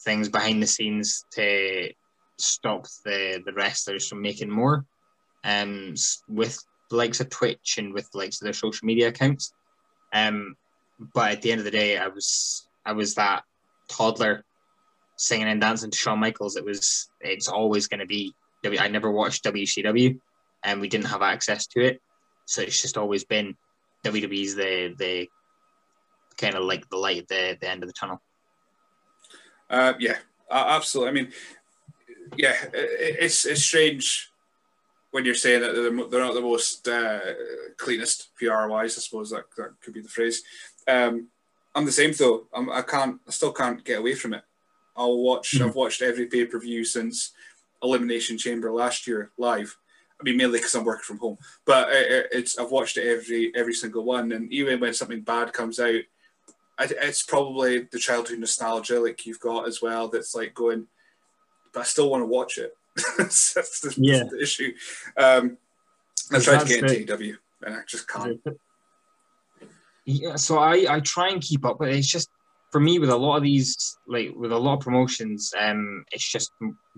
things 0.05 0.28
behind 0.28 0.62
the 0.62 0.66
scenes 0.66 1.24
to 1.32 1.90
stop 2.38 2.86
the 3.05 3.42
the 3.44 3.53
wrestlers 3.53 4.09
from 4.09 4.22
making 4.22 4.50
more. 4.50 4.84
Um, 5.44 5.94
with 6.28 6.59
likes 6.90 7.20
of 7.20 7.30
Twitch 7.30 7.76
and 7.78 7.92
with 7.92 8.09
likes 8.14 8.40
of 8.40 8.44
their 8.44 8.53
social 8.53 8.86
media 8.86 9.09
accounts. 9.09 9.53
Um, 10.12 10.55
but 11.14 11.32
at 11.32 11.42
the 11.42 11.50
end 11.50 11.59
of 11.59 11.64
the 11.64 11.70
day, 11.70 11.98
I 11.98 12.09
was 12.09 12.68
I 12.84 12.92
was 12.92 13.14
that 13.14 13.42
toddler 13.88 14.44
singing 15.16 15.48
and 15.48 15.61
dancing 15.61 15.90
to 15.90 15.98
Shawn 15.98 16.20
Michaels. 16.20 16.57
It 16.57 16.64
was 16.64 17.09
it's 17.20 17.48
always 17.48 17.88
going 17.88 18.00
to 18.00 18.07
be. 18.07 18.34
I 18.64 18.88
never 18.88 19.11
watched 19.11 19.44
WCW, 19.44 20.20
and 20.62 20.80
we 20.80 20.88
didn't 20.88 21.07
have 21.07 21.22
access 21.22 21.66
to 21.68 21.84
it, 21.84 22.00
so 22.46 22.62
it's 22.62 22.80
just 22.80 22.96
always 22.96 23.24
been 23.24 23.57
WWE's 24.05 24.55
the 24.55 24.94
the 24.98 25.28
kind 26.36 26.55
of 26.55 26.64
like 26.64 26.88
the 26.88 26.96
light 26.96 27.18
at 27.18 27.28
the, 27.28 27.59
the 27.61 27.68
end 27.68 27.82
of 27.82 27.88
the 27.88 27.92
tunnel. 27.94 28.20
Uh, 29.72 29.94
yeah, 29.98 30.18
absolutely. 30.50 31.10
I 31.10 31.12
mean, 31.12 31.32
yeah, 32.36 32.54
it's 32.72 33.46
it's 33.46 33.62
strange 33.62 34.30
when 35.10 35.24
you're 35.24 35.34
saying 35.34 35.62
that 35.62 35.74
they're, 35.74 36.08
they're 36.08 36.20
not 36.20 36.34
the 36.34 36.40
most 36.40 36.86
uh, 36.86 37.20
cleanest 37.78 38.34
PR 38.36 38.66
wise. 38.68 38.98
I 38.98 39.00
suppose 39.00 39.30
that, 39.30 39.44
that 39.56 39.80
could 39.82 39.94
be 39.94 40.00
the 40.00 40.08
phrase. 40.08 40.42
Um, 40.86 41.28
I'm 41.74 41.86
the 41.86 41.92
same 41.92 42.12
though. 42.12 42.46
I'm, 42.52 42.70
I 42.70 42.82
can't. 42.82 43.18
I 43.26 43.30
still 43.30 43.52
can't 43.52 43.82
get 43.82 44.00
away 44.00 44.14
from 44.14 44.34
it. 44.34 44.42
I'll 44.94 45.18
watch. 45.18 45.52
Mm-hmm. 45.54 45.68
I've 45.68 45.74
watched 45.74 46.02
every 46.02 46.26
pay 46.26 46.44
per 46.44 46.58
view 46.58 46.84
since 46.84 47.32
Elimination 47.82 48.36
Chamber 48.36 48.70
last 48.70 49.06
year 49.06 49.30
live. 49.38 49.76
I 50.20 50.24
mean, 50.24 50.36
mainly 50.36 50.58
because 50.58 50.74
I'm 50.74 50.84
working 50.84 51.02
from 51.02 51.18
home, 51.18 51.38
but 51.64 51.88
it, 51.90 52.28
it's 52.30 52.58
I've 52.58 52.70
watched 52.70 52.98
it 52.98 53.08
every 53.08 53.52
every 53.56 53.74
single 53.74 54.04
one, 54.04 54.32
and 54.32 54.52
even 54.52 54.80
when 54.80 54.94
something 54.94 55.22
bad 55.22 55.52
comes 55.52 55.80
out, 55.80 56.02
it's 56.78 57.22
probably 57.22 57.86
the 57.90 57.98
childhood 57.98 58.38
nostalgia 58.38 59.00
like 59.00 59.26
you've 59.26 59.40
got 59.40 59.68
as 59.68 59.82
well. 59.82 60.08
That's 60.08 60.34
like 60.34 60.54
going, 60.54 60.86
but 61.72 61.80
I 61.80 61.84
still 61.84 62.10
want 62.10 62.22
to 62.22 62.26
watch 62.26 62.58
it. 62.58 62.72
that's, 63.18 63.54
the, 63.54 63.94
yeah. 63.96 64.18
that's, 64.18 64.30
the, 64.30 64.42
issue. 64.42 64.72
Um, 65.16 65.58
I 66.32 66.38
tried 66.38 66.60
to 66.60 66.66
get 66.66 66.90
into 66.90 67.14
AEW, 67.14 67.34
and 67.62 67.74
I 67.74 67.80
just 67.86 68.08
can't. 68.08 68.40
Yeah, 70.04 70.36
so 70.36 70.58
I 70.58 70.86
I 70.88 71.00
try 71.00 71.28
and 71.28 71.40
keep 71.40 71.64
up, 71.64 71.78
but 71.78 71.88
it's 71.88 72.08
just 72.08 72.28
for 72.72 72.80
me 72.80 72.98
with 72.98 73.10
a 73.10 73.16
lot 73.16 73.36
of 73.36 73.42
these 73.42 73.96
like 74.08 74.32
with 74.34 74.50
a 74.50 74.58
lot 74.58 74.78
of 74.78 74.80
promotions, 74.80 75.52
um, 75.58 76.04
it's 76.10 76.28
just 76.28 76.50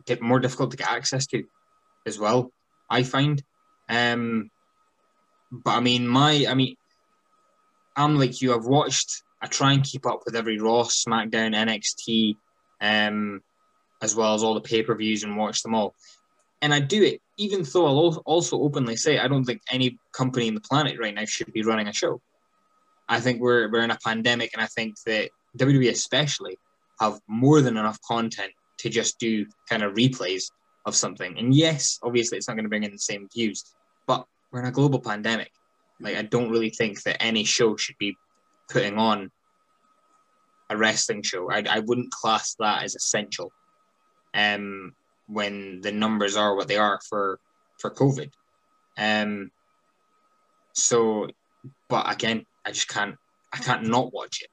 get 0.07 0.23
more 0.23 0.41
difficult 0.41 0.71
to 0.71 0.77
get 0.77 0.91
access 0.91 1.27
to 1.27 1.43
as 2.07 2.19
well. 2.19 2.51
I 2.89 3.03
find, 3.03 3.43
um, 3.89 4.51
but 5.51 5.73
I 5.73 5.81
mean 5.81 6.07
my 6.07 6.47
I 6.49 6.55
mean 6.55 6.77
I'm 7.97 8.19
like 8.19 8.41
you. 8.41 8.55
I've 8.55 8.65
watched 8.65 9.24
I 9.45 9.47
try 9.47 9.75
and 9.75 9.85
keep 9.85 10.07
up 10.07 10.23
with 10.25 10.37
every 10.37 10.59
Raw, 10.59 10.85
SmackDown, 10.85 11.55
NXT, 11.55 12.37
um, 12.81 13.43
as 14.01 14.17
well 14.17 14.33
as 14.33 14.43
all 14.43 14.55
the 14.55 14.63
pay 14.63 14.83
per 14.83 14.95
views 14.95 15.23
and 15.23 15.37
watch 15.37 15.63
them 15.63 15.75
all. 15.75 15.95
And 16.63 16.73
I 16.73 16.81
do 16.81 17.03
it, 17.03 17.21
even 17.37 17.63
though 17.63 17.87
I'll 17.87 18.23
also 18.25 18.59
openly 18.59 18.97
say 18.97 19.19
I 19.19 19.29
don't 19.29 19.45
think 19.45 19.61
any 19.71 19.99
company 20.13 20.49
in 20.49 20.55
the 20.55 20.63
planet 20.63 20.99
right 20.99 21.15
now 21.15 21.27
should 21.27 21.53
be 21.53 21.63
running 21.63 21.89
a 21.89 21.93
show. 21.93 22.23
I 23.07 23.21
think 23.21 23.43
we're, 23.43 23.71
we're 23.71 23.83
in 23.83 23.91
a 23.91 23.99
pandemic, 24.03 24.55
and 24.55 24.63
I 24.63 24.67
think 24.67 24.95
that 25.05 25.29
WWE 25.59 25.91
especially 25.91 26.59
have 26.99 27.21
more 27.29 27.61
than 27.61 27.77
enough 27.77 27.99
content 28.01 28.53
to 28.79 28.89
just 28.89 29.19
do 29.19 29.45
kind 29.69 29.83
of 29.83 29.93
replays 29.93 30.45
of 30.87 30.97
something. 30.97 31.39
And 31.39 31.55
yes, 31.55 31.99
obviously, 32.03 32.39
it's 32.39 32.49
not 32.49 32.55
going 32.55 32.65
to 32.65 32.71
bring 32.71 32.85
in 32.85 32.93
the 32.93 32.99
same 32.99 33.29
views, 33.31 33.63
but 34.07 34.25
we're 34.51 34.61
in 34.61 34.67
a 34.67 34.73
global 34.73 35.01
pandemic. 35.01 35.51
Like, 36.01 36.17
I 36.17 36.23
don't 36.23 36.51
really 36.51 36.71
think 36.71 37.03
that 37.03 37.23
any 37.23 37.45
show 37.45 37.77
should 37.77 37.99
be 37.99 38.17
putting 38.71 38.97
on 38.97 39.31
a 40.71 40.77
wrestling 40.77 41.23
show. 41.23 41.51
I, 41.51 41.65
I 41.69 41.81
wouldn't 41.81 42.11
class 42.11 42.55
that 42.59 42.83
as 42.83 42.95
essential 42.95 43.53
um, 44.35 44.95
when 45.27 45.81
the 45.81 45.93
numbers 45.93 46.37
are 46.37 46.55
what 46.55 46.69
they 46.69 46.77
are 46.77 47.01
for, 47.09 47.39
for 47.79 47.91
COVID. 47.91 48.31
Um, 48.97 49.51
so, 50.73 51.29
but 51.89 52.11
again, 52.13 52.47
I 52.65 52.73
just 52.73 52.89
can't, 52.89 53.17
I 53.53 53.59
can't 53.59 53.85
not 53.85 54.13
watch 54.13 54.43
it. 54.43 54.51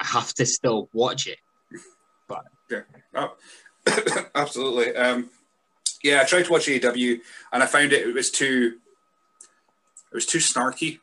I 0.00 0.06
have 0.06 0.34
to 0.34 0.46
still 0.46 0.88
watch 0.92 1.26
it. 1.26 1.38
But 2.28 2.44
yeah, 2.70 2.80
oh, 3.14 3.36
absolutely. 4.34 4.96
Um, 4.96 5.30
yeah, 6.02 6.20
I 6.20 6.24
tried 6.24 6.46
to 6.46 6.52
watch 6.52 6.66
AEW 6.66 7.20
and 7.52 7.62
I 7.62 7.66
found 7.66 7.92
it, 7.92 8.06
it 8.06 8.14
was 8.14 8.30
too, 8.30 8.78
it 10.10 10.14
was 10.14 10.26
too 10.26 10.38
snarky 10.38 10.98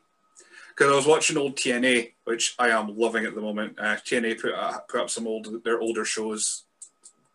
because 0.80 0.94
I 0.94 0.96
was 0.96 1.06
watching 1.06 1.36
old 1.36 1.56
TNA, 1.56 2.12
which 2.24 2.54
I 2.58 2.70
am 2.70 2.96
loving 2.96 3.26
at 3.26 3.34
the 3.34 3.42
moment. 3.42 3.78
Uh, 3.78 3.96
TNA 3.96 4.40
put 4.40 4.54
uh, 4.54 4.78
put 4.88 5.02
up 5.02 5.10
some 5.10 5.26
old 5.26 5.62
their 5.62 5.78
older 5.78 6.06
shows 6.06 6.64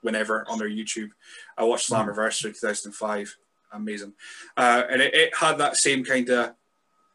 whenever 0.01 0.43
on 0.49 0.57
their 0.57 0.67
YouTube. 0.67 1.11
I 1.55 1.63
watched 1.63 1.91
mm. 1.91 1.95
Slammiversary 1.95 2.59
2005, 2.59 3.37
amazing, 3.71 4.13
uh, 4.57 4.85
and 4.89 4.99
it, 4.99 5.13
it, 5.13 5.35
had 5.35 5.59
that 5.59 5.77
same 5.77 6.03
kind 6.03 6.27
of 6.31 6.55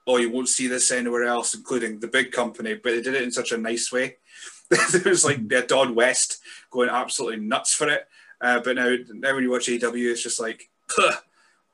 oh 0.07 0.19
you 0.19 0.31
won't 0.31 0.49
see 0.49 0.69
this 0.69 0.93
anywhere 0.93 1.25
else, 1.25 1.53
including 1.53 1.99
the 1.99 2.07
big 2.07 2.31
company, 2.31 2.75
but 2.75 2.91
they 2.91 3.03
did 3.03 3.15
it 3.15 3.25
in 3.25 3.33
such 3.33 3.51
a 3.51 3.59
nice 3.59 3.91
way. 3.91 4.15
there 4.71 5.03
was 5.07 5.25
like 5.25 5.49
the 5.49 5.63
Don 5.63 5.97
West 5.97 6.39
going 6.71 6.91
absolutely 6.91 7.41
nuts 7.41 7.75
for 7.75 7.89
it, 7.89 8.07
uh, 8.41 8.61
but 8.61 8.77
now 8.77 8.95
now 9.15 9.35
when 9.35 9.43
you 9.43 9.51
watch 9.51 9.67
AEW, 9.67 10.13
it's 10.13 10.23
just 10.23 10.39
like 10.39 10.71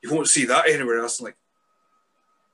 you 0.02 0.10
won't 0.14 0.28
see 0.28 0.46
that 0.46 0.70
anywhere 0.70 1.00
else. 1.00 1.20
I'm 1.20 1.26
like, 1.26 1.36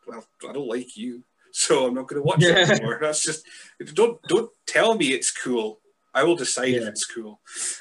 well, 0.05 0.25
I 0.51 0.53
don't 0.53 0.67
like 0.67 0.97
you 0.97 1.23
so 1.53 1.87
I'm 1.87 1.95
not 1.95 2.09
going 2.09 2.23
to 2.23 2.27
watch 2.27 2.41
yeah. 2.41 2.59
it 2.59 2.71
anymore. 2.71 2.99
That's 3.01 3.23
just 3.23 3.47
don't 3.95 4.21
don't 4.29 4.51
tell 4.67 4.95
me 4.95 5.13
it's 5.13 5.31
cool. 5.31 5.81
I 6.15 6.25
will 6.25 6.37
decide 6.37 6.69
yeah. 6.69 6.81
if 6.81 6.89
it's 6.89 7.07
cool. 7.07 7.41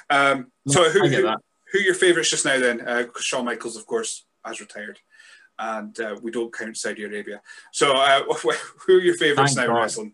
Um, 0.10 0.52
so 0.68 0.90
who 0.90 1.08
who, 1.08 1.36
who 1.72 1.80
your 1.80 1.96
favourites 1.96 2.30
just 2.30 2.46
now 2.46 2.60
then? 2.60 2.88
Uh, 2.88 3.06
Shawn 3.20 3.46
Michaels, 3.46 3.76
of 3.78 3.86
course, 3.86 4.26
has 4.46 4.60
retired. 4.60 5.00
and 5.60 5.98
uh, 6.00 6.16
we 6.22 6.32
don't 6.32 6.54
count 6.54 6.78
Saudi 6.78 7.04
Arabia. 7.04 7.42
So, 7.72 7.94
uh, 7.94 8.24
who 8.86 8.98
are 8.98 9.02
your 9.02 9.16
favorites 9.16 9.54
Thank 9.54 9.68
now 9.68 9.74
in 9.74 9.78
God. 9.78 9.82
wrestling? 9.82 10.14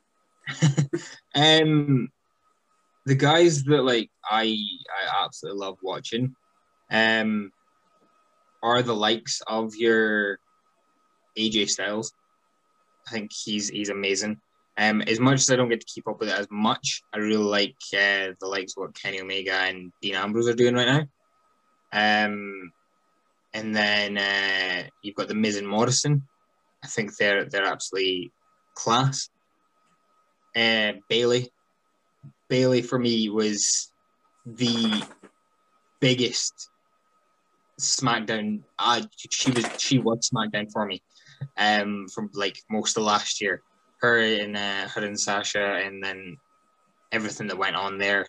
um, 1.36 2.10
the 3.06 3.16
guys 3.16 3.64
that 3.64 3.84
like 3.84 4.10
I 4.30 4.44
I 4.44 5.26
absolutely 5.26 5.60
love 5.60 5.78
watching, 5.82 6.36
um, 6.92 7.52
are 8.62 8.82
the 8.82 8.96
likes 8.96 9.42
of 9.48 9.76
your 9.76 10.40
AJ 11.38 11.70
Styles. 11.70 12.14
I 13.08 13.12
think 13.12 13.32
he's 13.34 13.70
he's 13.70 13.90
amazing. 13.90 14.40
Um, 14.78 15.02
as 15.02 15.20
much 15.20 15.40
as 15.40 15.50
I 15.50 15.56
don't 15.56 15.70
get 15.70 15.80
to 15.82 15.92
keep 15.92 16.08
up 16.08 16.20
with 16.20 16.30
it 16.30 16.38
as 16.38 16.48
much, 16.52 17.02
I 17.12 17.18
really 17.18 17.44
like 17.44 17.76
uh, 17.94 18.34
the 18.40 18.48
likes 18.48 18.74
of 18.74 18.82
what 18.82 18.94
Kenny 18.94 19.22
Omega 19.22 19.54
and 19.54 19.92
Dean 20.02 20.16
Ambrose 20.16 20.48
are 20.48 20.54
doing 20.54 20.76
right 20.76 21.08
now. 21.92 22.26
Um, 22.26 22.72
and 23.54 23.76
then 23.76 24.18
uh, 24.18 24.88
you've 25.02 25.16
got 25.16 25.30
the 25.30 25.34
Miz 25.34 25.58
and 25.58 25.68
Morrison. 25.68 26.24
I 26.84 26.88
think 26.88 27.16
they're 27.18 27.46
they're 27.46 27.66
absolutely 27.66 28.32
class. 28.76 29.30
Uh, 30.56 30.94
Bayley, 31.10 31.52
Bayley 32.50 32.82
for 32.82 33.00
me 33.00 33.30
was 33.30 33.92
the 34.46 35.04
biggest 36.00 36.70
SmackDown. 37.80 38.62
Uh, 38.78 39.02
she 39.30 39.52
was 39.52 39.66
she 39.78 39.98
was 39.98 40.30
SmackDown 40.30 40.72
for 40.72 40.86
me, 40.86 41.02
um, 41.58 42.08
from 42.14 42.30
like 42.34 42.58
most 42.70 42.98
of 42.98 43.04
last 43.04 43.42
year. 43.42 43.62
Her 44.00 44.20
and 44.20 44.56
uh, 44.56 44.88
her 44.90 45.04
and 45.04 45.20
Sasha, 45.20 45.82
and 45.84 46.04
then 46.04 46.38
everything 47.12 47.48
that 47.48 47.58
went 47.58 47.76
on 47.76 47.98
there. 47.98 48.28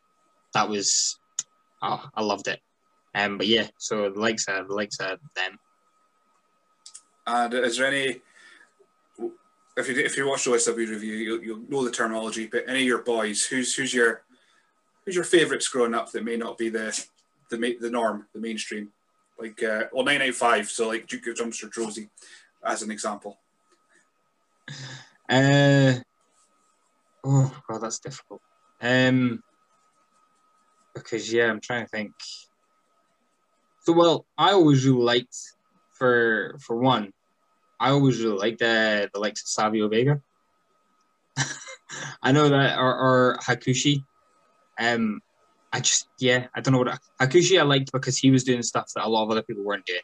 That 0.55 0.69
was, 0.69 1.19
oh, 1.83 2.03
I 2.15 2.23
loved 2.23 2.49
it. 2.49 2.61
Um, 3.15 3.37
but 3.37 3.47
yeah, 3.47 3.67
so 3.77 4.11
the 4.11 4.21
likes 4.21 4.47
of 4.49 4.69
the 4.69 4.75
likes 4.75 4.99
of 5.01 5.19
them. 5.37 5.59
And 7.27 7.53
is 7.53 7.77
there 7.77 7.87
any, 7.87 8.21
if 9.77 9.89
you 9.89 9.97
if 9.99 10.17
you 10.17 10.27
watch 10.27 10.45
the 10.45 10.53
OSW 10.53 10.77
review, 10.77 11.15
you'll, 11.15 11.43
you'll 11.43 11.63
know 11.69 11.85
the 11.85 11.91
terminology. 11.91 12.47
But 12.47 12.65
any 12.67 12.81
of 12.81 12.87
your 12.87 13.03
boys, 13.03 13.45
who's 13.45 13.75
who's 13.75 13.93
your 13.93 14.23
who's 15.05 15.15
your 15.15 15.25
favourites 15.25 15.69
growing 15.69 15.95
up 15.95 16.11
that 16.13 16.25
may 16.25 16.37
not 16.37 16.57
be 16.57 16.69
the 16.69 16.99
the 17.51 17.77
the 17.81 17.91
norm, 17.91 18.27
the 18.33 18.41
mainstream, 18.41 18.91
like 19.39 19.63
uh, 19.63 19.85
well 19.93 20.05
nine 20.05 20.23
eight 20.23 20.35
five. 20.35 20.69
So 20.71 20.89
like 20.89 21.07
Duke 21.07 21.27
of 21.27 21.35
Dumpster 21.35 21.71
Droese, 21.71 22.09
as 22.65 22.83
an 22.83 22.91
example. 22.91 23.39
Uh, 25.29 25.95
oh 27.25 27.61
god, 27.69 27.79
that's 27.81 27.99
difficult. 27.99 28.41
Um, 28.81 29.43
because 30.95 31.33
yeah, 31.33 31.51
I'm 31.51 31.61
trying 31.61 31.85
to 31.85 31.89
think. 31.89 32.13
So 33.85 33.93
well, 33.93 34.27
I 34.37 34.53
always 34.53 34.85
really 34.87 35.03
liked 35.03 35.37
for 35.95 36.57
for 36.61 36.77
one, 36.77 37.13
I 37.81 37.91
always 37.91 38.23
really 38.23 38.39
liked 38.39 38.59
the 38.61 39.09
the 39.13 39.21
likes 39.21 39.43
of 39.43 39.49
Savio 39.49 39.89
Vega. 39.89 40.21
I 42.23 42.33
know 42.33 42.49
that 42.49 42.79
or, 42.79 42.95
or 42.95 43.39
Hakushi. 43.43 44.05
Um, 44.79 45.21
I 45.73 45.81
just 45.81 46.09
yeah, 46.19 46.47
I 46.55 46.61
don't 46.61 46.73
know 46.73 46.79
what 46.79 46.99
Hakushi 47.21 47.59
I 47.59 47.63
liked 47.63 47.93
because 47.93 48.19
he 48.19 48.31
was 48.31 48.45
doing 48.45 48.63
stuff 48.63 48.91
that 48.95 49.05
a 49.05 49.09
lot 49.09 49.25
of 49.25 49.31
other 49.31 49.43
people 49.43 49.65
weren't 49.65 49.87
doing. 49.87 50.01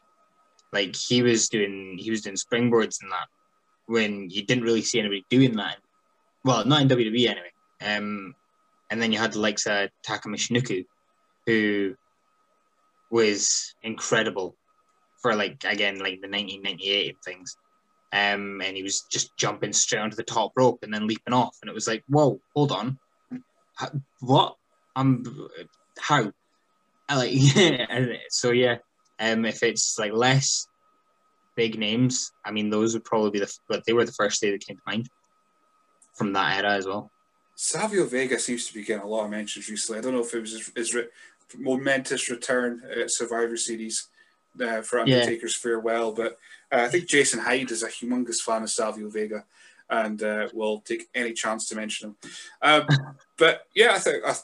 Like 0.74 0.96
he 0.96 1.22
was 1.22 1.48
doing 1.48 1.96
he 1.98 2.10
was 2.10 2.22
doing 2.22 2.36
springboards 2.36 2.98
and 3.00 3.12
that 3.12 3.28
when 3.86 4.28
you 4.28 4.44
didn't 4.44 4.64
really 4.64 4.82
see 4.82 4.98
anybody 4.98 5.24
doing 5.30 5.56
that. 5.56 5.76
Well, 6.44 6.64
not 6.66 6.82
in 6.82 6.88
WWE 6.88 7.28
anyway. 7.28 7.52
Um, 7.80 8.34
and 8.90 9.00
then 9.00 9.12
you 9.12 9.18
had 9.18 9.32
the 9.32 9.38
likes 9.38 9.66
of 9.66 9.88
Taka 10.02 10.28
Michinoku, 10.28 10.84
who 11.46 11.94
was 13.10 13.74
incredible 13.84 14.56
for 15.22 15.36
like 15.36 15.62
again 15.64 15.98
like 16.00 16.20
the 16.20 16.28
1998 16.28 17.16
things. 17.24 17.56
Um, 18.12 18.60
and 18.60 18.76
he 18.76 18.82
was 18.82 19.02
just 19.10 19.36
jumping 19.36 19.72
straight 19.72 20.00
onto 20.00 20.16
the 20.16 20.22
top 20.22 20.52
rope 20.56 20.80
and 20.82 20.92
then 20.92 21.06
leaping 21.06 21.34
off, 21.34 21.56
and 21.62 21.68
it 21.68 21.74
was 21.74 21.88
like, 21.88 22.04
whoa, 22.08 22.40
hold 22.54 22.70
on, 22.70 22.98
How, 23.76 23.90
what? 24.20 24.56
I'm 24.96 25.24
how? 26.00 26.32
I 27.08 27.16
like 27.16 28.20
so 28.28 28.50
yeah. 28.50 28.76
Um, 29.18 29.44
if 29.44 29.62
it's 29.62 29.98
like 29.98 30.12
less 30.12 30.66
big 31.56 31.78
names, 31.78 32.32
I 32.44 32.50
mean, 32.50 32.70
those 32.70 32.94
would 32.94 33.04
probably 33.04 33.30
be 33.30 33.40
the, 33.40 33.58
but 33.68 33.84
they 33.86 33.92
were 33.92 34.04
the 34.04 34.12
first 34.12 34.40
day 34.40 34.50
that 34.50 34.66
came 34.66 34.76
to 34.76 34.82
mind 34.86 35.08
from 36.14 36.32
that 36.32 36.64
era 36.64 36.74
as 36.74 36.86
well. 36.86 37.10
Savio 37.56 38.04
Vega 38.04 38.38
seems 38.38 38.66
to 38.66 38.74
be 38.74 38.84
getting 38.84 39.04
a 39.04 39.06
lot 39.06 39.24
of 39.24 39.30
mentions 39.30 39.68
recently. 39.68 39.98
I 39.98 40.02
don't 40.02 40.14
know 40.14 40.24
if 40.24 40.34
it 40.34 40.40
was 40.40 40.52
his, 40.52 40.72
his 40.74 40.94
re- 40.94 41.08
momentous 41.56 42.28
return 42.30 42.82
at 42.90 43.10
Survivor 43.10 43.56
Series 43.56 44.08
uh, 44.60 44.82
for 44.82 45.00
Undertaker's 45.00 45.56
farewell, 45.56 46.12
but 46.12 46.38
uh, 46.72 46.82
I 46.82 46.88
think 46.88 47.06
Jason 47.06 47.40
Hyde 47.40 47.70
is 47.70 47.82
a 47.82 47.88
humongous 47.88 48.40
fan 48.40 48.62
of 48.62 48.70
Savio 48.70 49.08
Vega 49.08 49.44
and 49.90 50.22
uh, 50.22 50.48
will 50.52 50.80
take 50.80 51.08
any 51.14 51.32
chance 51.32 51.68
to 51.68 51.76
mention 51.76 52.10
him. 52.10 52.16
Um, 52.62 52.86
but 53.36 53.66
yeah, 53.74 53.92
I 53.92 53.98
think 53.98 54.24
I, 54.26 54.34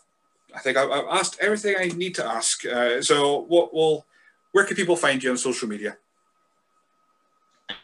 I 0.55 0.59
think 0.61 0.77
I've, 0.77 0.91
I've 0.91 1.09
asked 1.11 1.39
everything 1.41 1.77
I 1.79 1.87
need 1.87 2.15
to 2.17 2.25
ask. 2.25 2.65
Uh, 2.67 3.01
so, 3.03 3.41
what 3.49 3.73
will 3.73 4.05
where 4.53 4.65
can 4.65 4.77
people 4.77 4.97
find 4.97 5.23
you 5.23 5.31
on 5.31 5.37
social 5.37 5.69
media? 5.69 5.97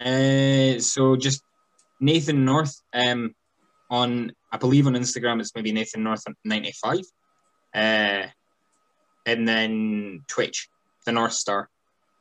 Uh, 0.00 0.78
so 0.80 1.16
just 1.16 1.42
Nathan 2.00 2.44
North 2.44 2.82
um, 2.92 3.34
on, 3.90 4.32
I 4.52 4.56
believe 4.56 4.86
on 4.86 4.94
Instagram 4.94 5.40
it's 5.40 5.54
maybe 5.54 5.72
Nathan 5.72 6.02
North 6.02 6.24
ninety 6.44 6.72
five, 6.72 7.04
uh, 7.74 8.26
and 9.24 9.46
then 9.46 10.24
Twitch, 10.28 10.68
the 11.04 11.12
North 11.12 11.32
Star. 11.32 11.68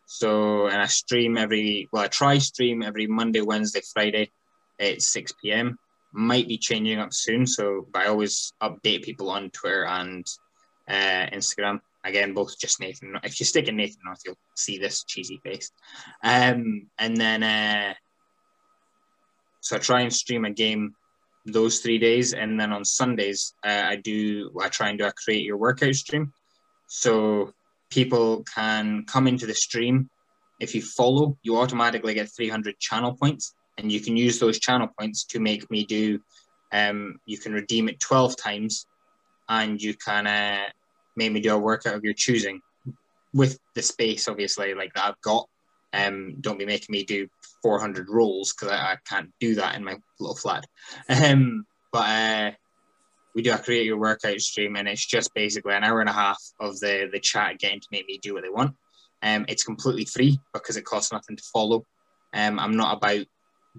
So 0.05 0.67
and 0.67 0.79
I 0.79 0.85
stream 0.85 1.37
every 1.37 1.89
well 1.91 2.03
I 2.03 2.07
try 2.07 2.37
stream 2.37 2.83
every 2.83 3.07
Monday, 3.07 3.41
Wednesday, 3.41 3.81
Friday 3.93 4.29
at 4.79 5.01
six 5.01 5.33
p.m. 5.41 5.79
Might 6.13 6.47
be 6.47 6.57
changing 6.57 6.99
up 6.99 7.11
soon, 7.11 7.47
so 7.47 7.87
but 7.91 8.03
I 8.03 8.07
always 8.07 8.53
update 8.61 9.03
people 9.03 9.29
on 9.31 9.49
Twitter 9.49 9.85
and 9.85 10.25
uh, 10.87 11.25
Instagram. 11.33 11.81
Again, 12.05 12.33
both 12.33 12.57
just 12.59 12.79
Nathan. 12.79 13.17
If 13.23 13.39
you 13.39 13.45
stick 13.47 13.67
in 13.67 13.77
Nathan 13.77 14.01
North, 14.05 14.21
you'll 14.23 14.37
see 14.55 14.77
this 14.77 15.03
cheesy 15.03 15.41
face. 15.43 15.71
Um, 16.23 16.87
and 16.99 17.17
then, 17.17 17.41
uh, 17.41 17.95
so 19.61 19.75
I 19.75 19.79
try 19.79 20.01
and 20.01 20.13
stream 20.13 20.45
a 20.45 20.51
game 20.51 20.93
those 21.45 21.79
three 21.79 21.97
days, 21.97 22.33
and 22.33 22.59
then 22.59 22.71
on 22.71 22.85
Sundays, 22.85 23.53
uh, 23.65 23.85
I 23.87 23.95
do. 23.95 24.51
I 24.61 24.69
try 24.69 24.89
and 24.89 24.99
do 24.99 25.05
a 25.05 25.11
create 25.11 25.45
your 25.45 25.57
workout 25.57 25.95
stream, 25.95 26.31
so 26.87 27.53
people 27.89 28.43
can 28.43 29.05
come 29.05 29.27
into 29.27 29.47
the 29.47 29.55
stream. 29.55 30.09
If 30.59 30.75
you 30.75 30.83
follow, 30.83 31.37
you 31.41 31.57
automatically 31.57 32.13
get 32.13 32.29
300 32.35 32.79
channel 32.79 33.15
points, 33.15 33.53
and 33.77 33.91
you 33.91 33.99
can 33.99 34.15
use 34.15 34.39
those 34.39 34.59
channel 34.59 34.89
points 34.99 35.25
to 35.25 35.39
make 35.39 35.69
me 35.71 35.85
do. 35.85 36.19
Um, 36.71 37.17
you 37.25 37.37
can 37.37 37.53
redeem 37.53 37.89
it 37.89 37.99
12 37.99 38.37
times, 38.37 38.85
and 39.49 39.81
you 39.81 39.95
can. 39.95 40.27
Uh, 40.27 40.69
make 41.15 41.31
me 41.31 41.39
do 41.39 41.53
a 41.53 41.59
workout 41.59 41.95
of 41.95 42.03
your 42.03 42.13
choosing 42.13 42.61
with 43.33 43.59
the 43.75 43.81
space 43.81 44.27
obviously 44.27 44.73
like 44.73 44.93
that 44.93 45.05
I've 45.05 45.21
got. 45.21 45.47
Um, 45.93 46.37
don't 46.41 46.59
be 46.59 46.65
making 46.65 46.91
me 46.91 47.03
do 47.03 47.27
400 47.61 48.09
rolls 48.09 48.53
because 48.53 48.73
I, 48.73 48.93
I, 48.93 48.97
can't 49.07 49.31
do 49.39 49.55
that 49.55 49.75
in 49.75 49.83
my 49.83 49.95
little 50.19 50.35
flat. 50.35 50.65
Um, 51.09 51.65
but 51.93 52.09
uh, 52.09 52.51
we 53.33 53.41
do 53.41 53.53
a 53.53 53.57
create 53.57 53.85
your 53.85 53.97
workout 53.97 54.39
stream 54.41 54.75
and 54.75 54.87
it's 54.87 55.05
just 55.05 55.33
basically 55.33 55.73
an 55.73 55.83
hour 55.83 56.01
and 56.01 56.09
a 56.09 56.13
half 56.13 56.41
of 56.59 56.79
the 56.79 57.09
the 57.11 57.19
chat 57.19 57.59
getting 57.59 57.79
to 57.79 57.87
make 57.91 58.07
me 58.07 58.19
do 58.21 58.33
what 58.33 58.43
they 58.43 58.49
want. 58.49 58.75
Um, 59.21 59.45
it's 59.47 59.63
completely 59.63 60.05
free 60.05 60.39
because 60.53 60.77
it 60.77 60.85
costs 60.85 61.11
nothing 61.11 61.37
to 61.37 61.43
follow. 61.53 61.85
Um, 62.33 62.59
I'm 62.59 62.75
not 62.75 62.97
about 62.97 63.25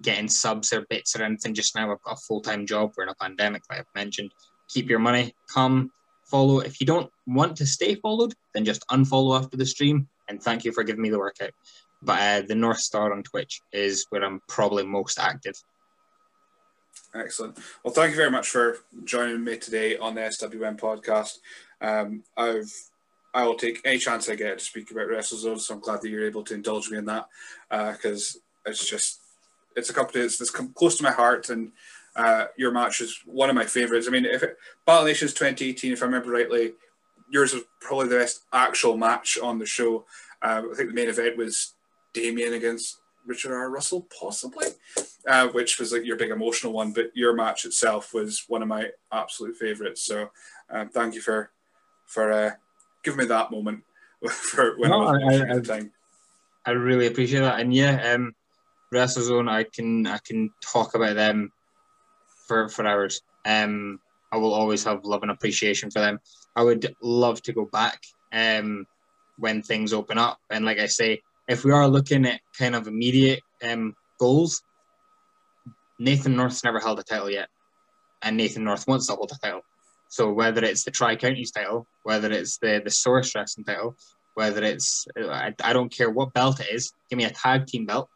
getting 0.01 0.27
subs 0.27 0.73
or 0.73 0.85
bits 0.89 1.15
or 1.15 1.23
anything 1.23 1.53
just 1.53 1.75
now. 1.75 1.91
I've 1.91 2.01
got 2.01 2.17
a 2.17 2.21
full 2.27 2.41
time 2.41 2.65
job. 2.65 2.91
We're 2.95 3.03
in 3.03 3.09
a 3.09 3.15
pandemic, 3.15 3.63
like 3.69 3.79
I've 3.79 3.85
mentioned. 3.95 4.31
Keep 4.69 4.89
your 4.89 4.99
money. 4.99 5.33
Come 5.53 5.91
follow. 6.29 6.59
If 6.59 6.79
you 6.79 6.87
don't 6.87 7.09
want 7.25 7.57
to 7.57 7.65
stay 7.65 7.95
followed, 7.95 8.33
then 8.53 8.65
just 8.65 8.85
unfollow 8.91 9.39
after 9.39 9.57
the 9.57 9.65
stream. 9.65 10.07
And 10.27 10.41
thank 10.41 10.65
you 10.65 10.71
for 10.71 10.83
giving 10.83 11.01
me 11.01 11.09
the 11.09 11.19
workout. 11.19 11.51
But 12.01 12.19
uh, 12.19 12.47
the 12.47 12.55
North 12.55 12.79
Star 12.79 13.13
on 13.13 13.23
Twitch 13.23 13.61
is 13.71 14.05
where 14.09 14.23
I'm 14.23 14.41
probably 14.47 14.85
most 14.85 15.19
active. 15.19 15.55
Excellent. 17.15 17.57
Well, 17.83 17.93
thank 17.93 18.11
you 18.11 18.17
very 18.17 18.31
much 18.31 18.49
for 18.49 18.77
joining 19.03 19.43
me 19.43 19.57
today 19.57 19.97
on 19.97 20.15
the 20.15 20.21
SWN 20.21 20.79
podcast. 20.79 21.37
Um, 21.81 22.23
I've 22.35 22.71
I 23.33 23.45
will 23.45 23.55
take 23.55 23.81
any 23.85 23.99
chance 23.99 24.29
I 24.29 24.35
get 24.35 24.57
to 24.57 24.65
speak 24.65 24.89
about 24.89 25.07
WrestleZone, 25.09 25.59
so 25.59 25.75
I'm 25.75 25.79
glad 25.79 26.01
that 26.01 26.09
you're 26.09 26.25
able 26.25 26.43
to 26.45 26.55
indulge 26.55 26.89
me 26.89 26.97
in 26.97 27.05
that 27.05 27.27
because 27.69 28.37
uh, 28.65 28.71
it's 28.71 28.87
just 28.87 29.19
it's 29.75 29.89
a 29.89 29.93
company 29.93 30.21
that's, 30.21 30.37
that's 30.37 30.49
close 30.49 30.97
to 30.97 31.03
my 31.03 31.11
heart 31.11 31.49
and 31.49 31.71
uh, 32.17 32.47
your 32.57 32.71
match 32.71 32.99
is 32.99 33.19
one 33.25 33.49
of 33.49 33.55
my 33.55 33.65
favorites. 33.65 34.07
I 34.07 34.11
mean, 34.11 34.25
if 34.25 34.43
it, 34.43 34.57
Battle 34.85 35.05
Nations 35.05 35.33
2018, 35.33 35.93
if 35.93 36.01
I 36.01 36.05
remember 36.05 36.31
rightly, 36.31 36.73
yours 37.29 37.53
was 37.53 37.63
probably 37.79 38.07
the 38.09 38.17
best 38.17 38.41
actual 38.51 38.97
match 38.97 39.37
on 39.41 39.59
the 39.59 39.65
show. 39.65 40.05
Uh, 40.41 40.63
I 40.71 40.75
think 40.75 40.89
the 40.89 40.95
main 40.95 41.09
event 41.09 41.37
was 41.37 41.73
Damien 42.13 42.53
against 42.53 42.97
Richard 43.25 43.53
R. 43.53 43.69
Russell, 43.69 44.07
possibly, 44.19 44.67
uh, 45.27 45.47
which 45.49 45.79
was 45.79 45.91
like 45.93 46.05
your 46.05 46.17
big 46.17 46.31
emotional 46.31 46.73
one. 46.73 46.91
But 46.91 47.11
your 47.13 47.33
match 47.33 47.65
itself 47.65 48.13
was 48.13 48.43
one 48.47 48.61
of 48.61 48.67
my 48.67 48.89
absolute 49.11 49.55
favorites. 49.55 50.03
So, 50.03 50.29
um, 50.69 50.89
thank 50.89 51.13
you 51.15 51.21
for 51.21 51.51
for 52.05 52.31
uh, 52.31 52.51
giving 53.03 53.19
me 53.19 53.25
that 53.25 53.51
moment 53.51 53.83
for 54.29 54.77
when 54.77 54.89
No, 54.89 55.03
I 55.07 55.11
was 55.11 55.21
I- 55.21 55.25
watching 55.25 55.51
I- 55.51 55.55
the 55.55 55.61
time. 55.61 55.91
I 56.65 56.71
really 56.71 57.07
appreciate 57.07 57.39
that. 57.41 57.59
And 57.61 57.73
yeah, 57.73 58.11
um, 58.13 58.33
WrestleZone, 58.93 59.49
I 59.49 59.63
can 59.63 60.05
I 60.07 60.17
can 60.19 60.51
talk 60.61 60.95
about 60.95 61.15
them 61.15 61.51
for 62.47 62.69
for 62.69 62.85
hours. 62.85 63.21
Um, 63.45 63.99
I 64.31 64.37
will 64.37 64.53
always 64.53 64.83
have 64.83 65.05
love 65.05 65.21
and 65.21 65.31
appreciation 65.31 65.91
for 65.91 65.99
them. 65.99 66.19
I 66.55 66.63
would 66.63 66.95
love 67.01 67.41
to 67.43 67.53
go 67.53 67.65
back 67.65 68.01
um, 68.33 68.85
when 69.37 69.61
things 69.61 69.93
open 69.93 70.17
up. 70.17 70.39
And 70.49 70.65
like 70.65 70.79
I 70.79 70.87
say, 70.87 71.21
if 71.47 71.63
we 71.63 71.71
are 71.71 71.87
looking 71.87 72.25
at 72.25 72.41
kind 72.57 72.75
of 72.75 72.87
immediate 72.87 73.41
um, 73.63 73.95
goals, 74.19 74.61
Nathan 75.99 76.35
North's 76.35 76.63
never 76.63 76.79
held 76.79 76.99
a 76.99 77.03
title 77.03 77.29
yet, 77.29 77.47
and 78.21 78.37
Nathan 78.37 78.63
North 78.63 78.87
wants 78.87 79.07
to 79.07 79.13
hold 79.13 79.31
a 79.31 79.39
title. 79.45 79.61
So 80.09 80.31
whether 80.31 80.63
it's 80.63 80.83
the 80.83 80.91
Tri 80.91 81.15
Counties 81.15 81.51
title, 81.51 81.87
whether 82.03 82.31
it's 82.31 82.57
the 82.59 82.81
the 82.83 82.91
Source 82.91 83.33
Wrestling 83.35 83.65
title, 83.65 83.95
whether 84.35 84.63
it's 84.63 85.07
I, 85.17 85.53
I 85.63 85.73
don't 85.73 85.91
care 85.91 86.09
what 86.09 86.33
belt 86.33 86.59
it 86.59 86.67
is, 86.71 86.93
give 87.09 87.17
me 87.17 87.25
a 87.25 87.31
tag 87.31 87.67
team 87.67 87.85
belt. 87.85 88.09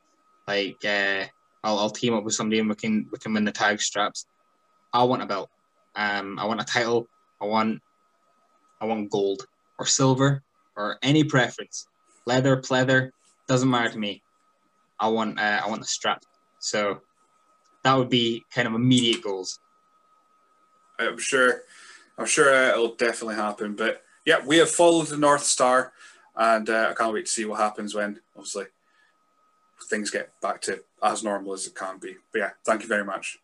Like 0.48 0.84
uh, 0.86 1.26
I'll, 1.64 1.78
I'll 1.78 1.90
team 1.90 2.14
up 2.14 2.24
with 2.24 2.34
somebody 2.34 2.60
and 2.60 2.70
we 2.70 2.76
can 2.76 3.08
we 3.12 3.18
can 3.18 3.34
win 3.34 3.46
the 3.46 3.52
tag 3.52 3.82
straps. 3.82 4.26
I 4.94 5.04
want 5.04 5.22
a 5.22 5.26
belt. 5.26 5.50
Um, 5.96 6.40
I 6.40 6.46
want 6.46 6.62
a 6.62 6.66
title. 6.66 7.08
I 7.42 7.46
want 7.46 7.82
I 8.80 8.86
want 8.86 9.12
gold 9.12 9.46
or 9.78 9.86
silver 9.86 10.44
or 10.76 10.98
any 11.02 11.24
preference. 11.24 11.88
Leather, 12.26 12.58
pleather, 12.58 13.12
doesn't 13.48 13.70
matter 13.70 13.90
to 13.90 13.98
me. 13.98 14.22
I 15.00 15.08
want 15.08 15.40
uh, 15.40 15.62
I 15.64 15.70
want 15.70 15.82
the 15.82 15.88
strap. 15.88 16.24
So 16.60 17.02
that 17.84 17.98
would 17.98 18.10
be 18.10 18.44
kind 18.54 18.68
of 18.68 18.76
immediate 18.76 19.24
goals. 19.24 19.60
I'm 21.00 21.18
sure, 21.18 21.64
I'm 22.18 22.28
sure 22.28 22.54
uh, 22.54 22.70
it'll 22.70 22.96
definitely 22.96 23.36
happen. 23.36 23.76
But 23.76 24.04
yeah, 24.26 24.46
we 24.46 24.58
have 24.58 24.70
followed 24.70 25.08
the 25.08 25.18
North 25.18 25.44
Star, 25.44 25.94
and 26.36 26.70
uh, 26.70 26.90
I 26.92 26.94
can't 26.94 27.14
wait 27.14 27.26
to 27.26 27.32
see 27.32 27.46
what 27.46 27.60
happens 27.60 27.96
when 27.96 28.20
obviously 28.36 28.66
things 29.90 30.10
get 30.10 30.30
back 30.42 30.62
to 30.62 30.84
as 31.04 31.24
normal 31.24 31.54
as 31.54 31.68
it 31.68 31.76
can 31.76 31.98
be. 31.98 32.16
But 32.32 32.40
yeah, 32.40 32.50
thank 32.66 32.82
you 32.82 32.88
very 32.88 33.06
much. 33.06 33.38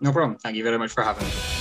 No 0.00 0.12
problem. 0.12 0.38
Thank 0.38 0.56
you 0.56 0.64
very 0.64 0.78
much 0.78 0.92
for 0.92 1.02
having 1.02 1.26
me. 1.26 1.55